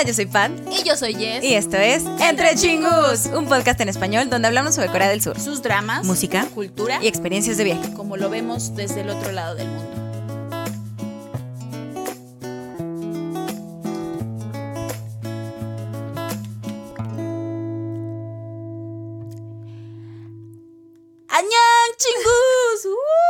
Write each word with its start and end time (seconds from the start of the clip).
Hola, 0.00 0.08
yo 0.08 0.14
soy 0.14 0.24
Pat. 0.24 0.50
Y 0.70 0.82
yo 0.82 0.96
soy 0.96 1.12
Jess. 1.14 1.44
Y 1.44 1.52
esto 1.52 1.76
es 1.76 2.04
Entre 2.26 2.54
Chingus, 2.54 3.26
un 3.36 3.46
podcast 3.46 3.78
en 3.82 3.90
español 3.90 4.30
donde 4.30 4.48
hablamos 4.48 4.74
sobre 4.74 4.88
Corea 4.88 5.10
del 5.10 5.20
Sur, 5.20 5.38
sus 5.38 5.60
dramas, 5.60 6.06
música, 6.06 6.46
cultura 6.54 7.00
y 7.02 7.06
experiencias 7.06 7.58
de 7.58 7.64
viaje. 7.64 7.92
como 7.92 8.16
lo 8.16 8.30
vemos 8.30 8.74
desde 8.74 9.02
el 9.02 9.10
otro 9.10 9.30
lado 9.30 9.56
del 9.56 9.68
mundo. 9.68 9.90
¡Añón, 21.28 21.90
chingus! 21.98 22.86
¡Uh! 22.86 23.20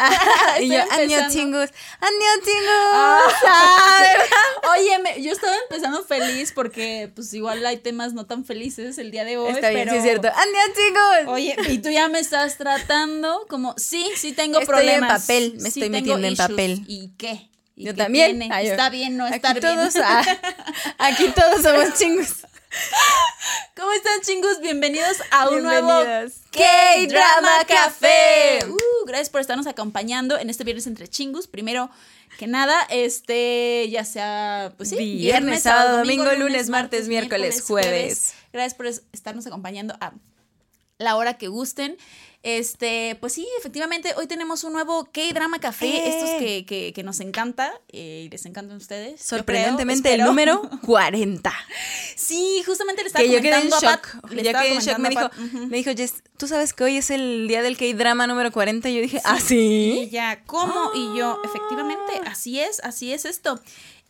y 0.60 0.68
yo, 0.68 0.78
empezando. 0.98 1.34
Chingus, 1.34 1.70
Annyeong 2.00 2.42
Chingus. 2.44 2.92
Ah, 2.94 4.14
Oye, 4.72 4.98
me- 4.98 5.22
yo 5.22 5.32
estaba 5.32 5.54
empezando 5.68 6.02
feliz 6.04 6.52
porque 6.52 7.10
pues 7.14 7.32
igual 7.34 7.64
hay 7.66 7.78
temas 7.78 8.12
no 8.12 8.26
tan 8.26 8.44
felices 8.44 8.98
el 8.98 9.10
día 9.10 9.24
de 9.24 9.36
hoy. 9.38 9.50
Está 9.52 9.70
bien, 9.70 9.82
pero... 9.82 9.92
sí 9.92 9.96
es 9.98 10.02
cierto. 10.04 10.28
Annyeong 10.28 10.74
Chingus. 10.74 11.34
Oye, 11.34 11.56
y 11.68 11.78
tú 11.78 11.90
ya 11.90 12.08
me 12.08 12.18
estás 12.20 12.56
tratando 12.58 13.46
como, 13.48 13.74
sí, 13.76 14.06
sí 14.16 14.32
tengo 14.32 14.60
Estoy 14.60 14.74
en 14.74 14.78
problemas. 15.00 15.22
papel, 15.22 15.52
me 15.54 15.70
sí 15.70 15.80
estoy 15.80 15.90
metiendo 15.90 16.26
en 16.26 16.36
papel. 16.36 16.84
¿Y 16.86 17.10
qué? 17.16 17.48
¿Y 17.76 17.84
Yo 17.84 17.92
qué 17.94 17.98
también. 17.98 18.52
Ay, 18.52 18.68
Está 18.68 18.90
bien 18.90 19.16
no 19.16 19.24
aquí 19.24 19.36
estar 19.36 19.58
todos, 19.60 19.94
bien. 19.94 20.04
ah, 20.06 20.24
aquí 20.98 21.28
todos 21.34 21.62
somos 21.62 21.94
chingus. 21.98 22.34
¿Cómo 23.76 23.92
están, 23.92 24.20
chingos? 24.22 24.60
Bienvenidos 24.60 25.18
a 25.30 25.48
un 25.48 25.62
nuevo. 25.62 25.88
K-Drama 26.52 27.64
Café. 27.66 28.60
Uh, 28.68 29.06
gracias 29.06 29.30
por 29.30 29.40
estarnos 29.40 29.66
acompañando 29.66 30.38
en 30.38 30.50
este 30.50 30.64
viernes 30.64 30.86
entre 30.86 31.08
chingus. 31.08 31.46
Primero 31.48 31.90
que 32.38 32.46
nada, 32.46 32.74
este, 32.90 33.88
ya 33.90 34.04
sea, 34.04 34.72
pues 34.76 34.90
sí, 34.90 34.96
Viernes, 34.96 35.62
sábado, 35.62 35.98
domingo, 35.98 36.30
lunes, 36.38 36.68
martes, 36.68 37.08
miércoles, 37.08 37.62
jueves. 37.62 38.34
Gracias 38.52 38.74
por 38.74 38.86
es- 38.86 39.02
estarnos 39.12 39.46
acompañando 39.46 39.94
a 40.00 40.12
la 40.98 41.16
hora 41.16 41.34
que 41.38 41.48
gusten. 41.48 41.96
Este, 42.42 43.18
pues 43.20 43.34
sí, 43.34 43.46
efectivamente, 43.58 44.14
hoy 44.16 44.26
tenemos 44.26 44.64
un 44.64 44.72
nuevo 44.72 45.04
K-Drama 45.12 45.58
Café, 45.58 45.88
¡Eh! 45.88 46.08
estos 46.08 46.30
que, 46.38 46.64
que, 46.64 46.92
que 46.94 47.02
nos 47.02 47.20
encanta 47.20 47.72
eh, 47.92 48.22
y 48.26 48.30
les 48.30 48.46
encantan 48.46 48.76
a 48.76 48.78
ustedes. 48.78 49.20
creo, 49.20 49.38
Sorprendentemente, 49.40 50.14
el 50.14 50.24
número 50.24 50.62
40. 50.86 51.52
Sí, 52.16 52.62
justamente 52.64 53.02
le 53.02 53.08
estaba 53.08 53.24
que 53.24 53.30
yo 53.30 53.42
quedé 53.42 53.56
en 53.56 53.68
comentando 53.68 53.88
a 53.88 53.92
shock. 53.96 54.20
Pat, 54.22 54.30
le 54.32 54.42
Yo 54.42 54.52
quedé 54.52 54.72
en 54.72 54.80
shock. 54.80 54.98
Me 54.98 55.08
dijo, 55.10 55.30
comentando 55.36 55.66
me 55.68 55.76
dijo, 55.76 55.90
Jess, 55.94 56.14
¿tú 56.38 56.48
sabes 56.48 56.72
que 56.72 56.84
hoy 56.84 56.96
es 56.96 57.10
el 57.10 57.46
día 57.46 57.60
del 57.60 57.76
K-drama 57.76 58.26
número 58.26 58.50
40? 58.50 58.88
Y 58.88 58.94
yo 58.94 59.02
dije, 59.02 59.20
¿ah, 59.24 59.36
Y 59.36 59.40
sí? 59.42 59.98
ella, 60.04 60.42
¿cómo? 60.46 60.92
Y 60.94 61.18
yo, 61.18 61.38
efectivamente, 61.44 62.22
así 62.26 62.58
es, 62.58 62.80
así 62.84 63.12
es 63.12 63.26
esto. 63.26 63.60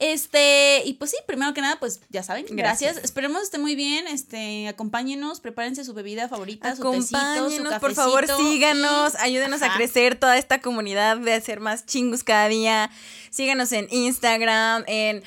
Este, 0.00 0.82
y 0.86 0.94
pues 0.94 1.10
sí, 1.10 1.18
primero 1.26 1.52
que 1.52 1.60
nada, 1.60 1.78
pues 1.78 2.00
ya 2.08 2.22
saben, 2.22 2.46
gracias. 2.48 2.94
Gracias. 2.94 3.04
Esperemos 3.04 3.42
esté 3.42 3.58
muy 3.58 3.76
bien. 3.76 4.06
Este, 4.06 4.66
acompáñenos, 4.66 5.40
prepárense 5.40 5.84
su 5.84 5.92
bebida 5.92 6.26
favorita, 6.26 6.74
su 6.74 6.90
tecito, 6.90 7.06
su 7.10 7.16
Acompáñenos, 7.16 7.74
por 7.80 7.94
favor, 7.94 8.26
síganos, 8.26 9.14
ayúdenos 9.16 9.60
a 9.60 9.74
crecer 9.74 10.16
toda 10.16 10.38
esta 10.38 10.62
comunidad 10.62 11.18
de 11.18 11.34
hacer 11.34 11.60
más 11.60 11.84
chingus 11.84 12.24
cada 12.24 12.48
día. 12.48 12.90
Síganos 13.28 13.72
en 13.72 13.88
Instagram, 13.90 14.84
en... 14.86 15.22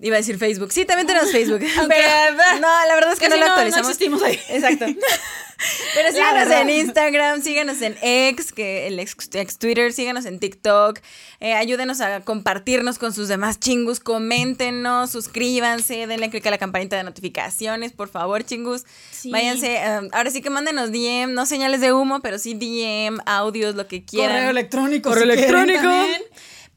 Iba 0.00 0.14
a 0.16 0.18
decir 0.18 0.38
Facebook. 0.38 0.70
Sí, 0.72 0.84
también 0.84 1.06
tenemos 1.06 1.32
Facebook. 1.32 1.60
Aunque, 1.78 1.96
Pero- 1.96 2.60
no, 2.60 2.86
la 2.86 2.94
verdad 2.94 3.12
es 3.12 3.18
que 3.18 3.28
no 3.28 3.34
lo 3.36 3.40
no- 3.40 3.46
no 3.48 3.52
actualizamos. 3.54 3.88
existimos 3.88 4.22
ahí. 4.22 4.38
Exacto. 4.48 4.86
Pero 5.94 6.12
síganos 6.12 6.52
en 6.52 6.70
Instagram, 6.70 7.42
síganos 7.42 7.82
en 7.82 7.96
X, 8.00 8.52
que 8.52 8.86
el 8.86 9.00
ex, 9.00 9.16
ex 9.32 9.58
Twitter, 9.58 9.92
síganos 9.92 10.24
en 10.24 10.38
TikTok, 10.38 11.00
eh, 11.40 11.54
ayúdenos 11.54 12.00
a 12.00 12.20
compartirnos 12.20 13.00
con 13.00 13.12
sus 13.12 13.26
demás 13.26 13.58
chingus, 13.58 13.98
coméntenos, 13.98 15.10
suscríbanse, 15.10 16.06
denle 16.06 16.30
click 16.30 16.46
a 16.46 16.52
la 16.52 16.58
campanita 16.58 16.96
de 16.96 17.02
notificaciones, 17.02 17.92
por 17.92 18.08
favor, 18.08 18.44
chingus. 18.44 18.84
Sí. 19.10 19.32
Váyanse, 19.32 19.80
um, 20.00 20.08
ahora 20.12 20.30
sí 20.30 20.42
que 20.42 20.50
mándenos 20.50 20.92
DM, 20.92 21.32
no 21.34 21.44
señales 21.44 21.80
de 21.80 21.92
humo, 21.92 22.20
pero 22.20 22.38
sí 22.38 22.54
DM, 22.54 23.18
audios, 23.26 23.74
lo 23.74 23.88
que 23.88 24.04
quieran. 24.04 24.36
Correo 24.36 24.50
electrónico. 24.50 25.08
Correo 25.08 25.24
si 25.24 25.30
electrónico. 25.32 25.88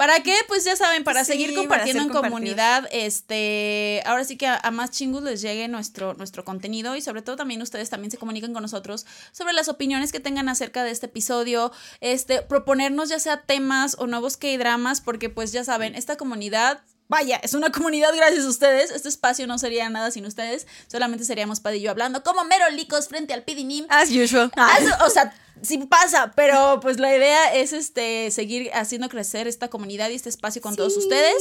¿Para 0.01 0.23
qué? 0.23 0.33
Pues 0.47 0.63
ya 0.63 0.75
saben, 0.75 1.03
para 1.03 1.23
Sí, 1.23 1.33
seguir 1.33 1.53
compartiendo 1.53 2.01
en 2.01 2.09
comunidad, 2.09 2.89
este, 2.91 4.01
ahora 4.07 4.23
sí 4.23 4.35
que 4.35 4.47
a, 4.47 4.57
a 4.57 4.71
más 4.71 4.89
chingus 4.89 5.21
les 5.21 5.43
llegue 5.43 5.67
nuestro, 5.67 6.15
nuestro 6.15 6.43
contenido 6.43 6.95
y 6.95 7.01
sobre 7.01 7.21
todo 7.21 7.35
también 7.35 7.61
ustedes 7.61 7.91
también 7.91 8.09
se 8.09 8.17
comuniquen 8.17 8.51
con 8.51 8.63
nosotros 8.63 9.05
sobre 9.31 9.53
las 9.53 9.69
opiniones 9.69 10.11
que 10.11 10.19
tengan 10.19 10.49
acerca 10.49 10.83
de 10.83 10.89
este 10.89 11.05
episodio, 11.05 11.71
este, 11.99 12.41
proponernos 12.41 13.09
ya 13.09 13.19
sea 13.19 13.43
temas 13.43 13.95
o 13.99 14.07
nuevos 14.07 14.37
K-dramas, 14.37 15.01
porque 15.01 15.29
pues 15.29 15.51
ya 15.51 15.63
saben, 15.63 15.93
esta 15.93 16.17
comunidad 16.17 16.81
Vaya, 17.11 17.41
es 17.43 17.53
una 17.53 17.73
comunidad 17.73 18.15
gracias 18.15 18.45
a 18.45 18.47
ustedes. 18.47 18.89
Este 18.89 19.09
espacio 19.09 19.45
no 19.45 19.59
sería 19.59 19.89
nada 19.89 20.11
sin 20.11 20.25
ustedes. 20.25 20.65
Solamente 20.87 21.25
seríamos 21.25 21.59
Pad 21.59 21.73
y 21.73 21.81
yo 21.81 21.91
hablando 21.91 22.23
como 22.23 22.45
merolicos 22.45 23.09
frente 23.09 23.33
al 23.33 23.43
pidinim. 23.43 23.85
As 23.89 24.09
usual. 24.11 24.49
Ah, 24.55 24.79
o 25.05 25.09
sea, 25.09 25.33
sí 25.61 25.77
pasa, 25.79 26.31
pero 26.37 26.79
pues 26.81 27.01
la 27.01 27.13
idea 27.13 27.53
es 27.53 27.73
este 27.73 28.31
seguir 28.31 28.71
haciendo 28.73 29.09
crecer 29.09 29.49
esta 29.49 29.67
comunidad 29.67 30.09
y 30.09 30.15
este 30.15 30.29
espacio 30.29 30.61
con 30.61 30.77
todos 30.77 30.95
ustedes. 30.95 31.35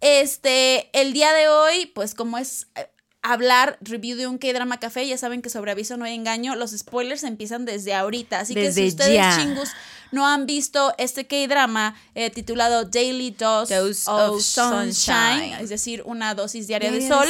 Este, 0.00 0.90
el 0.92 1.12
día 1.12 1.32
de 1.32 1.48
hoy, 1.48 1.86
pues 1.86 2.14
como 2.14 2.38
es 2.38 2.68
eh, 2.76 2.88
hablar 3.20 3.78
review 3.80 4.16
de 4.16 4.28
un 4.28 4.38
K-drama 4.38 4.78
café, 4.78 5.04
ya 5.08 5.18
saben 5.18 5.42
que 5.42 5.50
sobre 5.50 5.72
aviso 5.72 5.96
no 5.96 6.04
hay 6.04 6.14
engaño, 6.14 6.54
los 6.54 6.70
spoilers 6.70 7.24
empiezan 7.24 7.64
desde 7.64 7.94
ahorita, 7.94 8.38
así 8.38 8.54
que 8.54 8.60
Desde 8.62 8.82
si 8.82 8.88
ustedes 8.88 9.14
ya. 9.14 9.36
chingus 9.40 9.70
no 10.14 10.26
han 10.26 10.46
visto 10.46 10.94
este 10.96 11.26
K-drama 11.26 11.94
eh, 12.14 12.30
titulado 12.30 12.84
Daily 12.84 13.32
Dose, 13.32 13.78
of, 14.06 14.40
sunshine, 14.40 15.56
es 15.60 15.68
decir, 15.68 16.02
una 16.06 16.34
dosis 16.34 16.66
diaria 16.66 16.90
de 16.90 17.06
sol. 17.06 17.28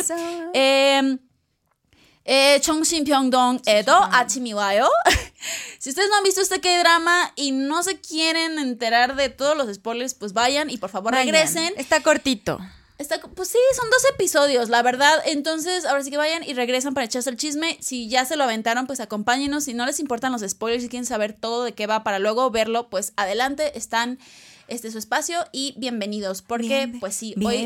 Em, 0.52 1.18
eh, 2.24 2.60
Chongxin-Pyeongdong 2.60 3.62
Edo 3.66 3.96
Achimiwayo. 4.12 4.88
si 5.78 5.90
ustedes 5.90 6.08
no 6.08 6.16
han 6.16 6.24
visto 6.24 6.40
este 6.40 6.60
K-drama 6.60 7.32
y 7.36 7.52
no 7.52 7.82
se 7.82 8.00
quieren 8.00 8.58
enterar 8.58 9.16
de 9.16 9.28
todos 9.28 9.56
los 9.56 9.74
spoilers, 9.74 10.14
pues 10.14 10.32
vayan 10.32 10.70
y 10.70 10.78
por 10.78 10.90
favor 10.90 11.14
regresen. 11.14 11.72
Está 11.76 12.02
cortito. 12.02 12.60
Está, 12.96 13.20
pues 13.20 13.48
sí, 13.48 13.58
son 13.76 13.90
dos 13.90 14.04
episodios, 14.14 14.68
la 14.68 14.80
verdad. 14.82 15.20
Entonces, 15.26 15.84
ahora 15.84 16.04
sí 16.04 16.10
que 16.10 16.16
vayan 16.16 16.44
y 16.44 16.54
regresan 16.54 16.94
para 16.94 17.06
echarse 17.06 17.28
el 17.28 17.36
chisme. 17.36 17.76
Si 17.80 18.08
ya 18.08 18.24
se 18.24 18.36
lo 18.36 18.44
aventaron, 18.44 18.86
pues 18.86 19.00
acompáñenos. 19.00 19.64
Si 19.64 19.74
no 19.74 19.84
les 19.84 19.98
importan 19.98 20.30
los 20.30 20.42
spoilers 20.42 20.84
y 20.84 20.88
quieren 20.88 21.04
saber 21.04 21.32
todo 21.32 21.64
de 21.64 21.72
qué 21.72 21.88
va 21.88 22.04
para 22.04 22.20
luego 22.20 22.48
verlo, 22.50 22.88
pues 22.90 23.12
adelante, 23.16 23.76
están 23.76 24.20
este 24.68 24.88
es 24.88 24.92
su 24.92 24.98
espacio 24.98 25.44
y 25.52 25.74
bienvenidos. 25.76 26.42
Porque, 26.42 26.66
Bien- 26.86 27.00
pues 27.00 27.14
sí, 27.14 27.34
hoy, 27.44 27.64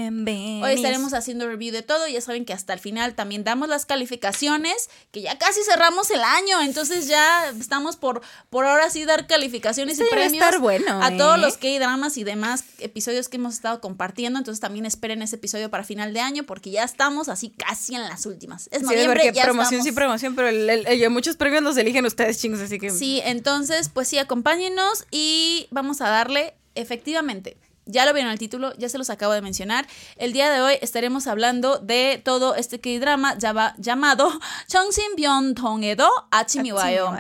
hoy 0.63 0.73
estaremos 0.73 1.13
haciendo 1.15 1.47
review 1.49 1.73
de 1.73 1.83
todo. 1.83 2.07
Ya 2.09 2.21
saben 2.21 2.45
que 2.45 2.53
hasta 2.53 2.73
el 2.73 2.79
final 2.81 3.15
también 3.15 3.45
damos 3.45 3.69
las 3.69 3.87
calificaciones, 3.87 4.91
que 5.11 5.23
ya 5.23 5.39
casi 5.39 5.61
cerramos 5.65 6.11
el 6.11 6.21
año. 6.23 6.61
Entonces 6.63 7.07
ya 7.09 7.49
estamos 7.59 7.97
por, 7.97 8.23
por 8.51 8.67
ahora 8.67 8.91
sí 8.91 9.05
dar 9.05 9.27
calificaciones 9.27 9.95
Este 9.99 10.05
y 10.07 10.11
premios 10.11 10.33
estar 10.33 10.59
bueno, 10.61 11.03
a 11.03 11.17
todos 11.17 11.39
¿eh? 11.39 11.41
los 11.41 11.57
K-dramas 11.57 12.17
y 12.17 12.25
demás 12.25 12.65
episodios 12.79 13.29
que 13.29 13.37
hemos 13.37 13.55
estado 13.55 13.81
compartiendo. 13.81 14.39
Entonces 14.39 14.61
también 14.61 14.87
esperen 14.87 15.23
ese 15.23 15.37
episodio 15.37 15.71
para 15.71 15.85
final 15.85 16.13
de 16.13 16.21
año 16.21 16.45
porque 16.45 16.71
ya 16.71 16.85
estamos 16.85 17.29
así 17.29 17.51
casi 17.51 17.95
en 17.95 18.03
las 18.03 18.27
últimas. 18.27 18.69
Es 18.73 18.81
Sí, 18.81 18.85
noviembre, 18.85 19.21
porque 19.25 19.37
ya 19.37 19.45
promoción 19.45 19.81
estamos. 19.81 19.85
sí, 19.87 19.93
promoción, 19.93 20.35
pero 20.35 20.49
el- 20.49 20.69
el- 20.69 20.87
el- 20.87 21.11
muchos 21.11 21.37
premios 21.37 21.63
los 21.63 21.77
eligen 21.77 22.05
ustedes, 22.07 22.39
chingos, 22.41 22.61
así 22.61 22.79
que... 22.79 22.91
Sí, 22.91 23.21
entonces 23.25 23.89
pues 23.89 24.09
sí, 24.09 24.19
acompáñenos 24.19 25.07
y 25.11 25.67
vamos 25.71 26.01
a 26.01 26.09
darle 26.09 26.55
efectivamente, 26.81 27.59
ya 27.89 28.05
lo 28.05 28.13
vieron 28.13 28.31
el 28.31 28.39
título, 28.39 28.75
ya 28.77 28.89
se 28.89 28.99
los 28.99 29.11
acabo 29.11 29.33
de 29.33 29.41
mencionar. 29.41 29.87
El 30.17 30.33
día 30.33 30.51
de 30.51 30.61
hoy 30.61 30.75
estaremos 30.83 31.27
hablando 31.27 31.79
de 31.79 32.21
todo 32.23 32.55
este 32.55 32.81
K-drama 32.81 33.37
llamado 33.39 34.31
Chongsin 34.69 35.17
Byon 35.17 35.55
Tong-edo 35.55 36.09
Achimiwayo. 36.31 37.11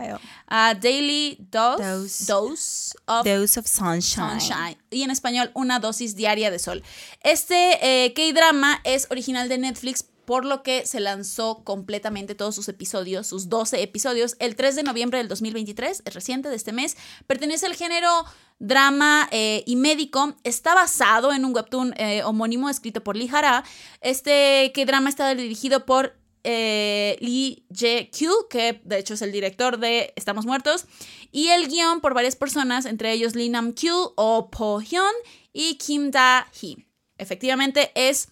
A 0.46 0.74
daily 0.74 1.38
dose, 1.50 2.24
dose, 2.26 2.94
of, 3.06 3.24
dose 3.24 3.58
of 3.58 3.66
sunshine. 3.66 4.40
sunshine. 4.40 4.78
Y 4.90 5.02
en 5.02 5.10
español, 5.10 5.50
una 5.54 5.78
dosis 5.78 6.16
diaria 6.16 6.50
de 6.50 6.58
sol. 6.58 6.82
Este 7.22 7.78
eh, 7.82 8.12
K-drama 8.14 8.80
es 8.84 9.06
original 9.10 9.48
de 9.48 9.58
Netflix, 9.58 10.04
por 10.28 10.44
lo 10.44 10.62
que 10.62 10.84
se 10.84 11.00
lanzó 11.00 11.64
completamente 11.64 12.34
todos 12.34 12.54
sus 12.54 12.68
episodios, 12.68 13.26
sus 13.26 13.48
12 13.48 13.82
episodios, 13.82 14.36
el 14.40 14.56
3 14.56 14.76
de 14.76 14.82
noviembre 14.82 15.16
del 15.16 15.26
2023, 15.26 16.02
es 16.04 16.14
reciente 16.14 16.50
de 16.50 16.56
este 16.56 16.70
mes. 16.70 16.98
Pertenece 17.26 17.64
al 17.64 17.74
género 17.74 18.10
drama 18.58 19.26
eh, 19.32 19.64
y 19.64 19.76
médico. 19.76 20.36
Está 20.44 20.74
basado 20.74 21.32
en 21.32 21.46
un 21.46 21.54
webtoon 21.54 21.94
eh, 21.96 22.22
homónimo 22.24 22.68
escrito 22.68 23.02
por 23.02 23.16
Lee 23.16 23.30
Hara. 23.32 23.64
Este 24.02 24.70
K-drama 24.74 25.08
está 25.08 25.34
dirigido 25.34 25.86
por 25.86 26.14
eh, 26.44 27.16
Lee 27.20 27.64
Jae-kyu, 27.70 28.48
que 28.50 28.82
de 28.84 28.98
hecho 28.98 29.14
es 29.14 29.22
el 29.22 29.32
director 29.32 29.78
de 29.78 30.12
Estamos 30.14 30.44
Muertos, 30.44 30.84
y 31.32 31.48
el 31.48 31.68
guion 31.68 32.02
por 32.02 32.12
varias 32.12 32.36
personas, 32.36 32.84
entre 32.84 33.12
ellos 33.12 33.34
Lee 33.34 33.48
Nam-kyu 33.48 34.12
o 34.14 34.50
Po 34.50 34.82
Hyun 34.82 35.04
y 35.54 35.76
Kim 35.76 36.10
Da-hee. 36.10 36.84
Efectivamente 37.16 37.92
es 37.94 38.28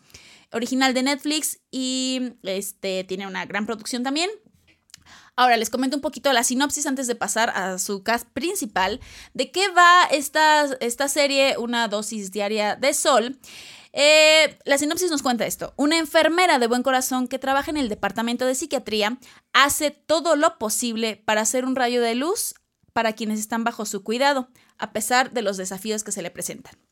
original 0.57 0.95
de 0.95 1.03
Netflix 1.03 1.61
y 1.71 2.33
este, 2.43 3.05
tiene 3.05 3.27
una 3.27 3.47
gran 3.47 3.67
producción 3.67 4.03
también. 4.03 4.31
Ahora 5.37 5.59
les 5.59 5.69
comento 5.69 5.97
un 5.97 6.01
poquito 6.01 6.33
la 6.33 6.43
sinopsis 6.43 6.87
antes 6.87 7.07
de 7.07 7.15
pasar 7.15 7.51
a 7.51 7.79
su 7.79 8.03
cast 8.03 8.27
principal. 8.31 9.01
¿De 9.35 9.51
qué 9.51 9.69
va 9.69 10.05
esta, 10.11 10.65
esta 10.81 11.09
serie, 11.09 11.59
Una 11.59 11.89
dosis 11.89 12.33
diaria 12.33 12.75
de 12.75 12.95
sol? 12.95 13.39
Eh, 13.93 14.59
la 14.65 14.79
sinopsis 14.79 15.11
nos 15.11 15.23
cuenta 15.23 15.47
esto. 15.47 15.75
Una 15.77 15.99
enfermera 15.99 16.59
de 16.59 16.67
buen 16.67 16.83
corazón 16.83 17.29
que 17.29 17.39
trabaja 17.39 17.71
en 17.71 17.77
el 17.77 17.89
departamento 17.89 18.47
de 18.47 18.55
psiquiatría 18.55 19.19
hace 19.53 19.91
todo 19.91 20.37
lo 20.37 20.59
posible 20.59 21.23
para 21.25 21.43
hacer 21.43 21.67
un 21.67 21.77
rayo 21.77 22.01
de 22.01 22.15
luz 22.15 22.55
para 22.95 23.13
quienes 23.13 23.41
están 23.41 23.63
bajo 23.63 23.85
su 23.85 24.03
cuidado, 24.03 24.49
a 24.79 24.93
pesar 24.93 25.33
de 25.33 25.43
los 25.43 25.59
desafíos 25.59 26.03
que 26.03 26.13
se 26.13 26.23
le 26.23 26.31
presentan. 26.31 26.86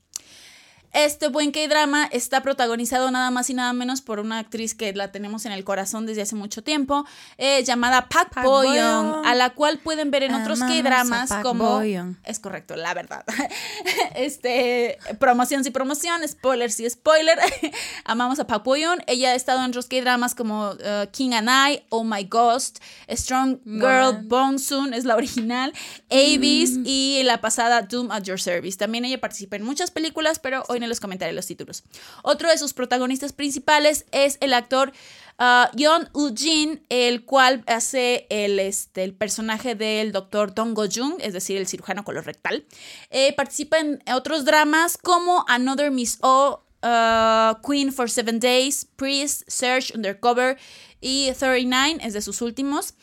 Este 0.95 1.29
buen 1.29 1.51
K-drama 1.51 2.07
está 2.13 2.41
protagonizado 2.43 3.11
nada 3.11 3.31
más 3.31 3.51
y 3.51 3.55
nada 3.55 3.73
menos 3.73 4.01
por 4.01 4.21
una 4.21 4.39
actriz 4.39 4.75
que 4.75 4.93
la 4.95 5.11
tenemos 5.13 5.45
en 5.45 5.53
el 5.53 5.65
corazón 5.65 6.07
desde 6.07 6.23
hace 6.23 6.37
mucho 6.37 6.63
tiempo, 6.63 7.05
eh, 7.37 7.63
llamada 7.65 8.09
Park, 8.09 8.31
Park 8.33 8.47
Bo-young. 8.47 9.27
a 9.27 9.35
la 9.35 9.51
cual 9.51 9.79
pueden 9.79 10.11
ver 10.11 10.23
en 10.23 10.35
otros 10.35 10.61
K-dramas 10.61 11.31
como... 11.43 11.79
Bo-young. 11.79 12.15
Es 12.25 12.39
correcto, 12.39 12.77
la 12.77 12.95
verdad. 12.95 13.25
este, 14.15 14.99
promoción 15.19 15.65
sí 15.65 15.71
promoción, 15.71 16.27
spoiler 16.29 16.71
sí 16.71 16.89
spoiler. 16.89 17.39
Amamos 18.05 18.39
a 18.39 18.47
Park 18.47 18.65
Bo-young. 18.65 19.01
Ella 19.07 19.31
ha 19.31 19.35
estado 19.35 19.61
en 19.63 19.71
otros 19.71 19.87
K-dramas 19.87 20.35
como 20.35 20.71
uh, 20.71 21.07
King 21.13 21.33
and 21.33 21.49
I, 21.51 21.83
Oh 21.89 22.05
My 22.05 22.25
Ghost, 22.25 22.79
Strong 23.11 23.61
Girl, 23.65 24.13
Woman. 24.15 24.29
Bong 24.29 24.59
Soon 24.59 24.95
es 24.95 25.05
la 25.05 25.17
original, 25.17 25.73
Avis 26.11 26.73
Mm. 26.79 26.83
y 26.87 27.23
la 27.25 27.41
pasada 27.41 27.83
Doom 27.83 28.11
at 28.11 28.23
Your 28.23 28.41
Service. 28.41 28.79
También 28.79 29.05
ella 29.05 29.21
participa 29.21 29.57
en 29.57 29.65
muchas 29.65 29.91
películas, 29.91 30.39
pero 30.39 30.65
hoy 30.69 30.81
no 30.85 30.89
les 30.89 31.01
comentaré 31.01 31.33
los 31.33 31.47
títulos. 31.47 31.83
Otro 32.23 32.49
de 32.49 32.59
sus 32.59 32.73
protagonistas 32.73 33.33
principales 33.33 34.07
es 34.13 34.39
el 34.41 34.55
actor 34.55 34.93
uh, 35.39 35.75
Yeon 35.77 36.09
Woo-jin, 36.13 36.83
el 36.89 37.25
cual 37.25 37.65
hace 37.67 38.27
el, 38.31 38.59
este, 38.61 39.05
el 39.05 39.15
personaje 39.15 39.75
del 39.75 40.13
doctor 40.13 40.55
Dong 40.55 40.75
Go-jung, 40.75 41.15
es 41.21 41.33
decir, 41.33 41.57
el 41.57 41.67
cirujano 41.67 42.05
colorectal. 42.05 42.65
Eh, 43.11 43.33
participa 43.35 43.79
en 43.79 44.03
otros 44.13 44.45
dramas 44.45 44.97
como 44.97 45.45
Another 45.49 45.91
Miss 45.91 46.19
O, 46.21 46.65
uh, 46.83 47.61
Queen 47.67 47.93
for 47.93 48.11
Seven 48.11 48.41
Days, 48.41 48.87
Priest, 48.97 49.43
Search, 49.49 49.95
Undercover 49.95 50.59
y 51.01 51.33
39 51.33 51.99
es 52.03 52.13
de 52.13 52.23
sus 52.23 52.41
últimos. 52.43 52.95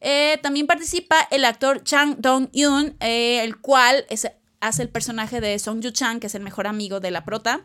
Eh, 0.00 0.38
también 0.42 0.68
participa 0.68 1.26
el 1.32 1.44
actor 1.44 1.82
Chang 1.82 2.16
Dong-yoon, 2.20 2.96
eh, 3.00 3.40
el 3.42 3.56
cual 3.60 4.06
es- 4.08 4.28
hace 4.60 4.82
el 4.82 4.88
personaje 4.88 5.40
de 5.40 5.58
Song 5.58 5.80
Yu-chang, 5.80 6.20
que 6.20 6.26
es 6.26 6.34
el 6.34 6.42
mejor 6.42 6.66
amigo 6.66 7.00
de 7.00 7.10
la 7.10 7.24
prota. 7.24 7.60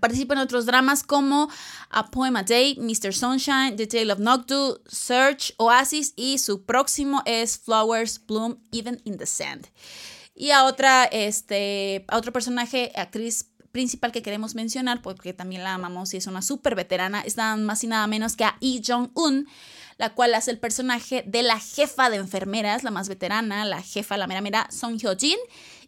Participa 0.00 0.34
en 0.34 0.40
otros 0.40 0.66
dramas 0.66 1.04
como 1.04 1.48
A 1.90 2.10
Poem 2.10 2.34
a 2.36 2.42
Day, 2.42 2.76
Mr. 2.76 3.14
Sunshine, 3.14 3.76
The 3.76 3.86
Tale 3.86 4.12
of 4.12 4.18
Noctu, 4.18 4.80
Search, 4.88 5.54
Oasis 5.58 6.12
y 6.16 6.38
su 6.38 6.64
próximo 6.64 7.22
es 7.24 7.56
Flowers 7.56 8.20
Bloom 8.26 8.58
Even 8.72 9.00
in 9.04 9.16
the 9.16 9.26
Sand. 9.26 9.68
Y 10.34 10.50
a 10.50 10.64
otra, 10.64 11.04
este, 11.04 12.04
otro 12.12 12.32
personaje, 12.32 12.90
actriz 12.96 13.46
principal 13.70 14.10
que 14.10 14.22
queremos 14.22 14.54
mencionar, 14.54 15.02
porque 15.02 15.32
también 15.32 15.62
la 15.62 15.74
amamos 15.74 16.14
y 16.14 16.16
es 16.16 16.26
una 16.26 16.42
súper 16.42 16.74
veterana, 16.74 17.20
es 17.20 17.36
nada 17.36 17.56
más 17.56 17.84
y 17.84 17.86
nada 17.86 18.06
menos 18.06 18.34
que 18.34 18.44
a 18.44 18.56
Lee 18.60 18.82
Jong-un, 18.84 19.46
la 19.98 20.14
cual 20.14 20.34
hace 20.34 20.50
el 20.50 20.58
personaje 20.58 21.22
de 21.26 21.42
la 21.42 21.60
jefa 21.60 22.10
de 22.10 22.16
enfermeras, 22.16 22.84
la 22.84 22.90
más 22.90 23.08
veterana, 23.08 23.64
la 23.64 23.82
jefa, 23.82 24.16
la 24.16 24.26
mera 24.26 24.40
mera, 24.40 24.66
Song 24.70 24.98
Hyo-jin, 24.98 25.36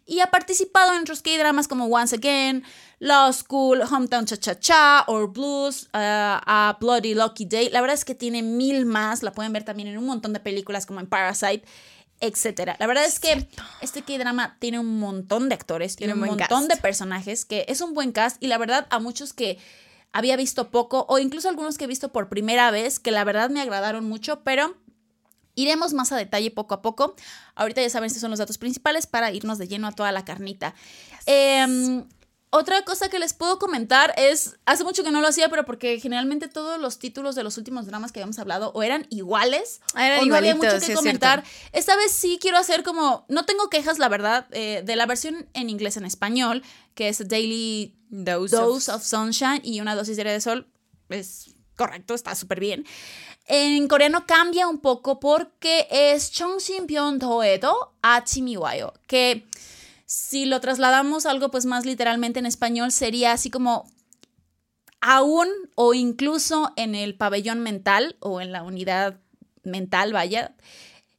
y 0.09 0.21
ha 0.21 0.31
participado 0.31 0.93
en 0.93 1.01
otros 1.01 1.21
K-dramas 1.21 1.67
como 1.67 1.85
Once 1.85 2.15
Again, 2.15 2.63
Law 2.97 3.31
School, 3.31 3.81
Hometown 3.81 4.25
Cha 4.25 4.37
Cha 4.37 4.59
Cha, 4.59 5.03
or 5.07 5.31
Blues, 5.31 5.83
uh, 5.93 6.41
a 6.45 6.77
Bloody 6.81 7.13
Lucky 7.13 7.45
Day. 7.45 7.69
La 7.69 7.79
verdad 7.79 7.93
es 7.93 8.03
que 8.03 8.15
tiene 8.15 8.41
mil 8.41 8.85
más, 8.85 9.21
la 9.21 9.31
pueden 9.31 9.53
ver 9.53 9.63
también 9.63 9.87
en 9.87 9.97
un 9.97 10.05
montón 10.05 10.33
de 10.33 10.39
películas 10.39 10.87
como 10.87 10.99
en 10.99 11.07
Parasite, 11.07 11.63
etcétera. 12.19 12.75
La 12.79 12.87
verdad 12.87 13.05
es 13.05 13.19
que 13.19 13.47
este 13.81 14.01
K-drama 14.01 14.57
tiene 14.59 14.79
un 14.79 14.99
montón 14.99 15.47
de 15.47 15.55
actores, 15.55 15.95
tiene, 15.95 16.13
Tiene 16.13 16.29
un 16.31 16.37
montón 16.37 16.67
cast. 16.67 16.73
de 16.73 16.81
personajes, 16.81 17.45
que 17.45 17.65
es 17.67 17.79
un 17.81 17.93
buen 17.93 18.11
cast 18.11 18.41
y 18.43 18.47
la 18.47 18.57
verdad 18.57 18.87
a 18.89 18.99
muchos 18.99 19.31
que 19.31 19.59
había 20.11 20.35
visto 20.35 20.71
poco 20.71 21.05
o 21.07 21.19
incluso 21.19 21.49
algunos 21.49 21.77
que 21.77 21.83
he 21.83 21.87
visto 21.87 22.11
por 22.11 22.29
primera 22.29 22.71
vez 22.71 22.99
que 22.99 23.11
la 23.11 23.23
verdad 23.23 23.51
me 23.51 23.61
agradaron 23.61 24.05
mucho, 24.05 24.41
pero 24.43 24.75
iremos 25.61 25.93
más 25.93 26.11
a 26.11 26.17
detalle 26.17 26.51
poco 26.51 26.73
a 26.75 26.81
poco. 26.81 27.15
Ahorita 27.55 27.81
ya 27.81 27.89
saben, 27.89 28.07
estos 28.07 28.21
son 28.21 28.29
los 28.31 28.39
datos 28.39 28.57
principales 28.57 29.07
para 29.07 29.31
irnos 29.31 29.57
de 29.57 29.67
lleno 29.67 29.87
a 29.87 29.91
toda 29.91 30.11
la 30.11 30.23
carnita. 30.25 30.73
Em, 31.25 32.05
otra 32.51 32.81
cosa 32.83 33.09
que 33.09 33.19
les 33.19 33.33
puedo 33.33 33.59
comentar 33.59 34.11
es, 34.17 34.55
hace 34.65 34.83
mucho 34.83 35.03
que 35.03 35.11
no 35.11 35.21
lo 35.21 35.27
hacía, 35.27 35.49
pero 35.49 35.65
porque 35.65 35.99
generalmente 35.99 36.47
todos 36.47 36.79
los 36.79 36.97
títulos 36.97 37.35
de 37.35 37.43
los 37.43 37.57
últimos 37.57 37.85
dramas 37.85 38.11
que 38.11 38.19
habíamos 38.19 38.39
hablado 38.39 38.71
o 38.73 38.81
eran 38.81 39.05
iguales 39.11 39.81
Ah, 39.93 40.07
eran 40.07 40.21
o 40.21 40.25
no 40.25 40.35
había 40.35 40.55
mucho 40.55 40.71
que 40.71 40.79
sí, 40.81 40.93
comentar. 40.93 41.43
Esta 41.73 41.95
vez 41.95 42.11
sí 42.11 42.39
quiero 42.41 42.57
hacer 42.57 42.81
como, 42.83 43.25
no 43.29 43.45
tengo 43.45 43.69
quejas, 43.69 43.99
la 43.99 44.09
verdad, 44.09 44.47
eh, 44.51 44.81
de 44.83 44.95
la 44.95 45.05
versión 45.05 45.47
en 45.53 45.69
inglés 45.69 45.95
en 45.97 46.05
español, 46.05 46.63
que 46.95 47.09
es 47.09 47.27
Daily 47.27 47.95
Dose, 48.09 48.55
Dose 48.55 48.91
of- 48.91 48.97
of 48.97 49.03
Sunshine 49.05 49.61
y 49.63 49.79
una 49.81 49.93
dosis 49.93 50.15
diaria 50.15 50.33
de 50.33 50.41
sol. 50.41 50.67
Es 51.09 51.55
correcto, 51.79 52.13
está 52.13 52.35
súper 52.35 52.59
bien. 52.59 52.85
En 53.45 53.87
coreano 53.87 54.25
cambia 54.27 54.67
un 54.67 54.79
poco 54.79 55.21
porque 55.21 55.87
es 55.89 56.29
Chongshin 56.29 56.85
Doedo 57.17 57.93
Achimi 58.01 58.57
Wayo, 58.57 58.93
que 59.07 59.47
si 60.05 60.45
lo 60.45 60.59
trasladamos 60.59 61.25
a 61.25 61.31
algo 61.31 61.49
pues 61.49 61.65
más 61.65 61.85
literalmente 61.85 62.39
en 62.39 62.45
español 62.45 62.91
sería 62.91 63.31
así 63.31 63.49
como 63.49 63.89
aún 64.99 65.47
o 65.75 65.93
incluso 65.93 66.73
en 66.75 66.95
el 66.95 67.15
pabellón 67.15 67.61
mental 67.61 68.17
o 68.19 68.41
en 68.41 68.51
la 68.51 68.63
unidad 68.63 69.21
mental, 69.63 70.11
vaya, 70.11 70.53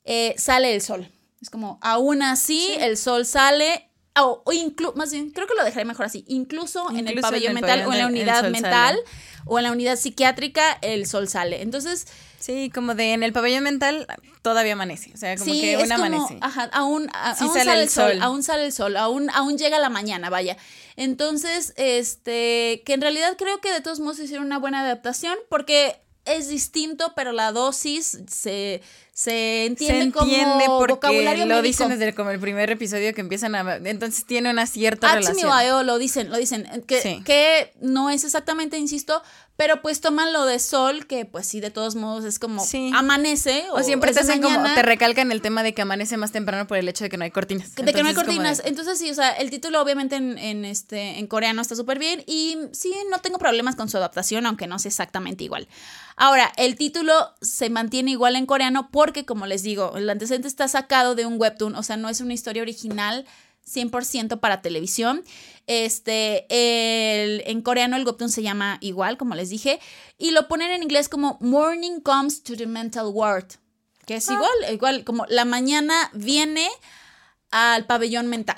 eh, 0.05 0.35
sale 0.37 0.75
el 0.75 0.83
sol. 0.83 1.09
Es 1.41 1.49
como, 1.49 1.79
aún 1.81 2.23
así, 2.23 2.67
Sí. 2.75 2.77
el 2.81 2.99
sol 2.99 3.25
sale, 3.25 3.90
o, 4.25 4.43
o 4.45 4.53
inclu- 4.53 4.95
más 4.95 5.13
bien, 5.13 5.31
creo 5.31 5.47
que 5.47 5.55
lo 5.55 5.65
dejaré 5.65 5.85
mejor 5.85 6.07
así, 6.07 6.25
incluso, 6.29 6.91
en 6.91 7.09
el 7.09 7.17
en 7.17 7.21
pabellón 7.21 7.49
el 7.49 7.55
mental 7.55 7.85
o 7.87 7.93
en 7.93 7.99
la 7.99 8.07
unidad 8.07 8.49
mental 8.51 8.97
sale. 8.97 9.01
o 9.47 9.59
en 9.59 9.65
la 9.65 9.73
unidad 9.73 9.97
psiquiátrica, 9.97 10.79
el 10.83 11.07
sol 11.07 11.29
sale. 11.29 11.63
Entonces, 11.63 12.07
Sí, 12.39 12.71
como 12.75 12.95
de 12.95 13.13
en 13.13 13.23
el 13.23 13.35
pabellón 13.35 13.63
mental 13.65 14.07
todavía 14.41 14.73
amanece. 14.73 15.11
O 15.13 15.17
sea, 15.19 15.37
como 15.37 15.53
sí, 15.53 15.61
que 15.61 15.77
como, 15.77 15.95
amanece. 15.95 16.39
ajá, 16.41 16.71
aún, 16.73 17.11
a- 17.13 17.35
Sí 17.35 17.45
aún 17.45 17.53
sale 17.55 17.83
el 17.83 17.89
sol, 17.91 18.13
sol. 18.13 18.23
aún 18.23 18.43
sale 18.43 18.65
el 18.65 18.73
sol, 18.73 18.97
aún, 18.97 19.29
aún 19.31 19.59
llega 19.59 19.79
la 19.79 19.91
mañana, 19.91 20.31
vaya. 20.31 20.57
Entonces, 20.97 21.75
este, 21.77 22.83
que 22.87 22.95
en 22.95 23.03
realidad 23.03 23.37
creo 23.37 23.61
que 23.61 23.71
de 23.73 23.81
todos 23.83 24.01
modos 24.01 24.19
hicieron 24.21 24.47
una 24.47 24.59
buena 24.59 24.81
adaptación 24.81 25.37
porque 25.51 26.01
es 26.25 26.49
distinto, 26.49 27.13
pero 27.17 27.33
la 27.33 27.53
dosis 27.53 28.19
se, 28.29 28.83
se 29.13 29.67
entiende, 29.67 29.97
se 29.97 30.03
entiende 30.03 30.65
como 30.67 30.79
porque 30.79 30.95
vocabulario 30.95 31.47
lo 31.47 31.57
médico. 31.57 31.63
dicen 31.63 31.89
desde 31.89 32.15
como 32.15 32.31
el 32.31 32.39
primer 32.41 32.71
episodio 32.71 33.13
que 33.15 33.21
empiezan 33.21 33.55
a... 33.55 33.77
Entonces 33.77 34.25
tiene 34.27 34.51
una 34.51 34.67
cierta 34.67 35.13
Atsumi 35.13 35.43
relación. 35.43 35.51
Wayo 35.51 35.83
lo 35.83 35.99
dicen, 35.99 36.31
lo 36.31 36.37
dicen, 36.37 36.85
que, 36.87 37.01
Sí. 37.01 37.23
que 37.25 37.73
no 37.81 38.11
es 38.11 38.25
exactamente, 38.25 38.79
insisto, 38.79 39.23
pero 39.61 39.83
pues 39.83 40.01
toman 40.01 40.33
lo 40.33 40.47
de 40.47 40.59
sol, 40.59 41.07
que 41.07 41.27
pues 41.27 41.47
sí, 41.47 41.61
de 41.61 41.71
todos 41.71 41.95
modos 41.95 42.25
es 42.25 42.39
como 42.39 42.65
Sí. 42.65 42.91
amanece. 42.95 43.67
O 43.73 43.83
siempre 43.83 44.15
te 44.15 44.21
hacen 44.21 44.41
como, 44.41 44.65
te 44.75 44.81
recalcan 44.83 45.31
el 45.33 45.43
tema 45.43 45.63
de 45.63 45.75
que 45.75 45.83
amanece 45.83 46.17
más 46.17 46.33
temprano 46.33 46.67
por 46.67 46.79
el 46.79 46.89
hecho 46.89 47.05
de 47.05 47.11
que 47.11 47.19
no 47.19 47.25
hay 47.25 47.31
cortinas. 47.31 47.75
de 47.75 47.85
que 47.85 47.93
no 48.03 48.09
hay 48.09 48.15
Entonces, 48.15 48.17
de- 48.17 48.25
cortinas. 48.25 48.63
Entonces, 48.65 48.99
sí, 48.99 49.11
o 49.11 49.15
sea, 49.15 49.33
el 49.33 49.51
título 49.51 49.83
obviamente 49.83 50.17
en, 50.17 50.39
en, 50.39 50.65
este, 50.65 51.19
en 51.19 51.27
coreano 51.27 51.61
está 51.61 51.77
súper 51.77 51.99
bien 51.99 52.25
y 52.27 52.57
sí, 52.73 52.95
no 53.11 53.19
tengo 53.19 53.37
problemas 53.37 53.77
con 53.77 53.91
su 53.91 53.99
adaptación, 53.99 54.47
aunque 54.47 54.67
no 54.67 54.79
sea 54.79 54.89
exactamente 54.89 55.45
igual. 55.45 55.69
Ahora, 56.17 56.51
el 56.57 56.77
título 56.77 57.13
se 57.43 57.69
mantiene 57.69 58.13
igual 58.13 58.37
en 58.37 58.47
coreano 58.47 58.89
porque, 58.91 59.27
como 59.27 59.45
les 59.45 59.63
digo, 59.63 59.95
el 59.99 60.09
antecedente 60.09 60.49
está 60.49 60.69
sacado 60.69 61.15
de 61.15 61.27
un 61.27 61.39
webtoon, 61.39 61.75
o 61.77 61.83
sea, 61.83 61.99
no 61.99 62.09
es 62.09 62.23
una 62.23 62.33
historia 62.33 62.63
original 62.63 63.27
100% 63.67 64.41
para 64.41 64.63
televisión. 64.63 65.23
Este, 65.67 66.47
el- 66.51 67.43
en 67.47 67.63
coreano 67.63 67.97
el 67.97 68.05
webtoon 68.05 68.31
se 68.31 68.43
llama 68.43 68.79
igual, 68.81 69.17
como 69.17 69.35
les 69.35 69.51
dije, 69.51 69.81
y 70.19 70.33
lo 70.33 70.49
ponen 70.49 70.71
en 70.71 70.83
inglés 70.83 71.09
como 71.09 71.39
Morning 71.41 72.01
Comes 72.01 72.43
to 72.43 72.57
the 72.57 72.67
Mental 72.67 73.07
Ward, 73.13 73.47
que 74.07 74.17
es 74.17 74.29
igual, 74.29 74.51
igual 74.73 75.05
como 75.05 75.27
la 75.29 75.45
mañana 75.45 76.11
viene 76.13 76.69
al 77.53 77.87
pabellón 77.87 78.27
mental. 78.27 78.57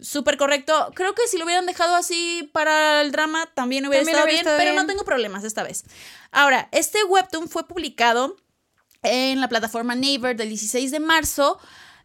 Súper 0.00 0.36
correcto. 0.36 0.90
Creo 0.94 1.14
que 1.14 1.28
si 1.28 1.38
lo 1.38 1.44
hubieran 1.44 1.66
dejado 1.66 1.94
así 1.94 2.50
para 2.52 3.02
el 3.02 3.12
drama 3.12 3.48
también 3.54 3.86
hubiera 3.86 4.00
También 4.00 4.16
estado 4.16 4.24
hubiera 4.24 4.32
bien, 4.32 4.40
estado 4.40 4.58
pero 4.58 4.72
bien. 4.72 4.82
no 4.82 4.86
tengo 4.90 5.04
problemas 5.04 5.44
esta 5.44 5.62
vez. 5.62 5.84
Ahora, 6.32 6.68
este 6.72 7.04
webtoon 7.04 7.48
fue 7.48 7.68
publicado 7.68 8.36
en 9.02 9.40
la 9.40 9.48
plataforma 9.48 9.94
Naver 9.94 10.36
del 10.36 10.48
16 10.48 10.90
de 10.90 10.98
marzo 11.00 11.58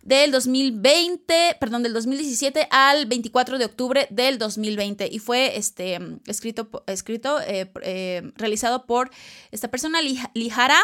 del 0.08 0.32
2020, 0.32 1.58
perdón, 1.60 1.84
del 1.84 1.92
2017 1.94 2.68
al 2.72 3.06
24 3.08 3.58
de 3.58 3.66
octubre 3.66 4.08
del 4.10 4.38
2020 4.38 5.10
y 5.12 5.20
fue 5.20 5.58
este 5.58 6.00
escrito 6.28 6.84
escrito 6.88 7.42
eh, 7.42 7.70
eh, 7.84 8.32
realizado 8.38 8.86
por 8.86 9.12
esta 9.52 9.68
persona 9.70 10.02
Lij- 10.02 10.32
Lijara 10.34 10.80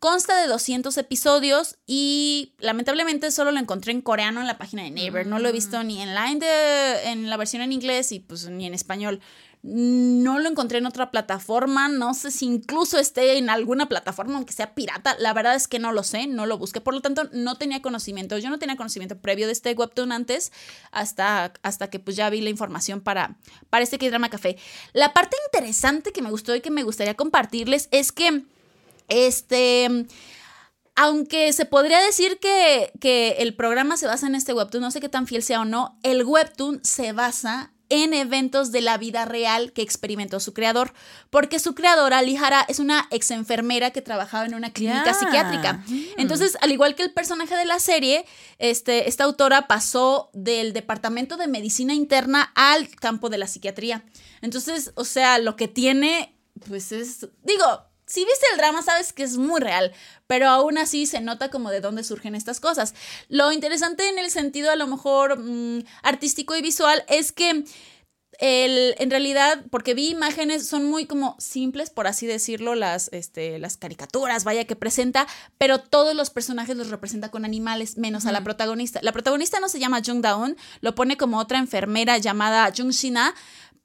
Consta 0.00 0.40
de 0.40 0.46
200 0.46 0.96
episodios 0.98 1.76
y 1.84 2.52
lamentablemente 2.60 3.32
solo 3.32 3.50
lo 3.50 3.58
encontré 3.58 3.90
en 3.90 4.00
coreano 4.00 4.40
en 4.40 4.46
la 4.46 4.56
página 4.56 4.84
de 4.84 4.90
Naver. 4.92 5.26
No 5.26 5.40
lo 5.40 5.48
he 5.48 5.52
visto 5.52 5.82
ni 5.82 6.00
en 6.00 6.14
la, 6.14 6.30
en, 6.30 6.38
de- 6.38 7.02
en 7.10 7.28
la 7.28 7.36
versión 7.36 7.62
en 7.62 7.72
inglés 7.72 8.12
y 8.12 8.20
pues 8.20 8.48
ni 8.48 8.66
en 8.66 8.74
español. 8.74 9.20
No 9.62 10.38
lo 10.38 10.48
encontré 10.48 10.78
en 10.78 10.86
otra 10.86 11.10
plataforma, 11.10 11.88
no 11.88 12.14
sé 12.14 12.30
si 12.30 12.46
incluso 12.46 12.98
esté 12.98 13.38
en 13.38 13.50
alguna 13.50 13.88
plataforma, 13.88 14.36
aunque 14.36 14.52
sea 14.52 14.74
pirata, 14.74 15.16
la 15.18 15.32
verdad 15.32 15.56
es 15.56 15.66
que 15.66 15.80
no 15.80 15.92
lo 15.92 16.04
sé, 16.04 16.28
no 16.28 16.46
lo 16.46 16.58
busqué, 16.58 16.80
por 16.80 16.94
lo 16.94 17.00
tanto 17.00 17.28
no 17.32 17.56
tenía 17.56 17.82
conocimiento, 17.82 18.38
yo 18.38 18.50
no 18.50 18.60
tenía 18.60 18.76
conocimiento 18.76 19.18
previo 19.18 19.46
de 19.46 19.52
este 19.52 19.72
webtoon 19.72 20.12
antes, 20.12 20.52
hasta, 20.92 21.52
hasta 21.62 21.90
que 21.90 21.98
pues 21.98 22.16
ya 22.16 22.30
vi 22.30 22.40
la 22.40 22.50
información 22.50 23.00
para, 23.00 23.36
para 23.68 23.82
este 23.82 23.98
K-Drama 23.98 24.30
Café. 24.30 24.56
La 24.92 25.12
parte 25.12 25.36
interesante 25.52 26.12
que 26.12 26.22
me 26.22 26.30
gustó 26.30 26.54
y 26.54 26.60
que 26.60 26.70
me 26.70 26.84
gustaría 26.84 27.14
compartirles 27.14 27.88
es 27.90 28.12
que, 28.12 28.44
este 29.08 30.06
aunque 31.00 31.52
se 31.52 31.64
podría 31.64 32.00
decir 32.00 32.40
que, 32.40 32.90
que, 33.00 33.36
el 33.38 33.54
programa 33.54 33.96
se 33.96 34.08
basa 34.08 34.26
en 34.26 34.34
este 34.34 34.52
webtoon, 34.52 34.82
no 34.82 34.90
sé 34.90 35.00
qué 35.00 35.08
tan 35.08 35.28
fiel 35.28 35.44
sea 35.44 35.60
o 35.60 35.64
no, 35.64 35.96
el 36.02 36.24
webtoon 36.24 36.80
se 36.82 37.12
basa 37.12 37.72
en 37.88 38.14
eventos 38.14 38.72
de 38.72 38.80
la 38.80 38.98
vida 38.98 39.24
real 39.24 39.72
que 39.72 39.82
experimentó 39.82 40.40
su 40.40 40.52
creador, 40.52 40.92
porque 41.30 41.58
su 41.58 41.74
creadora, 41.74 42.22
Lihara, 42.22 42.64
es 42.68 42.78
una 42.78 43.08
ex 43.10 43.30
enfermera 43.30 43.90
que 43.90 44.02
trabajaba 44.02 44.46
en 44.46 44.54
una 44.54 44.72
clínica 44.72 45.14
psiquiátrica. 45.14 45.84
Mm. 45.86 46.02
Entonces, 46.18 46.56
al 46.60 46.72
igual 46.72 46.94
que 46.94 47.02
el 47.02 47.12
personaje 47.12 47.56
de 47.56 47.64
la 47.64 47.78
serie, 47.78 48.24
este, 48.58 49.08
esta 49.08 49.24
autora 49.24 49.66
pasó 49.68 50.30
del 50.32 50.72
departamento 50.72 51.36
de 51.36 51.48
medicina 51.48 51.94
interna 51.94 52.52
al 52.54 52.88
campo 52.90 53.30
de 53.30 53.38
la 53.38 53.46
psiquiatría. 53.46 54.04
Entonces, 54.42 54.92
o 54.94 55.04
sea, 55.04 55.38
lo 55.38 55.56
que 55.56 55.68
tiene, 55.68 56.36
pues 56.66 56.92
es, 56.92 57.28
digo, 57.42 57.87
si 58.08 58.24
viste 58.24 58.46
el 58.52 58.58
drama 58.58 58.82
sabes 58.82 59.12
que 59.12 59.22
es 59.22 59.36
muy 59.36 59.60
real, 59.60 59.92
pero 60.26 60.48
aún 60.48 60.78
así 60.78 61.06
se 61.06 61.20
nota 61.20 61.50
como 61.50 61.70
de 61.70 61.80
dónde 61.80 62.02
surgen 62.02 62.34
estas 62.34 62.58
cosas. 62.58 62.94
Lo 63.28 63.52
interesante 63.52 64.08
en 64.08 64.18
el 64.18 64.30
sentido 64.30 64.70
a 64.70 64.76
lo 64.76 64.86
mejor 64.86 65.38
mm, 65.38 65.84
artístico 66.02 66.56
y 66.56 66.62
visual 66.62 67.04
es 67.08 67.32
que 67.32 67.64
el, 68.38 68.94
en 68.98 69.10
realidad, 69.10 69.64
porque 69.70 69.94
vi 69.94 70.10
imágenes, 70.10 70.66
son 70.66 70.84
muy 70.84 71.06
como 71.06 71.36
simples, 71.40 71.90
por 71.90 72.06
así 72.06 72.26
decirlo, 72.26 72.76
las, 72.76 73.08
este, 73.12 73.58
las 73.58 73.76
caricaturas, 73.76 74.44
vaya 74.44 74.64
que 74.64 74.76
presenta, 74.76 75.26
pero 75.58 75.80
todos 75.80 76.14
los 76.14 76.30
personajes 76.30 76.76
los 76.76 76.88
representa 76.88 77.30
con 77.30 77.44
animales, 77.44 77.98
menos 77.98 78.26
a 78.26 78.32
la 78.32 78.44
protagonista. 78.44 79.00
La 79.02 79.12
protagonista 79.12 79.58
no 79.58 79.68
se 79.68 79.80
llama 79.80 80.02
Jung 80.06 80.22
Daon, 80.22 80.56
lo 80.80 80.94
pone 80.94 81.16
como 81.16 81.38
otra 81.38 81.58
enfermera 81.58 82.16
llamada 82.18 82.72
Jung 82.74 82.92
Shina, 82.92 83.34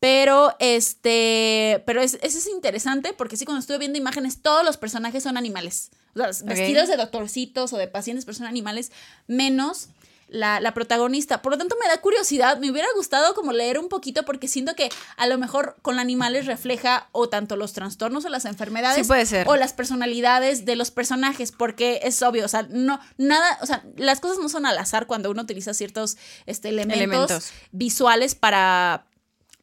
pero 0.04 0.54
este, 0.60 1.82
pero 1.86 2.02
es, 2.02 2.16
eso 2.22 2.38
es 2.38 2.48
interesante 2.50 3.14
porque 3.14 3.38
sí, 3.38 3.46
cuando 3.46 3.62
estuve 3.62 3.78
viendo 3.78 3.98
imágenes, 3.98 4.42
todos 4.42 4.66
los 4.66 4.76
personajes 4.76 5.24
son 5.24 5.38
animales. 5.38 5.92
O 6.14 6.34
sea, 6.34 6.46
vestidos 6.46 6.90
de 6.90 6.98
doctorcitos 6.98 7.72
o 7.72 7.78
de 7.78 7.88
pacientes, 7.88 8.26
pero 8.26 8.36
son 8.36 8.46
animales, 8.46 8.92
menos 9.28 9.88
la, 10.28 10.60
la, 10.60 10.74
protagonista. 10.74 11.42
Por 11.42 11.54
lo 11.54 11.58
tanto, 11.58 11.78
me 11.82 11.88
da 11.88 12.02
curiosidad, 12.02 12.58
me 12.58 12.70
hubiera 12.70 12.90
gustado 12.98 13.34
como 13.34 13.54
leer 13.54 13.80
un 13.80 13.88
poquito 13.88 14.24
porque 14.24 14.50
siento 14.50 14.76
que 14.76 14.90
a 15.16 15.26
lo 15.26 15.38
mejor 15.38 15.78
con 15.82 16.00
animales 16.00 16.48
refleja 16.48 17.08
o 17.14 17.30
tanto 17.30 17.56
los 17.56 17.72
trastornos 17.72 18.26
o 18.26 18.30
las 18.30 18.44
enfermedades 18.44 19.10
o 19.46 19.56
las 19.56 19.72
personalidades 19.72 20.66
de 20.66 20.76
los 20.76 20.92
personajes, 20.92 21.54
porque 21.54 22.02
es 22.04 22.22
obvio, 22.22 22.44
o 22.44 22.50
sea, 22.50 22.64
no, 22.70 23.00
nada, 23.18 23.58
o 23.62 23.66
sea, 23.66 23.86
las 23.96 24.20
cosas 24.20 24.40
no 24.40 24.50
son 24.50 24.66
al 24.66 24.78
azar 24.78 25.08
cuando 25.08 25.32
uno 25.32 25.44
utiliza 25.44 25.74
ciertos 25.74 26.18
este, 26.46 26.68
elementos. 26.68 27.54
visuales 27.72 28.36
para 28.36 29.06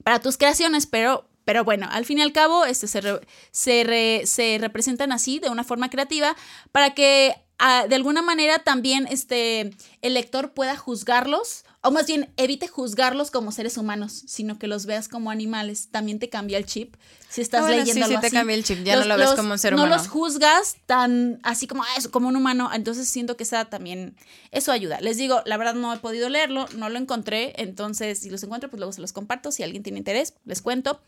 para 0.04 0.20
tus 0.20 0.36
creaciones, 0.36 0.86
pero, 0.86 1.28
pero 1.44 1.64
bueno, 1.64 1.88
al 1.90 2.04
fin 2.04 2.18
y 2.18 2.22
al 2.22 2.32
cabo 2.32 2.64
este, 2.64 2.86
se, 2.86 3.02
se, 3.50 4.22
se 4.24 4.58
representan 4.60 5.12
así 5.12 5.38
de 5.38 5.50
una 5.50 5.64
forma 5.64 5.90
creativa 5.90 6.36
para 6.72 6.94
que 6.94 7.34
ah, 7.58 7.86
de 7.88 7.96
alguna 7.96 8.22
manera 8.22 8.60
también 8.60 9.06
este, 9.10 9.72
el 10.02 10.14
lector 10.14 10.52
pueda 10.52 10.76
juzgarlos, 10.76 11.64
o 11.82 11.90
más 11.90 12.06
bien 12.06 12.32
evite 12.36 12.68
juzgarlos 12.68 13.30
como 13.30 13.52
seres 13.52 13.78
humanos, 13.78 14.24
sino 14.26 14.58
que 14.58 14.66
los 14.66 14.84
veas 14.84 15.08
como 15.08 15.30
animales. 15.30 15.88
También 15.90 16.18
te 16.18 16.28
cambia 16.28 16.58
el 16.58 16.66
chip 16.66 16.94
si 17.30 17.40
estás 17.40 17.64
ah, 17.64 17.70
leyendo 17.70 18.06
sí, 18.06 18.14
sí, 18.14 18.20
te 18.20 18.30
cambia 18.30 18.56
el 18.56 18.64
chip, 18.64 18.82
ya 18.82 18.96
no 18.96 19.04
lo 19.04 19.16
ves 19.16 19.30
como 19.30 19.52
un 19.52 19.58
ser 19.58 19.72
humano. 19.74 19.88
No 19.88 19.94
los 19.94 20.08
juzgas 20.08 20.76
tan 20.86 21.38
así 21.44 21.68
como, 21.68 21.84
ah, 21.84 22.02
como 22.10 22.26
un 22.26 22.34
humano, 22.34 22.68
entonces 22.74 23.08
siento 23.08 23.36
que 23.36 23.44
esa 23.44 23.66
también, 23.66 24.16
eso 24.50 24.72
ayuda. 24.72 25.00
Les 25.00 25.16
digo, 25.16 25.40
la 25.46 25.56
verdad 25.56 25.74
no 25.74 25.94
he 25.94 25.98
podido 25.98 26.28
leerlo, 26.28 26.66
no 26.74 26.88
lo 26.88 26.98
encontré, 26.98 27.54
entonces 27.56 28.18
si 28.18 28.30
los 28.30 28.42
encuentro, 28.42 28.68
pues 28.68 28.78
luego 28.78 28.92
se 28.92 29.00
los 29.00 29.12
comparto, 29.12 29.52
si 29.52 29.62
alguien 29.62 29.84
tiene 29.84 29.98
interés, 29.98 30.34
les 30.44 30.60
cuento. 30.60 31.00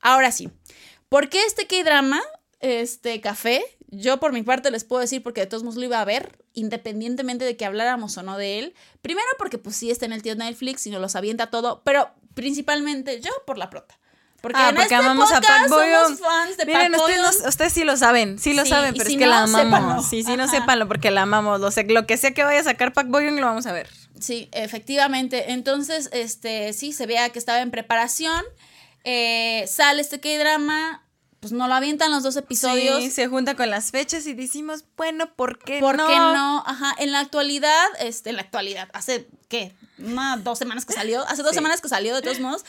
Ahora 0.00 0.32
sí, 0.32 0.50
¿por 1.10 1.28
qué 1.28 1.44
este 1.44 1.66
K-drama, 1.66 2.22
este 2.60 3.20
café? 3.20 3.62
Yo 3.90 4.20
por 4.20 4.32
mi 4.32 4.42
parte 4.42 4.70
les 4.70 4.84
puedo 4.84 5.00
decir 5.00 5.22
porque 5.22 5.40
de 5.40 5.46
todos 5.46 5.62
modos 5.62 5.76
lo 5.76 5.84
iba 5.84 6.00
a 6.00 6.04
ver, 6.04 6.38
independientemente 6.52 7.44
de 7.44 7.56
que 7.56 7.64
habláramos 7.64 8.16
o 8.18 8.22
no 8.22 8.36
de 8.36 8.58
él. 8.58 8.74
Primero 9.00 9.26
porque 9.38 9.58
pues 9.58 9.76
sí 9.76 9.90
está 9.90 10.04
en 10.06 10.12
el 10.12 10.22
tío 10.22 10.34
Netflix 10.36 10.86
y 10.86 10.90
nos 10.90 11.00
los 11.00 11.16
avienta 11.16 11.48
todo, 11.48 11.82
pero 11.84 12.10
principalmente 12.34 13.20
yo 13.20 13.30
por 13.46 13.56
la 13.56 13.70
prota. 13.70 13.98
Porque, 14.40 14.58
ah, 14.60 14.68
en 14.68 14.76
porque 14.76 14.94
este 14.94 14.94
amamos 14.94 15.32
a 15.32 15.42
fans 15.42 16.56
de 16.56 16.66
Miren, 16.66 16.94
ustedes, 16.94 17.42
ustedes, 17.44 17.72
sí 17.72 17.82
lo 17.82 17.96
saben, 17.96 18.38
sí 18.38 18.54
lo 18.54 18.64
saben, 18.66 18.94
pero 18.96 19.10
es 19.10 19.16
que 19.16 19.26
la 19.26 19.42
amamos. 19.42 20.08
Sí, 20.08 20.22
sí, 20.22 20.36
no 20.36 20.46
sépanlo 20.46 20.86
porque 20.86 21.10
la 21.10 21.22
amamos. 21.22 21.60
Lo, 21.60 21.72
sé, 21.72 21.84
lo 21.84 22.06
que 22.06 22.16
sea 22.16 22.32
que 22.32 22.44
vaya 22.44 22.60
a 22.60 22.64
sacar 22.64 22.92
Pac 22.92 23.08
Boyong 23.08 23.40
lo 23.40 23.46
vamos 23.46 23.66
a 23.66 23.72
ver. 23.72 23.88
Sí, 24.20 24.48
efectivamente. 24.52 25.52
Entonces, 25.52 26.08
este, 26.12 26.72
sí, 26.72 26.92
se 26.92 27.06
vea 27.06 27.30
que 27.30 27.38
estaba 27.40 27.60
en 27.60 27.72
preparación. 27.72 28.44
Eh, 29.02 29.64
sale 29.66 30.02
este 30.02 30.20
K-drama, 30.20 31.02
pues 31.40 31.52
no 31.52 31.68
lo 31.68 31.74
avientan 31.74 32.10
los 32.10 32.22
dos 32.22 32.36
episodios. 32.36 33.02
Sí, 33.02 33.10
se 33.10 33.28
junta 33.28 33.54
con 33.54 33.70
las 33.70 33.90
fechas 33.90 34.26
y 34.26 34.34
decimos, 34.34 34.84
bueno, 34.96 35.32
¿por 35.34 35.58
qué 35.58 35.78
¿Por 35.78 35.96
no? 35.96 36.04
¿Por 36.06 36.12
qué 36.12 36.18
no? 36.18 36.64
Ajá, 36.66 36.94
en 36.98 37.12
la 37.12 37.20
actualidad, 37.20 37.86
este, 38.00 38.30
en 38.30 38.36
la 38.36 38.42
actualidad, 38.42 38.88
hace, 38.92 39.28
¿qué? 39.48 39.74
Una, 39.98 40.36
dos 40.36 40.58
semanas 40.58 40.84
que 40.84 40.92
salió, 40.92 41.22
hace 41.26 41.42
dos 41.42 41.54
semanas 41.54 41.80
que 41.80 41.88
salió, 41.88 42.14
de 42.14 42.22
todos 42.22 42.40
modos, 42.40 42.64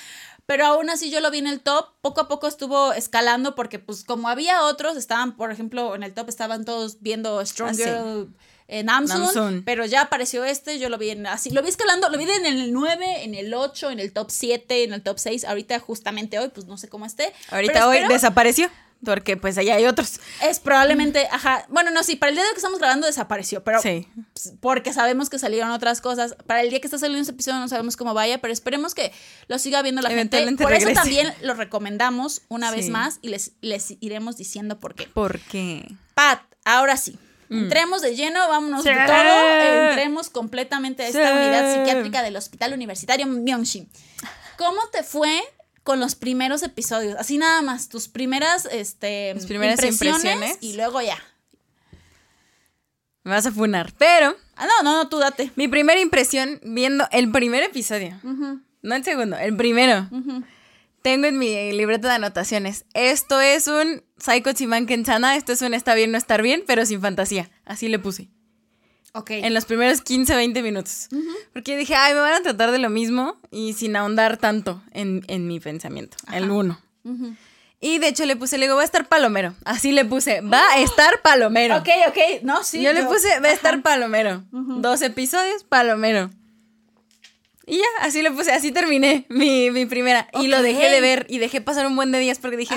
pero 0.45 0.65
aún 0.65 0.89
así 0.89 1.11
yo 1.11 1.19
lo 1.19 1.29
vi 1.29 1.37
en 1.37 1.47
el 1.47 1.61
top, 1.61 1.89
poco 2.01 2.21
a 2.21 2.27
poco 2.27 2.47
estuvo 2.47 2.91
escalando 2.93 3.53
porque 3.53 3.77
pues 3.77 4.03
como 4.03 4.29
había 4.29 4.63
otros, 4.63 4.97
estaban, 4.97 5.35
por 5.35 5.51
ejemplo, 5.51 5.93
en 5.93 6.01
el 6.01 6.13
top 6.13 6.29
estaban 6.29 6.65
todos 6.65 7.01
viendo 7.01 7.39
ah, 7.39 8.25
en 8.69 8.85
Namsoon, 8.85 9.63
pero 9.65 9.85
ya 9.85 10.01
apareció 10.01 10.45
este, 10.45 10.77
yo 10.77 10.89
lo 10.89 10.97
vi 10.97 11.09
en, 11.09 11.25
así, 11.25 11.49
lo 11.49 11.61
vi 11.63 11.69
escalando, 11.69 12.07
lo 12.09 12.17
vi 12.17 12.29
en 12.29 12.45
el 12.45 12.71
9, 12.71 13.23
en 13.23 13.33
el 13.33 13.53
8, 13.53 13.89
en 13.89 13.99
el 13.99 14.13
top 14.13 14.29
7, 14.29 14.83
en 14.83 14.93
el 14.93 15.01
top 15.01 15.17
6, 15.17 15.43
ahorita 15.45 15.79
justamente 15.79 16.37
hoy, 16.37 16.49
pues 16.49 16.67
no 16.67 16.77
sé 16.77 16.87
cómo 16.87 17.05
esté. 17.05 17.33
Ahorita 17.49 17.87
hoy 17.87 17.99
desapareció. 18.07 18.69
Porque 19.03 19.37
pues 19.37 19.57
allá 19.57 19.75
hay 19.75 19.85
otros. 19.85 20.19
Es 20.43 20.59
probablemente, 20.59 21.25
ajá. 21.31 21.65
Bueno, 21.69 21.89
no, 21.89 22.03
sí, 22.03 22.17
para 22.17 22.31
el 22.31 22.35
día 22.35 22.43
de 22.43 22.49
que 22.49 22.57
estamos 22.57 22.79
grabando 22.79 23.07
desapareció, 23.07 23.63
pero. 23.63 23.81
Sí. 23.81 24.09
Pues, 24.33 24.53
porque 24.59 24.91
sabemos 24.91 25.29
que 25.29 25.39
salieron 25.39 25.71
otras 25.71 26.01
cosas. 26.01 26.35
Para 26.45 26.63
el 26.63 26.69
día 26.69 26.81
que 26.81 26.87
está 26.87 26.97
saliendo 26.97 27.21
este 27.21 27.31
episodio 27.31 27.59
no 27.59 27.69
sabemos 27.69 27.95
cómo 27.95 28.13
vaya, 28.13 28.41
pero 28.41 28.51
esperemos 28.51 28.93
que 28.95 29.13
lo 29.47 29.57
siga 29.57 29.81
viendo 29.83 30.01
la 30.01 30.09
gente. 30.09 30.45
Por 30.57 30.73
eso 30.73 30.89
también 30.91 31.33
lo 31.41 31.53
recomendamos 31.53 32.41
una 32.49 32.71
vez 32.71 32.89
más 32.89 33.19
y 33.21 33.29
les, 33.29 33.53
les 33.61 33.95
iremos 34.01 34.35
diciendo 34.35 34.81
por 34.81 34.95
qué. 34.95 35.07
¿Por 35.07 35.39
qué? 35.39 35.87
Pat, 36.13 36.41
ahora 36.65 36.97
sí. 36.97 37.17
Mm. 37.49 37.63
Entremos 37.63 38.01
de 38.01 38.15
lleno, 38.15 38.47
vámonos 38.47 38.83
de 38.83 38.93
todo, 38.93 39.89
entremos 39.89 40.29
completamente 40.29 41.03
a 41.03 41.07
esta 41.07 41.33
unidad 41.33 41.73
psiquiátrica 41.73 42.23
del 42.23 42.35
Hospital 42.35 42.73
Universitario 42.73 43.25
Myeongshi. 43.27 43.87
¿Cómo 44.57 44.79
te 44.91 45.03
fue 45.03 45.41
con 45.89 45.99
los 45.99 46.13
primeros 46.13 46.61
episodios. 46.61 47.15
Así 47.17 47.39
nada 47.39 47.63
más, 47.63 47.89
tus 47.89 48.09
primeras, 48.09 48.67
este, 48.71 49.35
primeras 49.47 49.83
impresiones, 49.83 50.59
y 50.61 50.75
luego 50.75 51.01
ya. 51.01 51.17
Me 53.23 53.31
vas 53.31 53.47
a 53.47 53.51
funar, 53.51 53.91
pero... 53.97 54.35
Ah, 54.55 54.67
no, 54.67 54.83
no, 54.83 54.97
no, 54.97 55.09
tú 55.09 55.17
date. 55.17 55.51
Mi 55.55 55.67
primera 55.67 55.99
impresión 55.99 56.59
viendo 56.63 57.07
el 57.11 57.31
primer 57.31 57.63
episodio. 57.63 58.19
No 58.23 58.95
el 58.95 59.03
segundo, 59.03 59.35
el 59.37 59.57
primero. 59.57 60.07
Tengo 61.01 61.25
en 61.25 61.39
mi 61.39 61.71
libreta 61.71 62.07
de 62.07 62.13
anotaciones. 62.13 62.85
Esto 62.93 63.41
es 63.41 63.67
un 63.67 64.03
Psycho 64.19 64.53
Chiman 64.53 64.85
Kenchana. 64.85 65.35
Esto 65.35 65.53
es 65.53 65.61
un 65.61 65.73
está 65.73 65.95
bien, 65.95 66.11
no 66.11 66.17
estar 66.17 66.41
bien, 66.41 66.63
pero 66.65 66.85
sin 66.85 67.01
fantasía. 67.01 67.49
Así 67.65 67.87
le 67.87 67.99
puse. 67.99 68.29
En 69.27 69.53
los 69.53 69.65
primeros 69.65 70.01
15, 70.01 70.35
20 70.35 70.61
minutos. 70.61 71.09
Porque 71.51 71.75
dije, 71.75 71.95
ay, 71.95 72.13
me 72.13 72.19
van 72.19 72.33
a 72.33 72.41
tratar 72.41 72.71
de 72.71 72.77
lo 72.77 72.89
mismo 72.89 73.39
y 73.51 73.73
sin 73.73 73.95
ahondar 73.95 74.37
tanto 74.37 74.81
en, 74.91 75.47
mi 75.47 75.59
pensamiento. 75.59 76.17
El 76.31 76.51
uno. 76.51 76.79
Y 77.81 77.97
de 77.97 78.09
hecho 78.09 78.25
le 78.25 78.35
puse, 78.35 78.57
le 78.57 78.65
digo, 78.65 78.75
va 78.75 78.81
a 78.81 78.85
estar 78.85 79.07
palomero. 79.07 79.55
Así 79.65 79.91
le 79.91 80.05
puse, 80.05 80.41
va 80.41 80.61
a 80.73 80.79
estar 80.79 81.21
palomero. 81.21 81.77
Ok, 81.77 81.89
ok, 82.07 82.43
no, 82.43 82.63
sí. 82.63 82.81
Yo, 82.81 82.93
le 82.93 83.03
puse, 83.03 83.39
va 83.39 83.47
a 83.47 83.51
estar 83.51 83.81
palomero. 83.81 84.43
Dos 84.51 85.01
episodios, 85.01 85.63
palomero. 85.63 86.29
Y 87.65 87.77
ya, 87.77 87.85
así 88.01 88.21
le 88.21 88.31
puse, 88.31 88.51
así 88.51 88.71
terminé 88.71 89.25
mi, 89.29 89.85
primera. 89.85 90.27
Y 90.39 90.47
lo 90.47 90.61
dejé 90.61 90.89
de 90.89 91.01
ver 91.01 91.25
y 91.29 91.39
dejé 91.39 91.61
pasar 91.61 91.87
un 91.87 91.95
buen 91.95 92.11
de 92.11 92.19
días 92.19 92.39
porque 92.39 92.57
dije, 92.57 92.75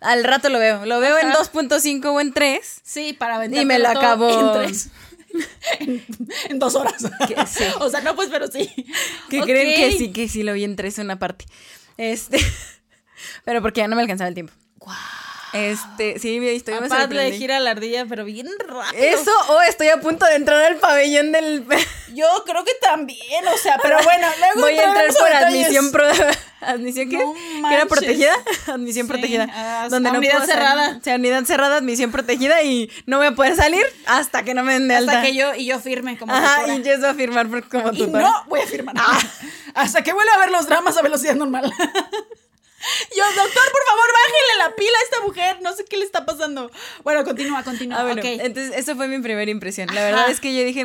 al 0.00 0.24
rato 0.24 0.48
lo 0.48 0.58
veo. 0.58 0.86
Lo 0.86 1.00
veo 1.00 1.18
en 1.18 1.30
2.5 1.30 2.04
o 2.06 2.20
en 2.20 2.32
3. 2.32 2.80
Sí, 2.82 3.12
para 3.12 3.38
vender. 3.38 3.62
Y 3.62 3.64
me 3.66 3.78
lo 3.78 3.88
acabó. 3.88 4.56
En 4.56 4.64
3. 4.64 4.90
en, 6.48 6.58
dos 6.58 6.74
horas. 6.74 7.04
O 7.80 7.88
sea, 7.88 8.00
no, 8.00 8.14
pues, 8.16 8.28
pero 8.30 8.46
sí. 8.48 8.68
Que 9.28 9.40
creen 9.42 9.74
que 9.74 9.98
sí, 9.98 10.12
que 10.12 10.28
sí 10.28 10.42
lo 10.42 10.52
vi 10.52 10.64
en 10.64 10.76
tres 10.76 10.98
una 10.98 11.18
parte. 11.18 11.46
Este. 11.96 12.38
pero 13.44 13.62
porque 13.62 13.80
ya 13.80 13.88
no 13.88 13.96
me 13.96 14.02
alcanzaba 14.02 14.28
el 14.28 14.34
tiempo. 14.34 14.52
Este, 15.52 16.18
sí, 16.18 16.36
estoy 16.48 16.74
Aparte 16.74 17.14
de 17.14 17.32
gira 17.32 17.58
la 17.60 17.72
ardilla, 17.72 18.06
pero 18.06 18.24
bien 18.24 18.48
rápido. 18.58 19.02
Eso, 19.02 19.32
o 19.48 19.60
estoy 19.62 19.88
a 19.88 20.00
punto 20.00 20.24
de 20.26 20.36
entrar 20.36 20.60
al 20.64 20.76
pabellón 20.76 21.32
del. 21.32 21.64
Yo 22.14 22.26
creo 22.44 22.64
que 22.64 22.72
también, 22.80 23.46
o 23.46 23.56
sea, 23.56 23.78
pero 23.82 23.98
bueno, 24.02 24.26
luego 24.38 24.60
voy 24.60 24.78
a 24.78 24.84
entrar 24.84 25.12
por 25.14 25.32
admisión 25.32 25.90
pro. 25.92 26.04
¿Admisión 26.60 27.08
qué? 27.08 27.16
No 27.16 27.68
que 27.68 27.74
era 27.74 27.86
protegida, 27.86 28.34
admisión 28.66 29.06
Sí, 29.06 29.12
protegida. 29.12 29.48
ah, 29.50 29.88
donde 29.88 30.12
no 30.12 30.20
puedo 30.20 30.44
cerrada. 30.44 31.00
Unidad 31.14 31.44
cerrada, 31.44 31.76
admisión 31.78 32.12
protegida 32.12 32.62
y 32.62 32.90
no 33.06 33.16
voy 33.16 33.28
a 33.28 33.32
poder 33.32 33.56
salir 33.56 33.82
hasta 34.06 34.42
que 34.42 34.52
no 34.52 34.62
me 34.62 34.74
den 34.74 34.86
de 34.86 34.96
Hasta 34.96 35.22
que 35.22 35.34
yo, 35.34 35.54
y 35.54 35.64
yo 35.64 35.80
firme 35.80 36.18
como 36.18 36.34
Ajá, 36.34 36.56
tutora. 36.60 36.74
y 36.74 36.82
yo 36.82 36.98
voy 36.98 37.08
a 37.08 37.14
firmar 37.14 37.46
como 37.68 37.92
Y 37.92 38.06
no 38.08 38.44
voy 38.46 38.60
a 38.60 38.66
firmar. 38.66 38.94
Ah, 38.98 39.18
hasta 39.74 40.02
que 40.02 40.12
vuelva 40.12 40.34
a 40.34 40.38
ver 40.38 40.50
los 40.50 40.66
dramas 40.66 40.96
a 40.98 41.02
velocidad 41.02 41.34
normal. 41.34 41.72
Yo, 43.16 43.24
doctor, 43.24 43.44
por 43.72 43.84
favor, 43.86 44.06
bájele 44.12 44.58
la 44.58 44.74
pila 44.76 44.98
a 44.98 45.04
esta 45.04 45.20
mujer. 45.26 45.58
No 45.62 45.74
sé 45.74 45.84
qué 45.84 45.96
le 45.98 46.04
está 46.04 46.24
pasando. 46.24 46.70
Bueno, 47.04 47.24
continúa, 47.24 47.62
continúa. 47.62 48.00
Ah, 48.00 48.04
bueno, 48.04 48.22
entonces 48.24 48.72
eso 48.76 48.96
fue 48.96 49.08
mi 49.08 49.18
primera 49.20 49.50
impresión. 49.50 49.88
La 49.88 50.00
Ajá. 50.00 50.04
verdad 50.10 50.30
es 50.30 50.40
que 50.40 50.54
yo 50.56 50.64
dije, 50.64 50.84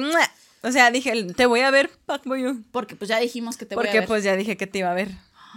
o 0.61 0.71
sea, 0.71 0.91
dije, 0.91 1.23
te 1.35 1.45
voy 1.45 1.61
a 1.61 1.71
ver. 1.71 1.91
Porque 2.71 2.95
pues 2.95 3.07
ya 3.09 3.19
dijimos 3.19 3.55
que 3.57 3.65
te 3.65 3.75
voy 3.75 3.83
a 3.83 3.85
Porque 3.85 3.99
ver. 3.99 4.07
pues 4.07 4.23
ya 4.23 4.35
dije 4.35 4.57
que 4.57 4.67
te 4.67 4.79
iba 4.79 4.91
a 4.91 4.93
ver. 4.93 5.09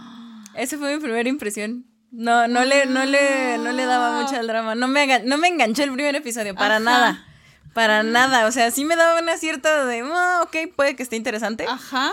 Esa 0.55 0.77
fue 0.77 0.95
mi 0.95 1.01
primera 1.01 1.27
impresión. 1.27 1.85
No, 2.11 2.47
no 2.47 2.65
le, 2.65 2.85
no 2.87 3.05
le, 3.05 3.57
no 3.59 3.71
le 3.71 3.85
daba 3.85 4.21
mucho 4.21 4.35
al 4.35 4.47
drama. 4.47 4.73
No 4.75 4.87
me, 4.87 5.19
no 5.25 5.37
me 5.37 5.47
enganchó 5.47 5.83
el 5.83 5.91
primer 5.93 6.15
episodio, 6.15 6.55
para 6.55 6.75
Ajá. 6.77 6.79
nada. 6.83 7.25
Para 7.73 8.01
nada. 8.03 8.47
O 8.47 8.51
sea, 8.51 8.71
sí 8.71 8.83
me 8.85 8.95
daba 8.95 9.19
una 9.21 9.37
cierta 9.37 9.85
de, 9.85 10.01
"Ah, 10.11 10.41
ok, 10.43 10.73
puede 10.75 10.95
que 10.95 11.03
esté 11.03 11.17
interesante. 11.17 11.65
Ajá. 11.67 12.11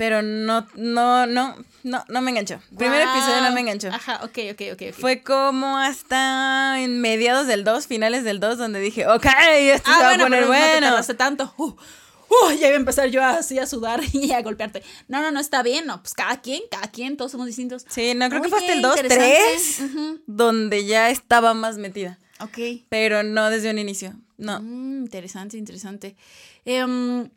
Pero 0.00 0.22
no, 0.22 0.66
no, 0.76 1.26
no, 1.26 1.56
no, 1.82 2.04
no 2.08 2.20
me 2.22 2.30
enganchó. 2.30 2.58
Primer 2.74 3.02
Guau. 3.02 3.18
episodio 3.18 3.42
no 3.42 3.52
me 3.52 3.60
enganchó. 3.60 3.88
Ajá, 3.88 4.20
ok, 4.24 4.38
ok, 4.52 4.62
ok. 4.72 4.94
Fue 4.98 5.22
como 5.22 5.76
hasta 5.76 6.80
en 6.80 7.02
mediados 7.02 7.46
del 7.46 7.64
2, 7.64 7.86
finales 7.86 8.24
del 8.24 8.40
2, 8.40 8.56
donde 8.56 8.80
dije, 8.80 9.06
ok, 9.06 9.26
esto 9.58 9.90
Ah, 9.90 9.96
se 9.98 10.02
va 10.02 10.08
bueno, 10.08 10.24
a 10.24 10.26
poner 10.26 10.40
pero 10.48 10.50
no 10.80 10.96
te 10.96 11.02
bueno. 11.02 11.16
tanto. 11.18 11.52
Uh, 11.58 11.64
uh, 11.66 12.50
ya 12.58 12.68
iba 12.68 12.76
a 12.76 12.80
empezar 12.80 13.10
yo 13.10 13.22
así 13.22 13.58
a 13.58 13.66
sudar 13.66 14.00
y 14.14 14.32
a 14.32 14.40
golpearte. 14.40 14.82
No, 15.08 15.20
no, 15.20 15.30
no, 15.32 15.38
está 15.38 15.62
bien. 15.62 15.84
No, 15.84 16.00
pues 16.00 16.14
cada 16.14 16.40
quien, 16.40 16.62
cada 16.70 16.88
quien, 16.90 17.18
todos 17.18 17.32
somos 17.32 17.46
distintos. 17.46 17.84
Sí, 17.90 18.14
no, 18.14 18.30
creo 18.30 18.40
que 18.40 18.48
fue 18.48 18.58
hasta 18.60 18.72
el 18.72 18.80
2, 18.80 18.96
interesante. 19.02 19.38
3, 19.52 19.80
Ujú. 19.80 20.20
donde 20.26 20.86
ya 20.86 21.10
estaba 21.10 21.52
más 21.52 21.76
metida. 21.76 22.18
Ok. 22.40 22.56
Pero 22.88 23.22
no 23.22 23.50
desde 23.50 23.68
un 23.70 23.78
inicio. 23.78 24.14
No. 24.38 24.60
Mm, 24.62 25.02
interesante, 25.02 25.58
interesante. 25.58 26.16
Em, 26.64 27.28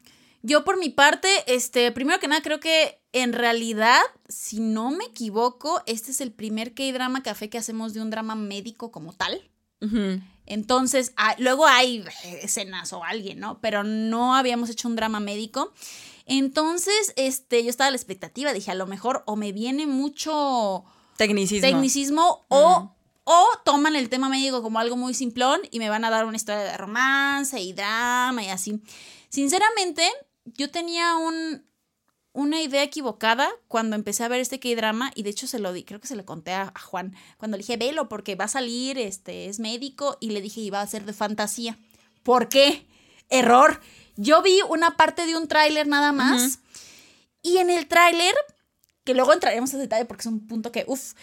yo 0.44 0.66
por 0.66 0.78
mi 0.78 0.90
parte, 0.90 1.30
este, 1.48 1.92
primero 1.92 2.20
que 2.20 2.28
nada, 2.28 2.42
creo 2.42 2.60
que 2.60 3.02
en 3.14 3.32
realidad, 3.32 4.02
si 4.28 4.60
no 4.60 4.92
me 4.92 5.06
equivoco, 5.06 5.82
este 5.86 6.12
es 6.12 6.20
el 6.20 6.34
primer 6.34 6.74
K-drama 6.74 7.24
café 7.24 7.50
que 7.50 7.58
hacemos 7.58 7.94
de 7.94 8.02
un 8.02 8.10
drama 8.10 8.36
médico 8.36 8.92
como 8.92 9.14
tal. 9.14 9.50
Entonces, 10.46 11.14
ah, 11.18 11.36
luego 11.40 11.66
hay 11.66 12.06
escenas 12.42 12.94
o 12.94 13.04
alguien, 13.04 13.40
¿no? 13.40 13.60
Pero 13.60 13.84
no 13.84 14.36
habíamos 14.36 14.70
hecho 14.70 14.88
un 14.88 14.96
drama 14.96 15.20
médico. 15.20 15.74
Entonces, 16.26 17.14
este, 17.16 17.64
yo 17.64 17.70
estaba 17.70 17.90
a 17.90 17.92
la 17.92 17.98
expectativa, 17.98 18.54
dije, 18.54 18.72
a 18.72 18.76
lo 18.76 18.88
mejor 18.88 19.24
o 19.26 19.36
me 19.36 19.52
viene 19.52 19.86
mucho 19.88 20.86
Tecnicismo. 21.18 21.68
tecnicismo 21.68 22.46
o, 22.48 22.96
o 23.24 23.48
toman 23.66 23.96
el 23.96 24.10
tema 24.10 24.30
médico 24.30 24.62
como 24.62 24.80
algo 24.80 24.96
muy 24.96 25.14
simplón 25.14 25.62
y 25.72 25.80
me 25.80 25.90
van 25.90 26.06
a 26.06 26.10
dar 26.10 26.26
una 26.26 26.38
historia 26.38 26.64
de 26.64 26.78
romance 26.78 27.60
y 27.60 27.74
drama 27.74 28.44
y 28.44 28.50
así. 28.50 28.82
Sinceramente, 29.30 30.08
yo 30.46 30.70
tenía 30.72 31.16
un, 31.16 31.66
una 32.34 32.62
idea 32.62 32.84
equivocada 32.84 33.50
cuando 33.68 33.96
empecé 33.96 34.24
a 34.24 34.28
ver 34.28 34.42
este 34.42 34.60
K-drama 34.60 35.12
y 35.16 35.24
de 35.24 35.30
hecho 35.30 35.48
se 35.48 35.60
lo 35.60 35.72
di, 35.74 35.84
creo 35.84 36.00
que 36.00 36.08
se 36.08 36.16
lo 36.16 36.26
conté 36.26 36.54
a, 36.54 36.72
a 36.74 36.80
Juan 36.80 37.16
cuando 37.38 37.58
le 37.58 37.64
dije, 37.64 37.78
velo 37.78 38.10
porque 38.10 38.36
va 38.36 38.46
a 38.46 38.50
salir, 38.50 38.98
este, 38.98 39.48
es 39.48 39.60
médico 39.60 40.18
y 40.20 40.32
le 40.32 40.42
dije 40.42 40.62
iba 40.62 40.82
a 40.82 40.88
ser 40.88 41.06
de 41.06 41.14
fantasía. 41.14 41.78
¿Por 42.24 42.50
qué? 42.50 42.88
Error. 43.30 43.82
Yo 44.16 44.42
vi 44.42 44.60
una 44.70 44.96
parte 44.96 45.26
de 45.26 45.36
un 45.36 45.48
tráiler 45.48 45.88
nada 45.88 46.12
más 46.12 46.60
y 47.42 47.58
en 47.58 47.70
el 47.70 47.88
tráiler, 47.88 48.34
que 49.04 49.14
luego 49.14 49.34
entraremos 49.34 49.74
a 49.74 49.78
detalle 49.78 50.06
porque 50.06 50.22
es 50.22 50.28
un 50.28 50.48
punto 50.48 50.72
que, 50.72 50.86
uff, 50.88 51.14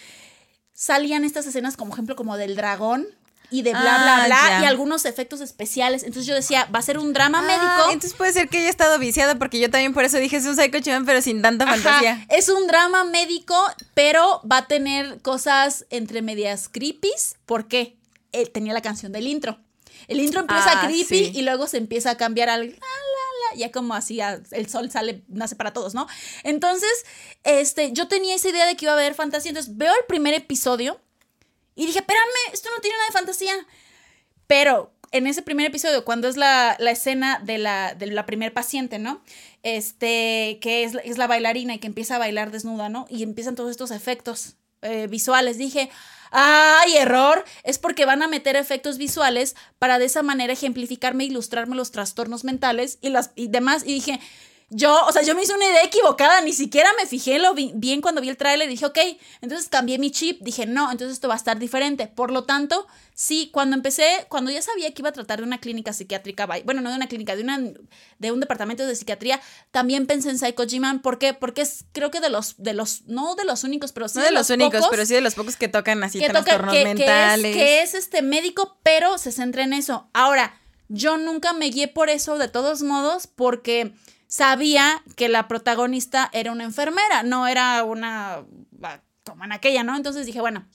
salían 0.72 1.24
estas 1.24 1.46
escenas 1.46 1.76
como 1.76 1.92
ejemplo 1.92 2.16
como 2.16 2.36
del 2.36 2.56
dragón 2.56 3.06
y 3.50 3.62
de 3.62 3.70
bla, 3.72 3.80
bla, 3.80 4.16
Ah, 4.22 4.26
bla, 4.26 4.48
ya. 4.50 4.60
y 4.62 4.64
algunos 4.66 5.04
efectos 5.04 5.40
especiales. 5.40 6.02
Entonces 6.02 6.26
yo 6.26 6.34
decía, 6.34 6.68
va 6.74 6.78
a 6.78 6.82
ser 6.82 6.98
un 6.98 7.12
drama 7.12 7.38
Ah, 7.40 7.42
médico. 7.42 7.92
Entonces 7.92 8.14
puede 8.14 8.32
ser 8.32 8.48
que 8.48 8.58
haya 8.58 8.68
estado 8.70 8.98
viciada 8.98 9.34
porque 9.36 9.58
yo 9.60 9.70
también 9.70 9.92
por 9.94 10.04
eso 10.04 10.18
dije 10.18 10.36
es 10.36 10.46
un 10.46 10.56
Psycho 10.56 10.80
Chiman 10.80 11.04
pero 11.04 11.20
sin 11.22 11.42
tanta 11.42 11.64
Ajá, 11.64 11.74
fantasía. 11.74 12.26
es 12.28 12.48
un 12.48 12.66
drama 12.66 13.04
médico, 13.04 13.56
pero 13.94 14.40
va 14.50 14.58
a 14.58 14.66
tener 14.68 15.20
cosas 15.22 15.86
entre 15.90 16.22
medias 16.22 16.68
creepies. 16.68 17.36
¿Por 17.46 17.66
qué? 17.68 17.96
Él 18.32 18.50
tenía 18.50 18.72
la 18.72 18.82
canción 18.82 19.10
del 19.12 19.26
intro. 19.26 19.58
El 20.08 20.20
intro 20.20 20.40
empieza 20.40 20.80
Ah, 20.80 20.86
creepy 20.86 21.04
sí. 21.04 21.32
y 21.34 21.42
luego 21.42 21.66
se 21.66 21.76
empieza 21.76 22.10
a 22.10 22.16
cambiar 22.16 22.48
al 22.48 22.66
la, 22.66 22.72
la, 22.72 22.76
la, 22.76 23.58
ya 23.58 23.70
como 23.72 23.94
así 23.94 24.20
a- 24.20 24.40
el 24.52 24.68
sol 24.68 24.90
sale, 24.90 25.22
nace 25.28 25.56
para 25.56 25.72
todos, 25.72 25.94
¿no? 25.94 26.06
Entonces, 26.44 26.90
este, 27.44 27.92
yo 27.92 28.08
tenía 28.08 28.34
esa 28.34 28.48
idea 28.48 28.66
de 28.66 28.76
que 28.76 28.84
iba 28.86 28.92
a 28.92 28.96
haber 28.96 29.14
fantasía. 29.14 29.50
Entonces 29.50 29.76
veo 29.76 29.92
el 29.92 30.06
primer 30.08 30.34
episodio 30.34 31.00
y 31.80 31.86
dije, 31.86 32.00
espérame, 32.00 32.52
esto 32.52 32.68
no 32.76 32.82
tiene 32.82 32.98
nada 32.98 33.06
de 33.06 33.12
fantasía. 33.14 33.54
Pero 34.46 34.92
en 35.12 35.26
ese 35.26 35.40
primer 35.40 35.66
episodio, 35.66 36.04
cuando 36.04 36.28
es 36.28 36.36
la, 36.36 36.76
la 36.78 36.90
escena 36.90 37.40
de 37.42 37.56
la, 37.56 37.94
de 37.94 38.06
la 38.08 38.26
primer 38.26 38.52
paciente, 38.52 38.98
¿no? 38.98 39.22
Este, 39.62 40.58
que 40.60 40.84
es, 40.84 40.94
es 41.04 41.16
la 41.16 41.26
bailarina 41.26 41.74
y 41.74 41.78
que 41.78 41.86
empieza 41.86 42.16
a 42.16 42.18
bailar 42.18 42.50
desnuda, 42.50 42.90
¿no? 42.90 43.06
Y 43.08 43.22
empiezan 43.22 43.54
todos 43.54 43.70
estos 43.70 43.92
efectos 43.92 44.56
eh, 44.82 45.06
visuales. 45.06 45.56
Dije, 45.56 45.88
¡ay, 46.32 46.98
error! 46.98 47.46
Es 47.64 47.78
porque 47.78 48.04
van 48.04 48.22
a 48.22 48.28
meter 48.28 48.56
efectos 48.56 48.98
visuales 48.98 49.56
para 49.78 49.98
de 49.98 50.04
esa 50.04 50.22
manera 50.22 50.52
ejemplificarme, 50.52 51.24
ilustrarme 51.24 51.76
los 51.76 51.92
trastornos 51.92 52.44
mentales 52.44 52.98
y, 53.00 53.08
las, 53.08 53.30
y 53.36 53.48
demás. 53.48 53.84
Y 53.86 53.94
dije, 53.94 54.20
yo, 54.72 55.04
o 55.06 55.10
sea, 55.12 55.22
yo 55.22 55.34
me 55.34 55.42
hice 55.42 55.52
una 55.52 55.66
idea 55.66 55.82
equivocada, 55.82 56.40
ni 56.42 56.52
siquiera 56.52 56.88
me 56.96 57.04
fijé 57.06 57.40
lo 57.40 57.54
vi- 57.54 57.72
bien 57.74 58.00
cuando 58.00 58.20
vi 58.20 58.28
el 58.28 58.36
tráiler, 58.36 58.68
dije, 58.68 58.86
ok, 58.86 58.98
entonces 59.40 59.68
cambié 59.68 59.98
mi 59.98 60.12
chip, 60.12 60.40
dije, 60.42 60.64
no, 60.64 60.92
entonces 60.92 61.14
esto 61.14 61.26
va 61.26 61.34
a 61.34 61.36
estar 61.36 61.58
diferente. 61.58 62.06
Por 62.06 62.30
lo 62.30 62.44
tanto, 62.44 62.86
sí, 63.12 63.50
cuando 63.52 63.74
empecé, 63.74 64.26
cuando 64.28 64.50
ya 64.52 64.62
sabía 64.62 64.94
que 64.94 65.02
iba 65.02 65.08
a 65.08 65.12
tratar 65.12 65.38
de 65.40 65.44
una 65.44 65.58
clínica 65.58 65.92
psiquiátrica, 65.92 66.46
bueno, 66.64 66.82
no 66.82 66.90
de 66.90 66.96
una 66.96 67.08
clínica, 67.08 67.34
de, 67.34 67.42
una, 67.42 67.58
de 68.18 68.32
un 68.32 68.38
departamento 68.38 68.86
de 68.86 68.94
psiquiatría, 68.94 69.40
también 69.72 70.06
pensé 70.06 70.30
en 70.30 70.38
Psycho 70.38 70.62
G-Man, 70.62 71.02
¿por 71.02 71.18
qué? 71.18 71.34
Porque 71.34 71.62
es, 71.62 71.84
creo 71.90 72.12
que 72.12 72.20
de 72.20 72.30
los, 72.30 72.54
de 72.56 72.72
los, 72.72 73.02
no 73.06 73.34
de 73.34 73.44
los 73.44 73.64
únicos, 73.64 73.90
pero 73.90 74.06
sí 74.08 74.18
No 74.20 74.24
de 74.24 74.30
los 74.30 74.50
únicos, 74.50 74.74
pocos 74.82 74.90
pero 74.90 75.04
sí 75.04 75.14
de 75.14 75.20
los 75.20 75.34
pocos 75.34 75.56
que 75.56 75.66
tocan 75.66 76.04
así 76.04 76.20
que 76.20 76.28
toca- 76.28 76.44
trastornos 76.44 76.74
que- 76.74 76.82
que 76.84 76.88
es- 76.90 76.94
mentales. 76.98 77.56
Que 77.56 77.82
es, 77.82 77.94
este 77.94 78.22
médico, 78.22 78.78
pero 78.84 79.18
se 79.18 79.32
centra 79.32 79.64
en 79.64 79.72
eso. 79.72 80.08
Ahora, 80.12 80.60
yo 80.88 81.18
nunca 81.18 81.52
me 81.52 81.66
guié 81.70 81.88
por 81.88 82.08
eso 82.08 82.38
de 82.38 82.46
todos 82.48 82.82
modos, 82.82 83.26
porque 83.26 83.94
sabía 84.30 85.02
que 85.16 85.28
la 85.28 85.48
protagonista 85.48 86.30
era 86.32 86.52
una 86.52 86.64
enfermera, 86.64 87.24
no 87.24 87.48
era 87.48 87.82
una 87.84 88.46
ah, 88.82 89.00
como 89.24 89.44
en 89.44 89.52
aquella, 89.52 89.82
¿no? 89.82 89.96
Entonces 89.96 90.24
dije, 90.24 90.40
bueno, 90.40 90.66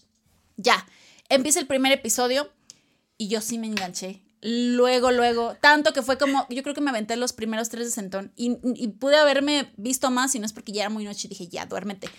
ya. 0.58 0.86
Empieza 1.30 1.60
el 1.60 1.65
primer 1.65 1.91
episodio 1.91 2.52
y 3.18 3.30
yo 3.30 3.41
sí 3.41 3.58
me 3.58 3.65
enganché. 3.65 4.22
Luego, 4.41 5.12
luego, 5.12 5.56
tanto 5.60 5.94
que 5.94 6.04
fue 6.04 6.20
como, 6.20 6.46
yo 6.50 6.62
creo 6.62 6.76
que 6.76 6.82
me 6.82 6.91
aventé 6.91 7.15
los 7.15 7.34
primeros 7.34 7.70
tres 7.70 7.86
de 7.86 7.91
sentón 7.91 8.32
y, 8.36 8.56
pude 8.89 9.15
haberme 9.15 9.72
visto 9.78 10.12
más, 10.12 10.36
y 10.36 10.39
no 10.39 10.46
es 10.46 10.54
porque 10.54 10.72
ya 10.72 10.82
era 10.82 10.89
muy 10.91 11.06
noche 11.06 11.26
y 11.26 11.30
dije, 11.30 11.48
ya, 11.48 11.65
duérmete. 11.65 12.10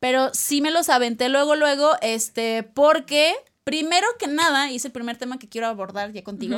Pero 0.00 0.30
sí 0.32 0.62
me 0.62 0.70
los 0.70 0.88
aventé 0.88 1.28
luego, 1.28 1.56
luego, 1.56 1.90
este, 2.00 2.62
porque 2.62 3.34
primero 3.64 4.06
que 4.18 4.28
nada, 4.28 4.70
y 4.70 4.76
es 4.76 4.84
el 4.86 4.92
primer 4.92 5.18
tema 5.18 5.38
que 5.38 5.48
quiero 5.48 5.66
abordar 5.66 6.12
ya 6.12 6.22
contigo. 6.22 6.56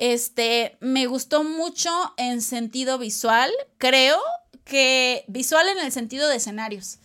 Este, 0.00 0.76
me 0.80 1.06
gustó 1.06 1.44
mucho 1.44 1.90
en 2.16 2.40
sentido 2.42 2.98
visual, 2.98 3.52
creo 3.78 4.18
que 4.64 5.24
visual 5.28 5.68
en 5.68 5.78
el 5.78 5.92
sentido 5.92 6.28
de 6.28 6.36
escenarios. 6.36 6.98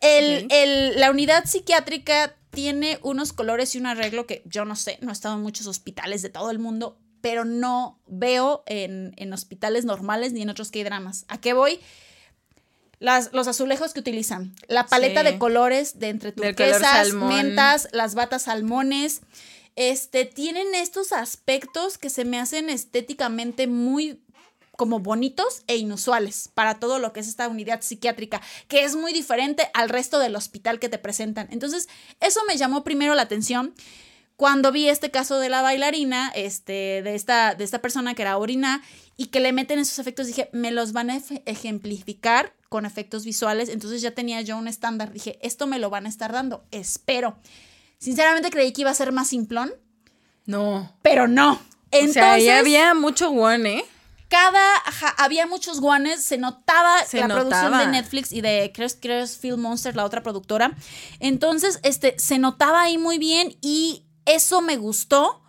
El, 0.00 0.48
el- 0.50 1.00
la 1.00 1.10
unidad 1.10 1.44
psiquiátrica 1.46 2.34
tiene 2.50 2.98
unos 3.02 3.32
colores 3.32 3.74
y 3.74 3.78
un 3.78 3.86
arreglo 3.86 4.26
que 4.26 4.42
yo 4.44 4.64
no 4.64 4.76
sé, 4.76 4.98
no 5.00 5.10
he 5.10 5.12
estado 5.12 5.36
en 5.36 5.42
muchos 5.42 5.66
hospitales 5.66 6.20
de 6.22 6.28
todo 6.30 6.50
el 6.50 6.58
mundo, 6.58 6.98
pero 7.20 7.44
no 7.44 7.98
veo 8.06 8.64
en, 8.66 9.14
en 9.16 9.32
hospitales 9.32 9.84
normales 9.84 10.32
ni 10.32 10.42
en 10.42 10.50
otros 10.50 10.70
que 10.70 10.84
dramas. 10.84 11.24
¿A 11.28 11.38
qué 11.40 11.52
voy? 11.52 11.80
Las, 12.98 13.32
los 13.32 13.48
azulejos 13.48 13.92
que 13.92 14.00
utilizan, 14.00 14.54
la 14.68 14.86
paleta 14.86 15.20
Sí. 15.22 15.26
de 15.26 15.38
colores 15.38 15.98
de 15.98 16.08
entre 16.08 16.32
turquesas, 16.32 17.12
mentas, 17.12 17.88
las 17.92 18.14
batas 18.14 18.42
salmones, 18.42 19.20
este, 19.76 20.24
tienen 20.24 20.74
estos 20.74 21.12
aspectos 21.12 21.98
que 21.98 22.10
se 22.10 22.24
me 22.24 22.38
hacen 22.38 22.70
estéticamente 22.70 23.66
muy 23.66 24.20
como 24.76 24.98
bonitos 24.98 25.62
e 25.66 25.76
inusuales 25.76 26.50
para 26.52 26.80
todo 26.80 26.98
lo 26.98 27.12
que 27.12 27.20
es 27.20 27.28
esta 27.28 27.48
unidad 27.48 27.80
psiquiátrica, 27.82 28.40
que 28.68 28.84
es 28.84 28.96
muy 28.96 29.12
diferente 29.12 29.70
al 29.72 29.88
resto 29.88 30.18
del 30.18 30.36
hospital 30.36 30.80
que 30.80 30.88
te 30.88 30.98
presentan. 30.98 31.48
Entonces, 31.50 31.88
eso 32.20 32.40
me 32.48 32.56
llamó 32.56 32.82
primero 32.82 33.14
la 33.14 33.22
atención 33.22 33.74
cuando 34.36 34.72
vi 34.72 34.88
este 34.88 35.12
caso 35.12 35.38
de 35.38 35.48
la 35.48 35.62
bailarina, 35.62 36.32
este, 36.34 37.02
de 37.02 37.14
esta, 37.14 37.54
de 37.54 37.62
esta 37.62 37.80
persona 37.80 38.14
que 38.14 38.22
era 38.22 38.36
Orina, 38.36 38.82
y 39.16 39.26
que 39.26 39.38
le 39.38 39.52
meten 39.52 39.78
esos 39.78 40.00
efectos, 40.00 40.26
dije, 40.26 40.50
me 40.52 40.72
los 40.72 40.92
van 40.92 41.10
a 41.10 41.20
ejemplificar 41.46 42.52
con 42.68 42.84
efectos 42.84 43.24
visuales, 43.24 43.68
entonces 43.68 44.02
ya 44.02 44.10
tenía 44.10 44.40
yo 44.40 44.56
un 44.56 44.66
estándar, 44.66 45.12
dije, 45.12 45.38
esto 45.40 45.68
me 45.68 45.78
lo 45.78 45.88
van 45.88 46.06
a 46.06 46.08
estar 46.08 46.32
dando, 46.32 46.64
espero. 46.72 47.36
Sinceramente 48.04 48.50
creí 48.50 48.72
que 48.72 48.82
iba 48.82 48.90
a 48.90 48.94
ser 48.94 49.12
más 49.12 49.28
simplón, 49.28 49.72
No. 50.44 50.92
pero 51.00 51.26
no. 51.26 51.58
Entonces, 51.90 52.10
o 52.22 52.26
sea, 52.26 52.38
ya 52.38 52.58
había 52.58 52.92
mucho 52.92 53.30
one, 53.30 53.78
¿eh? 53.78 53.84
cada, 54.28 54.76
ajá, 54.84 55.14
había 55.16 55.46
muchos 55.46 55.80
guanes, 55.80 56.22
se 56.22 56.38
notaba 56.38 57.04
Se 57.06 57.20
la 57.20 57.28
producción 57.28 57.78
de 57.78 57.86
Netflix 57.86 58.32
y 58.32 58.40
de 58.40 58.72
creo 58.74 59.22
es 59.22 59.38
Film 59.38 59.60
Monster, 59.60 59.94
la 59.96 60.04
otra 60.04 60.22
productora. 60.22 60.76
Entonces, 61.20 61.78
este, 61.82 62.14
se 62.18 62.38
notaba 62.38 62.82
ahí 62.82 62.98
muy 62.98 63.18
bien 63.18 63.56
y 63.62 64.04
eso 64.26 64.60
me 64.60 64.76
gustó 64.76 65.40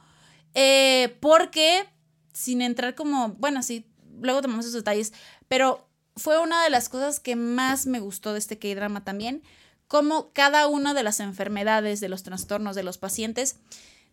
eh, 0.53 1.17
porque, 1.19 1.89
sin 2.31 2.61
entrar 2.61 2.95
como, 2.95 3.29
bueno, 3.39 3.63
sí, 3.63 3.85
luego 4.21 4.41
tomamos 4.41 4.65
esos 4.65 4.75
detalles, 4.75 5.13
pero 5.47 5.89
fue 6.15 6.39
una 6.39 6.63
de 6.63 6.69
las 6.69 6.87
cosas 6.87 7.19
que 7.19 7.35
más 7.35 7.87
me 7.87 7.99
gustó 7.99 8.33
de 8.33 8.39
este 8.39 8.57
K-drama 8.59 9.03
también, 9.03 9.43
como 9.87 10.31
cada 10.33 10.67
una 10.67 10.93
de 10.93 11.03
las 11.03 11.19
enfermedades, 11.19 11.99
de 11.99 12.09
los 12.09 12.23
trastornos 12.23 12.75
de 12.75 12.83
los 12.83 12.97
pacientes, 12.97 13.57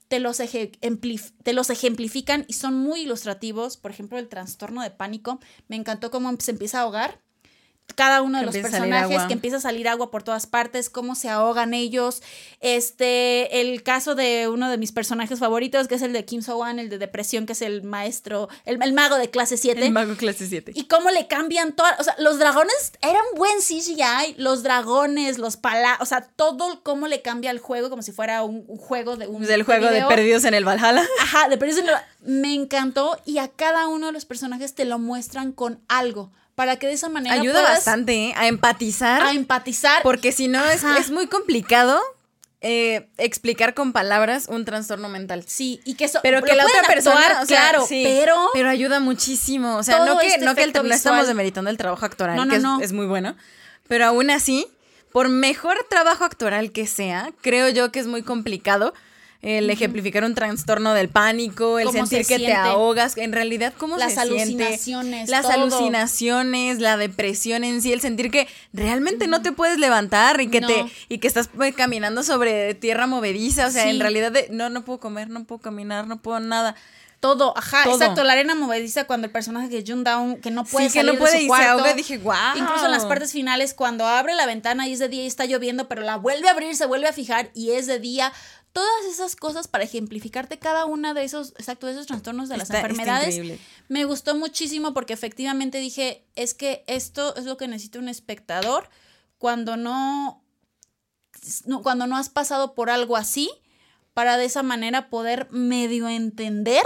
te 0.08 0.20
los, 0.20 0.42
te 1.42 1.52
los 1.54 1.70
ejemplifican 1.70 2.44
y 2.46 2.52
son 2.52 2.74
muy 2.74 3.02
ilustrativos. 3.02 3.78
Por 3.78 3.90
ejemplo, 3.90 4.18
el 4.18 4.28
trastorno 4.28 4.82
de 4.82 4.90
pánico. 4.90 5.40
Me 5.68 5.76
encantó 5.76 6.10
cómo 6.10 6.30
se 6.38 6.50
empieza 6.50 6.80
a 6.80 6.82
ahogar. 6.82 7.22
Cada 7.94 8.22
uno 8.22 8.38
de 8.38 8.46
los 8.46 8.54
personajes, 8.62 9.08
que 9.26 9.32
empieza 9.34 9.58
a 9.58 9.60
salir 9.60 9.86
agua 9.86 10.10
por 10.10 10.22
todas 10.22 10.46
partes, 10.46 10.88
cómo 10.88 11.14
se 11.14 11.28
ahogan 11.28 11.74
ellos. 11.74 12.22
Este, 12.60 13.60
el 13.60 13.82
caso 13.82 14.14
de 14.14 14.48
uno 14.48 14.70
de 14.70 14.78
mis 14.78 14.92
personajes 14.92 15.38
favoritos, 15.38 15.88
que 15.88 15.96
es 15.96 16.02
el 16.02 16.14
de 16.14 16.24
Kim 16.24 16.40
So-wan, 16.40 16.78
el 16.78 16.88
de 16.88 16.96
depresión, 16.96 17.44
que 17.44 17.52
es 17.52 17.60
el 17.60 17.82
maestro, 17.82 18.48
el, 18.64 18.82
el 18.82 18.92
mago 18.94 19.16
de 19.18 19.28
clase 19.30 19.58
7. 19.58 19.84
El 19.84 19.92
mago 19.92 20.16
clase 20.16 20.46
7. 20.48 20.72
Y 20.74 20.84
cómo 20.84 21.10
le 21.10 21.26
cambian 21.26 21.72
todas. 21.74 22.00
O 22.00 22.04
sea, 22.04 22.14
los 22.18 22.38
dragones 22.38 22.92
eran 23.02 23.22
buen 23.36 23.58
CGI. 23.60 24.36
Los 24.38 24.62
dragones, 24.62 25.36
los 25.36 25.58
pala. 25.58 25.98
O 26.00 26.06
sea, 26.06 26.22
todo 26.22 26.82
cómo 26.82 27.08
le 27.08 27.20
cambia 27.20 27.50
el 27.50 27.58
juego 27.58 27.90
como 27.90 28.00
si 28.00 28.12
fuera 28.12 28.42
un, 28.42 28.64
un 28.68 28.78
juego 28.78 29.16
de 29.16 29.26
un. 29.26 29.42
Del 29.44 29.64
juego 29.64 29.86
de. 29.90 30.02
Perdidos 30.06 30.44
en 30.44 30.54
el 30.54 30.64
Valhalla. 30.64 31.06
Ajá, 31.20 31.48
de 31.50 31.58
perdidos 31.58 31.82
en 31.84 31.88
el- 31.90 32.40
Me 32.40 32.54
encantó. 32.54 33.18
Y 33.26 33.36
a 33.36 33.48
cada 33.48 33.86
uno 33.88 34.06
de 34.06 34.12
los 34.12 34.24
personajes 34.24 34.74
te 34.74 34.86
lo 34.86 34.98
muestran 34.98 35.52
con 35.52 35.80
algo. 35.88 36.32
Para 36.54 36.76
que 36.76 36.86
de 36.86 36.92
esa 36.92 37.08
manera. 37.08 37.34
Ayuda 37.34 37.60
puedas 37.60 37.70
bastante 37.76 38.26
¿eh? 38.28 38.34
a 38.36 38.46
empatizar. 38.46 39.22
A 39.22 39.32
empatizar. 39.32 40.02
Porque 40.02 40.32
si 40.32 40.48
no, 40.48 40.64
es, 40.68 40.84
es 40.84 41.10
muy 41.10 41.26
complicado 41.26 42.00
eh, 42.60 43.08
explicar 43.18 43.74
con 43.74 43.92
palabras 43.92 44.46
un 44.48 44.64
trastorno 44.64 45.08
mental. 45.08 45.44
Sí, 45.46 45.80
y 45.84 45.94
que 45.94 46.04
eso. 46.04 46.20
Pero 46.22 46.42
que 46.42 46.54
la 46.54 46.64
otra 46.64 46.82
persona, 46.86 47.20
actuar, 47.20 47.42
o 47.42 47.46
sea, 47.46 47.58
claro, 47.70 47.86
sí, 47.86 48.02
pero. 48.04 48.36
pero 48.52 48.68
ayuda 48.68 49.00
muchísimo. 49.00 49.76
O 49.76 49.82
sea, 49.82 50.04
no 50.04 50.18
que, 50.18 50.26
este 50.28 50.44
no, 50.44 50.54
que 50.54 50.62
el- 50.62 50.72
no 50.72 50.94
estamos 50.94 51.26
demeritando 51.26 51.70
el 51.70 51.76
trabajo 51.76 52.04
actoral, 52.04 52.36
No, 52.36 52.44
no, 52.44 52.50
que 52.50 52.56
es, 52.58 52.62
no. 52.62 52.80
es 52.80 52.92
muy 52.92 53.06
bueno. 53.06 53.34
Pero 53.88 54.06
aún 54.06 54.30
así, 54.30 54.66
por 55.10 55.28
mejor 55.28 55.76
trabajo 55.90 56.24
actoral 56.24 56.70
que 56.70 56.86
sea, 56.86 57.32
creo 57.40 57.68
yo 57.70 57.90
que 57.90 57.98
es 57.98 58.06
muy 58.06 58.22
complicado 58.22 58.94
el 59.42 59.68
ejemplificar 59.70 60.22
un 60.22 60.34
trastorno 60.36 60.94
del 60.94 61.08
pánico, 61.08 61.80
el 61.80 61.90
sentir 61.90 62.24
se 62.24 62.36
que 62.38 62.44
te 62.46 62.54
ahogas, 62.54 63.16
en 63.16 63.32
realidad 63.32 63.74
cómo 63.76 63.96
Las 63.96 64.14
se 64.14 64.20
siente, 64.22 64.40
alucinaciones, 64.42 65.28
las 65.28 65.42
todo. 65.42 65.52
alucinaciones, 65.52 66.78
la 66.78 66.96
depresión 66.96 67.64
en 67.64 67.82
sí, 67.82 67.92
el 67.92 68.00
sentir 68.00 68.30
que 68.30 68.46
realmente 68.72 69.26
no 69.26 69.42
te 69.42 69.50
puedes 69.52 69.78
levantar 69.78 70.40
y 70.40 70.48
que 70.48 70.60
No. 70.60 70.68
te 70.68 70.84
y 71.08 71.18
que 71.18 71.26
estás 71.26 71.48
pues, 71.48 71.74
caminando 71.74 72.22
sobre 72.22 72.74
tierra 72.74 73.06
movediza, 73.06 73.66
o 73.66 73.70
sea, 73.70 73.82
Sí. 73.84 73.90
en 73.90 74.00
realidad 74.00 74.30
de, 74.32 74.46
no 74.50 74.70
no 74.70 74.84
puedo 74.84 75.00
comer, 75.00 75.28
no 75.28 75.44
puedo 75.44 75.60
caminar, 75.60 76.06
no 76.06 76.22
puedo 76.22 76.38
nada. 76.40 76.74
Todo, 77.20 77.56
ajá, 77.56 77.84
Todo. 77.84 77.94
exacto. 77.94 78.24
La 78.24 78.32
arena 78.32 78.56
movediza 78.56 79.04
cuando 79.04 79.26
el 79.26 79.32
personaje 79.32 79.68
de 79.68 79.84
Jun 79.86 80.02
Down, 80.02 80.40
que 80.40 80.50
no 80.50 80.64
puede 80.64 80.88
Sí, 80.90 80.98
que 80.98 81.04
no 81.04 81.14
puede 81.14 81.38
de 81.38 81.46
su 81.46 81.54
se 81.54 81.62
ahoga, 81.62 81.94
dije, 81.94 82.18
"Guau". 82.18 82.56
Incluso 82.58 82.86
en 82.86 82.90
las 82.90 83.06
partes 83.06 83.30
finales, 83.30 83.74
cuando 83.74 84.06
abre 84.08 84.34
la 84.34 84.44
ventana 84.44 84.88
y 84.88 84.94
es 84.94 84.98
de 84.98 85.08
día 85.08 85.22
y 85.22 85.28
está 85.28 85.44
lloviendo, 85.44 85.86
pero 85.86 86.02
la 86.02 86.16
vuelve 86.16 86.48
a 86.48 86.50
abrir, 86.50 86.74
se 86.74 86.84
vuelve 86.84 87.06
a 87.06 87.12
fijar 87.12 87.50
y 87.54 87.70
es 87.72 87.86
de 87.86 88.00
día. 88.00 88.32
Todas 88.72 89.04
esas 89.10 89.36
cosas 89.36 89.68
para 89.68 89.84
ejemplificarte 89.84 90.58
cada 90.58 90.86
una 90.86 91.12
de 91.12 91.24
esos, 91.24 91.50
exacto, 91.58 91.86
de 91.86 91.92
esos 91.92 92.06
trastornos 92.06 92.48
de 92.48 92.56
las 92.56 92.70
Está- 92.70 92.80
enfermedades. 92.80 93.58
Me 93.88 94.04
gustó 94.06 94.34
muchísimo 94.34 94.94
porque 94.94 95.12
efectivamente 95.12 95.78
dije, 95.78 96.24
es 96.36 96.54
que 96.54 96.82
esto 96.86 97.36
es 97.36 97.44
lo 97.44 97.56
que 97.58 97.68
necesita 97.68 97.98
un 97.98 98.08
espectador 98.08 98.88
cuando 99.38 99.76
no, 99.76 100.42
no- 101.66 101.82
cuando 101.82 102.06
no 102.06 102.16
has 102.16 102.28
pasado 102.30 102.74
por 102.74 102.88
algo 102.90 103.16
así, 103.16 103.50
para 104.14 104.36
de 104.36 104.44
esa 104.44 104.62
manera 104.62 105.08
poder 105.10 105.48
medio 105.50 106.08
entender 106.08 106.82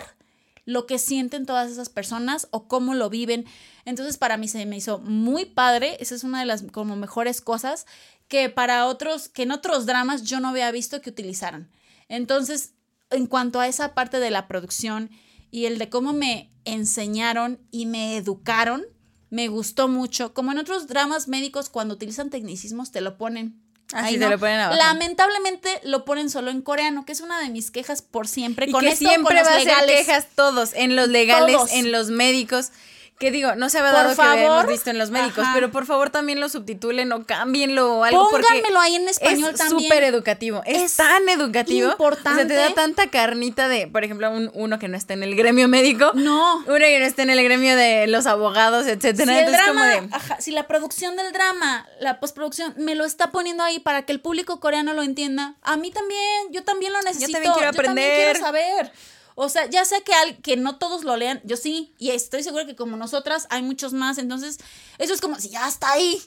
lo 0.65 0.87
que 0.87 0.99
sienten 0.99 1.47
todas 1.47 1.71
esas 1.71 1.89
personas 1.89 2.49
o 2.51 2.67
cómo 2.67 2.95
lo 2.95 3.09
viven. 3.11 3.47
Entonces 3.85 4.17
para 4.19 4.37
mí 4.37 4.49
se 4.49 4.65
me 4.67 4.77
hizo 4.77 4.99
muy 4.99 5.45
padre, 5.45 5.97
esa 6.01 6.15
es 6.17 6.25
una 6.25 6.41
de 6.41 6.47
las 6.47 6.63
como 6.73 6.97
mejores 6.97 7.41
cosas 7.41 7.87
que 8.29 8.49
para 8.49 8.87
otros, 8.87 9.29
que 9.29 9.43
en 9.43 9.53
otros 9.53 9.87
dramas 9.87 10.23
yo 10.23 10.41
no 10.41 10.49
había 10.49 10.71
visto 10.71 11.01
que 11.01 11.11
utilizaran. 11.11 11.71
Entonces, 12.09 12.75
en 13.11 13.27
cuanto 13.27 13.61
a 13.61 13.69
esa 13.69 13.95
parte 13.95 14.19
de 14.19 14.31
la 14.31 14.49
producción 14.49 15.11
y 15.51 15.67
el 15.67 15.79
de 15.79 15.89
cómo 15.89 16.13
me 16.13 16.51
enseñaron 16.65 17.61
y 17.71 17.87
me 17.87 18.17
educaron, 18.17 18.85
me 19.31 19.49
gustó 19.49 19.89
mucho. 19.89 20.35
Como 20.35 20.53
en 20.53 20.59
otros 20.59 20.87
dramas 20.87 21.29
médicos, 21.29 21.69
cuando 21.69 21.95
utilizan 21.95 22.31
tecnicismos, 22.31 22.91
te 22.91 23.01
lo 23.01 23.17
ponen. 23.17 23.63
Ah, 23.93 24.05
ahí, 24.05 24.15
sí, 24.15 24.19
te 24.19 24.25
¿no? 24.25 24.33
lo 24.33 24.39
ponen 24.39 24.59
abajo. 24.59 24.77
Lamentablemente 24.77 25.81
lo 25.85 26.05
ponen 26.05 26.29
solo 26.31 26.51
en 26.51 26.63
coreano, 26.63 27.05
que 27.05 27.13
es 27.13 27.21
una 27.21 27.41
de 27.41 27.51
mis 27.51 27.71
quejas 27.71 28.03
por 28.03 28.27
siempre. 28.27 28.67
Y 28.67 28.73
con 28.73 28.83
que 28.83 28.89
esto, 28.89 29.09
siempre 29.09 29.37
con 29.37 29.37
los 29.37 29.47
va 29.47 29.57
a 29.57 29.61
ser 29.61 29.87
quejas 29.87 30.27
todos, 30.35 30.73
en 30.75 30.97
los 30.97 31.09
legales, 31.09 31.57
Todos. 31.57 31.73
en 31.73 31.93
los 31.93 32.11
médicos. 32.11 32.73
Que 33.19 33.31
digo, 33.31 33.55
no 33.55 33.71
se 33.71 33.79
había 33.79 33.93
Por 33.93 33.99
dado 34.01 34.11
que 34.11 34.17
favor. 34.17 34.33
habíamos 34.35 34.67
visto 34.67 34.91
en 34.91 34.99
los 34.99 35.09
médicos, 35.11 35.39
Ajá. 35.45 35.53
pero 35.55 35.71
por 35.71 35.87
favor 35.87 36.11
también 36.11 36.39
lo 36.39 36.51
subtitulen 36.51 37.11
o 37.13 37.25
cámbienlo 37.25 37.95
o 38.01 38.05
algo 38.05 38.29
Pónganmelo 38.29 38.79
ahí 38.79 38.97
en 38.97 39.09
español 39.09 39.53
es 39.55 39.59
también. 39.59 39.89
súper 39.89 40.05
educativo, 40.05 40.63
es, 40.67 40.83
Es 40.83 40.97
tan 40.97 41.27
educativo, 41.31 41.93
importante. 41.93 42.31
o 42.31 42.35
sea, 42.35 42.47
te 42.47 42.55
da 42.55 42.75
tanta 42.75 43.09
carnita 43.09 43.69
de, 43.69 43.87
por 43.87 44.05
ejemplo, 44.05 44.31
un, 44.31 44.51
uno 44.53 44.79
que 44.79 44.89
no 44.89 44.99
está 44.99 45.15
en 45.15 45.23
el 45.23 45.35
gremio 45.35 45.67
médico, 45.67 46.11
No. 46.15 46.59
uno 46.67 46.77
que 46.79 46.99
no 46.99 47.07
está 47.07 47.23
en 47.23 47.31
el 47.31 47.43
gremio 47.43 47.75
de 47.75 48.07
los 48.07 48.27
abogados, 48.27 48.87
etcétera, 48.87 49.33
Si 49.33 49.39
el 49.39 49.45
entonces 49.47 49.65
drama, 49.65 49.93
como 49.95 50.09
de 50.09 50.15
ajá, 50.15 50.37
si 50.41 50.51
la 50.51 50.67
producción 50.67 51.17
del 51.17 51.33
drama, 51.33 51.89
la 52.01 52.21
postproducción, 52.21 52.75
me 52.77 52.95
lo 52.97 53.07
está 53.07 53.31
poniendo 53.33 53.63
ahí 53.65 53.79
para 53.81 54.03
que 54.03 54.13
el 54.13 54.21
público 54.21 54.61
coreano 54.61 54.93
lo 54.93 55.03
entienda, 55.03 55.55
a 55.63 55.79
mí 55.79 55.91
también, 55.91 56.21
yo 56.53 56.65
también 56.65 56.93
lo 56.93 57.01
necesito. 57.01 57.33
también 57.33 57.55
quiero 57.55 57.71
aprender. 57.71 58.25
quiero 58.35 58.41
saber. 58.41 58.93
O 59.39 59.51
sea, 59.51 59.69
ya 59.69 59.85
sé 59.85 60.03
que, 60.03 60.15
al, 60.15 60.39
que 60.39 60.57
no 60.57 60.79
todos 60.79 61.05
lo 61.05 61.15
lean, 61.17 61.43
yo 61.45 61.57
sí, 61.57 61.95
y 61.99 62.11
estoy 62.11 62.43
segura 62.43 62.65
que 62.65 62.75
como 62.75 62.97
nosotras 62.97 63.47
hay 63.51 63.63
muchos 63.63 63.93
más, 63.93 64.17
entonces 64.17 64.59
eso 64.97 65.13
es 65.13 65.21
como 65.21 65.39
si 65.39 65.51
ya 65.51 65.69
está 65.69 65.93
ahí, 65.93 66.19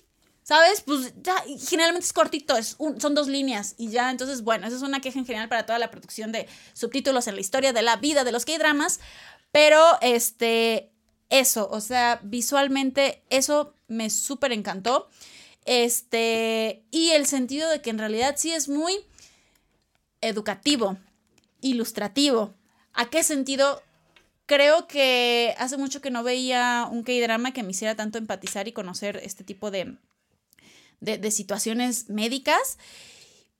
¿sabes? 0.43 0.81
Pues 0.81 1.11
ya, 1.23 1.35
generalmente 1.67 2.05
es 2.05 2.13
cortito, 2.13 2.55
es 2.55 2.77
son 2.77 3.15
dos 3.15 3.27
líneas 3.27 3.73
y 3.79 3.89
ya, 3.89 4.11
entonces 4.11 4.43
bueno, 4.43 4.67
esa 4.67 4.75
es 4.75 4.83
una 4.83 5.01
queja 5.01 5.17
en 5.17 5.25
general 5.25 5.49
para 5.49 5.65
toda 5.65 5.79
la 5.79 5.89
producción 5.89 6.31
de 6.31 6.47
subtítulos 6.73 7.27
en 7.27 7.33
la 7.33 7.41
historia 7.41 7.73
de 7.73 7.81
la 7.81 7.95
vida 7.95 8.23
de 8.23 8.31
los 8.31 8.45
K-dramas, 8.45 8.99
pero 9.51 9.83
este, 10.01 10.91
eso, 11.29 11.67
o 11.71 11.81
sea, 11.81 12.19
visualmente 12.21 13.23
eso 13.31 13.73
me 13.87 14.11
súper 14.11 14.51
encantó. 14.51 15.09
Este, 15.65 16.83
y 16.91 17.09
el 17.09 17.25
sentido 17.25 17.69
de 17.69 17.81
que 17.81 17.89
en 17.89 17.97
realidad 17.97 18.35
sí 18.37 18.51
es 18.51 18.69
muy 18.69 18.93
educativo, 20.21 20.97
ilustrativo. 21.61 22.53
¿A 22.93 23.09
qué 23.09 23.23
sentido? 23.23 23.81
Creo 24.45 24.87
que 24.87 25.53
hace 25.57 25.77
mucho 25.77 26.01
que 26.01 26.11
no 26.11 26.23
veía 26.23 26.87
un 26.91 27.03
K-drama 27.03 27.53
que 27.53 27.63
me 27.63 27.71
hiciera 27.71 27.95
tanto 27.95 28.17
empatizar 28.17 28.67
y 28.67 28.73
conocer 28.73 29.19
este 29.23 29.43
tipo 29.43 29.71
de, 29.71 29.97
de, 30.99 31.17
de 31.17 31.31
situaciones 31.31 32.09
médicas. 32.09 32.77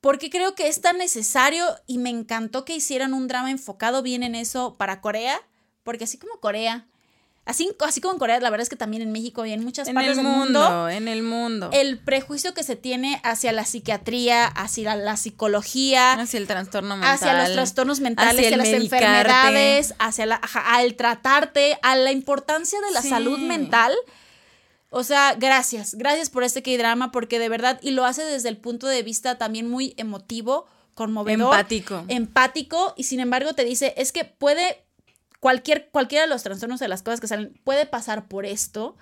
Porque 0.00 0.30
creo 0.30 0.54
que 0.54 0.68
es 0.68 0.80
tan 0.80 0.98
necesario 0.98 1.64
y 1.86 1.98
me 1.98 2.10
encantó 2.10 2.64
que 2.64 2.74
hicieran 2.74 3.12
un 3.12 3.28
drama 3.28 3.50
enfocado 3.50 4.02
bien 4.02 4.22
en 4.22 4.34
eso 4.34 4.76
para 4.76 5.00
Corea. 5.00 5.40
Porque 5.82 6.04
así 6.04 6.18
como 6.18 6.40
Corea, 6.40 6.86
así, 7.50 7.70
así 7.86 8.00
como 8.00 8.14
en 8.14 8.18
Corea, 8.18 8.40
la 8.40 8.48
verdad 8.50 8.62
es 8.62 8.68
que 8.68 8.76
también 8.76 9.02
en 9.02 9.12
México 9.12 9.44
y 9.44 9.52
en 9.52 9.62
muchas 9.62 9.86
en 9.88 9.94
partes 9.94 10.12
el 10.12 10.16
del 10.16 10.24
mundo, 10.26 10.60
mundo 10.60 10.88
en 10.88 11.08
el 11.08 11.22
mundo, 11.22 11.70
el 11.72 11.98
prejuicio 11.98 12.54
que 12.54 12.62
se 12.62 12.76
tiene 12.76 13.20
hacia 13.24 13.52
la 13.52 13.64
psiquiatría, 13.64 14.46
hacia 14.46 14.96
la, 14.96 15.02
la 15.02 15.16
psicología, 15.16 16.12
hacia 16.14 16.38
el 16.38 16.46
trastorno 16.46 16.96
mental, 16.96 17.14
hacia 17.14 17.38
los 17.42 17.52
trastornos 17.52 18.00
mentales, 18.00 18.46
hacia 18.46 18.56
las 18.56 18.68
medicarte. 18.68 18.96
enfermedades, 19.06 19.94
hacia 19.98 20.26
la, 20.26 20.36
al 20.36 20.94
tratarte, 20.94 21.78
a 21.82 21.96
la 21.96 22.12
importancia 22.12 22.78
de 22.80 22.92
la 22.92 23.02
Sí. 23.02 23.08
salud 23.10 23.38
mental. 23.38 23.94
O 24.92 25.04
sea, 25.04 25.34
gracias, 25.38 25.94
gracias 25.94 26.30
por 26.30 26.42
este 26.42 26.62
K-drama, 26.62 27.12
porque 27.12 27.38
de 27.38 27.48
verdad, 27.48 27.78
y 27.82 27.92
lo 27.92 28.04
hace 28.04 28.24
desde 28.24 28.48
el 28.48 28.56
punto 28.56 28.88
de 28.88 29.02
vista 29.04 29.38
también 29.38 29.70
muy 29.70 29.94
emotivo, 29.96 30.66
conmovedor, 30.94 31.54
empático. 31.54 32.04
empático, 32.08 32.94
y 32.96 33.04
sin 33.04 33.20
embargo 33.20 33.54
te 33.54 33.64
dice, 33.64 33.94
es 33.96 34.10
que 34.10 34.24
puede, 34.24 34.82
cualquier, 35.40 35.90
cualquiera 35.90 36.24
de 36.24 36.30
los 36.30 36.42
trastornos 36.42 36.80
de 36.80 36.88
las 36.88 37.02
cosas 37.02 37.20
que 37.20 37.26
salen, 37.26 37.58
puede 37.64 37.86
pasar 37.86 38.28
por 38.28 38.46
esto. 38.46 38.96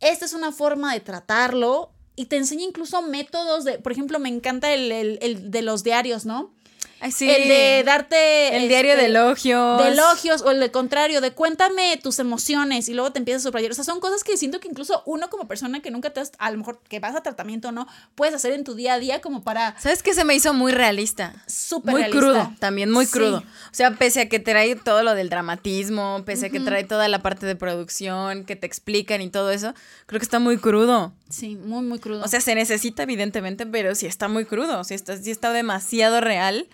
Esta 0.00 0.24
es 0.24 0.32
una 0.34 0.52
forma 0.52 0.92
de 0.92 1.00
tratarlo 1.00 1.92
y 2.16 2.26
te 2.26 2.36
enseña 2.36 2.64
incluso 2.64 3.02
métodos 3.02 3.64
de, 3.64 3.78
por 3.78 3.92
ejemplo, 3.92 4.18
me 4.18 4.28
encanta 4.28 4.72
el, 4.74 4.90
el- 4.92 5.18
el 5.22 5.50
de 5.50 5.62
los 5.62 5.82
diarios, 5.84 6.26
¿no? 6.26 6.54
Ay, 7.00 7.12
sí. 7.12 7.28
el 7.30 7.48
de 7.48 7.82
darte... 7.84 8.56
El 8.56 8.68
diario 8.68 8.92
de 8.92 9.06
este, 9.06 9.10
elogios. 9.10 9.82
de 9.82 9.88
elogios 9.88 10.42
o 10.42 10.50
el 10.50 10.60
de 10.60 10.70
contrario, 10.70 11.20
de 11.20 11.32
cuéntame 11.32 11.98
tus 12.02 12.18
emociones 12.18 12.88
y 12.88 12.94
luego 12.94 13.10
te 13.12 13.18
empiezas 13.18 13.42
a 13.42 13.48
subrayar. 13.48 13.70
O 13.70 13.74
sea, 13.74 13.84
son 13.84 14.00
cosas 14.00 14.22
que 14.24 14.36
siento 14.36 14.60
que 14.60 14.68
incluso 14.68 15.02
uno 15.06 15.30
como 15.30 15.48
persona 15.48 15.80
que 15.80 15.90
nunca 15.90 16.10
te 16.10 16.20
has, 16.20 16.32
a 16.38 16.50
lo 16.50 16.58
mejor 16.58 16.80
que 16.88 17.00
vas 17.00 17.16
a 17.16 17.22
tratamiento 17.22 17.68
o 17.68 17.72
no, 17.72 17.86
puedes 18.14 18.34
hacer 18.34 18.52
en 18.52 18.64
tu 18.64 18.74
día 18.74 18.94
a 18.94 18.98
día 18.98 19.20
como 19.20 19.42
para 19.42 19.78
¿Sabes 19.80 20.02
qué 20.02 20.12
se 20.14 20.24
me 20.24 20.34
hizo 20.34 20.52
muy 20.54 20.72
realista? 20.72 21.32
súper 21.46 21.92
Muy 21.92 22.02
realista. 22.02 22.20
crudo, 22.20 22.52
también 22.58 22.90
muy 22.90 23.06
Sí. 23.06 23.12
crudo. 23.12 23.38
O 23.38 23.74
sea, 23.74 23.92
pese 23.92 24.20
a 24.20 24.28
que 24.28 24.38
trae 24.38 24.76
todo 24.76 25.02
lo 25.02 25.14
del 25.14 25.30
dramatismo, 25.30 26.22
pese 26.26 26.46
a 26.46 26.50
que 26.50 26.60
trae 26.60 26.84
toda 26.84 27.08
la 27.08 27.20
parte 27.20 27.46
de 27.46 27.56
producción, 27.56 28.44
que 28.44 28.56
te 28.56 28.66
explican 28.66 29.22
y 29.22 29.30
todo 29.30 29.50
eso, 29.50 29.74
creo 30.06 30.20
que 30.20 30.24
está 30.24 30.38
muy 30.38 30.58
crudo. 30.58 31.12
Sí, 31.28 31.56
muy, 31.56 31.82
muy 31.82 31.98
crudo. 31.98 32.24
O 32.24 32.28
sea, 32.28 32.40
se 32.40 32.54
necesita 32.54 33.04
evidentemente, 33.04 33.64
pero 33.66 33.94
sí 33.94 34.06
está 34.06 34.28
muy 34.28 34.44
crudo, 34.44 34.84
sí 34.84 34.94
está, 34.94 35.16
sí 35.16 35.30
está 35.30 35.52
demasiado 35.52 36.20
real. 36.20 36.68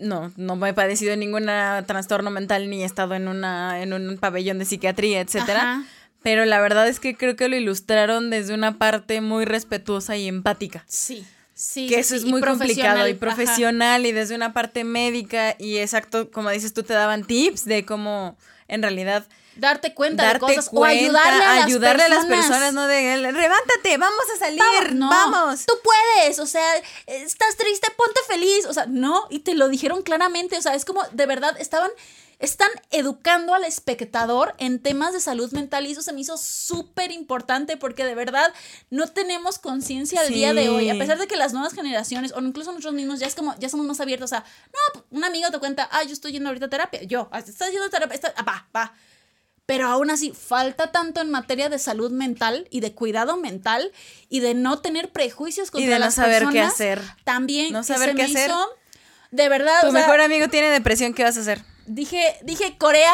No, 0.00 0.32
no 0.36 0.56
me 0.56 0.70
he 0.70 0.74
padecido 0.74 1.14
ningún 1.16 1.44
trastorno 1.86 2.30
mental 2.30 2.70
ni 2.70 2.82
he 2.82 2.86
estado 2.86 3.14
en 3.14 3.28
una 3.28 3.82
en 3.82 3.92
un 3.92 4.18
pabellón 4.18 4.58
de 4.58 4.64
psiquiatría, 4.64 5.20
etcétera. 5.20 5.84
Pero 6.22 6.46
la 6.46 6.58
verdad 6.60 6.88
es 6.88 7.00
que 7.00 7.16
creo 7.16 7.36
que 7.36 7.48
lo 7.50 7.56
ilustraron 7.56 8.30
desde 8.30 8.54
una 8.54 8.78
parte 8.78 9.20
muy 9.20 9.44
respetuosa 9.44 10.16
y 10.16 10.26
empática. 10.26 10.84
sí, 10.88 11.26
sí. 11.52 11.86
que 11.86 11.98
eso 11.98 12.14
sí, 12.14 12.20
es 12.20 12.24
muy 12.24 12.40
complicado 12.40 13.06
y 13.06 13.10
ajá. 13.10 13.20
profesional 13.20 14.06
y 14.06 14.12
desde 14.12 14.34
una 14.34 14.54
parte 14.54 14.84
médica 14.84 15.54
y 15.58 15.76
exacto, 15.76 16.30
como 16.30 16.48
dices 16.48 16.72
tú, 16.72 16.82
te 16.82 16.94
daban 16.94 17.24
tips 17.24 17.66
de 17.66 17.84
cómo 17.84 18.38
en 18.68 18.80
realidad 18.80 19.26
Darte 19.56 19.94
cuenta 19.94 20.22
darte 20.24 20.34
de 20.34 20.40
cosas 20.56 20.68
cuenta, 20.68 20.80
o 20.80 20.84
ayudarle 20.84 21.44
a 21.44 21.54
las 21.56 21.64
ayudarle 21.66 22.02
a 22.04 22.08
las 22.08 22.26
personas. 22.26 22.46
personas, 22.48 22.72
¿no? 22.74 22.86
De, 22.86 23.16
levántate, 23.18 23.96
vamos 23.98 24.24
a 24.34 24.38
salir, 24.38 24.58
Vamos, 24.60 24.92
no, 24.94 25.08
vamos. 25.08 25.64
Tú 25.66 25.74
puedes, 25.82 26.38
o 26.40 26.46
sea, 26.46 26.66
estás 27.06 27.56
triste, 27.56 27.88
ponte 27.96 28.20
feliz, 28.28 28.66
o 28.66 28.72
sea, 28.74 28.86
no, 28.86 29.26
y 29.30 29.40
te 29.40 29.54
lo 29.54 29.68
dijeron 29.68 30.02
claramente, 30.02 30.58
o 30.58 30.62
sea, 30.62 30.74
es 30.74 30.84
como 30.84 31.02
de 31.12 31.26
verdad 31.26 31.54
estaban 31.60 31.90
están 32.40 32.68
educando 32.90 33.54
al 33.54 33.64
espectador 33.64 34.54
en 34.58 34.80
temas 34.82 35.12
de 35.12 35.20
salud 35.20 35.50
mental 35.52 35.86
y 35.86 35.92
eso 35.92 36.02
se 36.02 36.12
me 36.12 36.20
hizo 36.20 36.36
súper 36.36 37.12
importante 37.12 37.76
porque 37.76 38.04
de 38.04 38.14
verdad 38.16 38.52
no 38.90 39.06
tenemos 39.06 39.58
conciencia 39.60 40.20
al 40.20 40.28
día 40.30 40.52
de 40.52 40.68
hoy, 40.68 40.90
a 40.90 40.94
Sí. 40.94 40.98
pesar 40.98 41.16
de 41.18 41.28
que 41.28 41.36
las 41.36 41.52
nuevas 41.52 41.72
generaciones 41.74 42.32
o 42.34 42.40
incluso 42.40 42.72
nosotros 42.72 42.92
mismos 42.94 43.20
ya 43.20 43.28
es 43.28 43.36
como 43.36 43.54
ya 43.60 43.68
somos 43.68 43.86
más 43.86 44.00
abiertos 44.00 44.32
a, 44.32 44.40
no, 44.94 45.04
un 45.12 45.24
amigo 45.24 45.48
te 45.52 45.58
cuenta, 45.60 45.88
ah, 45.92 46.02
yo 46.02 46.12
estoy 46.12 46.32
yendo 46.32 46.48
ahorita 46.48 46.66
a 46.66 46.70
terapia, 46.70 47.02
yo, 47.04 47.28
ah, 47.30 47.38
estás 47.38 47.70
yendo 47.70 47.84
a 47.86 47.90
terapia, 47.90 48.14
está- 48.16 48.34
ah, 48.36 48.42
va, 48.42 48.66
va. 48.74 48.92
Pero 49.66 49.86
aún 49.88 50.10
así, 50.10 50.30
falta 50.32 50.92
tanto 50.92 51.20
en 51.22 51.30
materia 51.30 51.68
de 51.70 51.78
salud 51.78 52.10
mental 52.10 52.68
y 52.70 52.80
de 52.80 52.92
cuidado 52.94 53.36
mental 53.38 53.92
y 54.28 54.40
de 54.40 54.52
no 54.54 54.80
tener 54.80 55.10
prejuicios 55.10 55.70
contra 55.70 55.86
Y 55.86 55.88
de 55.90 55.98
no 55.98 56.04
las 56.04 56.14
saber 56.14 56.40
qué 56.40 56.44
personas. 56.46 56.72
hacer. 56.74 57.00
También 57.24 57.72
No 57.72 57.82
saber 57.82 58.10
se 58.10 58.14
qué 58.14 58.22
me 58.24 58.28
hacer. 58.28 58.50
hizo, 58.50 58.68
de 59.30 59.48
verdad, 59.48 59.80
Tu 59.80 59.88
o 59.88 59.90
sea, 59.90 60.00
mejor 60.02 60.20
amigo 60.20 60.48
tiene 60.48 60.68
depresión, 60.68 61.14
¿qué 61.14 61.22
vas 61.24 61.36
a 61.38 61.40
hacer? 61.40 61.62
dije, 61.86 62.36
dije 62.42 62.76
Corea, 62.78 63.12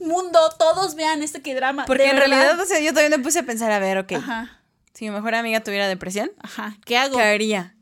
mundo, 0.00 0.38
todos 0.58 0.94
vean 0.96 1.22
este 1.22 1.42
que 1.42 1.54
drama. 1.54 1.84
Porque 1.84 2.10
en 2.10 2.16
verdad. 2.16 2.28
realidad, 2.28 2.60
o 2.60 2.66
sea, 2.66 2.80
yo 2.80 2.92
también 2.92 3.10
me 3.10 3.18
puse 3.20 3.38
a 3.40 3.42
pensar, 3.44 3.70
a 3.70 3.78
ver, 3.78 3.98
ok, 3.98 4.12
Ajá, 4.14 4.60
si 4.94 5.04
mi 5.04 5.10
mejor 5.12 5.34
amiga 5.36 5.60
tuviera 5.62 5.86
depresión, 5.88 6.30
ajá, 6.40 6.76
¿qué 6.84 6.96
hago? 6.98 7.16
¿qué 7.16 7.22
haría? 7.22 7.73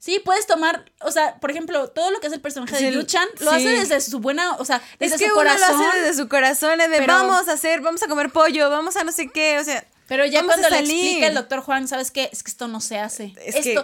Sí, 0.00 0.20
puedes 0.24 0.46
tomar, 0.46 0.84
o 1.00 1.10
sea, 1.10 1.36
por 1.40 1.50
ejemplo, 1.50 1.88
todo 1.88 2.10
lo 2.12 2.20
que 2.20 2.28
hace 2.28 2.36
el 2.36 2.42
personaje 2.42 2.76
Sí, 2.76 2.84
de 2.84 2.92
Yu-chan 2.92 3.26
lo 3.40 3.50
sí. 3.50 3.56
hace 3.56 3.68
desde 3.70 4.00
su 4.00 4.20
buena, 4.20 4.52
o 4.56 4.64
sea, 4.64 4.80
desde 5.00 5.16
es 5.16 5.20
que 5.20 5.28
su 5.28 5.34
uno 5.34 5.42
corazón. 5.42 5.78
lo 5.80 5.86
hace 5.88 6.00
desde 6.00 6.22
su 6.22 6.28
corazón, 6.28 6.80
es 6.80 6.90
de 6.90 6.98
pero- 6.98 7.14
vamos 7.14 7.48
a 7.48 7.52
hacer, 7.52 7.80
vamos 7.80 8.02
a 8.02 8.06
comer 8.06 8.30
pollo, 8.30 8.70
vamos 8.70 8.96
a 8.96 9.02
no 9.04 9.10
sé 9.12 9.28
qué, 9.28 9.58
o 9.58 9.64
sea, 9.64 9.84
Pero 10.06 10.24
ya 10.24 10.40
vamos 10.40 10.54
a 10.56 10.60
cuando 10.60 10.70
le 10.70 10.78
explica 10.84 11.26
el 11.26 11.34
doctor 11.34 11.60
Juan, 11.62 11.88
¿sabes 11.88 12.10
qué? 12.12 12.30
Es 12.32 12.42
que 12.42 12.50
esto 12.50 12.68
no 12.68 12.80
se 12.80 12.98
hace. 12.98 13.34
Es 13.44 13.56
esto, 13.56 13.82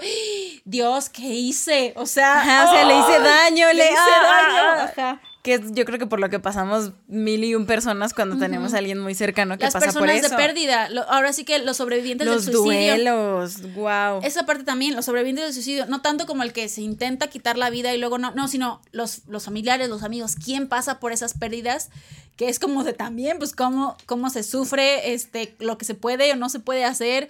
Dios, 0.65 1.09
¿qué 1.11 1.23
hice? 1.27 1.93
O 1.97 2.07
sea, 2.07 2.41
Ajá, 2.41 2.65
o 2.71 2.73
sea, 2.73 2.85
le 2.85 2.97
hice 2.99 3.19
daño, 3.21 3.73
le, 3.73 3.85
hice 3.85 3.95
ah, 3.99 4.23
daño. 4.23 4.63
ah, 4.63 4.93
Ajá. 4.97 5.21
Que 5.45 5.55
es- 5.55 5.73
yo 5.73 5.85
creo 5.85 5.99
que 5.99 6.07
por 6.07 6.21
lo 6.21 6.31
que 6.31 6.41
pasamos 6.41 6.93
mil 7.07 7.45
y 7.45 7.55
un 7.55 7.67
personas 7.67 8.15
cuando 8.15 8.39
tenemos 8.39 8.73
a 8.73 8.79
alguien 8.79 8.99
muy 8.99 9.15
cercano 9.15 9.59
que 9.59 9.65
Las 9.65 9.75
pasa 9.75 9.93
por 9.93 10.07
personas 10.07 10.25
eso. 10.25 10.31
de 10.31 10.43
pérdida, 10.43 10.89
lo- 10.89 11.03
ahora 11.11 11.35
sí 11.35 11.45
que 11.45 11.59
los 11.59 11.77
sobrevivientes 11.77 12.27
Los 12.27 12.47
del 12.47 12.55
suicidio. 12.55 12.95
duelos, 12.95 13.75
wow. 13.75 14.21
Esa 14.23 14.47
parte 14.47 14.65
también, 14.65 14.97
los 14.97 15.05
sobrevivientes 15.05 15.45
del 15.45 15.53
suicidio, 15.53 15.85
no 15.85 16.01
tanto 16.01 16.25
como 16.25 16.43
el 16.45 16.55
que 16.55 16.71
se 16.71 16.81
intenta 16.81 17.27
quitar 17.29 17.59
la 17.59 17.69
vida 17.69 17.95
y 17.95 17.99
luego 17.99 18.17
no, 18.17 18.31
no, 18.31 18.49
sino 18.49 18.81
los, 18.91 19.27
los 19.29 19.45
familiares, 19.45 19.91
los 19.91 20.03
amigos, 20.03 20.35
quién 20.43 20.67
pasa 20.67 20.99
por 20.99 21.13
esas 21.13 21.35
pérdidas, 21.35 21.91
que 22.37 22.49
es 22.49 22.59
como 22.59 22.83
de 22.83 22.95
también, 22.95 23.37
pues 23.39 23.53
cómo, 23.55 23.99
cómo 24.07 24.31
se 24.31 24.43
sufre, 24.45 25.13
este, 25.13 25.55
lo 25.59 25.77
que 25.77 25.85
se 25.85 25.95
puede 25.95 26.33
o 26.33 26.37
no 26.37 26.49
se 26.49 26.59
puede 26.59 26.87
hacer. 26.87 27.29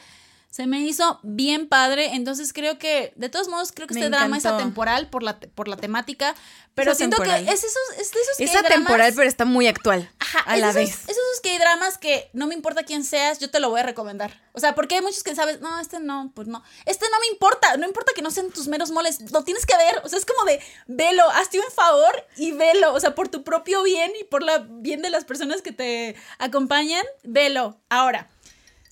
Se 0.54 0.68
me 0.68 0.78
hizo 0.82 1.18
bien 1.24 1.66
padre, 1.66 2.14
entonces 2.14 2.52
creo 2.52 2.78
que, 2.78 3.12
de 3.16 3.28
todos 3.28 3.48
modos, 3.48 3.72
creo 3.72 3.88
que 3.88 3.94
Me 3.94 3.98
este 4.02 4.10
drama 4.10 4.38
es 4.38 4.46
atemporal 4.46 5.10
por 5.10 5.24
la, 5.24 5.40
por 5.40 5.66
la 5.66 5.76
temática, 5.76 6.36
pero 6.76 6.92
Es 6.92 6.98
siento 6.98 7.20
que 7.20 7.34
es 7.34 7.64
esos, 7.64 7.72
es 7.98 8.12
de 8.12 8.20
esos 8.20 8.38
Es 8.38 8.54
atemporal, 8.54 9.12
pero 9.16 9.26
está 9.28 9.46
muy 9.46 9.66
actual. 9.66 10.08
Ajá, 10.20 10.44
a 10.46 10.54
es 10.54 10.60
la 10.60 10.68
esos, 10.68 10.76
vez. 10.76 11.08
Esos 11.08 11.40
que 11.42 11.58
dramas 11.58 11.98
que 11.98 12.30
no 12.34 12.46
me 12.46 12.54
importa 12.54 12.84
quién 12.84 13.02
seas, 13.02 13.40
yo 13.40 13.50
te 13.50 13.58
lo 13.58 13.68
voy 13.68 13.80
a 13.80 13.82
recomendar. 13.82 14.40
O 14.52 14.60
sea, 14.60 14.76
porque 14.76 14.94
hay 14.94 15.02
muchos 15.02 15.24
que 15.24 15.34
sabes, 15.34 15.60
no, 15.60 15.80
este 15.80 15.98
no, 15.98 16.30
pues 16.36 16.46
no. 16.46 16.62
Este 16.86 17.06
no 17.10 17.18
me 17.18 17.26
importa, 17.32 17.76
no 17.76 17.84
importa 17.84 18.12
que 18.14 18.22
no 18.22 18.30
sean 18.30 18.50
tus 18.50 18.68
meros 18.68 18.92
moles, 18.92 19.32
lo 19.32 19.42
tienes 19.42 19.66
que 19.66 19.76
ver. 19.76 20.02
O 20.04 20.08
sea, 20.08 20.20
es 20.20 20.24
como 20.24 20.44
de, 20.44 20.60
velo, 20.86 21.28
hazte 21.30 21.58
un 21.58 21.72
favor 21.74 22.28
y 22.36 22.52
velo. 22.52 22.94
O 22.94 23.00
sea, 23.00 23.16
por 23.16 23.26
tu 23.26 23.42
propio 23.42 23.82
bien 23.82 24.12
y 24.20 24.22
por 24.22 24.44
la 24.44 24.58
bien 24.58 25.02
de 25.02 25.10
las 25.10 25.24
personas 25.24 25.62
que 25.62 25.72
te 25.72 26.14
acompañan, 26.38 27.04
velo. 27.24 27.80
Ahora. 27.88 28.30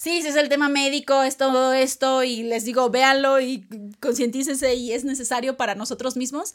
Sí, 0.03 0.21
si 0.23 0.29
es 0.29 0.37
el 0.37 0.49
tema 0.49 0.69
médico, 0.69 1.23
es 1.23 1.37
todo 1.37 1.73
esto, 1.73 2.25
y 2.25 2.43
les 2.43 2.65
digo, 2.65 2.91
véanlo 2.91 3.39
y 3.41 3.65
concientícense 4.01 4.75
y 4.75 4.93
es 4.93 5.05
necesario 5.05 5.57
para 5.57 5.77
nosotros 5.77 6.17
mismos. 6.17 6.55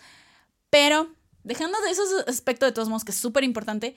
Pero, 0.69 1.07
dejando 1.43 1.79
de 1.81 1.91
esos 1.91 2.10
aspectos 2.27 2.67
de 2.67 2.73
todos 2.73 2.89
modos, 2.89 3.05
que 3.05 3.12
es 3.12 3.17
súper 3.17 3.45
importante, 3.45 3.95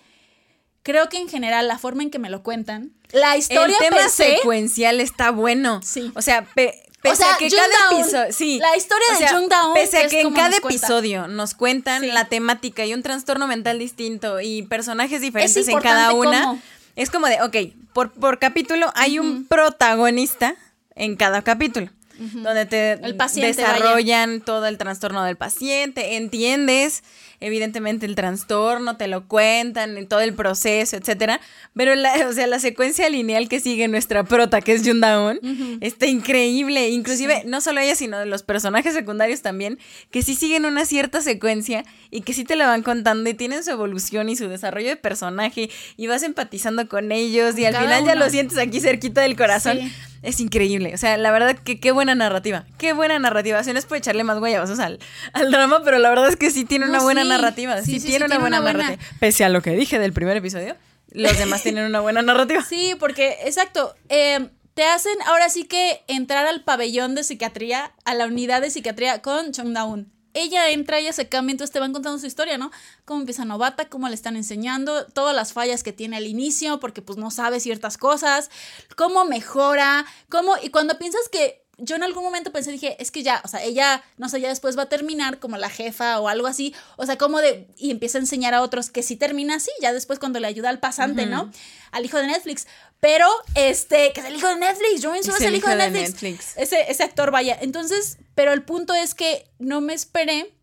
creo 0.84 1.08
que 1.08 1.16
en 1.18 1.28
general 1.28 1.66
la 1.66 1.78
forma 1.78 2.04
en 2.04 2.10
que 2.10 2.20
me 2.20 2.30
lo 2.30 2.44
cuentan, 2.44 2.92
la 3.10 3.36
historia 3.36 3.76
el 3.80 3.88
tema 3.90 4.08
se, 4.08 4.36
secuencial 4.36 5.00
está 5.00 5.32
bueno. 5.32 5.80
Sí. 5.82 6.12
O 6.14 6.22
sea, 6.22 6.44
pe- 6.54 6.80
pese 7.02 7.14
O 7.14 7.16
sea, 7.16 7.34
a 7.34 7.38
que 7.38 7.50
Jung 7.50 7.58
cada 7.58 8.00
episodio. 8.00 8.32
Sí. 8.32 8.58
la 8.60 8.76
historia 8.76 9.06
O 9.16 9.18
de 9.18 9.28
Jung 9.30 9.48
Daun, 9.48 9.74
Pese 9.74 9.98
a 9.98 10.06
que 10.08 10.20
en 10.20 10.32
cada 10.32 10.50
nos 10.50 10.58
episodio 10.58 11.26
nos 11.26 11.54
cuentan 11.54 12.02
Sí. 12.02 12.06
la 12.12 12.26
temática 12.26 12.86
y 12.86 12.94
un 12.94 13.02
trastorno 13.02 13.48
mental 13.48 13.80
distinto 13.80 14.40
y 14.40 14.62
personajes 14.62 15.20
diferentes 15.20 15.66
en 15.66 15.78
cada 15.80 16.12
una. 16.14 16.42
cómo. 16.44 16.62
Es 16.96 17.10
como 17.10 17.26
de, 17.26 17.42
ok, 17.42 17.56
por, 17.92 18.12
por 18.12 18.38
capítulo 18.38 18.90
hay 18.94 19.18
un 19.18 19.46
protagonista 19.46 20.54
en 20.94 21.16
cada 21.16 21.42
capítulo. 21.42 21.90
Donde 22.20 22.66
te 22.66 22.92
El 22.92 23.16
paciente, 23.16 23.62
vaya. 23.62 23.74
desarrollan 23.74 24.40
todo 24.42 24.66
el 24.66 24.76
trastorno 24.76 25.24
del 25.24 25.36
paciente, 25.36 26.16
entiendes 26.16 27.02
evidentemente 27.40 28.06
el 28.06 28.14
trastorno, 28.14 28.96
te 28.96 29.08
lo 29.08 29.26
cuentan, 29.26 29.96
en 29.96 30.06
todo 30.06 30.20
el 30.20 30.34
proceso, 30.34 30.96
etcétera. 30.96 31.40
Pero 31.74 31.94
la, 31.94 32.12
o 32.28 32.32
sea, 32.32 32.46
la 32.46 32.58
secuencia 32.58 33.08
lineal 33.08 33.48
que 33.48 33.60
sigue 33.60 33.88
nuestra 33.88 34.24
prota, 34.24 34.60
que 34.60 34.74
es 34.74 34.84
Yundaon, 34.84 35.40
está 35.80 36.06
increíble. 36.06 36.90
Inclusive, 36.90 37.42
no 37.46 37.60
solo 37.60 37.80
ella, 37.80 37.94
sino 37.94 38.24
los 38.26 38.42
personajes 38.42 38.92
secundarios 38.92 39.40
también, 39.40 39.78
que 40.10 40.22
sí 40.22 40.34
siguen 40.34 40.66
una 40.66 40.84
cierta 40.84 41.22
secuencia 41.22 41.84
y 42.10 42.20
que 42.20 42.34
sí 42.34 42.44
te 42.44 42.56
la 42.56 42.66
van 42.66 42.82
contando 42.82 43.28
y 43.30 43.34
tienen 43.34 43.64
su 43.64 43.70
evolución 43.70 44.28
y 44.28 44.36
su 44.36 44.48
desarrollo 44.48 44.90
de 44.90 44.96
personaje 44.96 45.70
y 45.96 46.06
vas 46.06 46.22
empatizando 46.22 46.88
con 46.88 47.10
ellos 47.10 47.58
y 47.58 47.64
al 47.64 47.76
final 47.76 48.04
ya 48.04 48.14
lo 48.14 48.28
sientes 48.28 48.58
aquí 48.58 48.80
cerquita 48.80 49.22
del 49.22 49.36
corazón. 49.36 49.78
Sí. 49.78 49.92
Es 50.22 50.38
increíble. 50.40 50.92
O 50.94 50.98
sea, 50.98 51.16
la 51.16 51.30
verdad 51.30 51.56
que 51.56 51.80
qué 51.80 51.92
buena 51.92 52.14
narrativa. 52.14 52.66
Qué 52.78 52.92
buena 52.92 53.18
narrativa. 53.18 53.58
O 53.58 53.64
sea, 53.64 53.72
no 53.72 53.78
es 53.78 53.86
por 53.86 53.96
echarle 53.96 54.22
más 54.22 54.38
guayabazos 54.38 54.78
al, 54.78 54.98
al 55.32 55.50
drama, 55.50 55.80
pero 55.84 55.98
la 55.98 56.10
verdad 56.10 56.28
es 56.28 56.36
que 56.36 56.50
sí 56.50 56.64
tiene 56.64 56.86
una 56.86 57.00
buena 57.00 57.22
sí. 57.22 57.28
narrativa. 57.28 57.80
Sí, 57.82 57.92
Sí, 57.92 58.00
sí, 58.00 58.06
tiene 58.08 58.26
una 58.26 58.34
tiene 58.36 58.40
buena 58.40 58.60
una 58.60 58.72
buena. 58.72 58.82
narrativa. 58.90 59.10
Pese 59.18 59.44
a 59.44 59.48
lo 59.48 59.62
que 59.62 59.70
dije 59.70 59.98
del 59.98 60.12
primer 60.12 60.36
episodio, 60.36 60.76
los 61.12 61.38
demás 61.38 61.62
tienen 61.62 61.86
una 61.86 62.00
buena 62.00 62.20
narrativa. 62.22 62.62
Sí, 62.62 62.94
porque, 63.00 63.38
exacto, 63.44 63.94
eh, 64.10 64.48
te 64.74 64.84
hacen 64.84 65.14
ahora 65.26 65.48
sí 65.48 65.64
que 65.64 66.02
entrar 66.06 66.46
al 66.46 66.62
pabellón 66.64 67.14
de 67.14 67.24
psiquiatría, 67.24 67.92
a 68.04 68.14
la 68.14 68.26
unidad 68.26 68.60
de 68.60 68.70
psiquiatría 68.70 69.22
con 69.22 69.52
Chong 69.52 69.72
Daun. 69.72 70.12
Ella 70.34 70.70
entra, 70.70 70.98
ella 70.98 71.12
se 71.12 71.28
cambia, 71.28 71.52
entonces 71.52 71.72
te 71.72 71.80
van 71.80 71.92
contando 71.92 72.18
su 72.18 72.26
historia, 72.26 72.58
¿no? 72.58 72.70
Cómo 73.04 73.20
empieza 73.20 73.44
novata, 73.44 73.88
cómo 73.88 74.08
le 74.08 74.14
están 74.14 74.36
enseñando, 74.36 75.06
todas 75.06 75.34
las 75.34 75.52
fallas 75.52 75.82
que 75.82 75.92
tiene 75.92 76.16
al 76.16 76.26
inicio, 76.26 76.80
porque 76.80 77.02
pues 77.02 77.18
no 77.18 77.30
sabe 77.30 77.60
ciertas 77.60 77.98
cosas, 77.98 78.50
cómo 78.96 79.24
mejora, 79.24 80.06
cómo... 80.28 80.54
Y 80.62 80.70
cuando 80.70 80.98
piensas 80.98 81.28
que 81.28 81.60
yo 81.82 81.96
en 81.96 82.02
algún 82.02 82.22
momento 82.22 82.52
pensé, 82.52 82.70
dije, 82.70 82.96
es 83.00 83.10
que 83.10 83.22
ya, 83.22 83.40
o 83.44 83.48
sea, 83.48 83.62
ella, 83.62 84.02
no 84.18 84.28
sé, 84.28 84.40
ya 84.40 84.48
después 84.48 84.76
va 84.76 84.82
a 84.82 84.88
terminar 84.88 85.38
como 85.38 85.56
la 85.56 85.70
jefa 85.70 86.20
o 86.20 86.28
algo 86.28 86.46
así, 86.46 86.74
o 86.96 87.06
sea, 87.06 87.16
como 87.16 87.38
de, 87.38 87.66
y 87.76 87.90
empieza 87.90 88.18
a 88.18 88.20
enseñar 88.20 88.54
a 88.54 88.62
otros 88.62 88.90
que 88.90 89.02
sí 89.02 89.16
termina 89.16 89.56
así, 89.56 89.70
ya 89.80 89.92
después 89.92 90.18
cuando 90.18 90.40
le 90.40 90.46
ayuda 90.46 90.68
al 90.68 90.78
pasante, 90.78 91.26
¿no? 91.26 91.50
Al 91.90 92.04
hijo 92.04 92.18
de 92.18 92.26
Netflix. 92.26 92.66
Pero, 93.00 93.26
este, 93.54 94.12
que 94.12 94.20
es 94.20 94.26
el 94.26 94.36
hijo 94.36 94.46
de 94.48 94.56
Netflix, 94.56 95.02
Joe 95.02 95.22
Soo 95.22 95.34
es 95.34 95.40
el 95.40 95.54
hijo 95.54 95.70
de 95.70 95.90
Netflix. 95.90 96.56
Ese, 96.56 96.90
ese 96.90 97.02
actor, 97.02 97.30
vaya. 97.30 97.56
Entonces, 97.60 98.18
pero 98.34 98.52
el 98.52 98.62
punto 98.62 98.94
es 98.94 99.14
que 99.14 99.50
no 99.58 99.80
me 99.80 99.94
esperé, 99.94 100.54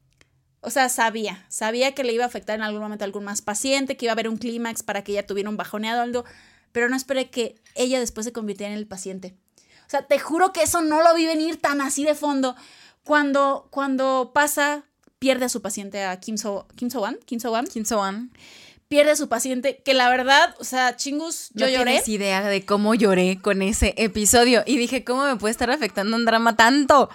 o 0.62 0.70
sea, 0.70 0.90
sabía, 0.90 1.46
sabía 1.50 1.96
que 1.96 2.04
le 2.04 2.14
iba 2.14 2.24
a 2.24 2.28
afectar 2.28 2.56
en 2.56 2.62
algún 2.62 2.82
momento 2.82 3.04
a 3.04 3.08
algún 3.08 3.24
más 3.24 3.42
paciente, 3.42 3.98
que 3.98 4.06
iba 4.06 4.12
a 4.12 4.14
haber 4.14 4.30
un 4.30 4.38
clímax 4.38 4.84
para 4.84 5.04
que 5.04 5.14
ella 5.14 5.26
tuviera 5.26 5.50
un 5.50 5.58
bajoneado 5.58 6.02
algo, 6.02 6.26
pero 6.72 6.90
no 6.90 6.96
esperé 6.96 7.32
que 7.32 7.56
ella 7.74 8.00
después 8.00 8.26
se 8.26 8.34
convirtiera 8.34 8.72
en 8.72 8.78
el 8.78 8.88
paciente. 8.88 9.36
O 9.88 9.90
sea, 9.90 10.04
te 10.04 10.20
juro 10.20 10.54
que 10.54 10.64
eso 10.64 10.82
no 10.82 11.02
lo 11.02 11.16
vi 11.16 11.26
venir 11.26 11.60
tan 11.60 11.82
así 11.82 12.04
de 12.04 12.14
fondo. 12.14 12.56
Cuando, 13.04 13.68
cuando 13.72 14.32
pasa 14.34 14.84
pierde 15.18 15.46
a 15.46 15.50
su 15.50 15.62
paciente, 15.62 16.04
a 16.04 16.20
Kim 16.20 16.38
So, 16.38 16.68
Kim 16.76 16.90
So 16.90 17.02
Wan, 17.02 17.18
Kim 17.26 17.40
So 17.40 17.52
Wan, 17.52 17.66
Kim 17.68 17.86
So-an. 17.86 18.32
Pierde 18.88 19.12
a 19.12 19.16
su 19.16 19.28
paciente, 19.28 19.82
que 19.84 19.94
la 19.94 20.10
verdad, 20.10 20.56
o 20.60 20.64
sea, 20.64 20.96
chingus, 20.96 21.50
yo 21.54 21.66
no 21.66 21.72
lloré. 21.72 21.92
tienes 21.92 22.08
idea 22.08 22.42
de 22.44 22.66
cómo 22.66 22.96
lloré 22.96 23.40
con 23.42 23.62
ese 23.62 23.94
episodio. 23.98 24.64
Y 24.66 24.78
dije, 24.78 25.04
¿cómo 25.04 25.26
me 25.26 25.36
puede 25.36 25.52
estar 25.52 25.70
afectando 25.70 26.16
un 26.16 26.26
drama 26.26 26.56
tanto? 26.56 27.10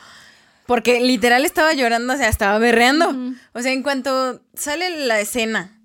Porque 0.67 1.01
literal 1.01 1.45
estaba 1.45 1.73
llorando, 1.73 2.15
o 2.15 2.17
sea, 2.17 2.29
estaba 2.29 2.57
berreando. 2.59 3.15
O 3.53 3.61
sea, 3.63 3.73
en 3.73 3.83
cuanto 3.83 4.41
sale 4.55 5.07
la 5.07 5.19
escena, 5.21 5.77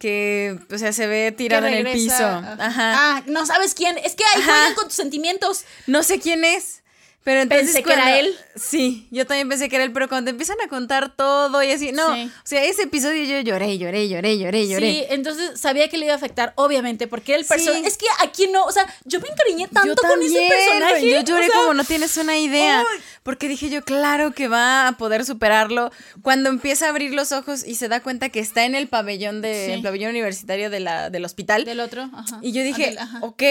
que, 0.00 0.58
o 0.72 0.78
sea, 0.78 0.92
se 0.92 1.06
ve 1.06 1.28
Que 1.30 1.36
tirado 1.36 1.66
en 1.66 1.86
el 1.86 1.92
piso. 1.92 2.14
ajá. 2.24 2.94
Ah, 3.18 3.22
no 3.26 3.46
sabes 3.46 3.74
quién. 3.74 3.96
Es 3.98 4.14
que 4.14 4.24
ahí 4.24 4.42
juegan 4.42 4.74
con 4.74 4.84
tus 4.86 4.94
sentimientos. 4.94 5.64
No 5.86 6.02
sé 6.02 6.18
quién 6.18 6.44
es. 6.44 6.82
Pero 7.26 7.40
entonces 7.40 7.66
Pensé 7.74 7.82
que 7.82 7.92
era 7.92 8.20
él. 8.20 8.32
Sí, 8.54 9.08
yo 9.10 9.26
también 9.26 9.48
pensé 9.48 9.68
que 9.68 9.74
era 9.74 9.84
él, 9.84 9.90
pero 9.92 10.08
cuando 10.08 10.26
te 10.26 10.30
empiezan 10.30 10.58
a 10.64 10.68
contar 10.68 11.16
todo 11.16 11.60
y 11.60 11.72
así, 11.72 11.90
no. 11.90 12.14
Sí. 12.14 12.26
O 12.32 12.46
sea, 12.46 12.62
ese 12.62 12.82
episodio 12.84 13.24
yo 13.24 13.40
lloré, 13.40 13.76
lloré, 13.78 14.08
lloré, 14.08 14.38
lloré, 14.38 14.68
lloré. 14.68 14.92
Sí, 14.92 15.04
entonces 15.08 15.58
sabía 15.60 15.88
que 15.88 15.98
le 15.98 16.04
iba 16.04 16.14
a 16.14 16.18
afectar, 16.18 16.52
obviamente, 16.54 17.08
porque 17.08 17.32
era 17.32 17.40
el 17.40 17.44
Sí. 17.44 17.48
personaje. 17.52 17.84
Es 17.84 17.98
que 17.98 18.06
aquí 18.22 18.46
no, 18.46 18.62
o 18.62 18.70
sea, 18.70 18.86
yo 19.06 19.18
me 19.18 19.26
encariñé 19.28 19.66
tanto 19.66 19.88
yo 20.00 20.08
con 20.08 20.22
ese 20.22 20.38
personaje. 20.48 21.10
Yo 21.10 21.20
lloré 21.22 21.48
o 21.48 21.50
sea, 21.50 21.56
como 21.62 21.74
no 21.74 21.82
tienes 21.82 22.16
una 22.16 22.38
idea. 22.38 22.84
Porque 23.26 23.48
dije 23.48 23.68
yo, 23.68 23.82
claro 23.82 24.30
que 24.32 24.48
va 24.48 24.88
a 24.88 24.92
poder 24.92 25.24
superarlo. 25.26 25.90
Cuando 26.22 26.48
empieza 26.48 26.86
a 26.86 26.88
abrir 26.90 27.12
los 27.12 27.32
ojos 27.32 27.66
y 27.66 27.74
se 27.74 27.88
da 27.88 28.00
cuenta 28.00 28.30
que 28.30 28.40
está 28.40 28.64
en 28.64 28.74
el 28.74 28.86
pabellón 28.88 29.42
de, 29.42 29.66
Sí. 29.66 29.72
el 29.72 29.82
pabellón 29.82 30.10
universitario 30.12 30.70
de 30.70 30.80
la, 30.80 31.10
del 31.10 31.24
hospital. 31.24 31.64
Del 31.64 31.80
otro, 31.80 32.08
ajá. 32.14 32.38
Y 32.40 32.52
yo 32.52 32.62
dije, 32.62 32.86
del- 32.86 32.98
ajá. 32.98 33.18
ok, 33.22 33.42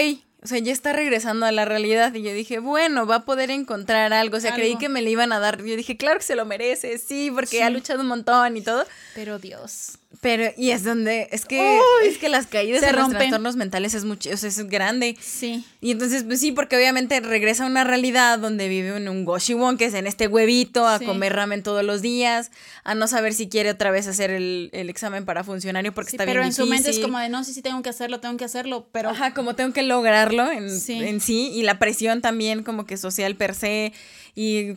o 0.42 0.46
sea, 0.48 0.58
ya 0.58 0.72
está 0.72 0.92
regresando 0.92 1.44
a 1.44 1.52
la 1.52 1.64
realidad. 1.66 2.14
Y 2.14 2.22
yo 2.22 2.32
dije, 2.32 2.58
bueno, 2.58 3.06
va 3.06 3.16
a 3.16 3.24
poder 3.24 3.50
encontrar 3.50 4.12
algo. 4.12 4.38
O 4.38 4.40
sea, 4.40 4.54
creí 4.54 4.76
que 4.78 4.88
me 4.88 5.02
le 5.02 5.10
iban 5.10 5.32
a 5.32 5.40
dar. 5.40 5.58
Yo 5.62 5.76
dije, 5.76 5.96
claro 5.96 6.18
que 6.20 6.24
se 6.24 6.36
lo 6.36 6.44
merece, 6.46 6.98
sí, 6.98 7.30
porque 7.34 7.58
Sí. 7.58 7.60
ha 7.62 7.68
luchado 7.70 8.00
un 8.00 8.06
montón 8.06 8.56
y 8.56 8.62
todo. 8.62 8.84
Pero 9.14 9.38
Dios. 9.38 9.98
Pero, 10.20 10.44
y 10.56 10.70
es 10.70 10.82
donde, 10.82 11.28
es 11.30 11.44
que, 11.44 11.78
es 12.04 12.18
que 12.18 12.28
las 12.28 12.46
caídas 12.46 12.82
en 12.82 12.96
los 12.96 13.10
trastornos 13.10 13.56
mentales 13.56 13.94
es 13.94 14.04
mucho, 14.04 14.30
o 14.32 14.36
sea, 14.36 14.48
es 14.48 14.66
grande. 14.68 15.16
Sí. 15.20 15.64
Y 15.80 15.90
entonces, 15.90 16.24
pues 16.24 16.40
sí, 16.40 16.52
porque 16.52 16.76
obviamente 16.76 17.20
regresa 17.20 17.64
a 17.64 17.66
una 17.66 17.84
realidad 17.84 18.38
donde 18.38 18.68
vive 18.68 18.96
en 18.96 19.08
un 19.08 19.24
Goshiwon, 19.24 19.76
que 19.76 19.84
es 19.86 19.94
en 19.94 20.06
este 20.06 20.26
huevito, 20.26 20.86
a 20.88 20.98
Sí. 20.98 21.04
comer 21.04 21.34
ramen 21.34 21.62
todos 21.62 21.84
los 21.84 22.02
días, 22.02 22.50
a 22.82 22.94
no 22.94 23.06
saber 23.08 23.34
si 23.34 23.48
quiere 23.48 23.70
otra 23.70 23.90
vez 23.90 24.06
hacer 24.06 24.30
el, 24.30 24.70
el 24.72 24.88
examen 24.90 25.24
para 25.24 25.44
funcionario 25.44 25.92
porque 25.92 26.10
Sí, 26.12 26.16
está 26.16 26.24
pero 26.24 26.40
bien 26.40 26.46
en 26.48 26.54
su 26.54 26.66
mente 26.66 26.90
es 26.90 26.98
como 26.98 27.18
de 27.18 27.28
no, 27.28 27.44
sí, 27.44 27.52
sí, 27.52 27.62
tengo 27.62 27.82
que 27.82 27.90
hacerlo, 27.90 28.20
tengo 28.20 28.36
que 28.36 28.44
hacerlo, 28.44 28.88
pero 28.92 29.10
Ajá, 29.10 29.34
como 29.34 29.54
tengo 29.54 29.72
que 29.72 29.82
lograrlo 29.82 30.50
en 30.50 30.70
Sí. 30.80 30.94
en 31.04 31.20
sí. 31.20 31.50
y 31.54 31.62
la 31.62 31.78
presión 31.78 32.20
también 32.22 32.62
como 32.62 32.86
que 32.86 32.96
social 32.96 33.36
per 33.36 33.54
se 33.54 33.92
y 34.34 34.72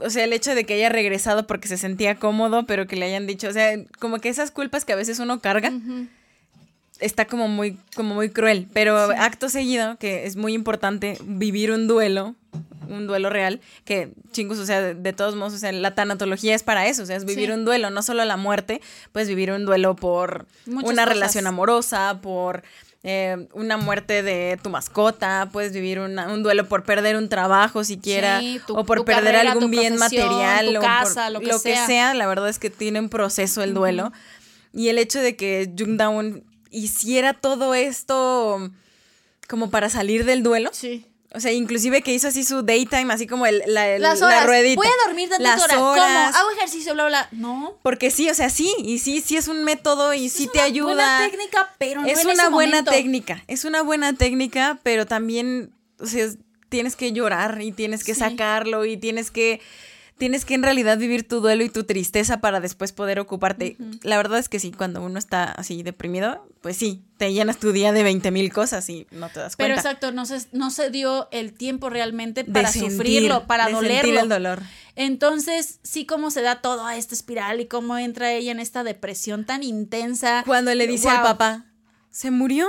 o 0.00 0.10
sea, 0.10 0.24
el 0.24 0.32
hecho 0.32 0.54
de 0.54 0.64
que 0.64 0.74
haya 0.74 0.88
regresado 0.88 1.46
porque 1.46 1.68
se 1.68 1.76
sentía 1.78 2.16
cómodo, 2.16 2.66
pero 2.66 2.86
que 2.86 2.96
le 2.96 3.06
hayan 3.06 3.26
dicho, 3.26 3.48
o 3.48 3.52
sea, 3.52 3.72
como 3.98 4.18
que 4.18 4.28
esas 4.28 4.50
culpas 4.50 4.84
que 4.84 4.92
a 4.92 4.96
veces 4.96 5.18
uno 5.18 5.40
carga 5.40 5.72
está 7.00 7.24
como 7.26 7.48
muy 7.48 7.76
como 7.96 8.14
muy 8.14 8.30
cruel, 8.30 8.66
pero 8.72 8.96
acto 8.96 9.48
seguido 9.48 9.96
que 9.98 10.26
es 10.26 10.36
muy 10.36 10.54
importante 10.54 11.18
vivir 11.24 11.70
un 11.72 11.86
duelo, 11.88 12.34
un 12.88 13.06
duelo 13.06 13.30
real, 13.30 13.60
que 13.84 14.10
chingos, 14.32 14.58
o 14.58 14.66
sea, 14.66 14.80
de, 14.80 14.94
de 14.94 15.12
todos 15.12 15.34
modos, 15.34 15.54
o 15.54 15.58
sea, 15.58 15.72
la 15.72 15.94
tanatología 15.94 16.54
es 16.54 16.62
para 16.62 16.86
eso, 16.86 17.02
o 17.02 17.06
sea, 17.06 17.16
es 17.16 17.24
vivir 17.24 17.48
Sí. 17.48 17.52
un 17.52 17.64
duelo, 17.64 17.90
no 17.90 18.02
solo 18.02 18.24
la 18.24 18.36
muerte, 18.36 18.80
puedes 19.12 19.28
vivir 19.28 19.50
un 19.52 19.64
duelo 19.64 19.96
por 19.96 20.46
Muchas 20.66 20.90
una 20.92 21.02
cosas. 21.02 21.14
relación 21.14 21.46
amorosa, 21.46 22.18
por 22.22 22.62
eh, 23.06 23.48
una 23.52 23.76
muerte 23.76 24.22
de 24.22 24.58
tu 24.62 24.70
mascota, 24.70 25.50
puedes 25.52 25.72
vivir 25.72 26.00
una- 26.00 26.32
un 26.32 26.42
duelo 26.42 26.66
por 26.68 26.84
perder 26.84 27.16
un 27.16 27.28
trabajo 27.28 27.84
siquiera, 27.84 28.40
Sí, 28.40 28.60
tu- 28.66 28.74
o 28.76 28.84
por 28.84 28.98
tu 28.98 29.04
perder 29.04 29.34
carrera, 29.34 29.52
algún 29.52 29.70
bien 29.70 29.96
material, 29.98 30.64
tu 30.66 30.70
o 30.70 30.80
por 30.80 30.88
lo 31.52 31.60
que 31.60 31.74
sea. 31.74 31.86
sea, 31.86 32.14
la 32.14 32.26
verdad 32.26 32.48
es 32.48 32.58
que 32.58 32.70
tiene 32.70 32.98
un 33.00 33.10
proceso 33.10 33.62
el 33.62 33.74
duelo. 33.74 34.10
Y 34.72 34.88
el 34.88 34.98
hecho 34.98 35.20
de 35.20 35.36
que 35.36 35.70
Jungdaun 35.78 36.42
hiciera 36.70 37.34
todo 37.34 37.74
esto 37.74 38.70
como 39.48 39.70
para 39.70 39.88
salir 39.90 40.24
del 40.24 40.42
duelo. 40.42 40.70
Sí. 40.72 41.06
O 41.34 41.40
sea, 41.40 41.50
inclusive 41.52 42.00
que 42.02 42.14
hizo 42.14 42.28
así 42.28 42.44
su 42.44 42.62
daytime, 42.62 43.12
así 43.12 43.26
como 43.26 43.44
el, 43.46 43.62
la, 43.66 43.88
el- 43.88 44.02
Las 44.02 44.20
la 44.20 44.26
horas. 44.28 44.46
ruedita. 44.46 44.76
Voy 44.76 44.86
a 44.86 45.06
dormir 45.08 45.28
tantas 45.28 45.42
Las 45.56 45.62
horas. 45.64 45.76
¿Cómo? 45.76 45.90
horas. 45.90 46.36
Hago 46.36 46.50
ejercicio, 46.52 46.94
bla, 46.94 47.06
bla. 47.06 47.28
No. 47.32 47.76
Porque 47.82 48.10
sí, 48.12 48.30
o 48.30 48.34
sea, 48.34 48.50
sí, 48.50 48.72
y 48.78 49.00
sí, 49.00 49.20
sí 49.20 49.36
es 49.36 49.48
un 49.48 49.64
método 49.64 50.14
y 50.14 50.28
sí 50.28 50.44
es 50.44 50.52
te 50.52 50.58
una 50.58 50.66
ayuda. 50.66 50.94
Buena 50.94 51.28
técnica, 51.30 51.74
pero 51.78 52.02
no 52.02 52.06
es 52.06 52.20
en 52.20 52.26
una 52.26 52.34
ese 52.44 52.48
buena 52.52 52.70
momento. 52.76 52.90
técnica, 52.92 53.42
es 53.48 53.64
una 53.64 53.82
buena 53.82 54.12
técnica, 54.12 54.78
pero 54.84 55.06
también, 55.06 55.72
o 55.98 56.06
sea, 56.06 56.24
es- 56.24 56.38
tienes 56.68 56.94
que 56.96 57.12
llorar 57.12 57.60
y 57.62 57.72
tienes 57.72 58.04
que 58.04 58.14
Sí. 58.14 58.20
sacarlo 58.20 58.84
y 58.84 58.96
tienes 58.96 59.30
que, 59.30 59.60
tienes 60.18 60.44
que 60.44 60.54
en 60.54 60.62
realidad 60.62 60.96
vivir 60.98 61.26
tu 61.26 61.40
duelo 61.40 61.64
y 61.64 61.68
tu 61.68 61.84
tristeza 61.84 62.40
para 62.40 62.60
después 62.60 62.92
poder 62.92 63.18
ocuparte. 63.20 63.76
La 64.02 64.16
verdad 64.16 64.38
es 64.38 64.48
que 64.48 64.60
sí, 64.60 64.70
cuando 64.72 65.02
uno 65.02 65.18
está 65.18 65.44
así 65.44 65.82
deprimido, 65.82 66.46
pues 66.60 66.76
sí, 66.76 67.02
te 67.18 67.32
llenas 67.32 67.58
tu 67.58 67.72
día 67.72 67.92
de 67.92 68.02
20 68.02 68.30
mil 68.30 68.52
cosas 68.52 68.88
y 68.88 69.06
no 69.10 69.28
te 69.28 69.40
das 69.40 69.56
Pero 69.56 69.74
cuenta. 69.74 69.80
exacto, 69.88 70.12
no 70.12 70.24
se, 70.24 70.46
no 70.52 70.70
se 70.70 70.90
dio 70.90 71.28
el 71.30 71.52
tiempo 71.52 71.90
realmente 71.90 72.44
de 72.44 72.52
para 72.52 72.70
sentir, 72.70 72.92
sufrirlo, 72.92 73.46
para 73.46 73.66
de 73.66 73.72
dolerlo. 73.72 74.00
sentir 74.02 74.18
el 74.20 74.28
dolor. 74.28 74.62
Entonces, 74.96 75.80
sí, 75.82 76.06
cómo 76.06 76.30
se 76.30 76.40
da 76.42 76.60
todo 76.62 76.86
a 76.86 76.96
esta 76.96 77.14
espiral 77.14 77.60
y 77.60 77.66
cómo 77.66 77.98
entra 77.98 78.32
ella 78.32 78.52
en 78.52 78.60
esta 78.60 78.84
depresión 78.84 79.44
tan 79.44 79.62
intensa. 79.62 80.42
Cuando 80.46 80.74
le 80.74 80.86
dice 80.86 81.08
al 81.08 81.22
papá, 81.22 81.66
¿se 82.10 82.30
murió? 82.30 82.68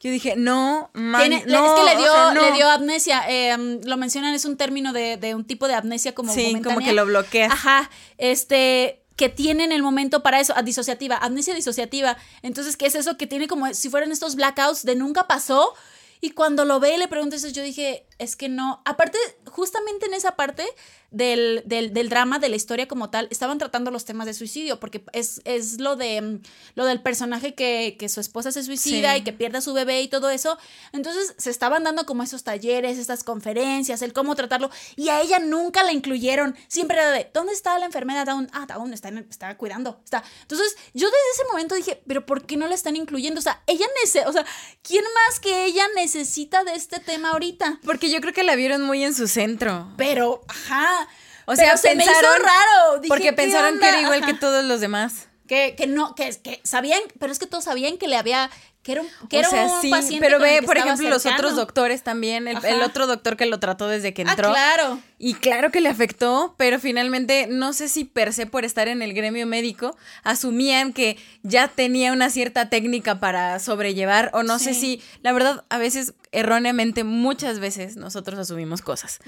Yo 0.00 0.10
dije, 0.12 0.34
no, 0.36 0.90
man, 0.94 1.20
Tiene- 1.22 1.44
no, 1.46 1.66
es 1.66 1.72
que 1.80 1.84
le 1.84 1.96
o 1.96 1.98
dio, 2.00 2.12
sea, 2.12 2.32
no. 2.34 2.40
le 2.42 2.52
dio 2.52 2.68
amnesia. 2.70 3.22
eh, 3.28 3.80
lo 3.84 3.96
mencionan, 3.96 4.32
es 4.34 4.44
un 4.44 4.56
término 4.56 4.92
de, 4.92 5.16
de 5.16 5.34
un 5.34 5.44
tipo 5.44 5.66
de 5.66 5.74
amnesia 5.74 6.14
como 6.14 6.32
Sí, 6.32 6.60
como 6.62 6.78
que 6.78 6.92
lo 6.92 7.04
bloqueas. 7.04 7.52
Ajá. 7.52 7.90
Este 8.16 9.02
que 9.16 9.28
tiene 9.28 9.64
en 9.64 9.72
el 9.72 9.82
momento 9.82 10.22
para 10.22 10.38
eso, 10.38 10.54
disociativa, 10.62 11.16
amnesia 11.16 11.52
disociativa. 11.52 12.16
Entonces, 12.42 12.76
¿qué 12.76 12.86
es 12.86 12.94
eso? 12.94 13.16
Que 13.16 13.26
tiene 13.26 13.48
como 13.48 13.74
si 13.74 13.90
fueran 13.90 14.12
estos 14.12 14.36
blackouts 14.36 14.84
de 14.84 14.94
nunca 14.94 15.26
pasó. 15.26 15.74
Y 16.20 16.30
cuando 16.30 16.64
lo 16.64 16.78
ve 16.78 16.94
y 16.94 16.98
le 16.98 17.08
pregunta 17.08 17.34
eso, 17.34 17.48
yo 17.48 17.64
dije, 17.64 18.06
es 18.18 18.36
que 18.36 18.48
no. 18.48 18.82
Aparte, 18.84 19.18
justamente 19.46 20.06
en 20.06 20.14
esa 20.14 20.36
parte 20.36 20.64
del, 21.10 21.62
del, 21.64 21.94
del 21.94 22.08
drama, 22.08 22.38
de 22.38 22.48
la 22.48 22.56
historia 22.56 22.86
como 22.88 23.08
tal, 23.10 23.28
estaban 23.30 23.58
tratando 23.58 23.90
los 23.90 24.04
temas 24.04 24.26
de 24.26 24.34
suicidio, 24.34 24.78
porque 24.78 25.02
es, 25.12 25.40
es 25.44 25.80
lo 25.80 25.96
de 25.96 26.20
mm, 26.20 26.42
lo 26.74 26.84
del 26.84 27.00
personaje 27.02 27.54
que, 27.54 27.96
que 27.98 28.08
su 28.08 28.20
esposa 28.20 28.52
se 28.52 28.62
suicida 28.62 29.14
Sí. 29.14 29.20
y 29.20 29.24
que 29.24 29.32
pierde 29.32 29.58
a 29.58 29.60
su 29.62 29.72
bebé 29.72 30.02
y 30.02 30.08
todo 30.08 30.28
eso. 30.30 30.58
Entonces 30.92 31.34
se 31.38 31.50
estaban 31.50 31.84
dando 31.84 32.04
como 32.06 32.22
esos 32.22 32.44
talleres, 32.44 32.98
estas 32.98 33.24
conferencias, 33.24 34.02
el 34.02 34.12
cómo 34.12 34.34
tratarlo. 34.34 34.70
Y 34.96 35.08
a 35.08 35.20
ella 35.22 35.38
nunca 35.38 35.82
la 35.82 35.92
incluyeron. 35.92 36.56
Siempre 36.68 36.96
era 36.98 37.10
de, 37.10 37.30
¿dónde 37.32 37.52
está 37.52 37.78
la 37.78 37.86
enfermera 37.86 38.24
Down? 38.24 38.48
Ah, 38.52 38.66
Down 38.66 38.92
está, 38.92 39.08
en- 39.08 39.26
está 39.30 39.56
cuidando. 39.56 40.00
Está. 40.04 40.22
Entonces 40.42 40.76
yo 40.92 41.06
desde 41.06 41.30
ese 41.34 41.44
momento 41.50 41.74
dije, 41.74 42.02
¿pero 42.06 42.26
por 42.26 42.44
qué 42.44 42.56
no 42.56 42.66
la 42.68 42.74
están 42.74 42.96
incluyendo? 42.96 43.38
O 43.38 43.42
sea, 43.42 43.62
ella 43.66 43.86
necesita, 44.02 44.28
o 44.28 44.32
sea, 44.32 44.44
¿quién 44.82 45.04
más 45.04 45.40
que 45.40 45.64
ella 45.64 45.84
necesita 45.94 46.64
de 46.64 46.74
este 46.74 47.00
tema 47.00 47.30
ahorita? 47.30 47.80
Porque 47.84 48.07
yo 48.10 48.20
creo 48.20 48.32
que 48.32 48.42
la 48.44 48.54
vieron 48.56 48.82
muy 48.82 49.04
en 49.04 49.14
su 49.14 49.28
centro. 49.28 49.92
Pero, 49.96 50.42
ajá. 50.48 50.86
O 51.46 51.56
sea, 51.56 51.66
pero 51.66 51.78
se 51.78 51.94
me 51.94 52.04
hizo 52.04 52.12
pensaron- 52.12 52.42
raro. 52.42 52.98
Dije, 53.00 53.08
porque 53.08 53.24
¿qué 53.24 53.32
pensaron 53.32 53.78
que 53.78 53.88
era 53.88 54.00
igual 54.02 54.22
Ajá. 54.22 54.32
que 54.32 54.38
todos 54.38 54.64
los 54.64 54.80
demás. 54.80 55.26
Que, 55.46 55.74
que 55.76 55.86
no, 55.86 56.14
que, 56.14 56.28
que 56.42 56.60
sabían, 56.62 57.00
pero 57.18 57.32
es 57.32 57.38
que 57.38 57.46
todos 57.46 57.64
sabían 57.64 57.96
que 57.96 58.06
le 58.06 58.16
había, 58.16 58.50
que 58.82 58.92
era 58.92 59.00
un, 59.00 59.08
que 59.30 59.38
o 59.38 59.40
era 59.40 59.48
sea, 59.48 59.64
un 59.64 59.80
sí, 59.80 59.88
paciente 59.90 60.26
pero 60.26 60.38
ve, 60.38 60.60
por 60.62 60.76
ejemplo, 60.76 61.08
los 61.08 61.24
otros 61.24 61.56
doctores 61.56 62.02
también, 62.02 62.46
el, 62.48 62.82
otro 62.82 63.06
doctor 63.06 63.38
que 63.38 63.46
lo 63.46 63.58
trató 63.58 63.88
desde 63.88 64.12
que 64.12 64.24
Ah, 64.26 64.32
entró. 64.32 64.50
claro. 64.50 65.00
Y 65.16 65.32
claro 65.32 65.70
que 65.70 65.80
le 65.80 65.88
afectó, 65.88 66.54
pero 66.58 66.78
finalmente 66.78 67.46
no 67.48 67.72
sé 67.72 67.88
si 67.88 68.04
per 68.04 68.34
se 68.34 68.44
por 68.44 68.66
estar 68.66 68.88
en 68.88 69.00
el 69.00 69.14
gremio 69.14 69.46
médico 69.46 69.96
asumían 70.22 70.92
que 70.92 71.16
ya 71.42 71.68
tenía 71.68 72.12
una 72.12 72.28
cierta 72.28 72.68
técnica 72.68 73.18
para 73.18 73.58
sobrellevar 73.58 74.30
o 74.34 74.42
no 74.42 74.58
sé 74.58 74.74
si, 74.74 75.02
la 75.22 75.32
verdad, 75.32 75.64
a 75.70 75.78
veces 75.78 76.12
erróneamente, 76.32 77.04
muchas 77.04 77.58
veces 77.58 77.96
nosotros 77.96 78.38
asumimos 78.38 78.82
cosas. 78.82 79.20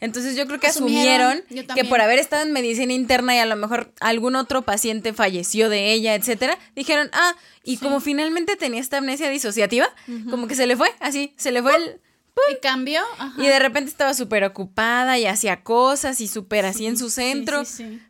Entonces 0.00 0.36
yo 0.36 0.46
creo 0.46 0.60
que 0.60 0.68
Asumieron, 0.68 1.42
que 1.74 1.84
por 1.84 2.00
haber 2.00 2.18
estado 2.18 2.42
en 2.42 2.52
medicina 2.52 2.92
interna 2.92 3.34
y 3.34 3.38
a 3.38 3.46
lo 3.46 3.56
mejor 3.56 3.92
algún 4.00 4.36
otro 4.36 4.62
paciente 4.62 5.12
falleció 5.12 5.68
de 5.68 5.92
ella, 5.92 6.14
etcétera, 6.14 6.58
dijeron, 6.74 7.10
ah, 7.12 7.34
y 7.64 7.78
como 7.78 8.00
finalmente 8.00 8.56
tenía 8.56 8.80
esta 8.80 8.98
amnesia 8.98 9.30
disociativa, 9.30 9.88
como 10.30 10.46
que 10.46 10.54
se 10.54 10.66
le 10.66 10.76
fue, 10.76 10.90
así, 11.00 11.34
se 11.36 11.52
le 11.52 11.62
fue 11.62 11.76
el... 11.76 12.00
Y 12.52 12.60
cambió. 12.60 13.02
Ajá. 13.18 13.34
Y 13.36 13.48
de 13.48 13.58
repente 13.58 13.90
estaba 13.90 14.14
súper 14.14 14.44
ocupada 14.44 15.18
y 15.18 15.26
hacía 15.26 15.64
cosas 15.64 16.20
y 16.20 16.28
súper 16.28 16.66
así 16.66 16.86
en 16.86 16.96
su 16.96 17.10
centro. 17.10 17.64
sí, 17.64 17.84
sí. 17.84 18.02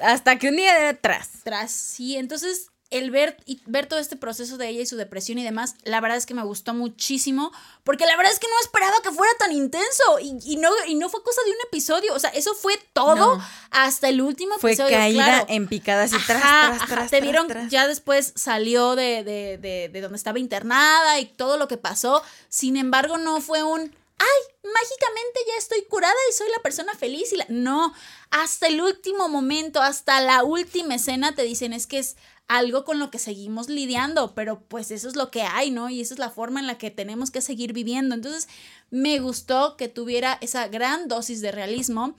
Hasta 0.00 0.38
que 0.38 0.48
un 0.48 0.56
día 0.56 0.78
de 0.78 0.88
atrás. 0.88 1.30
Tras, 1.42 1.72
sí, 1.72 2.16
entonces 2.16 2.70
el 2.90 3.10
ver 3.10 3.36
y 3.44 3.60
ver 3.66 3.86
todo 3.86 3.98
este 3.98 4.16
proceso 4.16 4.56
de 4.56 4.68
ella 4.68 4.80
y 4.80 4.86
su 4.86 4.96
depresión 4.96 5.36
y 5.38 5.44
demás, 5.44 5.74
la 5.84 6.00
verdad 6.00 6.16
es 6.16 6.24
que 6.24 6.32
me 6.32 6.42
gustó 6.42 6.72
muchísimo, 6.72 7.52
porque 7.84 8.06
la 8.06 8.16
verdad 8.16 8.32
es 8.32 8.38
que 8.38 8.46
no 8.48 8.58
esperaba 8.62 8.96
que 9.02 9.10
fuera 9.12 9.30
tan 9.38 9.52
intenso 9.52 10.18
y, 10.22 10.38
y 10.44 10.56
no, 10.56 10.70
y 10.86 10.94
no 10.94 11.08
fue 11.10 11.22
cosa 11.22 11.42
de 11.44 11.50
un 11.50 11.56
episodio, 11.66 12.14
o 12.14 12.18
sea, 12.18 12.30
eso 12.30 12.54
fue 12.54 12.78
todo 12.94 13.36
No. 13.36 13.44
hasta 13.70 14.08
el 14.08 14.22
último 14.22 14.54
Fue 14.58 14.70
episodio. 14.72 14.96
caída 14.96 15.24
claro. 15.24 15.46
en 15.50 15.68
picadas 15.68 16.12
y 16.14 16.18
tras, 16.26 16.42
Ajá, 16.42 16.66
tras, 16.70 16.82
ajá, 16.82 16.94
tras, 16.94 17.10
Te 17.10 17.20
vieron, 17.20 17.46
tras. 17.46 17.70
ya 17.70 17.86
después 17.86 18.32
salió 18.36 18.96
de, 18.96 19.22
de, 19.22 19.58
de, 19.58 19.90
de 19.92 20.00
donde 20.00 20.16
estaba 20.16 20.38
internada 20.38 21.18
y 21.20 21.26
todo 21.26 21.58
lo 21.58 21.68
que 21.68 21.76
pasó. 21.76 22.22
Sin 22.48 22.76
embargo, 22.78 23.18
no 23.18 23.42
fue 23.42 23.62
un, 23.62 23.80
ay, 23.82 24.54
mágicamente 24.64 25.40
ya 25.46 25.58
estoy 25.58 25.84
curada 25.84 26.14
y 26.30 26.32
soy 26.34 26.48
la 26.56 26.62
persona 26.62 26.94
feliz 26.94 27.32
y 27.32 27.36
la... 27.36 27.46
No, 27.48 27.92
hasta 28.30 28.66
el 28.68 28.80
último 28.80 29.28
momento, 29.28 29.82
hasta 29.82 30.20
la 30.20 30.42
última 30.42 30.94
escena 30.94 31.34
te 31.34 31.42
dicen 31.42 31.72
es 31.72 31.86
que 31.86 31.98
es 31.98 32.16
algo 32.48 32.84
con 32.84 32.98
lo 32.98 33.10
que 33.10 33.18
seguimos 33.18 33.68
lidiando, 33.68 34.34
pero 34.34 34.60
pues 34.66 34.90
eso 34.90 35.06
es 35.06 35.16
lo 35.16 35.30
que 35.30 35.42
hay, 35.42 35.70
¿no? 35.70 35.90
Y 35.90 36.00
esa 36.00 36.14
es 36.14 36.18
la 36.18 36.30
forma 36.30 36.60
en 36.60 36.66
la 36.66 36.78
que 36.78 36.90
tenemos 36.90 37.30
que 37.30 37.42
seguir 37.42 37.74
viviendo. 37.74 38.14
Entonces, 38.14 38.48
me 38.90 39.18
gustó 39.20 39.76
que 39.76 39.88
tuviera 39.88 40.38
esa 40.40 40.66
gran 40.68 41.08
dosis 41.08 41.42
de 41.42 41.52
realismo 41.52 42.16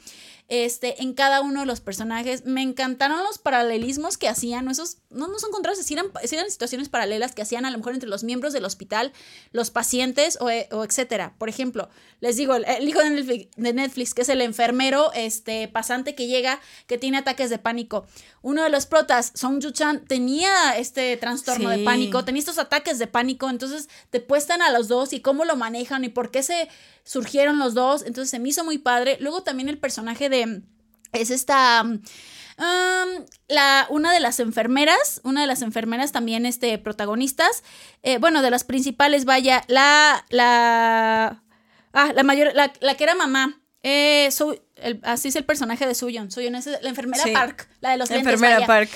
este, 0.49 1.01
en 1.03 1.13
cada 1.13 1.41
uno 1.41 1.61
de 1.61 1.65
los 1.67 1.80
personajes. 1.80 2.45
Me 2.45 2.63
encantaron 2.63 3.23
los 3.23 3.38
paralelismos 3.38 4.17
que 4.17 4.27
hacían, 4.27 4.67
esos, 4.67 4.97
no, 5.11 5.27
son 5.38 5.51
contrastes, 5.51 5.89
eran, 5.91 6.49
situaciones 6.49 6.89
paralelas 6.89 7.34
que 7.34 7.43
hacían 7.43 7.65
a 7.65 7.71
lo 7.71 7.77
mejor 7.77 7.93
entre 7.93 8.09
los 8.09 8.23
miembros 8.23 8.51
del 8.51 8.65
hospital, 8.65 9.13
los 9.51 9.69
pacientes 9.69 10.39
o, 10.41 10.49
eh, 10.49 10.67
etcétera. 10.71 11.36
Por 11.38 11.49
ejemplo, 11.49 11.89
les 12.19 12.36
digo, 12.36 12.55
el, 12.55 12.89
hijo 12.89 12.99
de 12.99 13.11
Netflix, 13.11 13.47
de 13.55 13.73
Netflix, 13.73 14.13
que 14.15 14.23
es 14.23 14.30
el 14.30 14.41
enfermero 14.41 15.11
este, 15.13 15.67
pasante 15.67 16.15
que 16.15 16.27
llega, 16.27 16.59
que 16.88 16.97
tiene 16.97 17.19
ataques 17.19 17.51
de 17.51 17.59
pánico. 17.59 18.07
Uno 18.41 18.63
de 18.63 18.69
los 18.69 18.88
protas, 18.88 19.32
Song 19.36 19.61
Ju-chan, 19.61 20.05
tenía 20.20 20.78
este 20.78 21.15
trastorno 21.15 21.70
de 21.70 21.86
pánico, 21.86 22.26
tenía 22.26 22.39
estos 22.39 22.57
ataques 22.57 22.99
de 22.99 23.07
pánico, 23.07 23.49
entonces 23.49 23.88
te 24.09 24.20
puestan 24.20 24.61
a 24.61 24.70
los 24.70 24.89
dos 24.89 25.13
y 25.13 25.22
cómo 25.22 25.45
lo 25.45 25.55
manejan 25.55 26.03
y 26.03 26.09
por 26.09 26.30
qué 26.30 26.43
se 26.43 26.67
surgieron 27.05 27.57
los 27.57 27.74
dos, 27.74 28.01
entonces 28.01 28.30
se 28.30 28.38
me 28.38 28.49
hizo 28.49 28.65
muy 28.65 28.80
padre. 28.80 29.17
Luego 29.22 29.43
también 29.43 29.70
el 29.70 29.78
personaje 29.78 30.28
de... 30.28 30.61
Es 31.13 31.30
esta... 31.30 31.84
Um, 31.84 33.26
la, 33.47 33.88
una 33.89 34.11
de 34.11 34.20
las 34.20 34.41
enfermeras, 34.41 35.22
una 35.24 35.39
de 35.39 35.47
las 35.47 35.61
enfermeras 35.61 36.11
también 36.11 36.45
este, 36.45 36.78
protagonistas, 36.78 37.63
eh, 38.03 38.17
bueno, 38.17 38.41
de 38.41 38.51
las 38.51 38.65
principales, 38.65 39.24
vaya, 39.24 39.63
la, 39.70 40.26
la, 40.28 41.41
ah, 41.93 42.11
la 42.13 42.24
mayor, 42.24 42.51
la, 42.53 42.95
que 42.97 43.03
era 43.05 43.15
mamá, 43.15 43.61
eh, 43.82 44.28
así 45.03 45.30
es 45.30 45.38
el 45.38 45.45
personaje 45.45 45.88
de 45.88 45.95
Suyon, 45.95 46.32
Suyon 46.32 46.55
es 46.55 46.65
la 46.65 46.89
enfermera 46.89 47.24
Park, 47.32 47.70
la 47.80 47.91
de 47.91 47.97
los 47.97 48.09
la 48.09 48.17
enfermera 48.17 48.65
Park. 48.65 48.89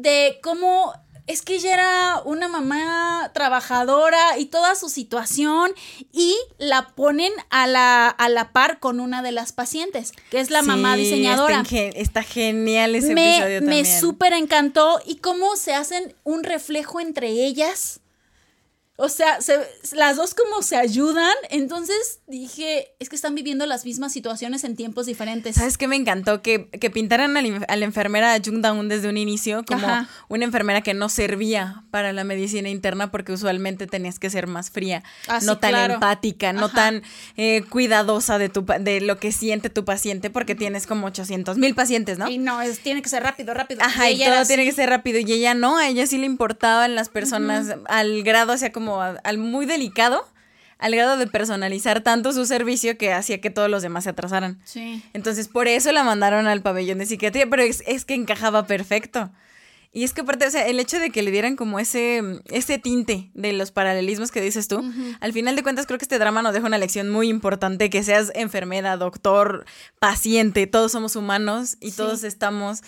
De 0.00 0.38
cómo 0.42 0.94
es 1.30 1.42
que 1.42 1.54
ella 1.54 1.74
era 1.74 2.22
una 2.24 2.48
mamá 2.48 3.30
trabajadora 3.32 4.36
y 4.38 4.46
toda 4.46 4.74
su 4.74 4.88
situación 4.88 5.70
y 6.12 6.34
la 6.58 6.88
ponen 6.88 7.32
a 7.50 7.68
la, 7.68 8.08
a 8.08 8.28
la 8.28 8.50
par 8.52 8.80
con 8.80 8.98
una 8.98 9.22
de 9.22 9.30
las 9.30 9.52
pacientes, 9.52 10.12
que 10.30 10.40
es 10.40 10.50
la 10.50 10.62
mamá 10.62 10.96
diseñadora. 10.96 11.62
Está, 11.94 12.24
genial 12.24 12.96
ese 12.96 13.14
me, 13.14 13.36
episodio 13.36 13.60
también. 13.60 13.82
Me 13.82 14.00
súper 14.00 14.32
encantó 14.32 15.00
y 15.06 15.16
cómo 15.16 15.54
se 15.54 15.72
hacen 15.72 16.14
un 16.24 16.42
reflejo 16.42 17.00
entre 17.00 17.28
ellas 17.28 17.99
o 19.02 19.08
sea, 19.08 19.38
las 19.92 20.16
dos 20.16 20.34
como 20.34 20.60
se 20.60 20.76
ayudan, 20.76 21.32
entonces 21.48 22.20
dije, 22.26 22.88
es 22.98 23.08
que 23.08 23.16
están 23.16 23.34
viviendo 23.34 23.64
las 23.64 23.86
mismas 23.86 24.12
situaciones 24.12 24.62
en 24.62 24.76
tiempos 24.76 25.06
diferentes. 25.06 25.56
¿Sabes 25.56 25.78
qué 25.78 25.88
me 25.88 25.96
encantó? 25.96 26.42
Que, 26.42 26.68
pintaran 26.92 27.34
a 27.34 27.76
la, 27.76 27.84
enfermera 27.86 28.36
Jung 28.44 28.60
Daun 28.60 28.88
desde 28.90 29.08
un 29.08 29.16
inicio 29.16 29.64
como 29.64 29.86
una 30.28 30.44
enfermera 30.44 30.82
que 30.82 30.92
no 30.92 31.08
servía 31.08 31.82
para 31.90 32.12
la 32.12 32.24
medicina 32.24 32.68
interna 32.68 33.10
porque 33.10 33.32
usualmente 33.32 33.86
tenías 33.86 34.18
que 34.18 34.28
ser 34.28 34.46
más 34.46 34.70
fría, 34.70 35.02
ah, 35.28 35.38
no 35.44 35.56
tan 35.56 35.92
empática, 35.92 36.52
no 36.52 36.68
tan 36.68 37.02
eh, 37.38 37.62
cuidadosa 37.70 38.36
de, 38.36 38.50
tu, 38.50 38.66
de 38.80 39.00
lo 39.00 39.18
que 39.18 39.32
siente 39.32 39.70
tu 39.70 39.86
paciente 39.86 40.28
porque 40.28 40.54
tienes 40.54 40.86
como 40.86 41.06
800 41.06 41.56
mil 41.56 41.74
pacientes, 41.74 42.18
¿no? 42.18 42.28
Y 42.28 42.36
no, 42.36 42.60
es, 42.60 42.80
tiene 42.80 43.00
que 43.00 43.08
ser 43.08 43.22
rápido, 43.22 43.54
rápido. 43.54 43.80
Ajá, 43.82 44.10
y, 44.10 44.22
todo 44.22 44.44
tiene 44.44 44.66
que 44.66 44.72
ser 44.72 44.90
rápido 44.90 45.20
y 45.20 45.32
ella 45.32 45.54
no, 45.54 45.78
a 45.78 45.88
ella 45.88 46.06
sí 46.06 46.18
le 46.18 46.26
importaban 46.26 46.94
las 46.94 47.08
personas 47.08 47.76
al 47.86 48.22
grado, 48.24 48.52
o 48.52 48.58
sea, 48.58 48.70
como 48.72 48.89
al 49.00 49.38
muy 49.38 49.66
delicado 49.66 50.26
al 50.80 50.94
grado 50.94 51.16
de 51.16 51.26
personalizar 51.26 52.00
tanto 52.00 52.32
su 52.32 52.46
servicio 52.46 52.96
que 52.96 53.12
hacía 53.12 53.40
que 53.40 53.50
todos 53.50 53.70
los 53.70 53.82
demás 53.82 54.04
se 54.04 54.10
atrasaran. 54.10 54.58
Sí. 54.64 55.02
Entonces, 55.12 55.46
por 55.46 55.68
eso 55.68 55.92
la 55.92 56.02
mandaron 56.02 56.46
al 56.46 56.62
pabellón 56.62 56.98
de 56.98 57.06
psiquiatría, 57.06 57.48
pero 57.48 57.62
es, 57.62 58.04
que 58.04 58.14
encajaba 58.14 58.66
perfecto. 58.66 59.30
Y 59.92 60.04
es 60.04 60.12
que 60.12 60.22
aparte, 60.22 60.46
o 60.46 60.50
sea, 60.50 60.66
el 60.68 60.80
hecho 60.80 60.98
de 60.98 61.10
que 61.10 61.22
le 61.22 61.32
dieran 61.32 61.56
como 61.56 61.80
ese, 61.80 62.22
ese 62.46 62.78
tinte 62.78 63.30
de 63.34 63.52
los 63.52 63.72
paralelismos 63.72 64.30
que 64.30 64.40
dices 64.40 64.68
tú, 64.68 64.82
al 65.18 65.32
final 65.32 65.56
de 65.56 65.64
cuentas 65.64 65.86
creo 65.86 65.98
que 65.98 66.04
este 66.04 66.18
drama 66.18 66.42
nos 66.42 66.54
deja 66.54 66.66
una 66.66 66.78
lección 66.78 67.10
muy 67.10 67.28
importante, 67.28 67.90
que 67.90 68.04
seas 68.04 68.30
enfermera, 68.34 68.96
doctor, 68.96 69.66
paciente, 69.98 70.68
todos 70.68 70.92
somos 70.92 71.16
humanos 71.16 71.76
y 71.80 71.90
todos 71.92 72.22
estamos 72.22 72.82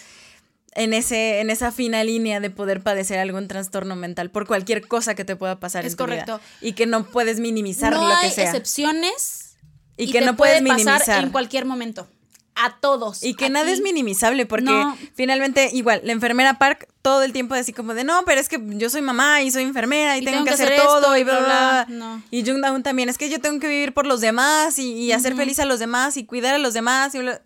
en, 0.75 0.95
ese, 0.95 1.41
en 1.41 1.51
esa 1.51 1.73
fina 1.73 2.03
línea 2.05 2.41
de 2.41 2.51
poder 2.51 2.83
padecer 2.83 3.19
algún 3.19 3.49
trastorno 3.49 3.97
mental 3.97 4.31
por 4.31 4.47
cualquier 4.47 4.87
cosa 4.87 5.15
que 5.15 5.25
te 5.25 5.37
pueda 5.37 5.61
pasar 5.61 5.85
es 5.85 5.93
en 5.93 5.97
tu 5.97 6.05
correcto. 6.05 6.41
y 6.61 6.73
que 6.73 6.87
no 6.87 7.05
puedes 7.05 7.41
minimizar 7.41 7.93
lo 7.93 8.01
que 8.01 8.31
sea. 8.31 8.45
hay 8.45 8.49
excepciones 8.49 9.57
y, 9.97 10.11
que 10.11 10.21
no 10.23 10.37
puedes 10.37 10.63
minimizar 10.63 11.03
en 11.23 11.31
cualquier 11.31 11.65
momento. 11.65 12.09
A 12.55 12.77
todos. 12.81 13.23
Y 13.23 13.33
que 13.33 13.49
nada 13.49 13.71
es 13.71 13.81
minimizable, 13.81 14.45
porque 14.45 14.71
finalmente, 15.15 15.71
igual, 15.73 16.03
la 16.05 16.13
enfermera 16.13 16.59
Park 16.59 16.87
todo 17.01 17.23
el 17.23 17.33
tiempo 17.33 17.55
así 17.55 17.73
como 17.73 17.95
de 17.95 18.05
no, 18.05 18.25
pero 18.27 18.43
es 18.43 18.51
que 18.51 18.61
yo 18.63 18.91
soy 18.91 19.01
mamá 19.01 19.41
y 19.41 19.51
soy 19.51 19.63
enfermera 19.63 20.19
y, 20.19 20.25
tengo, 20.25 20.45
que, 20.45 20.51
hacer, 20.51 20.77
todo 20.77 21.17
y 21.17 21.25
bla, 21.25 21.41
bla, 21.41 21.87
bla. 21.89 22.23
Y 22.31 22.45
Jung 22.45 22.61
Daun 22.61 22.83
también, 22.83 23.09
es 23.09 23.17
que 23.17 23.31
yo 23.31 23.41
tengo 23.41 23.59
que 23.59 23.69
vivir 23.69 23.95
por 23.95 24.07
los 24.07 24.21
demás 24.21 24.79
y, 24.79 25.13
hacer 25.13 25.35
feliz 25.35 25.61
a 25.61 25.65
los 25.65 25.79
demás 25.79 26.19
y 26.19 26.25
cuidar 26.25 26.55
a 26.55 26.59
los 26.59 26.75
demás 26.75 27.15
y 27.15 27.21
bla 27.21 27.41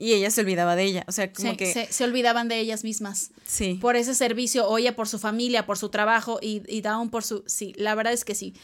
y 0.00 0.14
ella 0.14 0.30
se 0.30 0.40
olvidaba 0.40 0.76
de 0.76 0.84
ella. 0.84 1.04
O 1.08 1.12
sea, 1.12 1.30
como 1.30 1.58
que. 1.58 1.86
Se, 1.90 2.04
olvidaban 2.04 2.48
de 2.48 2.58
ellas 2.58 2.84
mismas. 2.84 3.32
Sí. 3.46 3.74
Por 3.74 3.96
ese 3.96 4.14
servicio, 4.14 4.66
o 4.66 4.78
ella 4.78 4.96
por 4.96 5.06
su 5.06 5.18
familia, 5.18 5.66
por 5.66 5.76
su 5.76 5.90
trabajo 5.90 6.38
y, 6.40 6.62
y 6.66 6.80
Down 6.80 7.10
por 7.10 7.22
su. 7.22 7.44
Sí, 7.46 7.74
la 7.76 7.94
verdad 7.94 8.14
es 8.14 8.24
que 8.24 8.34
sí. 8.34 8.54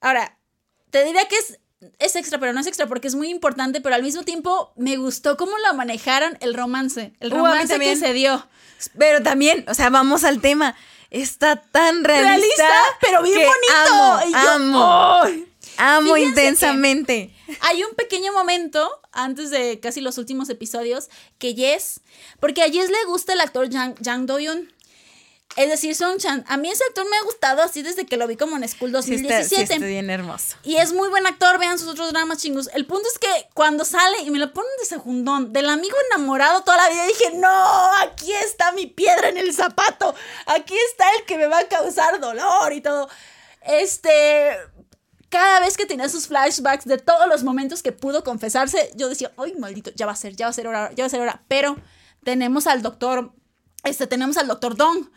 Ahora, 0.00 0.38
te 0.90 1.04
diría 1.04 1.28
que 1.28 1.36
es, 1.36 1.60
es 1.98 2.16
extra, 2.16 2.40
pero 2.40 2.54
no 2.54 2.60
es 2.60 2.66
extra 2.66 2.86
porque 2.86 3.06
es 3.06 3.14
muy 3.14 3.28
importante, 3.28 3.82
pero 3.82 3.94
al 3.94 4.02
mismo 4.02 4.22
tiempo 4.22 4.72
me 4.76 4.96
gustó 4.96 5.36
cómo 5.36 5.58
la 5.58 5.74
manejaron 5.74 6.38
el 6.40 6.54
romance. 6.54 7.12
El 7.20 7.34
uh, 7.34 7.36
romance 7.36 7.78
que 7.78 7.96
se 7.96 8.14
dio. 8.14 8.48
Pero 8.96 9.22
también, 9.22 9.66
o 9.68 9.74
sea, 9.74 9.90
vamos 9.90 10.24
al 10.24 10.40
tema. 10.40 10.74
Está 11.10 11.56
tan 11.56 12.02
realista. 12.02 12.68
pero 13.02 13.22
bien 13.22 13.46
bonito. 13.46 14.38
Amo, 14.48 15.20
amo 15.76 16.16
intensamente. 16.16 17.34
Hay 17.60 17.84
un 17.84 17.94
pequeño 17.94 18.32
momento, 18.32 18.90
antes 19.16 19.50
de 19.50 19.80
casi 19.80 20.00
los 20.00 20.18
últimos 20.18 20.48
episodios, 20.50 21.08
que 21.38 21.54
Jess, 21.54 22.00
porque 22.38 22.62
a 22.62 22.70
Jess 22.70 22.90
le 22.90 23.04
gusta 23.06 23.32
el 23.32 23.40
actor 23.40 23.68
Jang, 23.70 24.26
Do-yoon. 24.26 24.72
Es 25.56 25.70
decir, 25.70 25.94
Song 25.94 26.18
Chan. 26.18 26.44
A 26.48 26.58
mí 26.58 26.68
ese 26.68 26.84
actor 26.84 27.08
me 27.08 27.16
ha 27.16 27.22
gustado 27.22 27.62
así 27.62 27.80
desde 27.80 28.04
que 28.04 28.18
lo 28.18 28.26
vi 28.26 28.36
como 28.36 28.56
en 28.56 28.68
School 28.68 28.92
2017. 28.92 29.48
Sí 29.48 29.62
está, 29.62 29.86
bien 29.86 30.10
hermoso. 30.10 30.56
Y 30.64 30.76
es 30.76 30.92
muy 30.92 31.08
buen 31.08 31.26
actor, 31.26 31.58
vean 31.58 31.78
sus 31.78 31.88
otros 31.88 32.12
dramas 32.12 32.38
chingos. 32.38 32.68
El 32.74 32.84
punto 32.84 33.08
es 33.08 33.18
que 33.18 33.48
cuando 33.54 33.86
sale 33.86 34.18
y 34.20 34.30
me 34.30 34.38
lo 34.38 34.52
ponen 34.52 34.70
de 34.80 34.84
segundón, 34.84 35.54
del 35.54 35.70
amigo 35.70 35.96
enamorado 36.10 36.62
toda 36.62 36.76
la 36.76 36.90
vida, 36.90 37.06
dije, 37.06 37.36
no, 37.36 37.90
aquí 38.02 38.32
está 38.32 38.72
mi 38.72 38.86
piedra 38.86 39.30
en 39.30 39.38
el 39.38 39.54
zapato. 39.54 40.14
Aquí 40.44 40.74
está 40.90 41.06
el 41.18 41.24
que 41.24 41.38
me 41.38 41.46
va 41.46 41.60
a 41.60 41.68
causar 41.68 42.20
dolor 42.20 42.74
y 42.74 42.82
todo. 42.82 43.08
Este, 43.62 44.58
cada 45.28 45.60
vez 45.60 45.76
que 45.76 45.86
tenía 45.86 46.08
sus 46.08 46.26
flashbacks 46.28 46.84
de 46.84 46.98
todos 46.98 47.28
los 47.28 47.42
momentos 47.42 47.82
que 47.82 47.92
pudo 47.92 48.24
confesarse, 48.24 48.90
yo 48.94 49.08
decía, 49.08 49.32
ay, 49.36 49.54
maldito, 49.54 49.90
ya 49.94 50.06
va 50.06 50.12
a 50.12 50.16
ser, 50.16 50.36
ya 50.36 50.46
va 50.46 50.50
a 50.50 50.54
ser 50.54 50.66
hora, 50.66 50.90
ya 50.94 51.04
va 51.04 51.06
a 51.06 51.10
ser 51.10 51.20
hora. 51.20 51.42
Pero 51.48 51.76
tenemos 52.24 52.66
al 52.66 52.82
doctor, 52.82 53.32
este, 53.84 54.06
tenemos 54.06 54.36
al 54.36 54.46
doctor 54.46 54.76
Dong, 54.76 55.08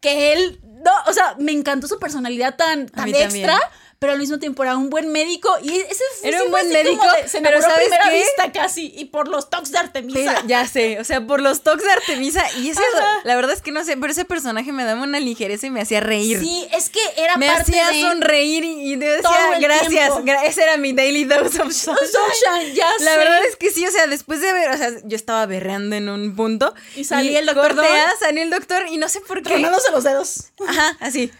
que 0.00 0.32
él, 0.32 0.60
no, 0.62 0.90
o 1.06 1.12
sea, 1.12 1.36
me 1.38 1.52
encantó 1.52 1.86
su 1.86 1.98
personalidad 1.98 2.56
tan, 2.56 2.86
tan 2.86 3.08
extra 3.08 3.58
pero 3.98 4.12
al 4.12 4.18
mismo 4.18 4.38
tiempo 4.38 4.62
era 4.62 4.76
un 4.76 4.90
buen 4.90 5.10
médico 5.12 5.48
y 5.62 5.70
ese 5.76 6.04
era 6.22 6.42
un 6.42 6.50
buen 6.50 6.68
médico, 6.68 7.02
se 7.26 7.40
pero 7.40 7.60
¿sabes 7.60 7.88
primera 7.88 8.10
vista 8.10 8.52
casi 8.52 8.92
y 8.96 9.06
por 9.06 9.28
los 9.28 9.50
toques 9.50 9.70
de 9.72 9.78
Artemisa. 9.78 10.42
ya 10.46 10.66
sé, 10.66 11.00
o 11.00 11.04
sea, 11.04 11.26
por 11.26 11.40
los 11.40 11.62
toques 11.62 11.84
de 11.84 11.92
Artemisa 11.92 12.44
y 12.58 12.70
eso 12.70 12.80
la 13.24 13.36
verdad 13.36 13.52
es 13.52 13.62
que 13.62 13.70
no 13.70 13.84
sé, 13.84 13.96
pero 13.96 14.12
ese 14.12 14.24
personaje 14.24 14.72
me 14.72 14.84
daba 14.84 15.02
una 15.02 15.20
ligereza 15.20 15.66
y 15.66 15.70
me 15.70 15.80
hacía 15.80 16.00
reír. 16.00 16.38
Sí, 16.40 16.66
es 16.72 16.88
que 16.90 17.00
era 17.16 17.36
me 17.36 17.48
hacía 17.48 17.88
sonreír 18.00 18.64
y, 18.64 18.92
y 18.92 18.96
decía 18.96 19.58
gracias, 19.60 20.12
ese 20.44 20.62
era 20.62 20.76
mi 20.76 20.92
daily 20.92 21.24
dose 21.24 21.62
of 21.62 21.72
sunshine. 21.72 22.74
ya 22.74 22.88
la 23.00 23.16
verdad 23.16 23.44
es 23.46 23.56
que 23.56 23.70
sí, 23.70 23.86
o 23.86 23.90
sea, 23.90 24.06
después 24.06 24.40
de 24.40 24.52
ver, 24.52 24.70
o 24.70 24.76
sea, 24.76 24.90
yo 25.04 25.16
estaba 25.16 25.46
berreando 25.46 25.96
en 25.96 26.08
un 26.08 26.34
punto 26.34 26.74
y 26.96 27.04
salía 27.04 27.38
el 27.38 27.46
doctor, 27.46 27.74
cortea, 27.74 28.12
salió 28.18 28.42
el 28.42 28.50
doctor 28.50 28.86
y 28.90 28.98
no 28.98 29.08
sé 29.08 29.20
por 29.20 29.38
qué. 29.38 29.50
Tronándose 29.50 29.90
los 29.90 30.04
dedos. 30.04 30.50
Ajá, 30.66 30.96
así. 31.00 31.30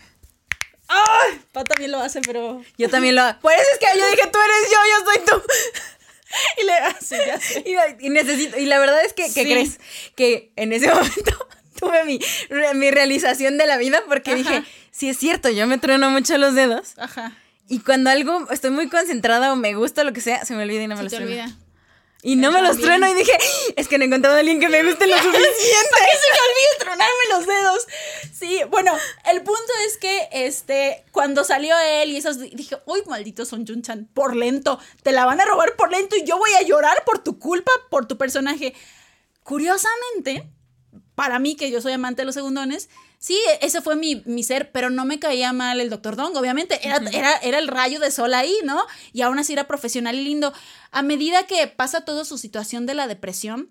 ¡Ay! 0.88 1.40
Pa 1.52 1.64
también 1.64 1.92
lo 1.92 2.00
hace, 2.00 2.20
pero. 2.20 2.62
Yo 2.76 2.88
también 2.88 3.14
lo 3.14 3.22
hago. 3.22 3.40
Por 3.40 3.52
eso 3.52 3.62
es 3.72 3.78
que 3.78 3.98
yo 3.98 4.06
dije, 4.10 4.28
tú 4.30 4.38
eres 4.38 4.70
yo, 4.70 4.78
yo 4.90 5.12
soy 5.12 5.24
tú. 5.24 5.42
y 6.60 6.64
le 6.64 6.72
hace, 6.72 7.18
ya 7.26 7.40
sé. 7.40 7.64
Y, 8.00 8.10
necesito. 8.10 8.58
Y 8.58 8.66
la 8.66 8.78
verdad 8.78 9.04
es 9.04 9.12
que, 9.12 9.32
¿qué 9.32 9.44
crees? 9.44 9.80
Que 10.16 10.52
en 10.56 10.72
ese 10.72 10.88
momento 10.94 11.48
tuve 11.78 12.04
mi, 12.04 12.20
mi 12.74 12.90
realización 12.90 13.58
de 13.58 13.66
la 13.66 13.76
vida 13.78 14.02
porque 14.08 14.34
dije, 14.34 14.64
sí 14.90 15.08
es 15.08 15.18
cierto, 15.18 15.48
yo 15.50 15.66
me 15.66 15.78
trueno 15.78 16.10
mucho 16.10 16.36
los 16.38 16.54
dedos. 16.54 16.94
Ajá. 16.98 17.36
Y 17.68 17.80
cuando 17.80 18.10
algo 18.10 18.46
estoy 18.50 18.70
muy 18.70 18.88
concentrada 18.88 19.52
o 19.52 19.56
me 19.56 19.74
gusta 19.74 20.04
lo 20.04 20.12
que 20.12 20.20
sea, 20.20 20.44
se 20.44 20.54
me 20.54 20.64
olvida 20.64 20.82
y 20.82 20.86
no 20.86 20.96
me 20.96 21.02
lo 21.02 21.10
se 21.10 21.16
te 21.16 21.22
olvida. 21.22 21.56
Y 22.24 22.36
no 22.36 22.50
me 22.50 22.62
los 22.62 22.78
trueno 22.78 23.06
y 23.06 23.12
dije, 23.12 23.32
es 23.76 23.86
que 23.86 23.98
no 23.98 24.04
he 24.04 24.06
encontrado 24.06 24.36
a 24.36 24.38
alguien 24.38 24.58
que 24.58 24.70
me 24.70 24.82
guste 24.82 25.06
lo 25.06 25.14
suficiente. 25.22 25.44
que 25.44 26.18
se 26.18 26.32
me 26.32 26.38
olvide 26.40 26.78
tronarme 26.78 27.24
los 27.30 27.46
dedos. 27.46 27.86
Sí, 28.32 28.60
bueno, 28.70 28.96
el 29.30 29.42
punto 29.42 29.72
es 29.86 29.98
que 29.98 30.28
este, 30.32 31.04
cuando 31.12 31.44
salió 31.44 31.76
él 31.78 32.10
y 32.10 32.16
esos 32.16 32.40
dije, 32.40 32.78
uy, 32.86 33.02
maldito 33.06 33.44
Son 33.44 33.66
Jun-chan, 33.66 34.08
por 34.14 34.34
lento, 34.34 34.80
te 35.02 35.12
la 35.12 35.26
van 35.26 35.42
a 35.42 35.44
robar 35.44 35.76
por 35.76 35.90
lento 35.90 36.16
y 36.16 36.24
yo 36.24 36.38
voy 36.38 36.50
a 36.54 36.62
llorar 36.62 37.04
por 37.04 37.18
tu 37.18 37.38
culpa, 37.38 37.70
por 37.90 38.06
tu 38.06 38.16
personaje. 38.16 38.74
Curiosamente, 39.42 40.48
para 41.14 41.38
mí, 41.38 41.56
que 41.56 41.70
yo 41.70 41.82
soy 41.82 41.92
amante 41.92 42.22
de 42.22 42.26
los 42.26 42.34
segundones, 42.34 42.88
sí, 43.24 43.40
ese 43.62 43.80
fue 43.80 43.96
mi, 43.96 44.22
mi 44.26 44.42
ser, 44.42 44.70
pero 44.70 44.90
no 44.90 45.06
me 45.06 45.18
caía 45.18 45.54
mal 45.54 45.80
el 45.80 45.88
Dr. 45.88 46.14
Dong, 46.14 46.36
obviamente, 46.36 46.86
era, 46.86 46.98
era, 47.10 47.34
era 47.38 47.58
el 47.58 47.68
rayo 47.68 47.98
de 47.98 48.10
sol 48.10 48.34
ahí, 48.34 48.54
¿no? 48.64 48.84
Y 49.14 49.22
aún 49.22 49.38
así 49.38 49.54
era 49.54 49.66
profesional 49.66 50.16
y 50.16 50.24
lindo. 50.24 50.52
A 50.90 51.00
medida 51.00 51.46
que 51.46 51.66
pasa 51.66 52.02
toda 52.02 52.26
su 52.26 52.36
situación 52.36 52.84
de 52.84 52.92
la 52.92 53.08
depresión, 53.08 53.70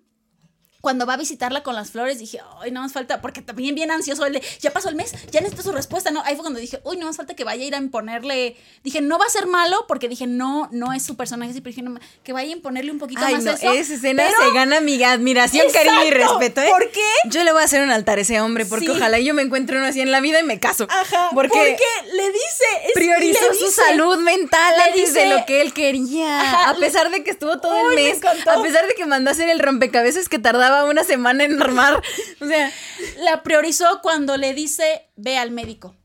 cuando 0.83 1.05
va 1.05 1.13
a 1.13 1.17
visitarla 1.17 1.63
con 1.63 1.75
las 1.75 1.91
flores, 1.91 2.19
dije, 2.19 2.41
ay, 2.61 2.69
no 2.71 2.81
más 2.81 2.91
falta, 2.91 3.21
porque 3.21 3.41
también 3.41 3.73
bien 3.73 3.89
ansioso 3.89 4.25
el 4.25 4.33
de, 4.33 4.43
ya 4.59 4.71
pasó 4.71 4.89
el 4.89 4.95
mes, 4.95 5.13
ya 5.31 5.39
necesito 5.39 5.63
su 5.63 5.71
respuesta, 5.71 6.11
¿no? 6.11 6.21
Ahí 6.25 6.35
fue 6.35 6.43
cuando 6.43 6.59
dije, 6.59 6.81
uy, 6.83 6.97
no 6.97 7.05
más 7.05 7.15
falta 7.15 7.35
que 7.37 7.45
vaya 7.45 7.63
a 7.63 7.67
ir 7.67 7.73
a 7.73 7.77
imponerle, 7.77 8.57
dije, 8.83 8.99
no 8.99 9.17
va 9.17 9.23
a 9.25 9.29
ser 9.29 9.47
malo, 9.47 9.85
porque 9.87 10.09
dije, 10.09 10.27
no, 10.27 10.67
no 10.73 10.91
es 10.91 11.01
su 11.05 11.15
personaje, 11.15 11.51
así, 11.51 11.61
pero 11.61 11.69
dije, 11.73 11.83
no, 11.83 11.97
que 12.21 12.33
vaya 12.33 12.49
a 12.49 12.51
imponerle 12.51 12.91
un 12.91 12.99
poquito 12.99 13.21
Ay, 13.23 13.35
más 13.35 13.45
no, 13.45 13.51
eso. 13.51 13.71
esa 13.71 13.93
escena 13.93 14.25
pero- 14.27 14.49
se 14.49 14.53
gana 14.53 14.81
mi 14.81 15.01
admiración, 15.01 15.67
cariño 15.71 16.03
y 16.03 16.07
Exacto. 16.09 16.37
respeto, 16.39 16.61
¿eh? 16.63 16.67
¿Por 16.69 16.91
qué? 16.91 17.05
Yo 17.29 17.45
le 17.45 17.53
voy 17.53 17.61
a 17.61 17.65
hacer 17.65 17.81
un 17.81 17.89
altar 17.89 18.17
a 18.17 18.21
ese 18.21 18.41
hombre, 18.41 18.65
porque 18.65 18.87
Sí. 18.87 18.91
ojalá 18.91 19.19
yo 19.19 19.33
me 19.33 19.41
encuentre 19.41 19.77
uno 19.77 19.85
así 19.87 20.01
en 20.01 20.11
la 20.11 20.19
vida 20.19 20.41
y 20.41 20.43
me 20.43 20.59
caso. 20.59 20.85
Ajá, 20.89 21.29
porque, 21.33 21.47
porque 21.57 22.13
le 22.17 22.27
dice, 22.27 22.65
es- 22.87 22.91
priorizó 22.93 23.39
le 23.53 23.57
su 23.57 23.65
dice- 23.67 23.81
salud 23.87 24.17
mental 24.17 24.73
le 24.75 24.83
antes 24.83 25.13
de 25.13 25.21
dice- 25.21 25.33
lo 25.33 25.45
que 25.45 25.61
él 25.61 25.73
quería. 25.73 26.41
Ajá, 26.41 26.69
a 26.71 26.75
pesar 26.75 27.09
de 27.09 27.23
que 27.23 27.31
estuvo 27.31 27.57
todo 27.61 27.71
Uy, 27.73 27.79
el 27.91 27.95
me 27.95 28.09
mes, 28.11 28.19
a 28.25 28.61
pesar 28.61 28.85
de 28.85 28.95
que 28.95 29.05
mandó 29.05 29.29
a 29.29 29.31
hacer 29.31 29.47
el 29.47 29.59
rompecabezas 29.59 30.27
que 30.27 30.39
tardaba 30.39 30.72
una 30.85 31.03
semana 31.03 31.43
en 31.43 31.61
armar. 31.61 32.01
O 32.41 32.45
sea, 32.47 32.71
la 33.17 33.43
priorizó 33.43 33.99
cuando 34.01 34.37
le 34.37 34.53
dice, 34.53 35.07
ve 35.15 35.37
al 35.37 35.51
médico. 35.51 35.95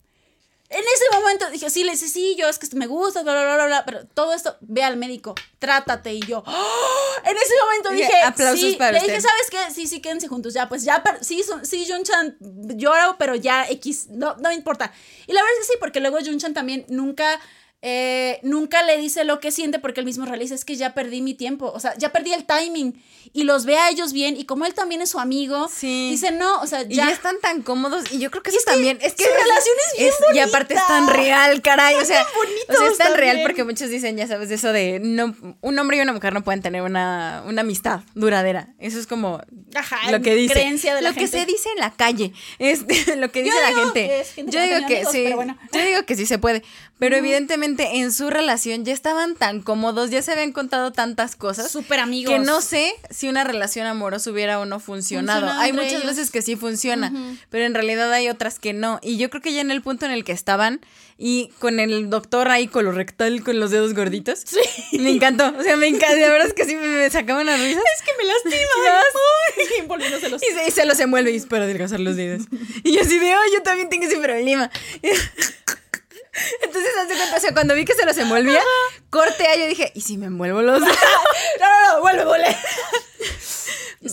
En 0.70 0.84
ese 0.84 1.18
momento 1.18 1.48
dije, 1.50 1.70
sí, 1.70 1.82
le 1.82 1.92
dice, 1.92 2.08
sí, 2.08 2.36
yo 2.38 2.46
es 2.46 2.58
que 2.58 2.66
me 2.76 2.86
gusta, 2.86 3.22
bla, 3.22 3.32
bla, 3.32 3.54
bla, 3.54 3.66
bla, 3.66 3.84
pero 3.86 4.06
todo 4.08 4.34
esto, 4.34 4.54
ve 4.60 4.82
al 4.82 4.98
médico, 4.98 5.34
trátate. 5.58 6.12
Y 6.12 6.20
yo, 6.20 6.44
¡oh! 6.46 7.12
en 7.24 7.34
ese 7.34 7.54
momento 7.64 7.90
Dije, 7.90 8.20
aplausos 8.22 8.60
sí, 8.60 8.76
para 8.76 8.92
le 8.92 8.98
usted. 8.98 9.14
dije, 9.14 9.22
¿sabes 9.22 9.50
qué? 9.50 9.74
Sí, 9.74 9.86
sí, 9.86 10.02
quédense 10.02 10.28
juntos, 10.28 10.52
ya, 10.52 10.68
pues 10.68 10.84
ya, 10.84 11.02
sí, 11.22 11.42
sí, 11.62 11.86
Junchan 11.90 12.36
llora, 12.76 13.16
pero 13.18 13.34
ya 13.34 13.66
X, 13.70 14.08
no, 14.10 14.36
no 14.36 14.50
me 14.50 14.54
importa. 14.54 14.92
Y 15.26 15.32
la 15.32 15.40
verdad 15.40 15.54
es 15.58 15.66
que 15.66 15.72
sí, 15.72 15.78
porque 15.80 16.00
luego 16.00 16.18
Junchan 16.18 16.52
también 16.52 16.84
nunca... 16.88 17.40
eh, 17.80 18.40
nunca 18.42 18.82
le 18.82 18.96
dice 18.98 19.24
lo 19.24 19.38
que 19.40 19.52
siente 19.52 19.78
porque 19.78 20.00
él 20.00 20.06
mismo 20.06 20.24
realiza 20.26 20.54
es 20.54 20.64
que 20.64 20.74
ya 20.76 20.94
perdí 20.94 21.22
mi 21.22 21.34
tiempo, 21.34 21.70
o 21.72 21.78
sea, 21.80 21.94
ya 21.96 22.10
perdí 22.10 22.32
el 22.32 22.44
timing. 22.44 23.00
Y 23.34 23.42
los 23.44 23.66
ve 23.66 23.76
a 23.76 23.90
ellos 23.90 24.14
bien. 24.14 24.38
Y 24.38 24.46
como 24.46 24.64
él 24.64 24.72
también 24.72 25.02
es 25.02 25.10
su 25.10 25.20
amigo, 25.20 25.68
Sí. 25.68 26.08
dice 26.10 26.30
no, 26.30 26.60
o 26.62 26.66
sea, 26.66 26.82
y 26.88 26.94
ya, 26.94 27.10
están 27.10 27.38
tan 27.40 27.60
cómodos. 27.62 28.10
Y 28.10 28.18
yo 28.20 28.30
creo 28.30 28.42
que 28.42 28.48
eso 28.50 28.58
es 28.58 28.64
que 28.64 28.70
también 28.72 28.98
es 29.02 29.12
que 29.14 29.24
su 29.24 29.30
relación 29.30 29.74
es 29.98 30.14
bien 30.32 30.36
y 30.36 30.38
aparte 30.38 30.74
es 30.74 30.86
tan 30.86 31.06
real 31.08 31.60
caray. 31.60 31.94
O 31.96 32.04
sea, 32.06 32.26
o 32.68 32.72
sea, 32.74 32.86
es 32.90 32.96
tan 32.98 33.14
real 33.14 33.40
porque 33.42 33.64
muchos 33.64 33.90
dicen 33.90 34.16
ya 34.16 34.26
sabes 34.26 34.50
eso 34.50 34.72
de 34.72 34.98
no 35.02 35.36
un 35.60 35.78
hombre 35.78 35.98
y 35.98 36.00
una 36.00 36.14
mujer 36.14 36.32
no 36.32 36.42
pueden 36.42 36.62
tener 36.62 36.80
una, 36.80 37.42
una 37.46 37.60
amistad 37.60 38.00
duradera. 38.14 38.74
Eso 38.78 38.98
es 38.98 39.06
como 39.06 39.42
Ajá, 39.74 40.10
lo 40.10 40.22
que 40.22 40.34
dice. 40.34 40.54
creencia 40.54 40.94
de 40.94 41.02
la 41.02 41.10
lo 41.10 41.14
que 41.14 41.28
se 41.28 41.44
dice 41.44 41.68
en 41.74 41.80
la 41.80 41.92
calle 41.94 42.32
es 42.58 42.80
lo 43.16 43.30
que 43.30 43.40
Yo 43.44 43.52
dice 43.52 43.60
la 43.60 43.78
gente. 43.84 44.24
que 44.34 44.44
yo 44.44 44.50
que 44.50 44.66
digo 44.74 44.86
que 44.88 44.94
amigos, 44.96 45.12
sí 45.12 45.32
bueno. 45.34 45.58
yo 45.70 45.80
digo 45.84 46.02
que 46.06 46.16
sí 46.16 46.24
se 46.24 46.38
puede 46.38 46.62
pero 46.98 47.16
evidentemente 47.16 47.98
en 47.98 48.12
su 48.12 48.30
relación 48.30 48.84
ya 48.84 48.92
estaban 48.92 49.34
tan 49.34 49.60
cómodos 49.62 50.10
ya 50.10 50.22
se 50.22 50.32
habían 50.32 50.52
contado 50.52 50.92
tantas 50.92 51.36
cosas 51.36 51.70
súper 51.70 52.00
amigos. 52.00 52.32
que 52.32 52.40
no 52.40 52.60
sé 52.60 52.92
si 53.10 53.28
una 53.28 53.44
relación 53.44 53.86
amorosa 53.86 54.30
hubiera 54.30 54.58
o 54.60 54.66
no 54.66 54.80
funcionado. 54.80 55.50
Hay 55.50 55.72
muchas 55.72 55.92
ellos. 55.92 56.06
veces 56.06 56.30
que 56.30 56.42
sí 56.42 56.56
funciona, 56.56 57.12
pero 57.50 57.64
en 57.64 57.74
realidad 57.74 58.12
hay 58.12 58.28
otras 58.28 58.58
que 58.58 58.72
no. 58.72 58.98
Y 59.02 59.16
yo 59.16 59.30
creo 59.30 59.42
que 59.42 59.52
ya 59.52 59.60
en 59.60 59.70
el 59.70 59.82
punto 59.82 60.06
en 60.06 60.12
el 60.12 60.24
que 60.24 60.32
estaban 60.32 60.80
y 61.16 61.50
con 61.58 61.80
el 61.80 62.10
doctor 62.10 62.48
ahí 62.48 62.68
colorectal 62.68 63.42
con 63.42 63.58
los 63.58 63.70
dedos 63.70 63.94
gorditos, 63.94 64.44
me 64.92 65.10
encantó. 65.10 65.52
O 65.58 65.62
sea, 65.62 65.76
me 65.76 65.88
encanta. 65.88 66.14
La 66.16 66.30
verdad 66.30 66.46
es 66.46 66.54
que 66.54 66.64
sí 66.64 66.76
me, 66.76 66.86
me 66.86 67.10
sacaba 67.10 67.40
una 67.40 67.56
risa. 67.56 67.80
es 67.80 68.02
que 68.02 68.12
me 68.18 68.24
lastima. 68.24 68.70
Ay, 69.80 69.86
volviéndoselos. 69.88 70.42
Y 70.42 70.54
se, 70.54 70.68
y 70.68 70.70
se 70.70 70.84
los 70.84 70.98
envuelve 71.00 71.32
y 71.32 71.36
es 71.36 71.46
para 71.46 71.64
adelgazar 71.64 72.00
los 72.00 72.16
dedos. 72.16 72.44
Y 72.84 72.92
yo 72.92 73.00
así 73.02 73.18
de, 73.18 73.34
oh, 73.34 73.52
yo 73.52 73.62
también 73.62 73.88
tengo 73.88 74.06
ese 74.06 74.18
problema. 74.18 74.70
Entonces, 76.62 76.90
hace 77.00 77.16
cuenta, 77.16 77.36
o 77.36 77.40
sea, 77.40 77.52
cuando 77.52 77.74
vi 77.74 77.84
que 77.84 77.94
se 77.94 78.04
los 78.06 78.16
envolvía, 78.18 78.62
corte 79.10 79.46
a 79.46 79.56
yo 79.56 79.66
dije, 79.66 79.92
¿y 79.94 80.00
si 80.00 80.16
me 80.18 80.26
envuelvo 80.26 80.62
los 80.62 80.80
dedos? 80.80 80.96
No, 81.60 81.66
no, 81.66 81.94
no, 81.94 82.00
vuelve, 82.00 82.24
vuelve. 82.24 82.56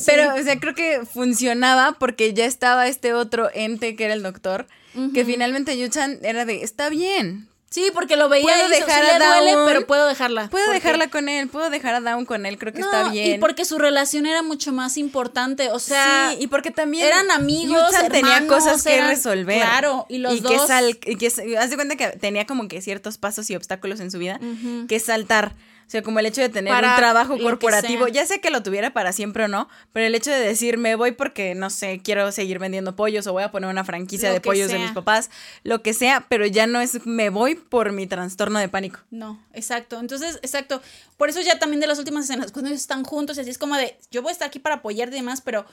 Pero, 0.05 0.36
o 0.36 0.43
sea, 0.43 0.59
creo 0.59 0.74
que 0.74 1.05
funcionaba 1.05 1.95
porque 1.99 2.34
ya 2.34 2.45
estaba 2.45 2.88
este 2.88 3.13
otro 3.13 3.49
ente 3.53 3.95
que 3.95 4.05
era 4.05 4.13
el 4.13 4.24
doctor, 4.24 4.68
que 5.13 5.26
finalmente 5.26 5.78
Yuchan 5.78 6.20
era 6.24 6.45
de, 6.45 6.63
está 6.63 6.89
bien, 6.89 7.49
Sí, 7.76 7.91
porque 7.93 8.15
lo 8.15 8.30
veía 8.30 8.43
Puedo 8.45 8.67
y 8.67 8.71
dejar 8.71 9.03
"Sí 9.03 9.09
a 9.11 9.19
le 9.19 9.26
duele, 9.26 9.53
pero 9.65 9.86
puedo 9.86 10.07
dejarla. 10.07 10.49
puedo 10.49 10.71
dejarla 10.71 11.09
con 11.09 11.28
él, 11.28 11.49
puedo 11.49 11.69
dejar 11.69 11.93
a 11.95 11.99
Down 11.99 12.23
con 12.26 12.45
él, 12.45 12.57
creo 12.57 12.71
que 12.71 12.80
No, 12.80 12.86
está 12.86 13.09
bien. 13.09 13.36
Y 13.36 13.38
porque 13.39 13.65
su 13.65 13.78
relación 13.78 14.26
era 14.26 14.41
mucho 14.43 14.71
más 14.71 14.95
importante, 14.95 15.69
o 15.71 15.80
sea, 15.80 16.30
sí, 16.32 16.38
y 16.43 16.47
porque 16.47 16.71
también 16.71 17.05
eran 17.05 17.30
amigos, 17.32 17.91
Yuchan 17.91 18.09
tenía 18.09 18.38
hermanos, 18.38 18.63
cosas 18.63 18.82
que 18.82 19.01
resolver. 19.01 19.59
claro, 19.59 20.05
y 20.07 20.19
los 20.19 20.36
que 20.36 20.55
dos- 20.55 20.67
sal- 20.67 20.97
y 21.05 21.17
que, 21.17 21.28
haz 21.59 21.69
de 21.69 21.76
cuenta 21.76 21.97
que 21.97 22.07
tenía 22.17 22.45
como 22.45 22.69
que 22.69 22.82
ciertos 22.82 23.17
pasos 23.17 23.49
y 23.49 23.55
obstáculos 23.57 23.99
en 23.99 24.09
su 24.09 24.19
vida 24.19 24.39
que 24.88 24.99
saltar. 25.01 25.51
O 25.88 25.89
sea, 25.89 26.01
como 26.01 26.19
el 26.19 26.25
hecho 26.25 26.41
de 26.41 26.49
tener 26.49 26.73
Para 26.73 26.91
un 26.91 26.95
trabajo 26.95 27.38
corporativo, 27.38 28.07
ya 28.07 28.25
sé 28.25 28.41
que 28.41 28.49
lo 28.49 28.63
tuviera 28.63 28.91
para 28.91 29.13
siempre 29.13 29.43
o 29.43 29.47
no, 29.47 29.69
pero 29.93 30.07
el 30.07 30.15
hecho 30.15 30.31
de 30.31 30.39
decir, 30.39 30.77
me 30.77 30.95
voy 30.95 31.11
porque, 31.11 31.53
no 31.53 31.69
sé, 31.69 32.01
quiero 32.03 32.31
seguir 32.31 32.57
vendiendo 32.57 32.95
pollos 32.95 33.27
o 33.27 33.33
voy 33.33 33.43
a 33.43 33.51
poner 33.51 33.69
una 33.69 33.83
franquicia 33.83 34.29
Lo 34.29 34.33
de 34.33 34.41
pollos 34.41 34.71
de 34.71 34.79
mis 34.79 34.91
papás, 34.91 35.29
lo 35.63 35.83
que 35.83 35.93
sea, 35.93 36.25
pero 36.27 36.47
ya 36.47 36.65
no 36.65 36.81
es, 36.81 37.05
me 37.05 37.29
voy 37.29 37.55
por 37.55 37.91
mi 37.91 38.07
trastorno 38.07 38.57
de 38.57 38.67
pánico. 38.67 38.99
No, 39.11 39.39
exacto. 39.53 39.99
Entonces, 39.99 40.39
exacto. 40.41 40.81
Por 41.17 41.29
eso 41.29 41.39
ya 41.41 41.59
también 41.59 41.79
de 41.79 41.88
las 41.88 41.99
últimas 41.99 42.25
escenas, 42.25 42.51
cuando 42.51 42.69
ellos 42.69 42.81
están 42.81 43.03
juntos, 43.03 43.38
así 43.38 43.49
es 43.51 43.57
como 43.57 43.75
de, 43.75 43.95
yo 44.09 44.23
voy 44.23 44.29
a 44.29 44.33
estar 44.33 44.47
aquí 44.47 44.59
para 44.59 44.75
apoyarte 44.75 45.15
y 45.15 45.19
demás, 45.19 45.41
pero 45.41 45.65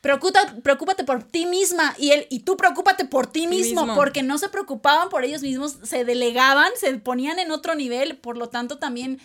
preocupa- 0.00 0.54
preocúpate 0.62 1.04
por 1.04 1.22
ti 1.24 1.46
misma 1.46 1.94
y 1.98 2.10
él 2.12 2.26
y 2.30 2.40
tú 2.40 2.56
preocúpate 2.56 3.04
por 3.04 3.26
ti 3.26 3.46
mismo, 3.46 3.82
mismo. 3.82 3.94
porque 3.94 4.22
no 4.22 4.38
se 4.38 4.48
preocupaban 4.48 5.08
por 5.08 5.24
ellos 5.24 5.42
mismos, 5.42 5.76
se 5.82 6.04
delegaban, 6.04 6.70
se 6.76 6.92
ponían 6.98 7.38
en 7.38 7.50
otro 7.50 7.74
nivel, 7.74 8.16
por 8.16 8.36
lo 8.36 8.48
tanto 8.48 8.78
también 8.78 9.20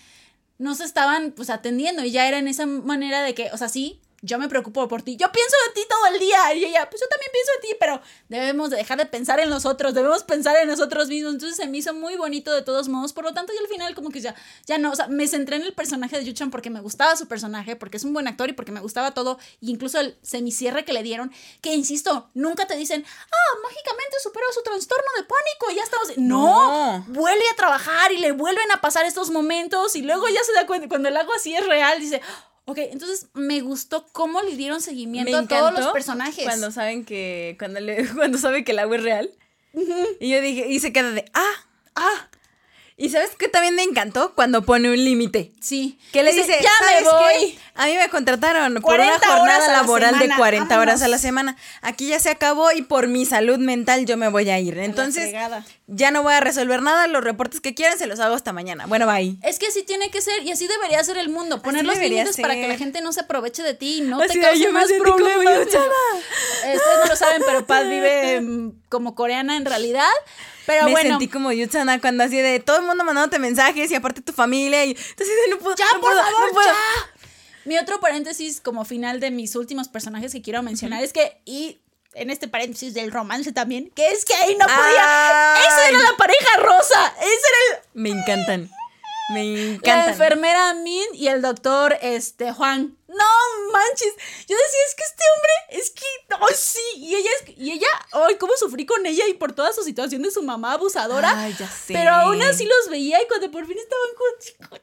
no 0.57 0.75
se 0.75 0.83
estaban 0.83 1.31
pues 1.31 1.49
atendiendo 1.49 2.03
y 2.03 2.11
ya 2.11 2.27
era 2.27 2.37
en 2.37 2.47
esa 2.47 2.65
manera 2.65 3.23
de 3.23 3.33
que, 3.33 3.49
o 3.51 3.57
sea, 3.57 3.69
sí, 3.69 3.99
yo 4.25 4.39
me 4.39 4.49
preocupo 4.49 4.87
por 4.87 5.01
ti, 5.03 5.15
yo 5.17 5.31
pienso 5.31 5.55
en 5.67 5.73
ti 5.75 5.81
todo 5.87 6.07
el 6.13 6.19
día. 6.19 6.53
Y 6.55 6.65
ella, 6.65 6.89
pues 6.89 7.01
yo 7.01 7.07
también 7.07 7.31
pienso 7.31 7.51
en 7.55 7.61
ti, 7.61 7.75
pero 7.79 8.01
debemos 8.27 8.69
de 8.71 8.77
dejar 8.77 8.97
de 8.97 9.05
pensar 9.05 9.39
en 9.39 9.49
nosotros, 9.49 9.93
debemos 9.93 10.23
pensar 10.23 10.55
en 10.57 10.67
nosotros 10.67 11.07
mismos, 11.07 11.33
entonces 11.33 11.57
se 11.57 11.67
me 11.67 11.77
hizo 11.77 11.93
muy 11.93 12.15
bonito 12.15 12.51
de 12.53 12.61
todos 12.61 12.87
modos, 12.87 13.13
por 13.13 13.23
lo 13.23 13.33
tanto 13.33 13.53
y 13.53 13.57
al 13.57 13.67
final 13.67 13.93
como 13.95 14.09
que 14.09 14.21
ya, 14.21 14.35
ya 14.65 14.77
no, 14.77 14.91
o 14.91 14.95
sea, 14.95 15.07
me 15.07 15.27
centré 15.27 15.57
en 15.57 15.61
el 15.61 15.73
personaje 15.73 16.17
de 16.17 16.25
Yuchan 16.25 16.49
porque 16.51 16.69
me 16.69 16.81
gustaba 16.81 17.15
su 17.15 17.27
personaje, 17.27 17.75
porque 17.75 17.97
es 17.97 18.03
un 18.03 18.13
buen 18.13 18.27
actor 18.27 18.49
y 18.49 18.53
porque 18.53 18.71
me 18.71 18.79
gustaba 18.79 19.13
todo, 19.13 19.37
y 19.61 19.69
incluso 19.71 19.99
el 19.99 20.17
semicierre 20.21 20.83
que 20.85 20.93
le 20.93 21.03
dieron, 21.03 21.31
que 21.61 21.73
insisto, 21.73 22.29
nunca 22.33 22.65
te 22.67 22.75
dicen, 22.75 23.05
ah, 23.05 23.57
mágicamente 23.63 24.15
superó 24.23 24.45
su 24.53 24.63
trastorno 24.63 25.05
de 25.17 25.23
pánico 25.23 25.71
y 25.71 25.75
ya 25.75 25.83
estamos, 25.83 26.17
no, 26.17 26.97
No. 26.97 27.05
vuelve 27.09 27.43
a 27.51 27.55
trabajar 27.55 28.11
y 28.11 28.17
le 28.17 28.31
vuelven 28.31 28.71
a 28.71 28.81
pasar 28.81 29.05
estos 29.05 29.29
momentos 29.29 29.95
y 29.95 30.01
luego 30.01 30.27
ya 30.29 30.43
se 30.43 30.53
da 30.53 30.65
cuenta, 30.65 30.87
cuando 30.89 31.09
el 31.09 31.17
agua 31.17 31.35
así 31.35 31.55
es 31.55 31.65
real, 31.65 31.99
dice, 31.99 32.21
ok, 32.65 32.77
entonces 32.91 33.27
me 33.33 33.61
gustó 33.61 34.07
cómo 34.11 34.41
le 34.41 34.55
dieron 34.55 34.81
seguimiento 34.81 35.37
a 35.37 35.47
todos 35.47 35.73
los 35.73 35.87
personajes. 35.87 36.43
Cuando 36.43 36.71
saben 36.71 37.05
que, 37.05 37.55
cuando, 37.57 37.79
le, 37.79 38.07
cuando 38.15 38.37
sabe 38.37 38.63
que 38.63 38.71
el 38.73 38.79
agua 38.79 38.97
es 38.97 39.03
real. 39.03 39.31
Y 40.19 40.29
yo 40.29 40.39
dije, 40.41 40.67
y 40.69 40.79
se 40.79 40.93
queda 40.93 41.11
de, 41.11 41.25
ah, 41.33 41.65
Ah, 41.95 42.27
y 42.97 43.09
¿sabes 43.09 43.31
qué 43.37 43.47
también 43.49 43.75
me 43.75 43.83
encantó? 43.83 44.33
Cuando 44.35 44.63
pone 44.63 44.89
un 44.89 44.95
límite. 45.03 45.51
sí. 45.59 45.99
Que 46.13 46.23
le 46.23 46.31
dice, 46.31 46.57
ya 46.61 46.69
me 46.81 46.87
"¿Sabes 46.87 47.03
qué? 47.03 47.45
voy. 47.45 47.59
A 47.77 47.87
mí 47.87 47.95
me 47.97 48.07
contrataron 48.09 48.73
por 48.75 48.83
40 48.83 49.17
una 49.17 49.37
jornada 49.37 49.67
la 49.67 49.73
laboral 49.73 50.13
de 50.13 50.19
semana, 50.21 50.37
40 50.37 50.79
horas 50.79 50.95
a 51.01 51.07
la 51.09 51.17
vámonos". 51.17 51.21
semana. 51.21 51.57
Aquí 51.81 52.07
ya 52.07 52.19
se 52.21 52.29
acabó 52.29 52.71
y 52.71 52.83
por 52.83 53.07
mi 53.09 53.25
salud 53.25 53.57
mental 53.57 54.05
yo 54.05 54.15
me 54.15 54.29
voy 54.29 54.49
a 54.49 54.57
ir. 54.59 54.77
Entonces, 54.79 55.33
ya 55.87 56.11
no 56.11 56.23
voy 56.23 56.33
a 56.33 56.39
resolver 56.39 56.81
nada. 56.81 57.07
Los 57.07 57.21
reportes 57.21 57.59
que 57.59 57.73
quieran 57.73 57.97
se 57.97 58.07
los 58.07 58.21
hago 58.21 58.33
hasta 58.33 58.53
mañana. 58.53 58.85
Bueno, 58.85 59.05
bye. 59.07 59.35
Es 59.43 59.59
que 59.59 59.67
así 59.67 59.83
tiene 59.83 60.09
que 60.09 60.21
ser 60.21 60.43
y 60.43 60.51
así 60.51 60.65
debería 60.67 61.03
ser 61.03 61.17
el 61.17 61.27
mundo. 61.27 61.61
Poner 61.61 61.81
Así 61.81 61.87
los 61.87 61.97
límites 62.09 62.37
para 62.37 62.53
que 62.55 62.65
la 62.69 62.77
gente 62.77 63.01
no 63.01 63.11
se 63.11 63.19
aproveche 63.21 63.61
de 63.61 63.73
ti 63.73 63.97
y 63.97 64.01
no 64.01 64.21
Así 64.21 64.39
te 64.39 64.39
cause 64.39 64.69
más 64.71 64.87
problemas. 64.93 65.67
Ustedes 65.67 66.81
no 67.03 67.05
lo 67.09 67.15
saben, 67.17 67.41
pero 67.45 67.65
Paz 67.65 67.89
vive 67.89 68.39
mm, 68.39 68.71
como 68.95 69.13
coreana 69.13 69.57
en 69.57 69.65
realidad. 69.65 70.09
Pero 70.65 70.85
me 70.85 70.91
bueno, 70.91 71.09
sentí 71.09 71.27
como 71.27 71.51
Yutsana 71.51 71.99
cuando 71.99 72.23
así 72.23 72.37
de 72.37 72.59
todo 72.61 72.77
el 72.77 72.85
mundo 72.85 73.03
mandándote 73.03 73.37
mensajes 73.39 73.91
y 73.91 73.95
aparte 73.95 74.21
tu 74.21 74.31
familia 74.31 74.85
y 74.85 74.91
entonces 74.91 75.35
no 75.49 75.57
puedo, 75.57 75.75
ya, 75.75 75.85
no 75.93 75.99
por 75.99 76.11
puedo, 76.11 76.21
favor, 76.23 76.47
no 76.47 76.53
puedo. 76.53 76.67
ya. 76.67 77.29
Mi 77.65 77.77
otro 77.77 77.99
paréntesis 77.99 78.61
como 78.61 78.85
final 78.85 79.19
de 79.19 79.31
mis 79.31 79.55
últimos 79.57 79.89
personajes 79.89 80.31
que 80.31 80.41
quiero 80.41 80.63
mencionar 80.63 81.03
es 81.03 81.11
que, 81.13 81.41
y 81.45 81.79
en 82.13 82.29
este 82.29 82.47
paréntesis 82.47 82.93
del 82.93 83.11
romance 83.11 83.51
también, 83.51 83.91
que 83.93 84.09
es 84.11 84.23
que 84.23 84.33
ahí 84.35 84.55
no 84.55 84.65
podía. 84.65 85.55
Ay. 85.55 85.63
Esa 85.67 85.89
era 85.89 85.99
la 85.99 86.15
pareja 86.17 86.57
rosa. 86.59 87.13
Ese 87.19 87.27
era 87.27 87.79
el, 87.79 88.01
Me 88.01 88.09
encantan. 88.11 88.69
Me 89.33 89.43
La 89.43 89.61
encantan. 89.73 90.09
enfermera 90.09 90.73
Min 90.75 91.03
y 91.13 91.27
el 91.27 91.41
doctor 91.41 91.97
este, 92.01 92.53
Juan. 92.53 92.95
No 93.17 93.71
manches. 93.71 94.13
Yo 94.47 94.55
decía, 94.55 94.79
es 94.87 94.95
que 94.95 95.03
este 95.03 95.23
hombre, 95.35 95.81
es 95.81 95.89
que, 95.91 96.05
ay, 96.29 96.55
sí. 96.55 96.79
Y 96.97 97.15
ella, 97.15 97.29
es, 97.41 97.57
y 97.57 97.71
ella, 97.71 97.87
ay, 98.11 98.35
cómo 98.37 98.53
sufrí 98.57 98.85
con 98.85 99.05
ella 99.05 99.25
y 99.27 99.33
por 99.35 99.53
toda 99.53 99.71
su 99.73 99.83
situación 99.83 100.21
de 100.21 100.31
su 100.31 100.41
mamá 100.43 100.73
abusadora. 100.73 101.33
Ay, 101.35 101.55
ya 101.57 101.69
sé. 101.69 101.93
Pero 101.93 102.11
aún 102.11 102.41
así 102.41 102.65
los 102.65 102.89
veía 102.89 103.21
y 103.21 103.27
cuando 103.27 103.49
por 103.51 103.65
fin 103.67 103.77
estaban 103.77 104.09
juntos, 104.17 104.75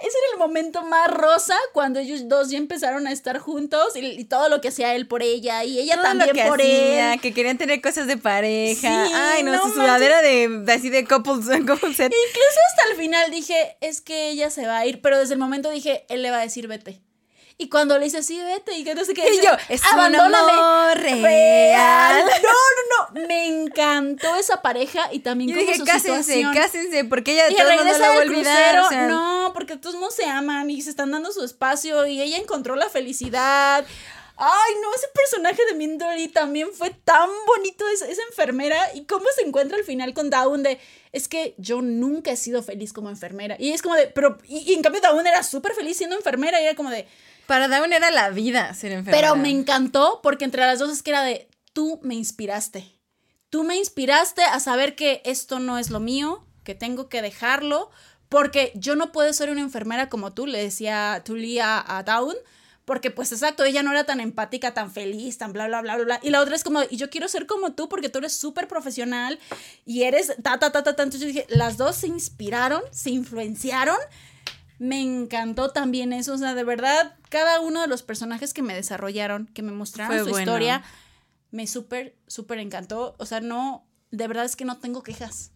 ese 0.00 0.08
era 0.18 0.32
el 0.32 0.38
momento 0.38 0.82
más 0.82 1.10
rosa 1.10 1.56
cuando 1.72 2.00
ellos 2.00 2.26
dos 2.28 2.50
ya 2.50 2.58
empezaron 2.58 3.06
a 3.06 3.12
estar 3.12 3.38
juntos 3.38 3.94
y, 3.96 4.00
y 4.00 4.24
todo 4.24 4.48
lo 4.48 4.60
que 4.60 4.68
hacía 4.68 4.94
él 4.94 5.06
por 5.06 5.22
ella 5.22 5.62
y 5.64 5.78
ella 5.78 5.94
Todo 5.96 6.04
también 6.04 6.28
lo 6.28 6.34
que 6.34 6.44
por 6.48 6.60
hacía, 6.60 7.14
él. 7.14 7.20
que 7.20 7.34
querían 7.34 7.58
tener 7.58 7.80
cosas 7.82 8.06
de 8.06 8.16
pareja. 8.16 9.06
Sí, 9.06 9.12
Ay, 9.14 9.42
no, 9.42 9.52
no 9.52 9.62
su 9.62 9.74
sudadera 9.74 10.22
de, 10.22 10.48
de 10.48 10.72
así 10.72 10.88
de 10.90 11.04
couples, 11.04 11.46
couple 11.66 11.94
set. 11.94 12.12
Incluso 12.12 12.58
hasta 12.70 12.90
el 12.90 12.96
final 12.96 13.30
dije, 13.30 13.76
es 13.80 14.00
que 14.00 14.30
ella 14.30 14.50
se 14.50 14.66
va 14.66 14.78
a 14.78 14.86
ir, 14.86 15.00
pero 15.02 15.18
desde 15.18 15.34
el 15.34 15.40
momento 15.40 15.70
dije, 15.70 16.04
él 16.08 16.22
le 16.22 16.30
va 16.30 16.38
a 16.38 16.42
decir 16.42 16.66
vete. 16.66 17.00
Y 17.62 17.68
cuando 17.68 17.98
le 17.98 18.04
dice, 18.06 18.22
sí, 18.22 18.40
vete, 18.40 18.72
y 18.78 18.84
que 18.84 18.94
no 18.94 19.04
sé 19.04 19.12
qué. 19.12 19.26
Y 19.28 19.32
dice, 19.32 19.44
yo, 19.44 19.50
es 19.68 19.82
un 19.82 19.88
"Abandóname". 20.00 20.52
amor 20.52 20.98
real. 20.98 22.24
No, 22.42 22.48
no, 22.48 23.20
no. 23.20 23.26
Me 23.28 23.46
encantó 23.48 24.34
esa 24.36 24.62
pareja 24.62 25.08
y 25.12 25.18
también 25.18 25.50
Yo 25.50 25.56
como 25.56 25.66
dije, 25.66 25.78
su 25.78 25.84
cásense, 25.84 26.22
situación. 26.32 26.54
cásense, 26.54 27.04
porque 27.04 27.32
ella 27.32 27.44
de 27.48 27.54
todo 27.56 27.68
mundo 27.70 27.92
lo 27.92 27.98
va 27.98 28.06
a 28.14 28.18
olvidar. 28.18 28.74
crucero. 28.74 28.86
o 28.86 28.88
sea, 28.88 29.06
No, 29.08 29.50
porque 29.52 29.76
todos 29.76 29.96
no 30.00 30.10
se 30.10 30.24
aman 30.24 30.70
y 30.70 30.80
se 30.80 30.88
están 30.88 31.10
dando 31.10 31.32
su 31.32 31.44
espacio 31.44 32.06
y 32.06 32.22
ella 32.22 32.38
encontró 32.38 32.76
la 32.76 32.88
felicidad. 32.88 33.84
Ay, 34.42 34.72
no, 34.80 34.94
ese 34.94 35.06
personaje 35.14 35.62
de 35.66 35.74
Mindori 35.74 36.28
también 36.28 36.68
fue 36.72 36.88
tan 37.04 37.28
bonito, 37.46 37.86
esa, 37.90 38.08
esa 38.08 38.22
enfermera. 38.30 38.78
Y 38.94 39.04
cómo 39.04 39.26
se 39.36 39.42
encuentra 39.46 39.76
al 39.76 39.84
final 39.84 40.14
con 40.14 40.30
Dawn 40.30 40.62
de, 40.62 40.80
es 41.12 41.28
que 41.28 41.54
yo 41.58 41.82
nunca 41.82 42.30
he 42.30 42.36
sido 42.38 42.62
feliz 42.62 42.94
como 42.94 43.10
enfermera. 43.10 43.56
Y 43.58 43.72
es 43.72 43.82
como 43.82 43.96
de, 43.96 44.06
pero, 44.06 44.38
y, 44.48 44.60
y 44.60 44.72
en 44.72 44.82
cambio 44.82 45.02
Dawn 45.02 45.26
era 45.26 45.42
súper 45.42 45.74
feliz 45.74 45.98
siendo 45.98 46.16
enfermera 46.16 46.58
y 46.58 46.64
era 46.64 46.74
como 46.74 46.88
de, 46.88 47.06
Para 47.50 47.66
Dawn 47.66 47.92
era 47.92 48.12
la 48.12 48.30
vida 48.30 48.72
ser 48.74 48.92
enfermera. 48.92 49.32
pero 49.32 49.34
me 49.34 49.50
encantó 49.50 50.20
porque 50.22 50.44
entre 50.44 50.60
las 50.60 50.78
dos 50.78 50.88
es 50.92 51.02
que 51.02 51.10
era 51.10 51.24
de, 51.24 51.48
tú 51.72 51.98
me 52.04 52.14
inspiraste. 52.14 52.86
Tú 53.48 53.64
me 53.64 53.76
inspiraste 53.76 54.44
a 54.44 54.60
saber 54.60 54.94
que 54.94 55.20
esto 55.24 55.58
no 55.58 55.76
es 55.76 55.90
lo 55.90 55.98
mío, 55.98 56.46
que 56.62 56.76
tengo 56.76 57.08
que 57.08 57.22
dejarlo, 57.22 57.90
porque 58.28 58.70
yo 58.76 58.94
no 58.94 59.10
puedo 59.10 59.32
ser 59.32 59.50
una 59.50 59.62
enfermera 59.62 60.08
como 60.08 60.32
tú, 60.32 60.46
le 60.46 60.62
decía 60.62 61.22
Tully 61.24 61.58
a, 61.58 62.04
Dawn, 62.06 62.36
porque 62.84 63.10
pues 63.10 63.32
exacto, 63.32 63.64
ella 63.64 63.82
no 63.82 63.90
era 63.90 64.04
tan 64.04 64.20
empática, 64.20 64.72
tan 64.72 64.92
feliz, 64.92 65.36
tan 65.36 65.52
bla, 65.52 65.66
bla, 65.66 65.82
bla, 65.82 65.96
bla, 65.96 66.04
bla. 66.04 66.20
Y 66.22 66.30
la 66.30 66.42
otra 66.42 66.54
es 66.54 66.62
como, 66.62 66.82
y 66.88 66.98
yo 66.98 67.10
quiero 67.10 67.26
ser 67.26 67.46
como 67.46 67.72
tú 67.72 67.88
porque 67.88 68.08
tú 68.08 68.20
eres 68.20 68.32
súper 68.32 68.68
profesional 68.68 69.40
y 69.84 70.04
eres 70.04 70.36
ta, 70.44 70.60
ta, 70.60 70.70
ta, 70.70 70.84
ta, 70.84 70.94
ta. 70.94 71.02
Entonces 71.02 71.20
yo 71.20 71.26
dije, 71.26 71.46
las 71.48 71.76
dos 71.78 71.96
se 71.96 72.06
inspiraron, 72.06 72.82
se 72.92 73.10
influenciaron. 73.10 73.98
Me 74.80 75.02
encantó 75.02 75.72
también 75.72 76.14
eso, 76.14 76.32
o 76.32 76.38
sea, 76.38 76.54
de 76.54 76.64
verdad, 76.64 77.14
cada 77.28 77.60
uno 77.60 77.82
de 77.82 77.86
los 77.86 78.02
personajes 78.02 78.54
que 78.54 78.62
me 78.62 78.74
desarrollaron, 78.74 79.46
que 79.48 79.60
me 79.60 79.72
mostraron 79.72 80.16
Fue 80.16 80.24
su 80.24 80.30
bueno. 80.30 80.40
historia, 80.50 80.82
me 81.50 81.66
súper, 81.66 82.16
súper 82.26 82.60
encantó. 82.60 83.14
O 83.18 83.26
sea, 83.26 83.40
no, 83.42 83.86
de 84.10 84.26
verdad 84.26 84.46
es 84.46 84.56
que 84.56 84.64
no 84.64 84.78
tengo 84.78 85.02
quejas. 85.02 85.50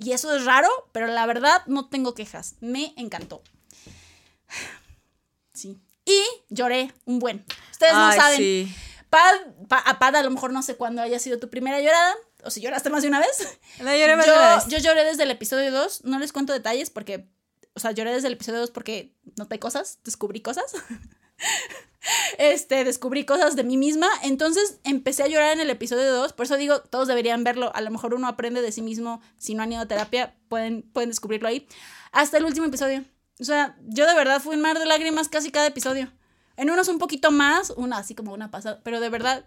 Y 0.00 0.12
eso 0.12 0.34
es 0.34 0.44
raro, 0.46 0.68
pero 0.90 1.06
la 1.06 1.26
verdad 1.26 1.62
no 1.66 1.88
tengo 1.90 2.14
quejas. 2.14 2.56
Me 2.60 2.92
encantó. 2.96 3.42
Sí. 5.52 5.78
Y 6.04 6.22
lloré 6.48 6.92
un 7.04 7.18
buen. 7.18 7.44
Ustedes 7.70 7.92
no 7.92 8.12
saben. 8.12 8.36
sí. 8.38 8.74
Pad, 9.10 9.34
Pa- 9.68 9.78
a 9.84 9.98
Pad 9.98 10.16
a 10.16 10.22
lo 10.22 10.30
mejor 10.30 10.52
no 10.52 10.62
sé 10.62 10.76
cuándo 10.76 11.02
haya 11.02 11.18
sido 11.18 11.38
tu 11.38 11.50
primera 11.50 11.80
llorada, 11.80 12.14
o 12.44 12.50
si 12.50 12.60
lloraste 12.60 12.90
más 12.90 13.02
de 13.02 13.08
una 13.08 13.18
vez. 13.20 13.58
La 13.80 13.96
lloré 13.96 14.16
más 14.16 14.26
de 14.26 14.32
una 14.32 14.54
vez. 14.56 14.64
Yo, 14.68 14.78
yo 14.78 14.84
lloré 14.84 15.04
desde 15.04 15.24
el 15.24 15.30
episodio 15.32 15.70
2, 15.72 16.04
no 16.04 16.18
les 16.18 16.32
cuento 16.32 16.52
detalles 16.52 16.90
porque, 16.90 17.28
o 17.80 17.82
sea, 17.82 17.92
lloré 17.92 18.12
desde 18.12 18.28
el 18.28 18.34
episodio 18.34 18.60
2 18.60 18.70
porque 18.72 19.14
noté 19.36 19.58
cosas, 19.58 20.00
descubrí 20.04 20.40
cosas. 20.40 20.74
Este, 22.38 22.82
descubrí 22.84 23.26
cosas 23.26 23.56
de 23.56 23.62
mí 23.62 23.76
misma, 23.76 24.08
entonces 24.22 24.80
empecé 24.84 25.22
a 25.22 25.26
llorar 25.26 25.52
en 25.52 25.60
el 25.60 25.68
episodio 25.68 26.10
2, 26.14 26.32
por 26.32 26.46
eso 26.46 26.56
digo, 26.56 26.80
todos 26.80 27.06
deberían 27.08 27.44
verlo, 27.44 27.70
a 27.74 27.82
lo 27.82 27.90
mejor 27.90 28.14
uno 28.14 28.26
aprende 28.26 28.62
de 28.62 28.72
sí 28.72 28.80
mismo, 28.80 29.20
si 29.36 29.54
no 29.54 29.62
han 29.62 29.72
ido 29.72 29.82
a 29.82 29.86
terapia, 29.86 30.34
pueden, 30.48 30.82
pueden 30.82 31.10
descubrirlo 31.10 31.46
ahí, 31.48 31.68
hasta 32.10 32.38
el 32.38 32.46
último 32.46 32.66
episodio. 32.66 33.04
O 33.38 33.44
sea, 33.44 33.76
yo 33.86 34.06
de 34.06 34.14
verdad 34.14 34.40
fui 34.40 34.56
un 34.56 34.62
mar 34.62 34.78
de 34.78 34.86
lágrimas 34.86 35.28
casi 35.28 35.50
cada 35.50 35.66
episodio. 35.66 36.10
En 36.56 36.70
unos 36.70 36.88
un 36.88 36.98
poquito 36.98 37.30
más, 37.30 37.70
una 37.70 37.98
así 37.98 38.14
como 38.14 38.32
una 38.32 38.50
pasada, 38.50 38.80
pero 38.82 38.98
de 39.00 39.10
verdad 39.10 39.44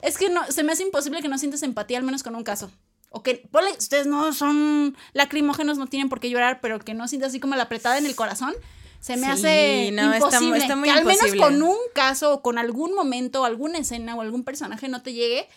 es 0.00 0.16
que 0.16 0.30
no, 0.30 0.44
se 0.50 0.62
me 0.62 0.72
hace 0.72 0.84
imposible 0.84 1.22
que 1.22 1.28
no 1.28 1.38
sientes 1.38 1.64
empatía, 1.64 1.98
al 1.98 2.04
menos 2.04 2.22
con 2.22 2.36
un 2.36 2.44
caso. 2.44 2.70
O 3.10 3.22
que, 3.22 3.46
ponle, 3.50 3.70
ustedes 3.72 4.06
no 4.06 4.32
son 4.32 4.96
lacrimógenos, 5.14 5.78
no 5.78 5.86
tienen 5.86 6.08
por 6.08 6.20
qué 6.20 6.28
llorar, 6.30 6.60
pero 6.60 6.78
que 6.78 6.92
no 6.94 7.08
sientas 7.08 7.30
así 7.30 7.40
como 7.40 7.56
la 7.56 7.62
apretada 7.64 7.96
en 7.98 8.04
el 8.06 8.14
corazón, 8.14 8.54
se 9.00 9.16
me 9.16 9.26
Sí, 9.26 9.32
hace 9.32 9.90
no, 9.92 10.12
está- 10.12 10.26
imposible. 10.26 10.58
está 10.58 10.76
muy 10.76 10.88
que 10.88 10.94
al 10.98 11.04
menos 11.04 11.16
imposible. 11.22 11.40
con 11.42 11.62
un 11.62 11.76
caso, 11.94 12.34
o 12.34 12.42
con 12.42 12.58
algún 12.58 12.94
momento, 12.94 13.44
alguna 13.44 13.78
escena 13.78 14.14
o 14.14 14.20
algún 14.20 14.44
personaje 14.44 14.88
no 14.88 15.02
te 15.02 15.12
llegue, 15.14 15.48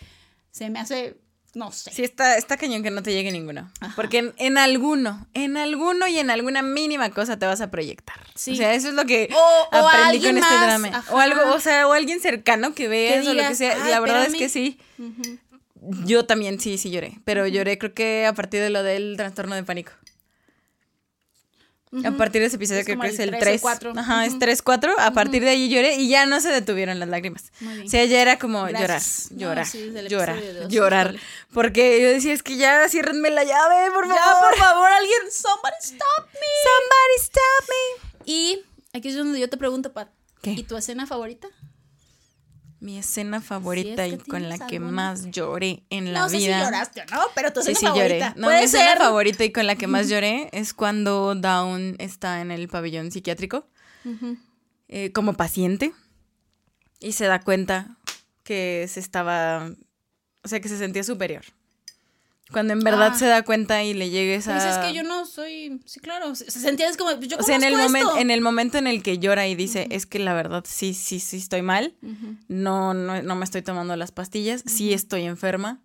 se 0.50 0.70
me 0.70 0.78
hace, 0.78 1.18
no 1.54 1.72
sé. 1.72 1.90
Sí, 1.92 2.04
está, 2.04 2.38
está 2.38 2.56
cañón 2.56 2.82
que 2.82 2.90
no 2.90 3.02
te 3.02 3.12
llegue 3.12 3.30
ninguno. 3.32 3.70
Porque 3.96 4.18
en, 4.18 4.34
en 4.38 4.56
alguno, 4.58 5.26
en 5.34 5.56
alguno 5.58 6.06
y 6.06 6.18
en 6.20 6.30
alguna 6.30 6.62
mínima 6.62 7.10
cosa 7.10 7.38
te 7.38 7.44
vas 7.44 7.60
a 7.60 7.70
proyectar. 7.70 8.16
Sí. 8.34 8.52
O 8.52 8.56
sea, 8.56 8.72
eso 8.74 8.88
es 8.88 8.94
lo 8.94 9.04
que 9.04 9.28
O- 9.34 9.74
aprendí 9.76 10.24
con 10.24 10.38
este 10.38 10.54
drama. 10.54 10.88
ajá. 10.88 11.12
O 11.14 11.18
algo, 11.18 11.52
o 11.54 11.60
sea, 11.60 11.86
o 11.88 11.92
alguien 11.92 12.20
cercano 12.20 12.74
que 12.74 12.88
veas 12.88 13.26
o 13.26 13.34
lo 13.34 13.42
que 13.46 13.54
sea. 13.56 13.72
"Ay, 13.84 13.90
la 13.90 14.00
verdad 14.00 14.22
es 14.22 14.28
espérame". 14.28 14.38
que 14.38 14.48
sí. 14.48 14.78
Yo 16.04 16.24
también 16.24 16.60
sí, 16.60 16.78
sí 16.78 16.90
lloré. 16.90 17.18
Pero 17.24 17.46
lloré 17.46 17.78
creo 17.78 17.94
que 17.94 18.26
a 18.26 18.32
partir 18.32 18.60
de 18.60 18.70
lo 18.70 18.82
del 18.82 19.16
trastorno 19.16 19.54
de 19.54 19.64
pánico. 19.64 19.92
A 22.06 22.10
partir 22.12 22.40
de 22.40 22.46
ese 22.46 22.56
episodio 22.56 22.80
Es 22.80 22.86
que 22.86 22.92
como 22.92 23.02
creo 23.02 23.10
que 23.10 23.22
es 23.22 23.28
el 23.28 23.34
el 23.34 23.40
3 23.40 23.42
o 23.42 23.50
3. 23.50 23.60
4. 23.60 23.92
Ajá, 23.98 24.24
es 24.24 24.38
3, 24.38 24.62
4. 24.62 24.94
A 24.98 25.10
partir 25.10 25.42
de 25.42 25.50
ahí 25.50 25.68
lloré 25.68 25.96
y 25.96 26.08
ya 26.08 26.24
no 26.24 26.40
se 26.40 26.48
detuvieron 26.48 26.98
las 26.98 27.08
lágrimas. 27.08 27.52
O 27.84 27.88
sea, 27.88 28.06
ya 28.06 28.22
era 28.22 28.38
como 28.38 28.64
Gracias. 28.64 29.28
Llorar, 29.36 29.66
llorar, 29.66 29.66
sí, 29.66 29.92
llorar, 30.08 30.68
llorar. 30.68 31.16
Porque 31.52 32.00
yo 32.00 32.08
decía, 32.08 32.32
es 32.32 32.42
que 32.42 32.56
ya 32.56 32.88
ciérrenme 32.88 33.28
la 33.28 33.44
llave, 33.44 33.90
por 33.92 34.08
favor. 34.08 34.16
Ya, 34.16 34.40
por 34.40 34.58
favor, 34.58 34.88
alguien, 34.90 35.20
somebody 35.30 35.74
stop 35.82 36.28
me. 36.32 36.48
Somebody 36.64 37.18
stop 37.20 37.68
me. 37.68 38.32
Y 38.32 38.64
aquí 38.94 39.08
es 39.08 39.16
donde 39.16 39.38
yo 39.38 39.50
te 39.50 39.58
pregunto, 39.58 39.92
Pat. 39.92 40.08
¿Qué? 40.40 40.52
¿Y 40.52 40.62
tu 40.62 40.78
escena 40.78 41.06
favorita? 41.06 41.48
Mi 42.82 42.98
escena 42.98 43.40
favorita 43.40 44.04
Si 44.06 44.14
es 44.14 44.20
y 44.26 44.30
con 44.30 44.48
la 44.48 44.58
que 44.66 44.76
alguna. 44.76 44.90
más 44.92 45.30
lloré 45.30 45.84
en 45.88 46.12
la 46.12 46.20
no 46.22 46.28
sé 46.28 46.38
vida. 46.38 46.58
si 46.58 46.64
lloraste 46.64 47.00
o 47.02 47.04
no, 47.14 47.20
pero 47.34 47.52
tu 47.52 47.62
Sí, 47.62 47.72
escena 47.72 47.92
sí, 47.92 47.98
favorita. 47.98 48.28
lloré. 48.30 48.40
No, 48.40 48.46
Puede 48.48 48.58
mi 48.58 48.64
escena 48.64 48.88
ser. 48.90 48.98
favorita 48.98 49.44
y 49.44 49.52
con 49.52 49.66
la 49.68 49.76
que 49.76 49.86
más 49.86 50.08
lloré 50.08 50.48
es 50.52 50.74
cuando 50.74 51.34
Dawn 51.36 51.94
está 51.98 52.40
en 52.40 52.50
el 52.50 52.66
pabellón 52.68 53.12
psiquiátrico 53.12 53.68
eh, 54.88 55.12
como 55.12 55.34
paciente 55.34 55.92
y 56.98 57.12
se 57.12 57.26
da 57.26 57.40
cuenta 57.40 57.98
que 58.42 58.86
se 58.88 58.98
estaba, 58.98 59.70
o 60.42 60.48
sea, 60.48 60.60
que 60.60 60.68
se 60.68 60.76
sentía 60.76 61.04
superior. 61.04 61.44
Cuando 62.52 62.72
en 62.74 62.80
verdad 62.80 63.10
Ah. 63.12 63.18
se 63.18 63.26
da 63.26 63.42
cuenta 63.42 63.82
y 63.82 63.94
le 63.94 64.10
llega 64.10 64.34
esa... 64.34 64.54
Dices 64.54 64.78
que 64.78 64.94
yo 64.94 65.02
no 65.02 65.26
soy. 65.26 65.80
Sí, 65.84 66.00
claro. 66.00 66.34
Se, 66.34 66.50
se 66.50 66.60
sentía 66.60 66.88
es 66.88 66.96
como. 66.96 67.18
Yo 67.20 67.36
o 67.38 67.42
sea, 67.42 67.56
en 67.56 67.64
el, 67.64 67.76
momento, 67.76 68.16
en 68.18 68.30
el 68.30 68.40
momento 68.40 68.78
en 68.78 68.86
el 68.86 69.02
que 69.02 69.18
llora 69.18 69.48
y 69.48 69.54
dice, 69.54 69.86
es 69.90 70.06
que 70.06 70.18
la 70.18 70.34
verdad 70.34 70.64
sí, 70.66 70.94
sí, 70.94 71.18
sí 71.20 71.38
estoy 71.38 71.62
mal, 71.62 71.94
no, 72.48 72.94
no, 72.94 73.22
no 73.22 73.34
me 73.36 73.44
estoy 73.44 73.62
tomando 73.62 73.96
las 73.96 74.12
pastillas, 74.12 74.62
sí 74.66 74.92
estoy 74.92 75.24
enferma, 75.24 75.80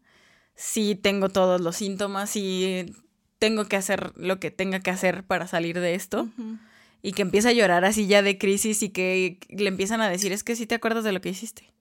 sí 0.55 0.95
tengo 0.95 1.29
todos 1.29 1.61
los 1.61 1.75
síntomas, 1.77 2.29
sí 2.29 2.93
tengo 3.39 3.65
que 3.65 3.75
hacer 3.75 4.13
lo 4.15 4.39
que 4.39 4.51
tenga 4.51 4.79
que 4.79 4.91
hacer 4.91 5.23
para 5.23 5.47
salir 5.47 5.79
de 5.79 5.95
esto. 5.95 6.27
Y 7.03 7.13
que 7.13 7.21
empieza 7.21 7.49
a 7.49 7.53
llorar 7.53 7.85
así 7.85 8.07
ya 8.07 8.21
de 8.23 8.37
crisis 8.39 8.81
y 8.81 8.89
que 8.89 9.39
le 9.49 9.67
empiezan 9.67 10.01
a 10.01 10.09
decir, 10.09 10.31
es 10.31 10.43
que 10.43 10.55
sí 10.55 10.65
te 10.65 10.75
acuerdas 10.75 11.03
de 11.03 11.11
lo 11.11 11.21
que 11.21 11.29
hiciste. 11.29 11.71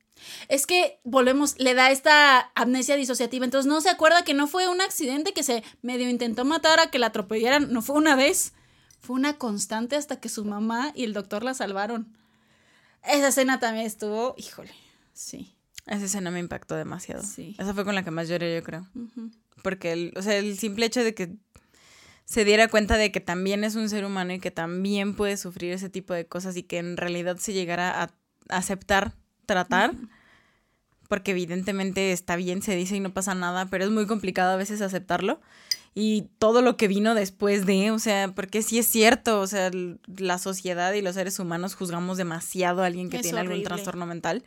Es 0.49 0.67
que 0.67 1.01
volvemos, 1.05 1.59
le 1.59 1.75
da 1.75 1.91
esta 1.91 2.51
amnesia 2.55 2.97
disociativa. 2.97 3.45
Entonces 3.45 3.69
no 3.69 3.81
se 3.81 3.91
acuerda 3.91 4.25
que 4.25 4.35
no 4.35 4.47
fue 4.47 4.69
un 4.69 4.81
accidente 4.81 5.33
que 5.33 5.43
se 5.43 5.63
medio 5.83 6.09
intentó 6.09 6.45
matar 6.45 6.81
a 6.81 6.91
que 6.91 6.99
la 6.99 7.09
atropellaran. 7.09 7.73
No 7.73 7.83
fue 7.83 7.97
una 7.97 8.17
vez. 8.17 8.53
Fue 9.01 9.17
una 9.17 9.39
constante 9.39 9.97
hasta 9.97 10.19
que 10.19 10.29
su 10.29 10.45
mamá 10.45 10.93
y 10.95 11.05
el 11.05 11.13
doctor 11.13 11.45
la 11.45 11.55
salvaron. 11.55 12.17
Esa 13.05 13.29
escena 13.29 13.61
también 13.61 13.87
estuvo. 13.87 14.35
Híjole. 14.37 14.73
Sí. 15.13 15.55
Esa 15.87 16.07
escena 16.07 16.31
me 16.31 16.41
impactó 16.41 16.75
demasiado. 16.75 17.23
Sí. 17.23 17.55
Esa 17.59 17.73
fue 17.73 17.85
con 17.85 17.95
la 17.95 18.03
que 18.03 18.11
más 18.11 18.29
lloré, 18.29 18.55
yo 18.57 18.63
creo. 18.65 18.87
Porque, 19.63 19.93
el, 19.93 20.13
o 20.17 20.23
sea, 20.23 20.37
el 20.37 20.59
simple 20.59 20.87
hecho 20.87 21.05
de 21.05 21.15
que 21.15 21.37
se 22.25 22.45
diera 22.45 22.69
cuenta 22.69 22.97
de 22.97 23.13
que 23.13 23.21
también 23.21 23.63
es 23.63 23.77
un 23.77 23.89
ser 23.89 24.05
humano 24.05 24.33
y 24.33 24.41
que 24.41 24.51
también 24.51 25.15
puede 25.15 25.37
sufrir 25.37 25.73
ese 25.73 25.89
tipo 25.89 26.13
de 26.13 26.27
cosas 26.27 26.57
y 26.57 26.65
que 26.65 26.79
en 26.79 26.97
realidad 26.97 27.37
se 27.37 27.53
llegara 27.53 28.03
a 28.03 28.11
aceptar, 28.49 29.15
tratar, 29.47 29.95
porque 31.09 31.33
evidentemente 31.33 32.13
está 32.13 32.37
bien, 32.37 32.63
se 32.63 32.75
dice 32.77 32.97
y 32.97 33.01
no 33.01 33.13
pasa 33.13 33.35
nada, 33.35 33.67
pero 33.67 33.85
es 33.85 33.91
muy 33.91 34.07
complicado 34.07 34.53
a 34.53 34.57
veces 34.57 34.81
aceptarlo. 34.81 35.41
Y 35.95 36.29
todo 36.39 36.61
lo 36.61 36.77
que 36.77 36.89
vino 36.89 37.15
después 37.15 37.65
de, 37.65 37.91
o 37.91 37.99
sea, 37.99 38.33
porque 38.35 38.63
sí 38.63 38.79
es 38.79 38.87
cierto, 38.87 39.41
o 39.41 39.47
sea, 39.47 39.71
la 40.19 40.39
sociedad 40.39 40.93
y 40.93 41.01
los 41.01 41.15
seres 41.15 41.39
humanos 41.39 41.75
juzgamos 41.75 42.19
demasiado 42.19 42.83
a 42.83 42.87
alguien 42.87 43.09
que 43.09 43.17
Es 43.17 43.23
tiene 43.23 43.41
algún 43.41 43.63
trastorno 43.63 44.05
mental 44.05 44.45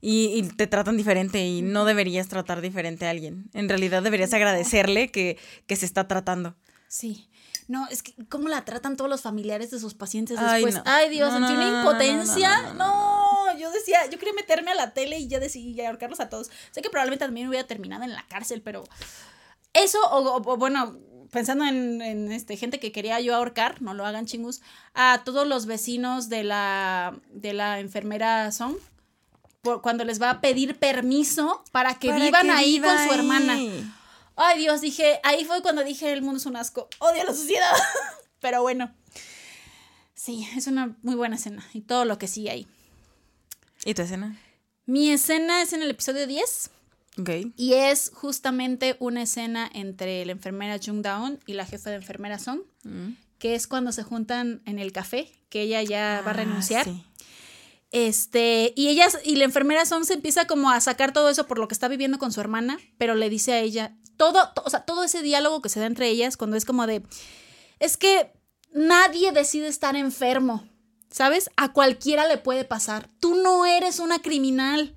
y, 0.00 0.26
y 0.34 0.42
te 0.44 0.66
tratan 0.66 0.96
diferente 0.96 1.44
y 1.44 1.60
no 1.60 1.84
deberías 1.84 2.28
tratar 2.28 2.62
diferente 2.62 3.06
a 3.06 3.10
alguien. 3.10 3.50
En 3.52 3.68
realidad 3.68 4.02
deberías 4.02 4.32
agradecerle 4.32 5.10
que, 5.10 5.36
que 5.66 5.76
se 5.76 5.84
está 5.84 6.08
tratando. 6.08 6.56
Sí. 6.88 7.28
No, 7.66 7.86
es 7.88 8.02
que 8.02 8.14
cómo 8.30 8.48
la 8.48 8.64
tratan 8.64 8.96
todos 8.96 9.10
los 9.10 9.20
familiares 9.20 9.70
de 9.70 9.78
sus 9.78 9.92
pacientes 9.92 10.38
Ay, 10.38 10.64
después. 10.64 10.76
no. 10.76 10.82
Ay, 10.90 11.10
Dios, 11.10 11.30
No, 11.34 11.38
sentí 11.46 11.52
no, 11.52 11.68
una 11.68 11.80
impotencia. 11.80 12.72
no, 12.72 13.20
yo 13.58 13.70
decía, 13.70 14.06
yo 14.10 14.18
quería 14.18 14.34
meterme 14.34 14.70
a 14.70 14.74
la 14.74 14.94
tele 14.94 15.18
y 15.18 15.28
ya 15.28 15.40
decidí 15.40 15.80
ahorcarlos 15.80 16.20
a 16.20 16.28
todos. 16.28 16.50
Sé 16.70 16.80
que 16.82 16.90
probablemente 16.90 17.24
también 17.24 17.48
hubiera 17.48 17.66
terminado 17.66 18.04
en 18.04 18.12
la 18.12 18.24
cárcel, 18.28 18.62
pero 18.62 18.84
eso, 19.72 19.98
o, 20.10 20.40
bueno, 20.56 20.96
pensando 21.30 21.64
en, 21.64 22.00
en, 22.00 22.32
este, 22.32 22.56
gente 22.56 22.80
que 22.80 22.92
quería 22.92 23.20
yo 23.20 23.34
ahorcar, 23.34 23.82
no 23.82 23.94
lo 23.94 24.06
hagan 24.06 24.26
chingus, 24.26 24.62
a 24.94 25.22
todos 25.24 25.46
los 25.46 25.66
vecinos 25.66 26.28
de 26.28 26.44
la, 26.44 27.18
de 27.30 27.52
la 27.52 27.80
enfermera 27.80 28.50
Song, 28.52 28.76
por- 29.62 29.82
cuando 29.82 30.04
les 30.04 30.20
va 30.22 30.30
a 30.30 30.40
pedir 30.40 30.78
permiso 30.78 31.62
para 31.72 31.94
que 31.98 32.08
Para 32.08 32.24
vivan 32.24 32.46
que 32.46 32.52
ahí 32.52 32.72
viva 32.80 32.94
con 32.96 33.06
su 33.08 33.14
hermana. 33.14 33.58
Ay, 34.36 34.60
Dios, 34.60 34.80
dije, 34.80 35.20
ahí 35.24 35.44
fue 35.44 35.62
cuando 35.62 35.82
dije, 35.82 36.12
el 36.12 36.22
mundo 36.22 36.38
es 36.38 36.46
un 36.46 36.56
asco, 36.56 36.88
odio 37.00 37.24
la 37.24 37.34
sociedad. 37.34 37.72
Pero 38.40 38.62
bueno, 38.62 38.92
sí, 40.14 40.48
es 40.56 40.66
una 40.68 40.96
muy 41.02 41.16
buena 41.16 41.36
escena 41.36 41.66
y 41.72 41.80
todo 41.80 42.04
lo 42.04 42.18
que 42.18 42.28
sigue 42.28 42.50
ahí. 42.50 42.68
¿Y 43.84 43.94
tu 43.94 44.02
escena? 44.02 44.38
Mi 44.86 45.10
escena 45.10 45.62
es 45.62 45.72
en 45.72 45.82
el 45.82 45.90
episodio 45.90 46.26
10 46.26 46.70
Ok. 47.18 47.30
y 47.56 47.74
es 47.74 48.10
justamente 48.14 48.96
una 49.00 49.22
escena 49.22 49.70
entre 49.74 50.24
la 50.24 50.32
enfermera 50.32 50.78
Jung 50.84 51.02
Daon 51.02 51.38
y 51.46 51.54
la 51.54 51.66
jefa 51.66 51.90
de 51.90 51.96
enfermera 51.96 52.38
Song, 52.38 52.60
Mm. 52.84 53.10
que 53.38 53.54
es 53.54 53.66
cuando 53.66 53.92
se 53.92 54.02
juntan 54.02 54.62
en 54.66 54.78
el 54.78 54.92
café, 54.92 55.30
que 55.48 55.62
ella 55.62 55.82
ya 55.82 56.22
va 56.24 56.30
a 56.30 56.34
Ah, 56.34 56.36
renunciar. 56.36 56.84
sí. 56.84 57.04
Este, 57.90 58.74
y 58.76 58.88
ella 58.88 59.06
y 59.24 59.36
la 59.36 59.44
enfermera 59.44 59.86
Song 59.86 60.04
se 60.04 60.12
empieza 60.14 60.46
como 60.46 60.70
a 60.70 60.80
sacar 60.80 61.12
todo 61.12 61.30
eso 61.30 61.46
por 61.46 61.58
lo 61.58 61.68
que 61.68 61.74
está 61.74 61.88
viviendo 61.88 62.18
con 62.18 62.32
su 62.32 62.40
hermana, 62.40 62.78
pero 62.98 63.14
le 63.14 63.30
dice 63.30 63.52
a 63.54 63.60
ella, 63.60 63.96
todo, 64.18 64.50
to- 64.54 64.62
o 64.66 64.70
sea, 64.70 64.80
todo 64.84 65.04
ese 65.04 65.22
diálogo 65.22 65.62
que 65.62 65.70
se 65.70 65.80
da 65.80 65.86
entre 65.86 66.08
ellas 66.08 66.36
cuando 66.36 66.56
es 66.56 66.66
como 66.66 66.86
de, 66.86 67.02
es 67.78 67.96
que 67.96 68.30
nadie 68.74 69.32
decide 69.32 69.68
estar 69.68 69.96
enfermo, 69.96 70.67
¿sabes? 71.10 71.50
A 71.56 71.72
cualquiera 71.72 72.26
le 72.26 72.38
puede 72.38 72.64
pasar. 72.64 73.08
Tú 73.20 73.34
no 73.34 73.66
eres 73.66 73.98
una 73.98 74.20
criminal, 74.20 74.96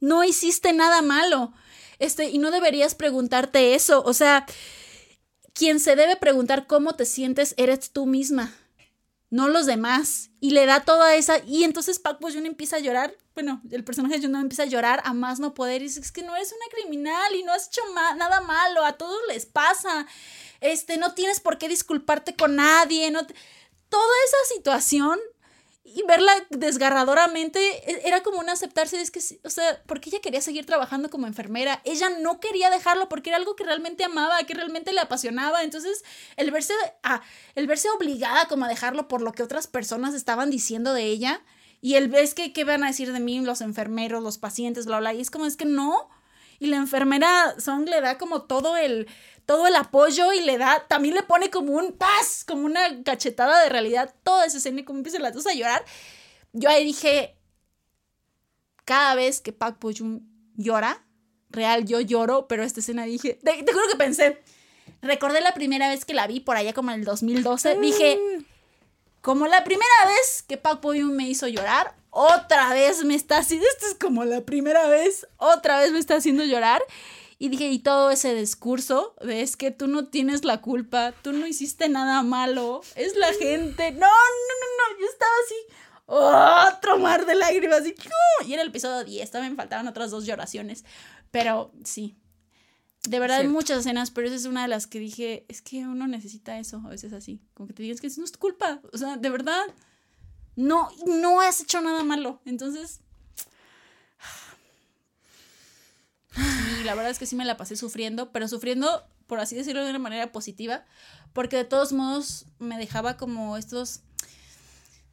no 0.00 0.24
hiciste 0.24 0.72
nada 0.72 1.02
malo, 1.02 1.52
este, 1.98 2.30
y 2.30 2.38
no 2.38 2.50
deberías 2.50 2.94
preguntarte 2.94 3.74
eso, 3.74 4.02
o 4.04 4.14
sea, 4.14 4.46
quien 5.52 5.80
se 5.80 5.96
debe 5.96 6.16
preguntar 6.16 6.66
cómo 6.66 6.94
te 6.94 7.04
sientes 7.04 7.54
eres 7.56 7.90
tú 7.90 8.06
misma 8.06 8.54
no 9.30 9.48
los 9.48 9.66
demás. 9.66 10.30
Y 10.40 10.50
le 10.50 10.66
da 10.66 10.84
toda 10.84 11.14
esa. 11.14 11.38
Y 11.44 11.64
entonces 11.64 11.98
Park 11.98 12.18
Bo 12.20 12.30
Joon 12.30 12.46
empieza 12.46 12.76
a 12.76 12.80
llorar. 12.80 13.16
Bueno, 13.34 13.60
el 13.70 13.84
personaje 13.84 14.18
de 14.18 14.26
Jun 14.26 14.34
empieza 14.36 14.64
a 14.64 14.66
llorar 14.66 15.00
a 15.04 15.12
más 15.14 15.40
no 15.40 15.54
poder. 15.54 15.82
Y 15.82 15.86
dice: 15.86 16.00
Es 16.00 16.12
que 16.12 16.22
no 16.22 16.34
eres 16.36 16.52
una 16.52 16.70
criminal 16.70 17.34
y 17.34 17.42
no 17.42 17.52
has 17.52 17.68
hecho 17.68 17.82
nada 17.94 18.40
malo. 18.40 18.84
A 18.84 18.92
todos 18.92 19.18
les 19.28 19.46
pasa. 19.46 20.06
Este, 20.60 20.96
no 20.96 21.14
tienes 21.14 21.40
por 21.40 21.58
qué 21.58 21.68
disculparte 21.68 22.34
con 22.34 22.56
nadie. 22.56 23.10
No 23.10 23.26
Toda 23.88 24.14
esa 24.26 24.54
situación 24.54 25.18
y 25.94 26.02
verla 26.06 26.32
desgarradoramente 26.50 27.58
e- 27.90 28.08
era 28.08 28.22
como 28.22 28.38
un 28.38 28.48
aceptarse. 28.48 29.00
Es 29.00 29.10
que, 29.10 29.20
o 29.44 29.50
sea, 29.50 29.82
porque 29.86 30.10
ella 30.10 30.20
quería 30.20 30.40
seguir 30.40 30.66
trabajando 30.66 31.10
como 31.10 31.26
enfermera. 31.26 31.80
Ella 31.84 32.10
no 32.20 32.40
quería 32.40 32.70
dejarlo 32.70 33.08
porque 33.08 33.30
era 33.30 33.36
algo 33.36 33.56
que 33.56 33.64
realmente 33.64 34.04
amaba, 34.04 34.42
que 34.44 34.54
realmente 34.54 34.92
le 34.92 35.00
apasionaba. 35.00 35.62
Entonces, 35.62 36.04
el 36.36 36.50
verse, 36.50 36.74
ah, 37.02 37.22
el 37.54 37.66
verse 37.66 37.88
obligada 37.90 38.46
como 38.46 38.64
a 38.64 38.68
dejarlo 38.68 39.08
por 39.08 39.22
lo 39.22 39.32
que 39.32 39.42
otras 39.42 39.66
personas 39.66 40.14
estaban 40.14 40.50
diciendo 40.50 40.92
de 40.92 41.04
ella. 41.04 41.42
Y 41.80 41.94
el 41.94 42.08
ves 42.08 42.34
que 42.34 42.52
qué 42.52 42.64
van 42.64 42.82
a 42.82 42.88
decir 42.88 43.12
de 43.12 43.20
mí 43.20 43.40
los 43.40 43.60
enfermeros, 43.60 44.22
los 44.22 44.38
pacientes, 44.38 44.86
bla, 44.86 44.98
bla. 44.98 45.14
Y 45.14 45.20
es 45.20 45.30
como, 45.30 45.46
es 45.46 45.56
que 45.56 45.64
no. 45.64 46.08
Y 46.58 46.66
la 46.66 46.76
enfermera 46.76 47.54
Song 47.58 47.88
le 47.88 48.00
da 48.00 48.18
como 48.18 48.42
todo 48.42 48.76
el, 48.76 49.08
todo 49.46 49.66
el 49.66 49.76
apoyo 49.76 50.32
y 50.32 50.40
le 50.40 50.58
da, 50.58 50.86
también 50.88 51.14
le 51.14 51.22
pone 51.22 51.50
como 51.50 51.72
un 51.72 51.92
paz, 51.92 52.44
como 52.46 52.66
una 52.66 53.02
cachetada 53.04 53.62
de 53.62 53.68
realidad, 53.68 54.14
toda 54.22 54.44
esa 54.44 54.58
escena 54.58 54.80
y 54.80 54.84
como 54.84 54.98
empiezan 54.98 55.22
las 55.22 55.34
dos 55.34 55.46
a 55.46 55.54
llorar. 55.54 55.84
Yo 56.52 56.68
ahí 56.68 56.84
dije, 56.84 57.36
cada 58.84 59.14
vez 59.14 59.40
que 59.40 59.52
Bo 59.52 59.90
Joon 59.96 60.26
llora, 60.56 61.04
real, 61.50 61.84
yo 61.84 62.00
lloro, 62.00 62.48
pero 62.48 62.62
esta 62.62 62.80
escena 62.80 63.04
dije, 63.04 63.38
te, 63.42 63.62
te 63.62 63.72
juro 63.72 63.86
que 63.88 63.96
pensé, 63.96 64.42
recordé 65.02 65.40
la 65.40 65.54
primera 65.54 65.88
vez 65.88 66.04
que 66.04 66.14
la 66.14 66.26
vi 66.26 66.40
por 66.40 66.56
allá 66.56 66.72
como 66.72 66.90
en 66.90 67.00
el 67.00 67.04
2012, 67.04 67.78
dije, 67.80 68.18
como 69.20 69.46
la 69.46 69.62
primera 69.64 70.06
vez 70.06 70.42
que 70.42 70.56
Park 70.56 70.80
Bo 70.80 70.94
Yoon 70.94 71.14
me 71.14 71.28
hizo 71.28 71.48
llorar, 71.48 71.97
otra 72.10 72.72
vez 72.72 73.04
me 73.04 73.14
está 73.14 73.38
haciendo, 73.38 73.66
esto 73.66 73.86
es 73.86 73.94
como 73.94 74.24
la 74.24 74.42
primera 74.42 74.88
vez, 74.88 75.26
otra 75.36 75.78
vez 75.78 75.92
me 75.92 75.98
está 75.98 76.16
haciendo 76.16 76.44
llorar. 76.44 76.82
Y 77.40 77.50
dije, 77.50 77.68
y 77.68 77.78
todo 77.78 78.10
ese 78.10 78.34
discurso 78.34 79.14
de 79.22 79.42
es 79.42 79.56
que 79.56 79.70
tú 79.70 79.86
no 79.86 80.08
tienes 80.08 80.44
la 80.44 80.60
culpa, 80.60 81.12
tú 81.22 81.32
no 81.32 81.46
hiciste 81.46 81.88
nada 81.88 82.22
malo, 82.24 82.80
es 82.96 83.14
la 83.16 83.32
gente. 83.34 83.92
No, 83.92 84.08
no, 84.08 84.08
no, 84.08 84.94
no, 84.96 85.00
yo 85.00 85.06
estaba 85.06 85.30
así, 85.44 86.74
otro 86.78 86.98
mar 86.98 87.26
de 87.26 87.36
lágrimas, 87.36 87.86
y, 87.86 87.94
y 88.44 88.52
era 88.52 88.62
el 88.62 88.68
episodio 88.68 89.04
10, 89.04 89.30
también 89.30 89.54
faltaban 89.54 89.86
otras 89.86 90.10
dos 90.10 90.26
lloraciones. 90.26 90.84
Pero 91.30 91.70
sí, 91.84 92.16
de 93.04 93.20
verdad 93.20 93.38
hay 93.38 93.48
muchas 93.48 93.78
escenas, 93.78 94.10
pero 94.10 94.26
esa 94.26 94.36
es 94.36 94.44
una 94.46 94.62
de 94.62 94.68
las 94.68 94.86
que 94.86 94.98
dije, 94.98 95.44
es 95.48 95.62
que 95.62 95.86
uno 95.86 96.06
necesita 96.06 96.58
eso, 96.58 96.82
a 96.84 96.88
veces 96.88 97.12
así, 97.12 97.40
como 97.54 97.68
que 97.68 97.74
te 97.74 97.82
digas 97.82 98.00
que 98.00 98.08
eso 98.08 98.20
no 98.20 98.24
es 98.24 98.32
tu 98.32 98.38
culpa, 98.38 98.80
o 98.92 98.98
sea, 98.98 99.16
de 99.16 99.30
verdad, 99.30 99.62
no, 100.58 100.88
no 101.06 101.40
has 101.40 101.60
hecho 101.60 101.80
nada 101.80 102.02
malo, 102.02 102.40
entonces... 102.44 103.00
Sí, 106.34 106.84
la 106.84 106.96
verdad 106.96 107.12
es 107.12 107.18
que 107.20 107.26
sí 107.26 107.36
me 107.36 107.44
la 107.44 107.56
pasé 107.56 107.76
sufriendo, 107.76 108.32
pero 108.32 108.48
sufriendo, 108.48 109.06
por 109.28 109.38
así 109.38 109.54
decirlo, 109.54 109.84
de 109.84 109.90
una 109.90 110.00
manera 110.00 110.32
positiva, 110.32 110.84
porque 111.32 111.56
de 111.56 111.64
todos 111.64 111.92
modos 111.92 112.46
me 112.58 112.76
dejaba 112.76 113.16
como 113.16 113.56
estos 113.56 114.00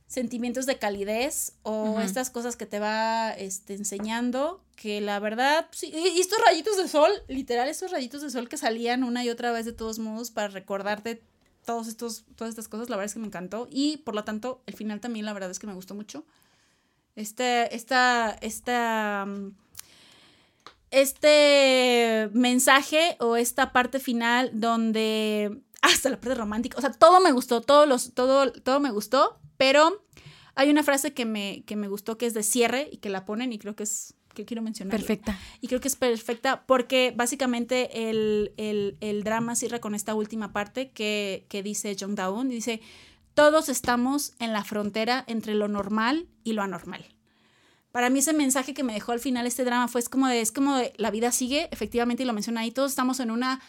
sentimientos 0.08 0.66
de 0.66 0.80
calidez 0.80 1.54
o 1.62 2.00
estas 2.00 2.32
cosas 2.32 2.56
que 2.56 2.66
te 2.66 2.80
va 2.80 3.32
este, 3.32 3.76
enseñando 3.76 4.64
que 4.76 5.00
la 5.00 5.20
verdad, 5.20 5.68
sí, 5.72 5.92
y 5.94 6.18
y 6.18 6.22
estos 6.22 6.40
rayitos 6.44 6.78
de 6.78 6.88
sol, 6.88 7.12
literal, 7.28 7.70
estos 7.70 7.92
rayitos 7.92 8.22
de 8.24 8.32
sol 8.32 8.50
que 8.50 8.58
salían 8.58 9.04
una 9.04 9.24
y 9.24 9.30
otra 9.30 9.52
vez 9.52 9.66
de 9.66 9.74
todos 9.74 10.00
modos 10.00 10.32
para 10.32 10.48
recordarte 10.48 11.24
todos 11.66 11.88
estos, 11.88 12.24
todas 12.36 12.50
estas 12.50 12.68
cosas, 12.68 12.90
la 12.90 12.96
verdad 12.96 13.08
es 13.08 13.14
que 13.14 13.20
me 13.20 13.28
encantó 13.28 13.68
y 13.70 13.98
por 13.98 14.16
lo 14.16 14.24
tanto 14.24 14.62
el 14.66 14.76
final 14.76 15.02
también 15.02 15.26
la 15.26 15.34
verdad 15.34 15.52
es 15.52 15.60
que 15.60 15.68
me 15.68 15.74
gustó 15.74 15.96
mucho. 15.96 16.26
Este, 17.16 17.74
esta, 17.76 18.32
esta, 18.42 19.26
mm, 19.26 19.52
este 20.92 22.30
mensaje 22.34 23.18
o 23.20 23.36
esta 23.36 23.74
parte 23.74 24.00
final 24.00 24.52
donde 24.54 25.62
hasta 25.82 26.10
la 26.10 26.20
parte 26.20 26.36
romántica, 26.36 26.78
o 26.78 26.82
sea, 26.82 26.92
todo 26.92 27.20
me 27.20 27.32
gustó, 27.32 27.62
todo, 27.62 27.86
los, 27.86 28.14
todo, 28.14 28.52
todo 28.52 28.80
me 28.80 28.92
gustó, 28.92 29.40
pero 29.58 30.04
hay 30.56 30.70
una 30.70 30.84
frase 30.84 31.14
que 31.14 31.26
me, 31.26 31.64
que 31.66 31.76
me 31.76 31.88
gustó 31.88 32.18
que 32.18 32.26
es 32.26 32.34
de 32.34 32.44
cierre 32.44 32.90
y 32.92 32.98
que 32.98 33.10
la 33.10 33.26
ponen 33.26 33.54
y 33.54 33.60
creo 33.60 33.76
que 33.76 33.84
es 33.84 34.16
que 34.36 34.46
quiero 34.46 34.62
mencionar. 34.62 34.92
Perfecta. 34.96 35.40
Y 35.62 35.68
creo 35.68 35.82
que 35.82 35.88
es 35.88 35.96
perfecta 35.96 36.64
porque 36.68 37.12
básicamente 37.16 38.10
el, 38.10 38.52
el- 38.58 38.98
el 39.02 39.24
drama 39.24 39.56
cierra 39.56 39.80
con 39.80 39.96
esta 39.96 40.14
última 40.14 40.54
parte 40.54 40.92
que, 40.92 41.48
que 41.50 41.64
dice 41.64 41.96
Jung 42.00 42.14
Daun. 42.14 42.50
Dice, 42.50 42.82
todos 43.34 43.68
estamos 43.70 44.34
en 44.40 44.54
la 44.54 44.64
frontera 44.64 45.24
entre 45.28 45.56
lo 45.56 45.68
normal 45.68 46.28
y 46.44 46.54
lo 46.54 46.62
anormal. 46.62 47.04
Para 47.92 48.10
mí 48.10 48.20
ese 48.20 48.34
mensaje 48.34 48.74
que 48.74 48.84
me 48.84 48.94
dejó 48.94 49.14
al 49.14 49.20
final 49.22 49.48
este 49.48 49.64
drama 49.64 49.88
fue 49.88 50.02
es 50.02 50.10
como 50.10 50.28
de, 50.28 50.42
es 50.42 50.52
como 50.52 50.76
de, 50.76 50.94
la 50.98 51.12
vida 51.12 51.32
sigue, 51.32 51.70
efectivamente, 51.72 52.24
y 52.24 52.26
lo 52.26 52.34
menciona 52.34 52.60
ahí, 52.62 52.72
todos 52.72 52.92
estamos 52.92 53.22
en 53.22 53.32
una, 53.32 53.62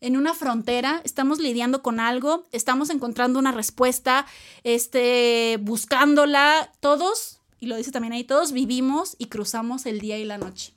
en 0.00 0.16
una 0.16 0.32
frontera, 0.32 1.00
estamos 1.04 1.40
lidiando 1.40 1.82
con 1.82 1.98
algo, 1.98 2.46
estamos 2.52 2.88
encontrando 2.90 3.36
una 3.40 3.50
respuesta, 3.50 4.26
este, 4.62 5.58
buscándola, 5.60 6.70
todos, 6.78 7.40
y 7.60 7.66
lo 7.66 7.76
dice 7.76 7.92
también 7.92 8.12
ahí, 8.12 8.24
todos 8.24 8.52
vivimos 8.52 9.16
y 9.18 9.26
cruzamos 9.26 9.86
el 9.86 10.00
día 10.00 10.18
y 10.18 10.24
la 10.24 10.38
noche. 10.38 10.74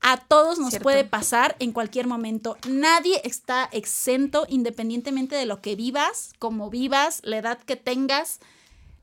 A 0.00 0.18
todos 0.18 0.58
nos 0.58 0.70
Cierto. 0.70 0.84
puede 0.84 1.04
pasar 1.04 1.56
en 1.58 1.72
cualquier 1.72 2.06
momento. 2.06 2.58
Nadie 2.68 3.20
está 3.24 3.68
exento 3.72 4.46
independientemente 4.48 5.34
de 5.34 5.46
lo 5.46 5.62
que 5.62 5.74
vivas, 5.74 6.32
como 6.38 6.68
vivas, 6.70 7.20
la 7.24 7.38
edad 7.38 7.58
que 7.58 7.76
tengas. 7.76 8.40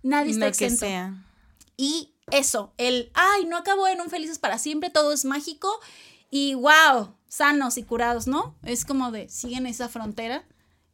Nadie 0.04 0.32
está 0.32 0.46
Lo 0.46 0.52
que 0.52 0.66
exento. 0.66 0.86
sea. 0.86 1.26
Y 1.78 2.14
eso, 2.32 2.74
el, 2.78 3.12
ay, 3.16 3.46
no 3.46 3.58
acabó 3.58 3.88
en 3.88 4.02
un 4.02 4.10
felices 4.10 4.40
para 4.40 4.58
siempre, 4.60 4.90
todo 4.90 5.12
es 5.12 5.26
mágico 5.26 5.70
y 6.30 6.54
wow, 6.54 7.16
sanos 7.28 7.78
y 7.78 7.84
curados, 7.84 8.28
¿no? 8.28 8.56
Es 8.64 8.86
como 8.86 9.12
de, 9.12 9.28
siguen 9.30 9.66
esa 9.66 9.90
frontera 9.90 10.46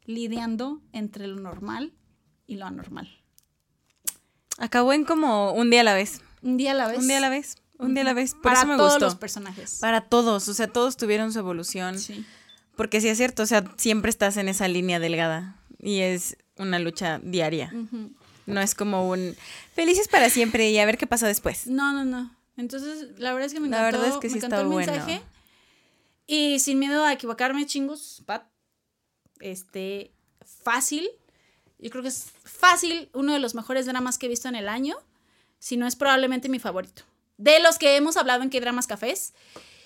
lidiando 0.06 0.80
entre 0.92 1.26
lo 1.26 1.36
normal 1.36 1.92
y 2.46 2.56
lo 2.56 2.66
anormal. 2.66 3.19
Acabó 4.60 4.92
en 4.92 5.04
como 5.04 5.52
un 5.52 5.70
día 5.70 5.80
a 5.80 5.84
la 5.84 5.94
vez. 5.94 6.20
Un 6.42 6.56
día 6.56 6.70
a 6.70 6.74
la 6.74 6.86
vez. 6.86 6.98
Un 6.98 7.08
día 7.08 7.16
a 7.18 7.20
la 7.20 7.28
vez. 7.30 7.56
Un 7.78 7.94
día 7.94 8.02
a 8.02 8.04
la 8.06 8.12
vez. 8.14 8.34
Por 8.34 8.42
para 8.42 8.58
eso 8.60 8.68
me 8.68 8.76
todos 8.76 8.92
gustó. 8.92 9.04
los 9.06 9.14
personajes. 9.16 9.78
Para 9.80 10.02
todos. 10.02 10.46
O 10.48 10.54
sea, 10.54 10.68
todos 10.68 10.96
tuvieron 10.96 11.32
su 11.32 11.38
evolución. 11.40 11.98
Sí. 11.98 12.24
Porque 12.76 13.00
sí 13.00 13.08
es 13.08 13.16
cierto. 13.18 13.42
O 13.42 13.46
sea, 13.46 13.64
siempre 13.76 14.10
estás 14.10 14.36
en 14.36 14.48
esa 14.48 14.68
línea 14.68 15.00
delgada. 15.00 15.56
Y 15.78 16.00
es 16.00 16.36
una 16.56 16.78
lucha 16.78 17.18
diaria. 17.22 17.72
No 18.46 18.60
es 18.60 18.74
como 18.74 19.08
un 19.08 19.34
felices 19.74 20.08
para 20.08 20.28
siempre 20.28 20.70
y 20.70 20.78
a 20.78 20.84
ver 20.86 20.98
qué 20.98 21.06
pasa 21.06 21.26
después. 21.26 21.66
No, 21.66 21.92
no, 21.92 22.04
no. 22.04 22.34
Entonces, 22.56 23.18
la 23.18 23.32
verdad 23.32 23.46
es 23.46 23.54
que 23.54 23.60
me 23.60 23.68
La 23.68 23.78
encantó, 23.78 23.98
verdad 24.02 24.14
es 24.16 24.20
que 24.20 24.28
me 24.28 24.32
sí 24.32 24.38
encantó 24.38 24.56
está 24.56 24.62
el 24.62 24.68
bueno. 24.68 24.92
mensaje. 24.92 25.22
Y 26.26 26.58
sin 26.58 26.78
miedo 26.78 27.04
a 27.04 27.12
equivocarme, 27.14 27.64
chingos, 27.66 28.22
Pat, 28.26 28.44
este, 29.40 30.12
fácil. 30.62 31.08
Yo 31.80 31.90
creo 31.90 32.02
que 32.02 32.08
es 32.08 32.26
fácil 32.44 33.08
uno 33.14 33.32
de 33.32 33.38
los 33.38 33.54
mejores 33.54 33.86
dramas 33.86 34.18
que 34.18 34.26
he 34.26 34.28
visto 34.28 34.48
en 34.48 34.54
el 34.56 34.68
año. 34.68 34.96
Si 35.58 35.76
no 35.76 35.86
es 35.86 35.96
probablemente 35.96 36.48
mi 36.48 36.58
favorito. 36.58 37.02
De 37.36 37.58
los 37.60 37.78
que 37.78 37.96
hemos 37.96 38.16
hablado 38.16 38.42
en 38.42 38.50
que 38.50 38.60
dramas 38.60 38.86
cafés. 38.86 39.32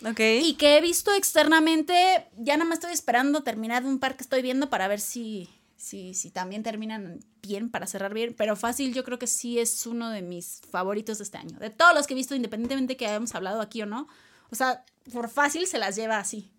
Ok. 0.04 0.20
Y 0.20 0.54
que 0.54 0.76
he 0.76 0.80
visto 0.80 1.12
externamente. 1.14 2.26
Ya 2.36 2.56
nada 2.56 2.68
más 2.68 2.78
estoy 2.78 2.92
esperando 2.92 3.42
terminar 3.42 3.84
un 3.84 3.98
par 3.98 4.16
que 4.16 4.22
estoy 4.22 4.42
viendo 4.42 4.68
para 4.70 4.88
ver 4.88 5.00
si, 5.00 5.48
si, 5.76 6.14
si 6.14 6.30
también 6.30 6.62
terminan 6.62 7.20
bien, 7.42 7.70
para 7.70 7.86
cerrar 7.86 8.12
bien. 8.14 8.34
Pero 8.36 8.56
fácil, 8.56 8.92
yo 8.92 9.04
creo 9.04 9.18
que 9.18 9.26
sí 9.26 9.58
es 9.58 9.86
uno 9.86 10.10
de 10.10 10.22
mis 10.22 10.60
favoritos 10.70 11.18
de 11.18 11.24
este 11.24 11.38
año. 11.38 11.58
De 11.58 11.70
todos 11.70 11.94
los 11.94 12.06
que 12.06 12.14
he 12.14 12.16
visto, 12.16 12.34
independientemente 12.34 12.96
que 12.96 13.06
hayamos 13.06 13.34
hablado 13.34 13.60
aquí 13.60 13.82
o 13.82 13.86
no. 13.86 14.08
O 14.50 14.56
sea, 14.56 14.84
por 15.12 15.28
fácil 15.28 15.66
se 15.66 15.78
las 15.78 15.96
lleva 15.96 16.18
así. 16.18 16.50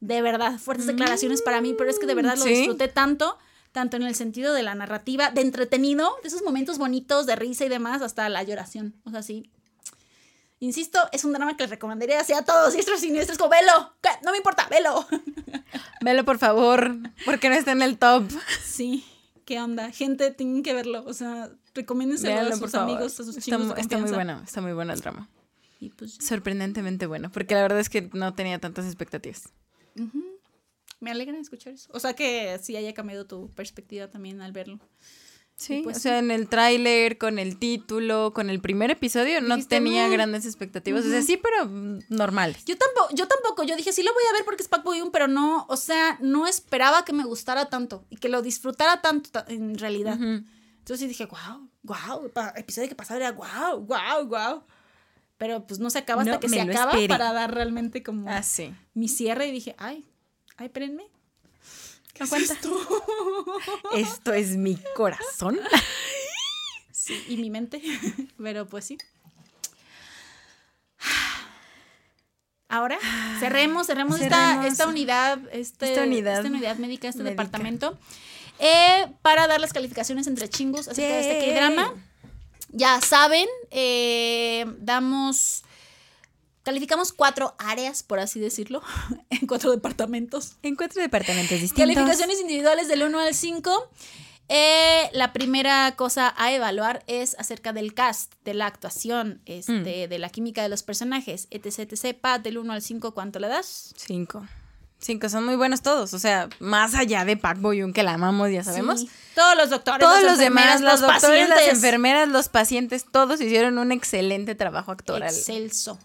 De 0.00 0.20
verdad, 0.20 0.58
fuertes 0.58 0.86
declaraciones 0.86 1.42
para 1.42 1.60
mí, 1.60 1.74
pero 1.76 1.88
es 1.90 1.98
que 1.98 2.06
de 2.06 2.14
verdad 2.14 2.36
lo 2.36 2.44
Sí. 2.44 2.50
disfruté 2.50 2.88
tanto, 2.88 3.38
tanto 3.72 3.96
en 3.96 4.02
el 4.02 4.14
sentido 4.14 4.52
de 4.54 4.62
la 4.62 4.74
narrativa, 4.74 5.30
de 5.30 5.40
entretenido, 5.40 6.14
de 6.22 6.28
esos 6.28 6.42
momentos 6.42 6.78
bonitos, 6.78 7.26
de 7.26 7.36
risa 7.36 7.64
y 7.64 7.68
demás, 7.68 8.02
hasta 8.02 8.28
la 8.28 8.42
lloración. 8.42 8.94
O 9.04 9.10
sea, 9.10 9.22
sí. 9.22 9.50
Insisto, 10.60 11.00
es 11.10 11.24
un 11.24 11.32
drama 11.32 11.56
que 11.56 11.64
les 11.64 11.70
recomendaría 11.70 12.20
así 12.20 12.32
a 12.34 12.44
todos, 12.44 12.74
diestros 12.74 13.02
y 13.02 13.06
siniestros, 13.06 13.36
como 13.36 13.50
velo, 13.50 13.94
¿qué? 14.00 14.10
no 14.24 14.30
me 14.30 14.36
importa, 14.36 14.68
velo. 14.70 15.04
Velo, 16.02 16.24
por 16.24 16.38
favor, 16.38 16.96
porque 17.24 17.48
no 17.48 17.54
está 17.54 17.70
en 17.70 17.80
el 17.80 17.96
top. 17.96 18.24
Sí, 18.64 19.04
¿qué 19.44 19.60
onda? 19.60 19.92
Gente, 19.92 20.32
tienen 20.32 20.64
que 20.64 20.74
verlo, 20.74 21.04
o 21.06 21.14
sea, 21.14 21.48
recomiéndenselo 21.74 22.40
a 22.40 22.50
sus 22.50 22.58
por 22.58 22.70
favor. 22.70 22.90
amigos, 22.90 23.20
a 23.20 23.24
sus 23.24 23.38
chicos 23.38 23.72
está 23.76 23.98
muy 23.98 24.10
bueno, 24.10 24.42
está 24.44 24.60
muy 24.60 24.72
bueno 24.72 24.92
el 24.92 25.00
drama. 25.00 25.28
Y 25.78 25.90
pues 25.90 26.14
Sorprendentemente 26.20 27.06
bueno, 27.06 27.30
porque 27.30 27.54
la 27.54 27.62
verdad 27.62 27.78
es 27.78 27.88
que 27.88 28.10
no 28.12 28.34
tenía 28.34 28.58
tantas 28.58 28.84
expectativas. 28.86 29.48
Me 31.02 31.10
alegra 31.10 31.36
escuchar 31.38 31.74
eso. 31.74 31.90
O 31.92 32.00
sea, 32.00 32.14
que 32.14 32.58
sí 32.62 32.76
haya 32.76 32.94
cambiado 32.94 33.26
tu 33.26 33.50
perspectiva 33.50 34.08
también 34.08 34.40
al 34.40 34.52
verlo. 34.52 34.78
Sí, 35.54 35.82
pues 35.84 35.98
o 35.98 36.00
sea, 36.00 36.18
en 36.18 36.30
el 36.30 36.48
tráiler, 36.48 37.18
con 37.18 37.38
el 37.38 37.58
título, 37.58 38.32
con 38.32 38.48
el 38.50 38.60
primer 38.60 38.90
episodio, 38.90 39.40
no 39.42 39.54
Dijiste, 39.56 39.76
tenía 39.76 40.08
"Mm". 40.08 40.12
grandes 40.12 40.46
expectativas. 40.46 41.04
O 41.04 41.10
sea, 41.10 41.20
sí, 41.22 41.36
pero 41.36 41.66
normales. 42.08 42.64
Yo 42.64 42.76
tampoco, 42.78 43.08
yo 43.14 43.28
tampoco, 43.28 43.62
yo 43.62 43.76
dije, 43.76 43.92
sí 43.92 44.02
lo 44.02 44.12
voy 44.14 44.22
a 44.30 44.32
ver 44.32 44.44
porque 44.44 44.62
es 44.62 44.68
Park 44.68 44.82
Bo 44.82 44.94
Yoon, 44.94 45.10
pero 45.12 45.28
no, 45.28 45.66
o 45.68 45.76
sea, 45.76 46.18
no 46.22 46.46
esperaba 46.46 47.04
que 47.04 47.12
me 47.12 47.24
gustara 47.24 47.66
tanto 47.68 48.06
y 48.08 48.16
que 48.16 48.28
lo 48.30 48.40
disfrutara 48.42 49.02
tanto 49.02 49.30
ta- 49.30 49.44
en 49.46 49.78
realidad. 49.78 50.14
Ujú. 50.18 50.44
Entonces 50.78 51.06
dije, 51.06 51.26
wow, 51.26 51.68
wow, 51.82 52.30
episodio 52.56 52.88
que 52.88 52.94
pasaba 52.96 53.20
era 53.20 53.32
wow, 53.32 53.78
wow, 53.84 54.26
wow. 54.26 54.64
Pero 55.36 55.66
pues 55.66 55.78
no 55.80 55.90
se 55.90 55.98
acaba 55.98 56.22
hasta 56.22 56.34
No 56.34 56.40
que 56.40 56.48
se 56.48 56.60
acaba 56.60 56.92
esperé. 56.92 57.08
para 57.08 57.32
dar 57.32 57.54
realmente 57.54 58.02
como 58.02 58.28
Ah, 58.30 58.42
sí. 58.42 58.72
mi 58.94 59.08
cierre 59.08 59.46
y 59.48 59.52
dije, 59.52 59.74
ay, 59.78 60.08
ay, 60.56 60.66
espérenme. 60.66 61.04
¿Qué 62.14 62.24
Aguanta. 62.24 62.54
Esto 63.94 64.32
es 64.32 64.56
mi 64.56 64.76
corazón. 64.94 65.58
Sí, 66.94 67.20
y 67.28 67.36
mi 67.36 67.50
mente. 67.50 67.82
Pero 68.40 68.64
pues 68.66 68.84
sí. 68.84 68.96
Ahora, 72.68 72.96
cerremos, 73.38 73.86
cerremos, 73.86 74.20
Esta, 74.20 74.36
Cerremos. 74.50 74.66
esta 74.72 74.86
unidad, 74.86 75.38
este, 75.52 75.90
Esta 75.90 76.04
unidad 76.04 76.36
esta 76.38 76.48
unidad 76.48 76.76
médica, 76.76 77.08
este 77.08 77.22
médica. 77.22 77.42
departamento, 77.42 77.98
eh, 78.60 79.12
para 79.20 79.46
dar 79.46 79.60
las 79.60 79.72
calificaciones 79.72 80.26
entre 80.26 80.48
chingus 80.48 80.88
acerca 80.88 81.12
de 81.14 81.38
este. 81.40 81.50
K-drama. 81.54 81.92
Ya 82.70 83.00
saben, 83.02 83.46
eh, 83.70 84.64
damos, 84.78 85.64
calificamos 86.62 87.12
cuatro 87.12 87.54
áreas, 87.58 88.02
por 88.02 88.20
así 88.20 88.40
decirlo, 88.40 88.82
en 89.30 89.46
cuatro 89.46 89.70
departamentos. 89.70 90.56
En 90.62 90.76
cuatro 90.76 91.02
departamentos 91.02 91.60
distintos. 91.60 91.94
Calificaciones 91.94 92.40
individuales 92.40 92.88
del 92.88 93.02
1 93.02 93.20
al 93.20 93.34
5. 93.34 93.90
Eh, 94.48 95.08
la 95.12 95.32
primera 95.32 95.94
cosa 95.96 96.34
a 96.36 96.52
evaluar 96.52 97.02
es 97.06 97.36
acerca 97.38 97.72
del 97.72 97.94
cast, 97.94 98.34
de 98.44 98.54
la 98.54 98.66
actuación, 98.66 99.40
este, 99.46 100.08
de 100.08 100.18
la 100.18 100.28
química 100.28 100.62
de 100.62 100.68
los 100.68 100.82
personajes, 100.82 101.46
etc, 101.50 101.90
etc. 101.90 102.18
Pat, 102.20 102.42
del 102.42 102.58
1 102.58 102.72
al 102.72 102.82
5, 102.82 103.14
¿cuánto 103.14 103.38
le 103.38 103.48
das? 103.48 103.94
Cinco. 103.96 104.46
Cinco, 104.98 105.28
son 105.28 105.44
muy 105.44 105.56
buenos 105.56 105.82
todos. 105.82 106.14
O 106.14 106.18
sea, 106.18 106.48
más 106.60 106.94
allá 106.94 107.24
de 107.24 107.36
Park 107.36 107.60
Bo 107.60 107.72
Yoon, 107.72 107.92
que 107.92 108.04
la 108.04 108.14
amamos, 108.14 108.50
ya 108.50 108.62
sabemos. 108.62 109.00
Sí. 109.00 109.10
Todos 109.34 109.56
los 109.56 109.70
doctores, 109.70 110.06
Todos 110.06 110.22
los 110.22 110.38
demás, 110.38 110.80
los 110.80 111.00
doctores, 111.00 111.48
las 111.48 111.68
enfermeras, 111.68 112.28
los 112.28 112.48
pacientes, 112.48 113.06
todos 113.10 113.40
hicieron 113.40 113.78
un 113.78 113.90
excelente 113.90 114.54
trabajo 114.54 114.92
actoral. 114.92 115.34
Excelso. 115.34 115.98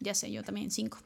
Ya 0.00 0.14
sé, 0.14 0.30
yo 0.30 0.42
también, 0.42 0.70
5. 0.70 0.98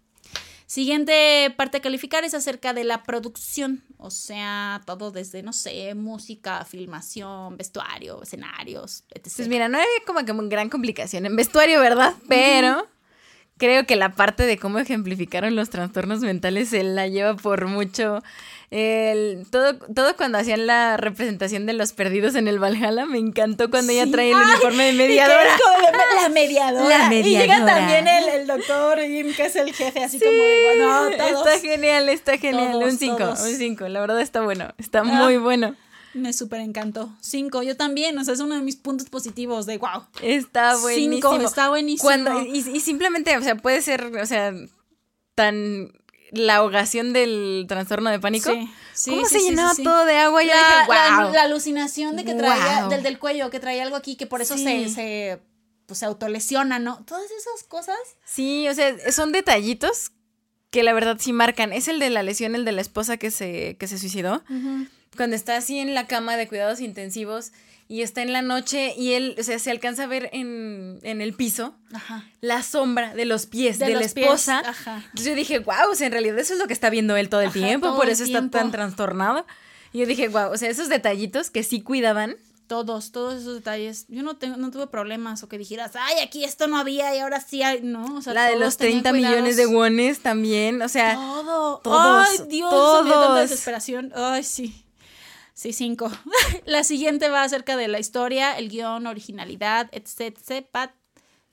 Siguiente 0.67 1.53
parte 1.57 1.79
a 1.79 1.81
calificar 1.81 2.23
es 2.23 2.33
acerca 2.33 2.73
de 2.73 2.85
la 2.85 3.03
producción, 3.03 3.83
o 3.99 4.13
sea, 4.13 4.81
todo 4.87 5.11
desde, 5.11 5.43
no 5.43 5.53
sé, 5.53 5.97
música, 5.97 6.65
filmación, 6.65 7.57
vestuario, 7.57 8.23
escenarios, 8.23 9.03
etc. 9.11 9.33
Pues 9.35 9.49
mira, 9.49 9.69
no 9.69 9.79
había 9.79 9.89
como 10.07 10.25
que 10.25 10.31
una 10.31 10.49
gran 10.49 10.69
complicación 10.69 11.27
en 11.27 11.35
vestuario, 11.35 11.81
¿verdad? 11.81 12.15
Pero 12.29 12.87
creo 13.61 13.87
que 13.87 13.95
la 13.95 14.09
parte 14.09 14.43
de 14.45 14.59
cómo 14.59 14.81
ejemplificaron 14.81 15.55
los 15.55 15.71
trastornos 15.71 16.19
mentales 16.21 16.71
se 16.71 16.83
la 16.83 17.07
lleva 17.07 17.37
por 17.37 17.67
mucho. 17.67 18.21
El, 18.73 19.47
todo, 19.51 19.75
todo 19.79 20.17
cuando 20.17 20.39
hacían 20.39 20.67
la 20.67 20.97
representación 20.97 21.67
de 21.67 21.73
los 21.73 21.93
perdidos 21.93 22.37
en 22.37 22.47
el 22.49 22.59
Valhalla, 22.61 23.05
me 23.05 23.19
encantó 23.19 23.69
cuando 23.69 23.91
ella 23.93 24.09
trae 24.11 24.31
el 24.31 24.37
Ay, 24.37 24.45
uniforme 24.53 24.85
de 24.85 24.93
mediadora. 24.93 25.57
la 26.23 26.29
mediadora. 26.29 27.15
Y 27.15 27.23
llega 27.23 27.67
también 27.67 28.07
el, 28.07 28.29
el 28.29 28.47
doctor 28.47 29.01
Jim, 29.01 29.35
que 29.35 29.47
es 29.47 29.57
el 29.57 29.73
jefe, 29.75 30.05
así 30.05 30.19
como 30.21 30.31
de, 30.33 30.61
bueno, 30.65 31.11
todos. 31.17 31.47
Está 31.49 31.59
genial, 31.69 32.09
está 32.09 32.39
genial. 32.39 32.73
Todos, 32.73 32.93
un 32.93 32.99
5, 32.99 33.17
todos. 33.17 33.41
un 33.41 33.55
5. 33.57 33.89
La 33.89 34.01
verdad 34.01 34.21
está 34.21 34.41
bueno, 34.41 34.73
está 34.79 35.01
Ah. 35.01 35.05
muy 35.05 35.37
bueno. 35.39 35.75
Me 36.15 36.33
súper 36.33 36.61
encantó. 36.61 37.13
Cinco, 37.21 37.63
yo 37.63 37.77
también, 37.77 38.19
o 38.19 38.25
sea, 38.25 38.35
es 38.35 38.41
uno 38.41 38.55
de 38.57 38.63
mis 38.63 38.77
puntos 38.77 39.09
positivos 39.09 39.67
de 39.67 39.79
wow. 39.79 40.05
Está 40.23 40.77
buenísimo. 40.77 41.15
Cinco, 41.15 41.37
está 41.47 41.69
buenísimo. 41.69 42.03
Cuando, 42.09 42.43
y, 42.43 42.59
y 42.59 42.81
simplemente, 42.81 43.37
o 43.37 43.43
sea, 43.43 43.55
puede 43.57 43.81
ser, 43.83 44.05
o 44.17 44.27
sea, 44.27 44.53
tan 45.35 45.93
la 46.33 46.57
ahogación 46.57 47.13
del 47.13 47.65
trastorno 47.69 48.09
de 48.11 48.21
pánico. 48.21 48.51
Sí, 48.53 48.71
sí, 48.95 49.11
¿Cómo 49.11 49.27
sí, 49.27 49.39
se 49.41 49.45
llenaba 49.51 49.73
todo 49.83 50.05
de 50.05 50.17
agua? 50.17 50.43
Yo 50.45 50.49
la, 50.51 51.31
la- 51.33 51.43
alucinación 51.43 52.15
de 52.17 52.25
que 52.25 52.35
traía, 52.35 52.83
Wow. 52.83 52.91
del 52.91 53.03
del 53.03 53.19
cuello, 53.19 53.51
que 53.51 53.59
traía 53.59 53.83
algo 53.83 53.97
aquí, 53.97 54.15
que 54.17 54.27
por 54.27 54.41
eso 54.41 54.57
se, 54.57 54.89
se, 54.91 55.41
pues, 55.87 55.99
se 55.99 56.05
autolesiona, 56.07 56.79
¿no? 56.79 57.05
Todas 57.05 57.25
esas 57.25 57.65
cosas. 57.67 57.97
Sí, 58.25 58.69
o 58.69 58.75
sea, 58.75 58.95
son 59.11 59.33
detallitos 59.33 60.13
que 60.71 60.85
la 60.85 60.93
verdad 60.93 61.17
sí 61.19 61.33
marcan. 61.33 61.73
Es 61.73 61.89
el 61.89 61.99
de 61.99 62.11
la 62.11 62.23
lesión, 62.23 62.55
el 62.55 62.65
de 62.65 62.73
la 62.73 62.81
esposa 62.81 63.17
que 63.17 63.33
se, 63.33 63.77
que 63.77 63.89
se 63.89 63.99
suicidó. 63.99 64.45
Cuando 65.17 65.37
está 65.37 65.57
así 65.57 65.79
en 65.79 65.95
la 65.95 66.07
cama 66.07 66.37
de 66.37 66.47
cuidados 66.49 66.81
intensivos 66.81 67.53
y 67.89 68.03
está 68.03 68.23
en 68.23 68.33
la 68.33 68.43
noche 68.43 68.95
y 68.97 69.15
él, 69.15 69.35
o 69.39 69.43
sea, 69.43 69.59
se 69.59 69.71
alcanza 69.73 70.05
a 70.05 70.07
ver 70.07 70.31
en, 70.33 71.01
en 71.03 71.21
el 71.21 71.33
piso 71.35 71.75
Ajá. 71.93 72.25
la 72.41 72.63
sombra 72.63 73.15
de 73.15 73.25
los 73.25 73.47
pies 73.47 73.81
de, 73.81 73.87
De 73.87 73.95
la 73.95 73.99
pies, 74.01 74.15
esposa. 74.17 74.61
ajá. 74.65 75.03
Entonces 75.07 75.27
yo 75.27 75.35
dije, 75.35 75.59
wow, 75.59 75.91
o 75.91 75.95
sea, 75.97 76.07
en 76.07 76.13
realidad 76.13 76.39
eso 76.39 76.53
es 76.53 76.61
lo 76.61 76.69
que 76.69 76.73
está 76.73 76.89
viendo 76.91 77.17
él 77.17 77.29
todo 77.29 77.41
el 77.41 77.49
Ajá, 77.49 77.55
tiempo, 77.59 77.89
todo 77.89 77.97
por 77.97 78.09
eso 78.09 78.23
está 78.23 78.49
tan 78.49 78.71
trastornado. 78.71 79.45
Y 79.93 79.99
yo 79.99 80.07
dije, 80.07 80.29
wow, 80.29 80.53
o 80.53 80.57
sea, 80.57 80.71
esos 80.71 80.89
detallitos 80.89 81.51
que 81.51 81.65
sí 81.65 81.81
cuidaban. 81.83 82.37
Todos, 82.69 83.11
todos 83.11 83.41
esos 83.43 83.57
detalles. 83.57 84.05
Yo 84.07 84.23
no, 84.23 84.37
tengo, 84.37 84.57
no 84.57 84.71
tuve 84.71 84.87
problemas 84.87 85.43
o 85.43 85.49
que 85.49 85.59
dijeras, 85.59 85.91
ay, 86.01 86.21
aquí 86.23 86.45
esto 86.45 86.69
no 86.69 86.79
había 86.79 87.13
y 87.17 87.19
ahora 87.19 87.41
sí 87.41 87.65
hay. 87.65 87.81
No, 87.83 88.19
o 88.19 88.23
sea, 88.23 88.33
la 88.33 88.45
de 88.45 88.51
todos 88.53 88.65
los 88.67 88.77
tenían 88.77 89.03
30 89.03 89.13
millones 89.15 89.57
de 89.57 89.67
wones 89.67 90.21
también, 90.21 90.81
o 90.81 90.89
sea, 90.89 91.17
Todo. 91.17 91.79
todos, 91.83 92.29
Ay, 92.31 92.39
Dios, 92.49 92.73
eso 92.73 93.03
me 93.03 93.11
tanta 93.11 93.27
todos. 93.27 93.41
desesperación. 93.41 94.13
Ay, 94.15 94.45
sí. 94.45 94.85
Sí, 95.61 95.75
cinco. 95.75 96.11
la 96.65 96.85
siguiente 96.85 97.29
va 97.29 97.43
acerca 97.43 97.77
de 97.77 97.87
la 97.87 97.99
historia, 97.99 98.57
el 98.57 98.71
guion, 98.71 99.07
originalidad, 99.07 99.91
etc. 99.93 100.21
etc. 100.21 100.67
Pat, 100.73 100.91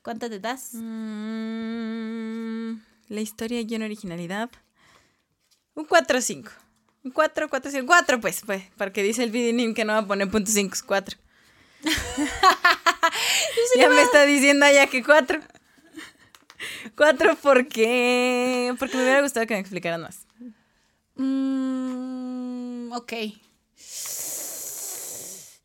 ¿cuántas 0.00 0.30
te 0.30 0.40
das? 0.40 0.70
mm, 0.72 2.72
la 3.08 3.20
historia 3.20 3.60
una 3.76 3.84
originalidad. 3.84 4.48
Un 5.74 5.86
4-5. 5.86 6.48
Un 7.04 7.10
4, 7.10 7.50
4, 7.50 7.70
5. 7.70 7.86
4 7.86 8.18
pues, 8.18 8.40
pues, 8.46 8.62
porque 8.78 9.02
dice 9.02 9.24
el 9.24 9.30
videonim 9.30 9.74
que 9.74 9.84
no 9.84 9.92
va 9.92 9.98
a 9.98 10.06
poner 10.06 10.30
punto 10.30 10.50
5, 10.50 10.72
es 10.72 10.82
4. 10.82 11.18
ya 13.76 13.90
me 13.90 14.00
está 14.00 14.24
diciendo 14.24 14.64
allá 14.64 14.86
que 14.86 15.04
4. 15.04 15.38
4 16.96 17.36
porque 17.42 18.74
porque 18.78 18.96
me 18.96 19.02
hubiera 19.02 19.20
gustado 19.20 19.46
que 19.46 19.52
me 19.52 19.60
explicaran 19.60 20.00
más. 20.00 20.24
Mm, 21.16 22.90
ok. 22.92 23.12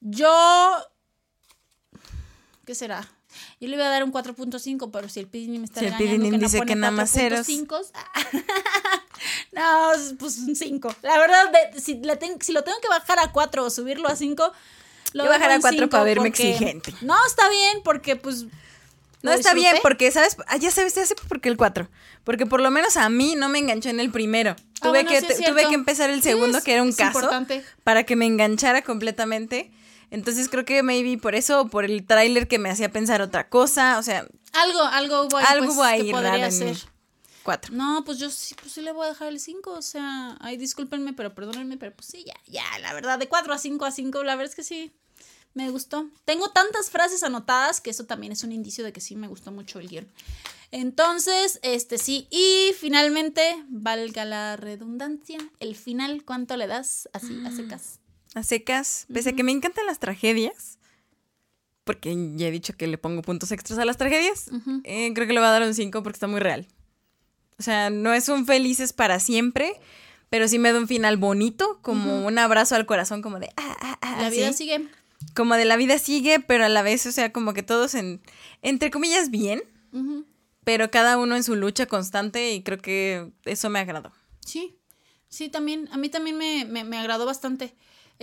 Yo. 0.03 0.75
¿Qué 2.65 2.75
será? 2.75 3.07
Yo 3.59 3.67
le 3.67 3.75
voy 3.77 3.85
a 3.85 3.89
dar 3.89 4.03
un 4.03 4.11
4.5, 4.13 4.89
pero 4.91 5.09
si 5.09 5.19
el 5.19 5.27
Pidini 5.27 5.57
me 5.59 5.65
está 5.65 5.79
Si 5.79 5.87
el 5.87 5.97
que 5.97 6.17
no 6.17 6.37
dice 6.37 6.57
pone 6.59 6.67
que 6.73 6.75
nada 6.75 6.91
más 6.91 7.11
ceros. 7.11 7.47
4.5, 7.47 7.91
no, 9.53 9.89
pues 10.19 10.37
un 10.39 10.55
5. 10.55 10.95
La 11.01 11.17
verdad, 11.17 11.51
si, 11.81 11.95
ten- 12.19 12.41
si 12.41 12.51
lo 12.53 12.63
tengo 12.63 12.77
que 12.81 12.87
bajar 12.89 13.19
a 13.19 13.31
4 13.31 13.65
o 13.65 13.69
subirlo 13.69 14.07
a 14.07 14.15
5, 14.15 14.51
lo 15.13 15.23
Yo 15.23 15.29
bajar 15.29 15.49
dejo 15.49 15.51
a 15.51 15.55
en 15.55 15.61
cuatro 15.61 15.79
cinco 15.79 15.89
para 15.91 16.03
verme 16.03 16.29
porque- 16.29 16.49
exigente. 16.51 16.93
No, 17.01 17.15
está 17.27 17.49
bien, 17.49 17.79
porque 17.83 18.15
pues 18.15 18.45
No 19.21 19.31
está 19.31 19.53
bien, 19.53 19.77
porque, 19.81 20.11
¿sabes? 20.11 20.37
Ah, 20.47 20.57
ya 20.57 20.69
sabes, 20.71 20.95
ya 20.95 21.05
sé 21.05 21.15
por 21.15 21.39
qué 21.41 21.49
el 21.49 21.57
4. 21.57 21.87
Porque 22.23 22.45
por 22.45 22.61
lo 22.61 22.71
menos 22.71 22.97
a 22.97 23.09
mí 23.09 23.35
no 23.35 23.47
me 23.49 23.59
enganchó 23.59 23.89
en 23.89 23.99
el 23.99 24.11
primero. 24.11 24.51
Ah, 24.57 24.87
tuve, 24.87 25.03
bueno, 25.03 25.09
que, 25.09 25.21
sí 25.33 25.43
tuve 25.45 25.67
que 25.67 25.75
empezar 25.75 26.09
el 26.09 26.21
Sí, 26.21 26.29
segundo, 26.29 26.57
es- 26.59 26.63
que 26.63 26.73
era 26.73 26.83
un 26.83 26.91
caso, 26.93 27.19
importante. 27.19 27.63
para 27.83 28.03
que 28.05 28.15
me 28.15 28.25
enganchara 28.25 28.81
completamente. 28.83 29.71
Entonces 30.13 30.47
creo 30.47 30.63
que 30.63 30.83
maybe 30.83 31.17
por 31.17 31.33
eso 31.33 31.61
o 31.61 31.67
por 31.67 31.85
el 31.85 32.05
tráiler 32.05 32.47
que 32.47 32.59
me 32.59 32.69
hacía 32.69 32.91
pensar 32.91 33.23
otra 33.23 33.49
cosa. 33.49 33.97
O 33.97 34.03
sea, 34.03 34.27
Algo, 34.51 34.83
algo 34.83 35.23
hubo 35.23 35.37
ahí, 35.37 35.45
algo 35.49 35.65
pues, 35.65 35.75
hubo 35.75 35.81
que 35.81 35.89
ahí 35.89 36.11
podría 36.11 36.31
raro 36.33 36.43
en 36.43 36.51
ser. 36.51 36.77
4. 37.41 37.73
No, 37.73 38.03
pues 38.05 38.19
yo 38.19 38.29
sí, 38.29 38.53
pues 38.53 38.73
sí 38.73 38.81
le 38.83 38.91
voy 38.91 39.07
a 39.07 39.09
dejar 39.09 39.29
el 39.29 39.39
5, 39.39 39.71
o 39.71 39.81
sea, 39.81 40.37
ay, 40.39 40.55
discúlpenme, 40.57 41.13
pero 41.13 41.33
perdónenme, 41.33 41.77
pero 41.77 41.95
pues 41.95 42.09
sí, 42.09 42.23
ya, 42.25 42.35
ya, 42.45 42.63
la 42.79 42.93
verdad, 42.93 43.17
de 43.17 43.27
4 43.27 43.53
a 43.53 43.57
5 43.57 43.85
a 43.85 43.91
5, 43.91 44.23
la 44.23 44.35
verdad 44.35 44.51
es 44.51 44.55
que 44.55 44.63
sí, 44.63 44.93
me 45.55 45.71
gustó. 45.71 46.07
Tengo 46.25 46.51
tantas 46.51 46.91
frases 46.91 47.23
anotadas 47.23 47.81
que 47.81 47.89
eso 47.89 48.05
también 48.05 48.31
es 48.31 48.43
un 48.43 48.51
indicio 48.51 48.85
de 48.85 48.93
que 48.93 49.01
sí 49.01 49.15
me 49.15 49.27
gustó 49.27 49.51
mucho 49.51 49.79
el 49.79 49.89
guion. 49.89 50.07
Entonces, 50.69 51.59
este 51.63 51.97
sí, 51.97 52.27
y 52.29 52.73
finalmente, 52.79 53.65
valga 53.67 54.25
la 54.25 54.57
redundancia, 54.57 55.39
el 55.59 55.75
final, 55.75 56.23
¿cuánto 56.23 56.55
le 56.55 56.67
das 56.67 57.09
así 57.13 57.43
a 57.47 57.51
secas? 57.51 57.99
A 58.35 58.43
secas, 58.43 59.05
pese 59.13 59.29
a 59.29 59.33
que 59.33 59.43
me 59.43 59.51
encantan 59.51 59.85
las 59.85 59.99
tragedias, 59.99 60.79
porque 61.83 62.15
ya 62.35 62.47
he 62.47 62.51
dicho 62.51 62.75
que 62.75 62.87
le 62.87 62.97
pongo 62.97 63.21
puntos 63.21 63.51
extras 63.51 63.77
a 63.79 63.85
las 63.85 63.97
tragedias, 63.97 64.49
eh, 64.83 65.11
creo 65.13 65.27
que 65.27 65.33
le 65.33 65.39
va 65.39 65.49
a 65.49 65.51
dar 65.51 65.63
un 65.63 65.73
5 65.73 66.01
porque 66.01 66.15
está 66.15 66.27
muy 66.27 66.39
real. 66.39 66.67
O 67.59 67.63
sea, 67.63 67.89
no 67.89 68.13
es 68.13 68.29
un 68.29 68.45
felices 68.45 68.93
para 68.93 69.19
siempre, 69.19 69.79
pero 70.29 70.47
sí 70.47 70.57
me 70.57 70.71
da 70.73 70.79
un 70.79 70.87
final 70.87 71.17
bonito, 71.17 71.79
como 71.81 72.25
un 72.25 72.39
abrazo 72.39 72.75
al 72.75 72.85
corazón, 72.85 73.21
como 73.21 73.39
de... 73.39 73.49
Ah, 73.55 73.77
ah, 73.79 73.99
ah, 74.01 74.21
La 74.21 74.29
vida 74.29 74.51
sigue. 74.53 74.87
Como 75.35 75.55
de 75.55 75.65
la 75.65 75.77
vida 75.77 75.99
sigue, 75.99 76.39
pero 76.39 76.65
a 76.65 76.69
la 76.69 76.81
vez, 76.81 77.05
o 77.05 77.11
sea, 77.11 77.31
como 77.31 77.53
que 77.53 77.63
todos 77.63 77.93
en, 77.93 78.21
entre 78.61 78.89
comillas, 78.89 79.29
bien, 79.29 79.61
pero 80.63 80.89
cada 80.89 81.17
uno 81.17 81.35
en 81.35 81.43
su 81.43 81.55
lucha 81.55 81.85
constante 81.85 82.53
y 82.53 82.63
creo 82.63 82.79
que 82.79 83.31
eso 83.45 83.69
me 83.69 83.79
agradó. 83.79 84.11
Sí, 84.45 84.75
sí, 85.29 85.49
también, 85.49 85.87
a 85.91 85.97
mí 85.97 86.09
también 86.09 86.37
me, 86.37 86.65
me, 86.65 86.83
me 86.83 86.97
agradó 86.97 87.25
bastante. 87.25 87.75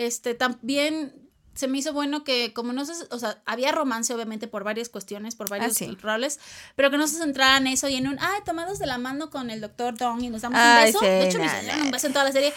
Este, 0.06 0.34
también 0.34 1.12
se 1.52 1.68
me 1.68 1.76
hizo 1.76 1.92
bueno 1.92 2.24
que 2.24 2.54
como 2.54 2.72
no 2.72 2.86
se, 2.86 2.92
o 3.10 3.18
sea, 3.18 3.42
había 3.44 3.70
romance 3.72 4.14
obviamente 4.14 4.46
por 4.46 4.64
varias 4.64 4.88
cuestiones, 4.88 5.34
por 5.34 5.50
varios 5.50 5.74
sí. 5.74 5.94
roles, 6.00 6.38
pero 6.74 6.90
que 6.90 6.96
no 6.96 7.06
se 7.06 7.18
centrara 7.18 7.58
en 7.58 7.66
eso 7.66 7.86
y 7.88 7.96
en 7.96 8.06
un, 8.08 8.18
ay, 8.18 8.40
tomados 8.46 8.78
de 8.78 8.86
la 8.86 8.96
mano 8.96 9.28
con 9.28 9.50
el 9.50 9.60
doctor 9.60 9.94
Dong 9.98 10.22
y 10.22 10.30
nos 10.30 10.40
damos 10.42 10.58
Ay, 10.58 10.86
un 10.86 10.86
beso. 10.86 10.98
sí, 11.00 11.06
de 11.06 11.28
hecho, 11.28 11.38
no, 11.38 11.44
nos 11.44 11.60
dieron 11.60 11.82
un 11.82 11.90
beso 11.90 12.06
en 12.06 12.12
toda 12.14 12.24
la 12.24 12.32
serie. 12.32 12.54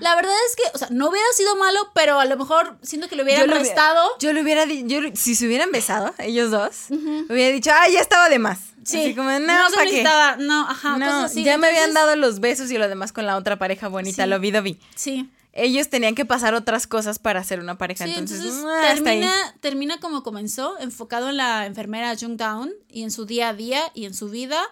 La 0.00 0.14
verdad 0.14 0.32
es 0.48 0.56
que, 0.56 0.62
o 0.74 0.78
sea, 0.78 0.88
no 0.90 1.10
hubiera 1.10 1.26
sido 1.34 1.54
malo, 1.56 1.90
pero 1.92 2.18
a 2.18 2.24
lo 2.24 2.36
mejor 2.38 2.78
siento 2.82 3.08
que 3.08 3.16
lo 3.16 3.24
hubieran 3.24 3.46
lo 3.50 3.56
hubiera-. 3.60 4.00
Yo 4.20 4.32
le 4.32 4.40
hubiera 4.42 4.64
dicho, 4.64 5.00
si 5.14 5.34
se 5.34 5.46
hubieran 5.46 5.70
besado, 5.70 6.14
ellos 6.18 6.50
dos, 6.50 6.86
hubiera 7.28 7.52
dicho, 7.52 7.70
ay, 7.74 7.92
ya 7.92 8.00
estaba 8.00 8.30
de 8.30 8.38
más. 8.38 8.60
Sí, 8.84 9.00
Así 9.02 9.14
como, 9.16 9.28
no, 9.30 9.40
no 9.40 9.68
se 9.70 9.74
¿pa' 9.76 9.82
qué? 9.82 9.84
necesitaba, 9.86 10.36
no, 10.36 10.66
ajá, 10.70 10.96
No, 10.96 11.04
cosas 11.06 11.24
así. 11.32 11.42
ya 11.44 11.58
me 11.58 11.66
habían 11.66 11.88
Entonces, 11.90 12.06
dado 12.06 12.16
los 12.16 12.38
besos 12.40 12.70
y 12.70 12.78
lo 12.78 12.88
demás 12.88 13.12
con 13.12 13.26
la 13.26 13.36
otra 13.36 13.58
pareja 13.58 13.88
bonita, 13.88 14.22
Sí. 14.24 14.30
lo 14.30 14.38
vi, 14.38 14.52
lo 14.52 14.62
vi. 14.62 14.78
Sí. 14.94 15.28
Ellos 15.58 15.88
tenían 15.88 16.14
que 16.14 16.24
pasar 16.26 16.54
otras 16.54 16.86
cosas 16.86 17.18
para 17.18 17.42
ser 17.42 17.60
una 17.60 17.78
pareja, 17.78 18.04
Sí, 18.04 18.10
entonces, 18.12 18.40
entonces, 18.40 18.64
ah, 18.66 18.92
termina, 18.94 19.56
termina 19.60 20.00
como 20.00 20.22
comenzó, 20.22 20.78
enfocado 20.80 21.30
en 21.30 21.36
la 21.38 21.64
enfermera 21.66 22.14
Jung 22.18 22.36
Down 22.36 22.72
y 22.88 23.02
en 23.04 23.10
su 23.10 23.24
día 23.26 23.48
a 23.48 23.54
día 23.54 23.90
y 23.94 24.04
en 24.04 24.14
su 24.14 24.28
vida. 24.28 24.62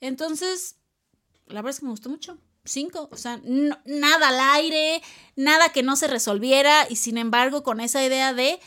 Entonces, 0.00 0.76
la 1.46 1.62
verdad 1.62 1.70
es 1.70 1.78
que 1.80 1.86
me 1.86 1.90
gustó 1.92 2.08
mucho. 2.10 2.38
Cinco, 2.64 3.08
o 3.12 3.16
sea, 3.16 3.40
no- 3.44 3.78
nada 3.84 4.28
al 4.28 4.40
aire, 4.60 5.02
nada 5.36 5.70
que 5.70 5.82
no 5.82 5.96
se 5.96 6.06
resolviera 6.08 6.86
y 6.88 6.96
sin 6.96 7.18
embargo 7.18 7.62
con 7.62 7.80
esa 7.80 8.04
idea 8.04 8.32
de, 8.34 8.60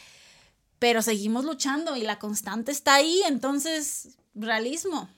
pero 0.79 1.01
seguimos 1.01 1.45
luchando 1.45 1.95
y 1.95 2.01
la 2.03 2.19
constante 2.19 2.71
está 2.71 2.95
ahí, 2.95 3.21
entonces, 3.25 4.17
realismo. 4.33 5.09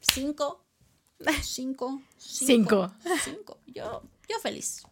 Cinco, 0.00 0.64
cinco, 1.42 2.02
cinco. 2.18 2.92
Cinco. 3.24 3.58
Yo, 3.66 4.02
yo 4.28 4.38
feliz. 4.42 4.82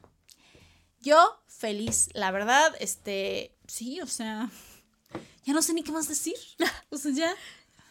Yo 1.03 1.39
feliz. 1.47 2.09
La 2.15 2.31
verdad, 2.31 2.73
este, 2.81 3.53
sí, 3.67 4.01
o 4.01 4.07
sea, 4.07 4.49
ya 5.45 5.53
no 5.53 5.61
sé 5.63 5.75
ni 5.75 5.83
qué 5.83 5.93
más 5.93 6.09
decir. 6.09 6.35
O 6.91 6.97
sea, 6.97 7.13
ya. 7.13 7.35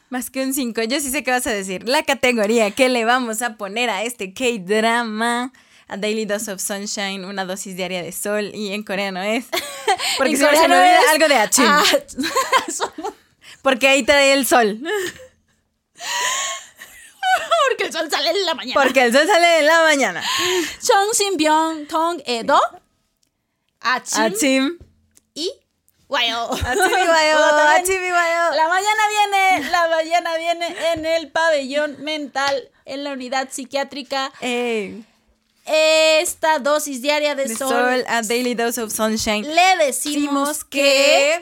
Más 0.10 0.30
que 0.30 0.44
un 0.44 0.54
5, 0.54 0.82
yo 0.84 1.00
sí 1.00 1.10
sé 1.10 1.24
qué 1.24 1.32
vas 1.32 1.48
a 1.48 1.52
decir. 1.54 1.88
La 1.88 2.04
categoría 2.04 2.72
que 2.72 2.90
le 2.90 3.06
vamos 3.06 3.42
a 3.42 3.56
poner 3.56 3.90
a 3.90 4.04
este 4.04 4.34
K-drama, 4.34 5.54
a 5.88 5.98
Daily 5.98 6.26
Dose 6.26 6.52
of 6.52 6.62
Sunshine, 6.62 7.24
una 7.26 7.46
dosis 7.46 7.76
diaria 7.78 8.04
de 8.04 8.12
sol, 8.12 8.52
y 8.54 8.74
en 8.74 8.84
coreano 8.84 9.22
es. 9.22 9.46
Porque 10.18 10.34
me 10.38 10.40
coreano 10.46 10.76
olvida 10.76 11.00
es- 11.02 11.10
algo 11.12 11.28
de 11.30 11.36
Achim. 11.36 11.66
Ah, 11.66 11.84
Porque 13.62 13.88
ahí 13.88 14.04
trae 14.04 14.34
el 14.34 14.46
sol. 14.46 14.82
porque 17.70 17.86
el 17.86 17.94
sol 17.94 18.10
sale 18.12 18.32
en 18.32 18.46
la 18.46 18.54
mañana. 18.56 18.82
Porque 18.82 19.04
el 19.04 19.14
sol 19.14 19.26
sale 19.28 19.60
en 19.60 19.66
la 19.68 19.82
mañana. 19.84 20.24
Chong 20.82 21.14
Sin 21.14 21.38
Byung 21.38 21.88
Tong 21.88 22.22
Edo, 22.26 22.60
Achim 23.82 24.22
Achim. 24.22 24.78
y 25.34 25.52
Wayo. 26.08 26.52
Achim 26.52 26.66
y 26.66 27.06
guayo, 27.06 27.38
Bueno, 27.38 27.56
también 27.56 27.82
Achim 27.82 28.04
y 28.04 28.10
guayo. 28.10 28.56
La 28.56 28.68
mañana 28.68 29.02
viene, 29.10 29.70
la 29.72 29.88
mañana 29.88 30.38
viene 30.38 30.76
en 30.94 31.06
el 31.06 31.32
pabellón 31.32 32.04
mental, 32.04 32.70
en 32.86 33.04
la 33.04 33.12
unidad 33.14 33.50
psiquiátrica. 33.50 34.32
Ey, 34.42 35.06
Esta 35.66 36.60
dosis 36.60 37.02
diaria 37.02 37.36
de, 37.36 37.48
sol, 37.48 37.70
sol 37.70 38.06
a 38.08 38.22
Daily 38.24 38.56
Dose 38.56 38.82
of 38.82 38.94
Sunshine. 38.94 39.44
le 39.48 39.86
decimos 39.86 40.64
que 40.66 41.42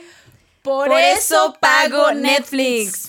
por, 0.62 0.88
por 0.88 1.00
eso 1.00 1.56
pago 1.58 2.12
Netflix. 2.12 3.08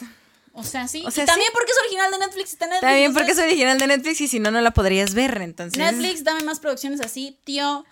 O 0.53 0.63
sea, 0.63 0.87
sí. 0.87 1.03
O 1.05 1.11
sea, 1.11 1.23
y 1.23 1.27
también 1.27 1.47
sí. 1.47 1.53
porque 1.53 1.71
es 1.71 1.77
original 1.79 2.11
de 2.11 2.17
Netflix 2.19 2.49
y 2.49 2.53
está 2.53 2.65
Netflix. 2.65 2.81
También 2.81 3.13
porque 3.13 3.31
es 3.31 3.39
original 3.39 3.77
de 3.77 3.87
Netflix 3.87 4.21
y 4.21 4.27
si 4.27 4.39
no, 4.39 4.51
no 4.51 4.61
la 4.61 4.71
podrías 4.71 5.13
ver, 5.13 5.41
entonces. 5.41 5.77
Netflix, 5.77 6.23
dame 6.23 6.43
más 6.43 6.59
producciones 6.59 7.01
así, 7.01 7.37
tío. 7.43 7.85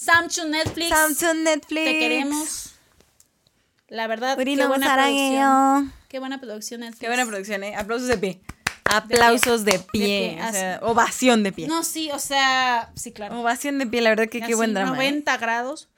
Samsung 0.00 0.50
Netflix. 0.50 0.88
Samsung 0.88 1.42
Netflix. 1.42 1.84
Te 1.84 1.98
queremos. 1.98 2.70
La 3.88 4.06
verdad, 4.06 4.34
qué 4.36 4.42
Urino 4.42 4.68
buena 4.68 4.94
producción. 4.94 5.92
Qué 6.08 6.18
buena 6.18 6.40
producción 6.40 6.80
Netflix. 6.80 7.00
Qué 7.00 7.06
buena 7.08 7.26
producción, 7.26 7.64
¿eh? 7.64 7.76
Aplausos 7.76 8.08
de 8.08 8.16
pie. 8.16 8.40
Aplausos 8.84 9.64
de 9.66 9.78
pie. 9.78 10.36
pie, 10.36 10.38
o 10.42 10.52
sea, 10.52 10.74
así. 10.76 10.84
ovación 10.84 11.42
de 11.42 11.52
pie. 11.52 11.68
No, 11.68 11.84
sí, 11.84 12.10
o 12.12 12.18
sea, 12.18 12.90
sí, 12.94 13.12
claro. 13.12 13.38
Ovación 13.40 13.78
de 13.78 13.86
pie, 13.86 14.00
la 14.00 14.10
verdad 14.10 14.28
que 14.30 14.40
qué 14.40 14.54
buen 14.54 14.72
drama. 14.72 14.92
¿eh? 14.92 15.10
90 15.12 15.36
grados. 15.36 15.90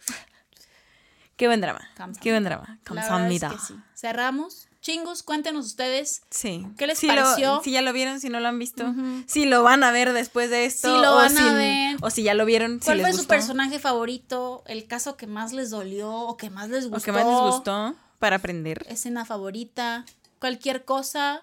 Qué 1.42 1.48
buen 1.48 1.60
drama. 1.60 1.80
Qué 2.20 2.30
buen 2.30 2.44
drama. 2.44 2.78
Verdad 2.88 3.32
es 3.32 3.42
que 3.42 3.58
sí. 3.66 3.74
Cerramos. 3.96 4.68
Chingos, 4.80 5.24
cuéntenos 5.24 5.66
ustedes. 5.66 6.22
Sí. 6.30 6.68
¿Qué 6.78 6.86
les 6.86 7.00
Si 7.00 7.08
pareció? 7.08 7.56
Lo, 7.56 7.62
si 7.64 7.72
ya 7.72 7.82
lo 7.82 7.92
vieron, 7.92 8.20
si 8.20 8.28
no 8.28 8.38
lo 8.38 8.46
han 8.46 8.60
visto. 8.60 8.94
Si 9.26 9.44
lo 9.46 9.64
van 9.64 9.82
a 9.82 9.90
ver 9.90 10.12
después 10.12 10.50
de 10.50 10.66
esto. 10.66 10.94
Si 10.94 11.02
lo 11.02 11.14
o 11.14 11.16
van 11.16 11.36
a 11.36 11.52
ver. 11.54 11.96
O 12.00 12.10
si 12.10 12.22
ya 12.22 12.34
lo 12.34 12.44
vieron, 12.44 12.78
si 12.78 12.84
¿Cuál 12.84 12.98
les 12.98 13.08
fue 13.08 13.12
su 13.14 13.26
personaje 13.26 13.80
favorito? 13.80 14.62
¿El 14.68 14.86
caso 14.86 15.16
que 15.16 15.26
más 15.26 15.52
les 15.52 15.70
dolió 15.70 16.12
o 16.12 16.36
que 16.36 16.48
más 16.48 16.68
les 16.68 16.88
gustó? 16.88 16.98
O 16.98 17.02
que 17.02 17.10
más 17.10 17.26
les 17.26 17.54
gustó 17.54 17.96
para 18.20 18.36
aprender. 18.36 18.86
Escena 18.88 19.24
favorita. 19.24 20.04
Cualquier 20.38 20.84
cosa. 20.84 21.42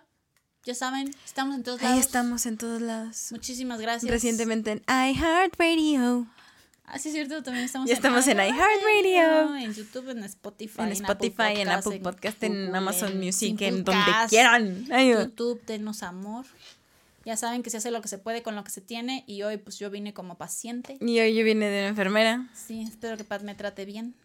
Ya 0.63 0.75
saben, 0.75 1.13
estamos 1.25 1.57
en 1.57 1.63
todos 1.63 1.81
lados. 1.81 1.93
Ahí 1.93 1.99
estamos 1.99 2.45
en 2.45 2.57
todos 2.57 2.81
lados. 2.81 3.27
Muchísimas 3.31 3.81
gracias. 3.81 4.09
Recientemente 4.09 4.71
en 4.71 4.81
iHeartRadio. 4.87 6.25
Ah, 6.91 6.97
sí, 6.97 7.09
es 7.09 7.13
cierto, 7.15 7.43
también 7.43 7.65
estamos 7.65 7.87
Ya 7.87 7.93
estamos 7.93 8.27
en 8.27 8.37
iHeartRadio. 8.37 9.55
En 9.57 9.73
YouTube, 9.73 10.09
en 10.09 10.23
Spotify. 10.23 10.81
En 10.81 10.91
Spotify, 10.91 11.53
en 11.57 11.69
Apple 11.69 11.99
Podcast, 11.99 12.41
en 12.43 12.65
Google, 12.65 12.77
Amazon 12.77 13.19
Music, 13.19 13.61
en 13.61 13.83
donde 13.83 14.11
quieran. 14.29 14.85
Ay, 14.91 15.11
YouTube, 15.11 15.61
denos 15.67 16.01
amor. 16.01 16.45
Ya 17.25 17.37
saben 17.37 17.61
que 17.61 17.69
se 17.69 17.77
hace 17.77 17.91
lo 17.91 18.01
que 18.01 18.07
se 18.07 18.17
puede 18.17 18.41
con 18.41 18.55
lo 18.55 18.63
que 18.63 18.71
se 18.71 18.81
tiene 18.81 19.23
y 19.27 19.43
hoy 19.43 19.57
pues 19.57 19.77
yo 19.77 19.91
vine 19.91 20.13
como 20.13 20.35
paciente. 20.35 20.97
Y 20.99 21.19
hoy 21.19 21.35
yo 21.35 21.43
vine 21.43 21.69
de 21.69 21.79
una 21.81 21.89
enfermera. 21.89 22.49
Sí, 22.55 22.81
espero 22.81 23.17
que 23.17 23.23
Pat 23.23 23.43
me 23.43 23.53
trate 23.53 23.85
bien. 23.85 24.15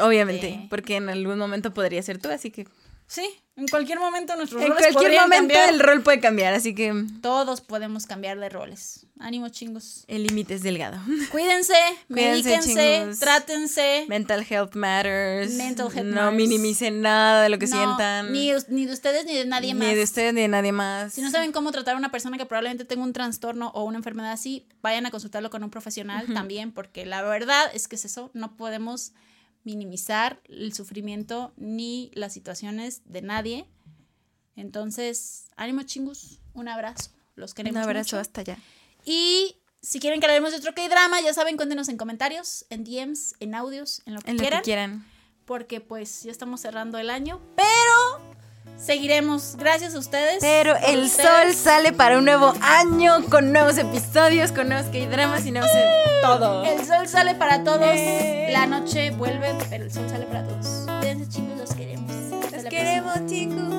Obviamente, 0.00 0.48
Este, 0.48 0.66
porque 0.70 0.96
en 0.96 1.10
algún 1.10 1.38
momento 1.38 1.74
podría 1.74 2.02
ser 2.02 2.18
tú, 2.18 2.30
así 2.30 2.50
que 2.50 2.66
Sí, 3.06 3.28
en 3.56 3.68
cualquier 3.68 4.00
momento 4.00 4.34
nuestros 4.34 4.60
en 4.62 4.68
roles 4.70 4.82
cualquier 4.82 5.02
podrían 5.02 5.24
momento 5.28 5.54
cambiar. 5.54 5.74
el 5.74 5.78
rol 5.80 6.02
puede 6.02 6.20
cambiar, 6.20 6.54
así 6.54 6.74
que 6.74 6.92
Todos 7.20 7.60
podemos 7.60 8.06
cambiar 8.06 8.40
de 8.40 8.48
roles. 8.48 9.06
Ánimo, 9.20 9.48
chingos. 9.50 10.04
el 10.08 10.24
límite 10.24 10.54
es 10.54 10.62
delgado. 10.62 10.96
Cuídense, 11.30 11.74
Cuídense, 12.08 12.14
medíquense, 12.48 13.00
chingos. 13.02 13.18
trátense. 13.20 14.06
Mental 14.08 14.44
health 14.48 14.74
matters. 14.74 15.52
Mental 15.54 15.86
health 15.94 16.06
no 16.06 16.14
matters. 16.22 16.36
minimicen 16.36 17.00
nada 17.02 17.42
de 17.42 17.50
lo 17.50 17.58
que 17.58 17.66
No, 17.66 17.76
sientan. 17.76 18.32
Ni, 18.32 18.50
ni 18.68 18.86
de 18.86 18.92
ustedes 18.92 19.24
ni 19.26 19.34
de 19.34 19.44
nadie 19.44 19.74
más. 19.74 19.86
Ni 19.88 19.94
de 19.94 20.02
ustedes 20.02 20.32
ni 20.34 20.40
de 20.40 20.48
nadie 20.48 20.72
más. 20.72 21.12
Si 21.12 21.20
no 21.20 21.30
saben 21.30 21.52
cómo 21.52 21.70
tratar 21.72 21.94
a 21.94 21.98
una 21.98 22.10
persona 22.10 22.38
que 22.38 22.46
probablemente 22.46 22.84
tenga 22.86 23.04
un 23.04 23.12
trastorno 23.12 23.68
o 23.74 23.84
una 23.84 23.98
enfermedad 23.98 24.32
así, 24.32 24.66
vayan 24.82 25.06
a 25.06 25.10
consultarlo 25.10 25.50
con 25.50 25.62
un 25.62 25.70
profesional 25.70 26.26
también, 26.32 26.72
porque 26.72 27.04
la 27.06 27.22
verdad 27.22 27.70
es 27.74 27.86
que 27.86 27.96
es 27.96 28.04
eso, 28.06 28.30
no 28.34 28.56
podemos 28.56 29.12
minimizar 29.64 30.40
el 30.48 30.72
sufrimiento 30.72 31.52
ni 31.56 32.10
las 32.14 32.32
situaciones 32.32 33.02
de 33.06 33.22
nadie. 33.22 33.66
Entonces, 34.56 35.46
ánimo 35.56 35.82
chingus, 35.82 36.40
un 36.52 36.68
abrazo, 36.68 37.10
los 37.34 37.50
Un 37.52 37.54
queremos 37.56 37.82
abrazo 37.82 38.16
mucho. 38.16 38.18
hasta 38.20 38.40
allá. 38.42 38.58
Y 39.04 39.56
si 39.82 39.98
quieren 40.00 40.20
que 40.20 40.26
hablemos 40.26 40.52
de 40.52 40.58
otro 40.58 40.74
K-drama, 40.74 41.20
ya 41.20 41.34
saben, 41.34 41.56
cuéntenos 41.56 41.88
en 41.88 41.96
comentarios, 41.96 42.64
en 42.70 42.84
DMs, 42.84 43.34
en 43.40 43.54
audios, 43.54 44.02
en 44.06 44.14
lo 44.14 44.20
que 44.20 44.30
En 44.30 44.36
lo 44.36 44.40
quieran, 44.42 44.60
que 44.60 44.64
quieran. 44.64 45.06
porque 45.44 45.80
pues 45.80 46.22
ya 46.22 46.30
estamos 46.30 46.60
cerrando 46.60 46.98
el 46.98 47.10
año, 47.10 47.40
pero 47.56 48.33
Seguiremos. 48.76 49.56
Gracias 49.56 49.94
a 49.94 49.98
ustedes. 49.98 50.38
Pero 50.40 50.74
el 50.86 51.04
ustedes. 51.04 51.28
sol 51.28 51.54
sale 51.54 51.92
para 51.92 52.18
un 52.18 52.24
nuevo 52.24 52.52
año 52.60 53.24
con 53.30 53.52
nuevos 53.52 53.78
episodios, 53.78 54.52
con 54.52 54.68
nuevos 54.68 54.86
K-dramas 54.90 55.46
y 55.46 55.52
nuevos 55.52 55.70
todo. 56.22 56.64
El 56.64 56.84
sol 56.84 57.06
sale 57.08 57.34
para 57.34 57.64
todos. 57.64 57.80
Eh. 57.82 58.48
La 58.52 58.66
noche 58.66 59.10
vuelve, 59.10 59.54
pero 59.70 59.84
el 59.84 59.92
sol 59.92 60.08
sale 60.08 60.26
para 60.26 60.44
todos. 60.44 60.86
Cuídense, 61.00 61.28
chicos, 61.28 61.58
los 61.58 61.74
queremos. 61.74 62.10
Hasta 62.44 62.56
Los 62.56 62.64
queremos, 62.66 63.26
chicos. 63.26 63.73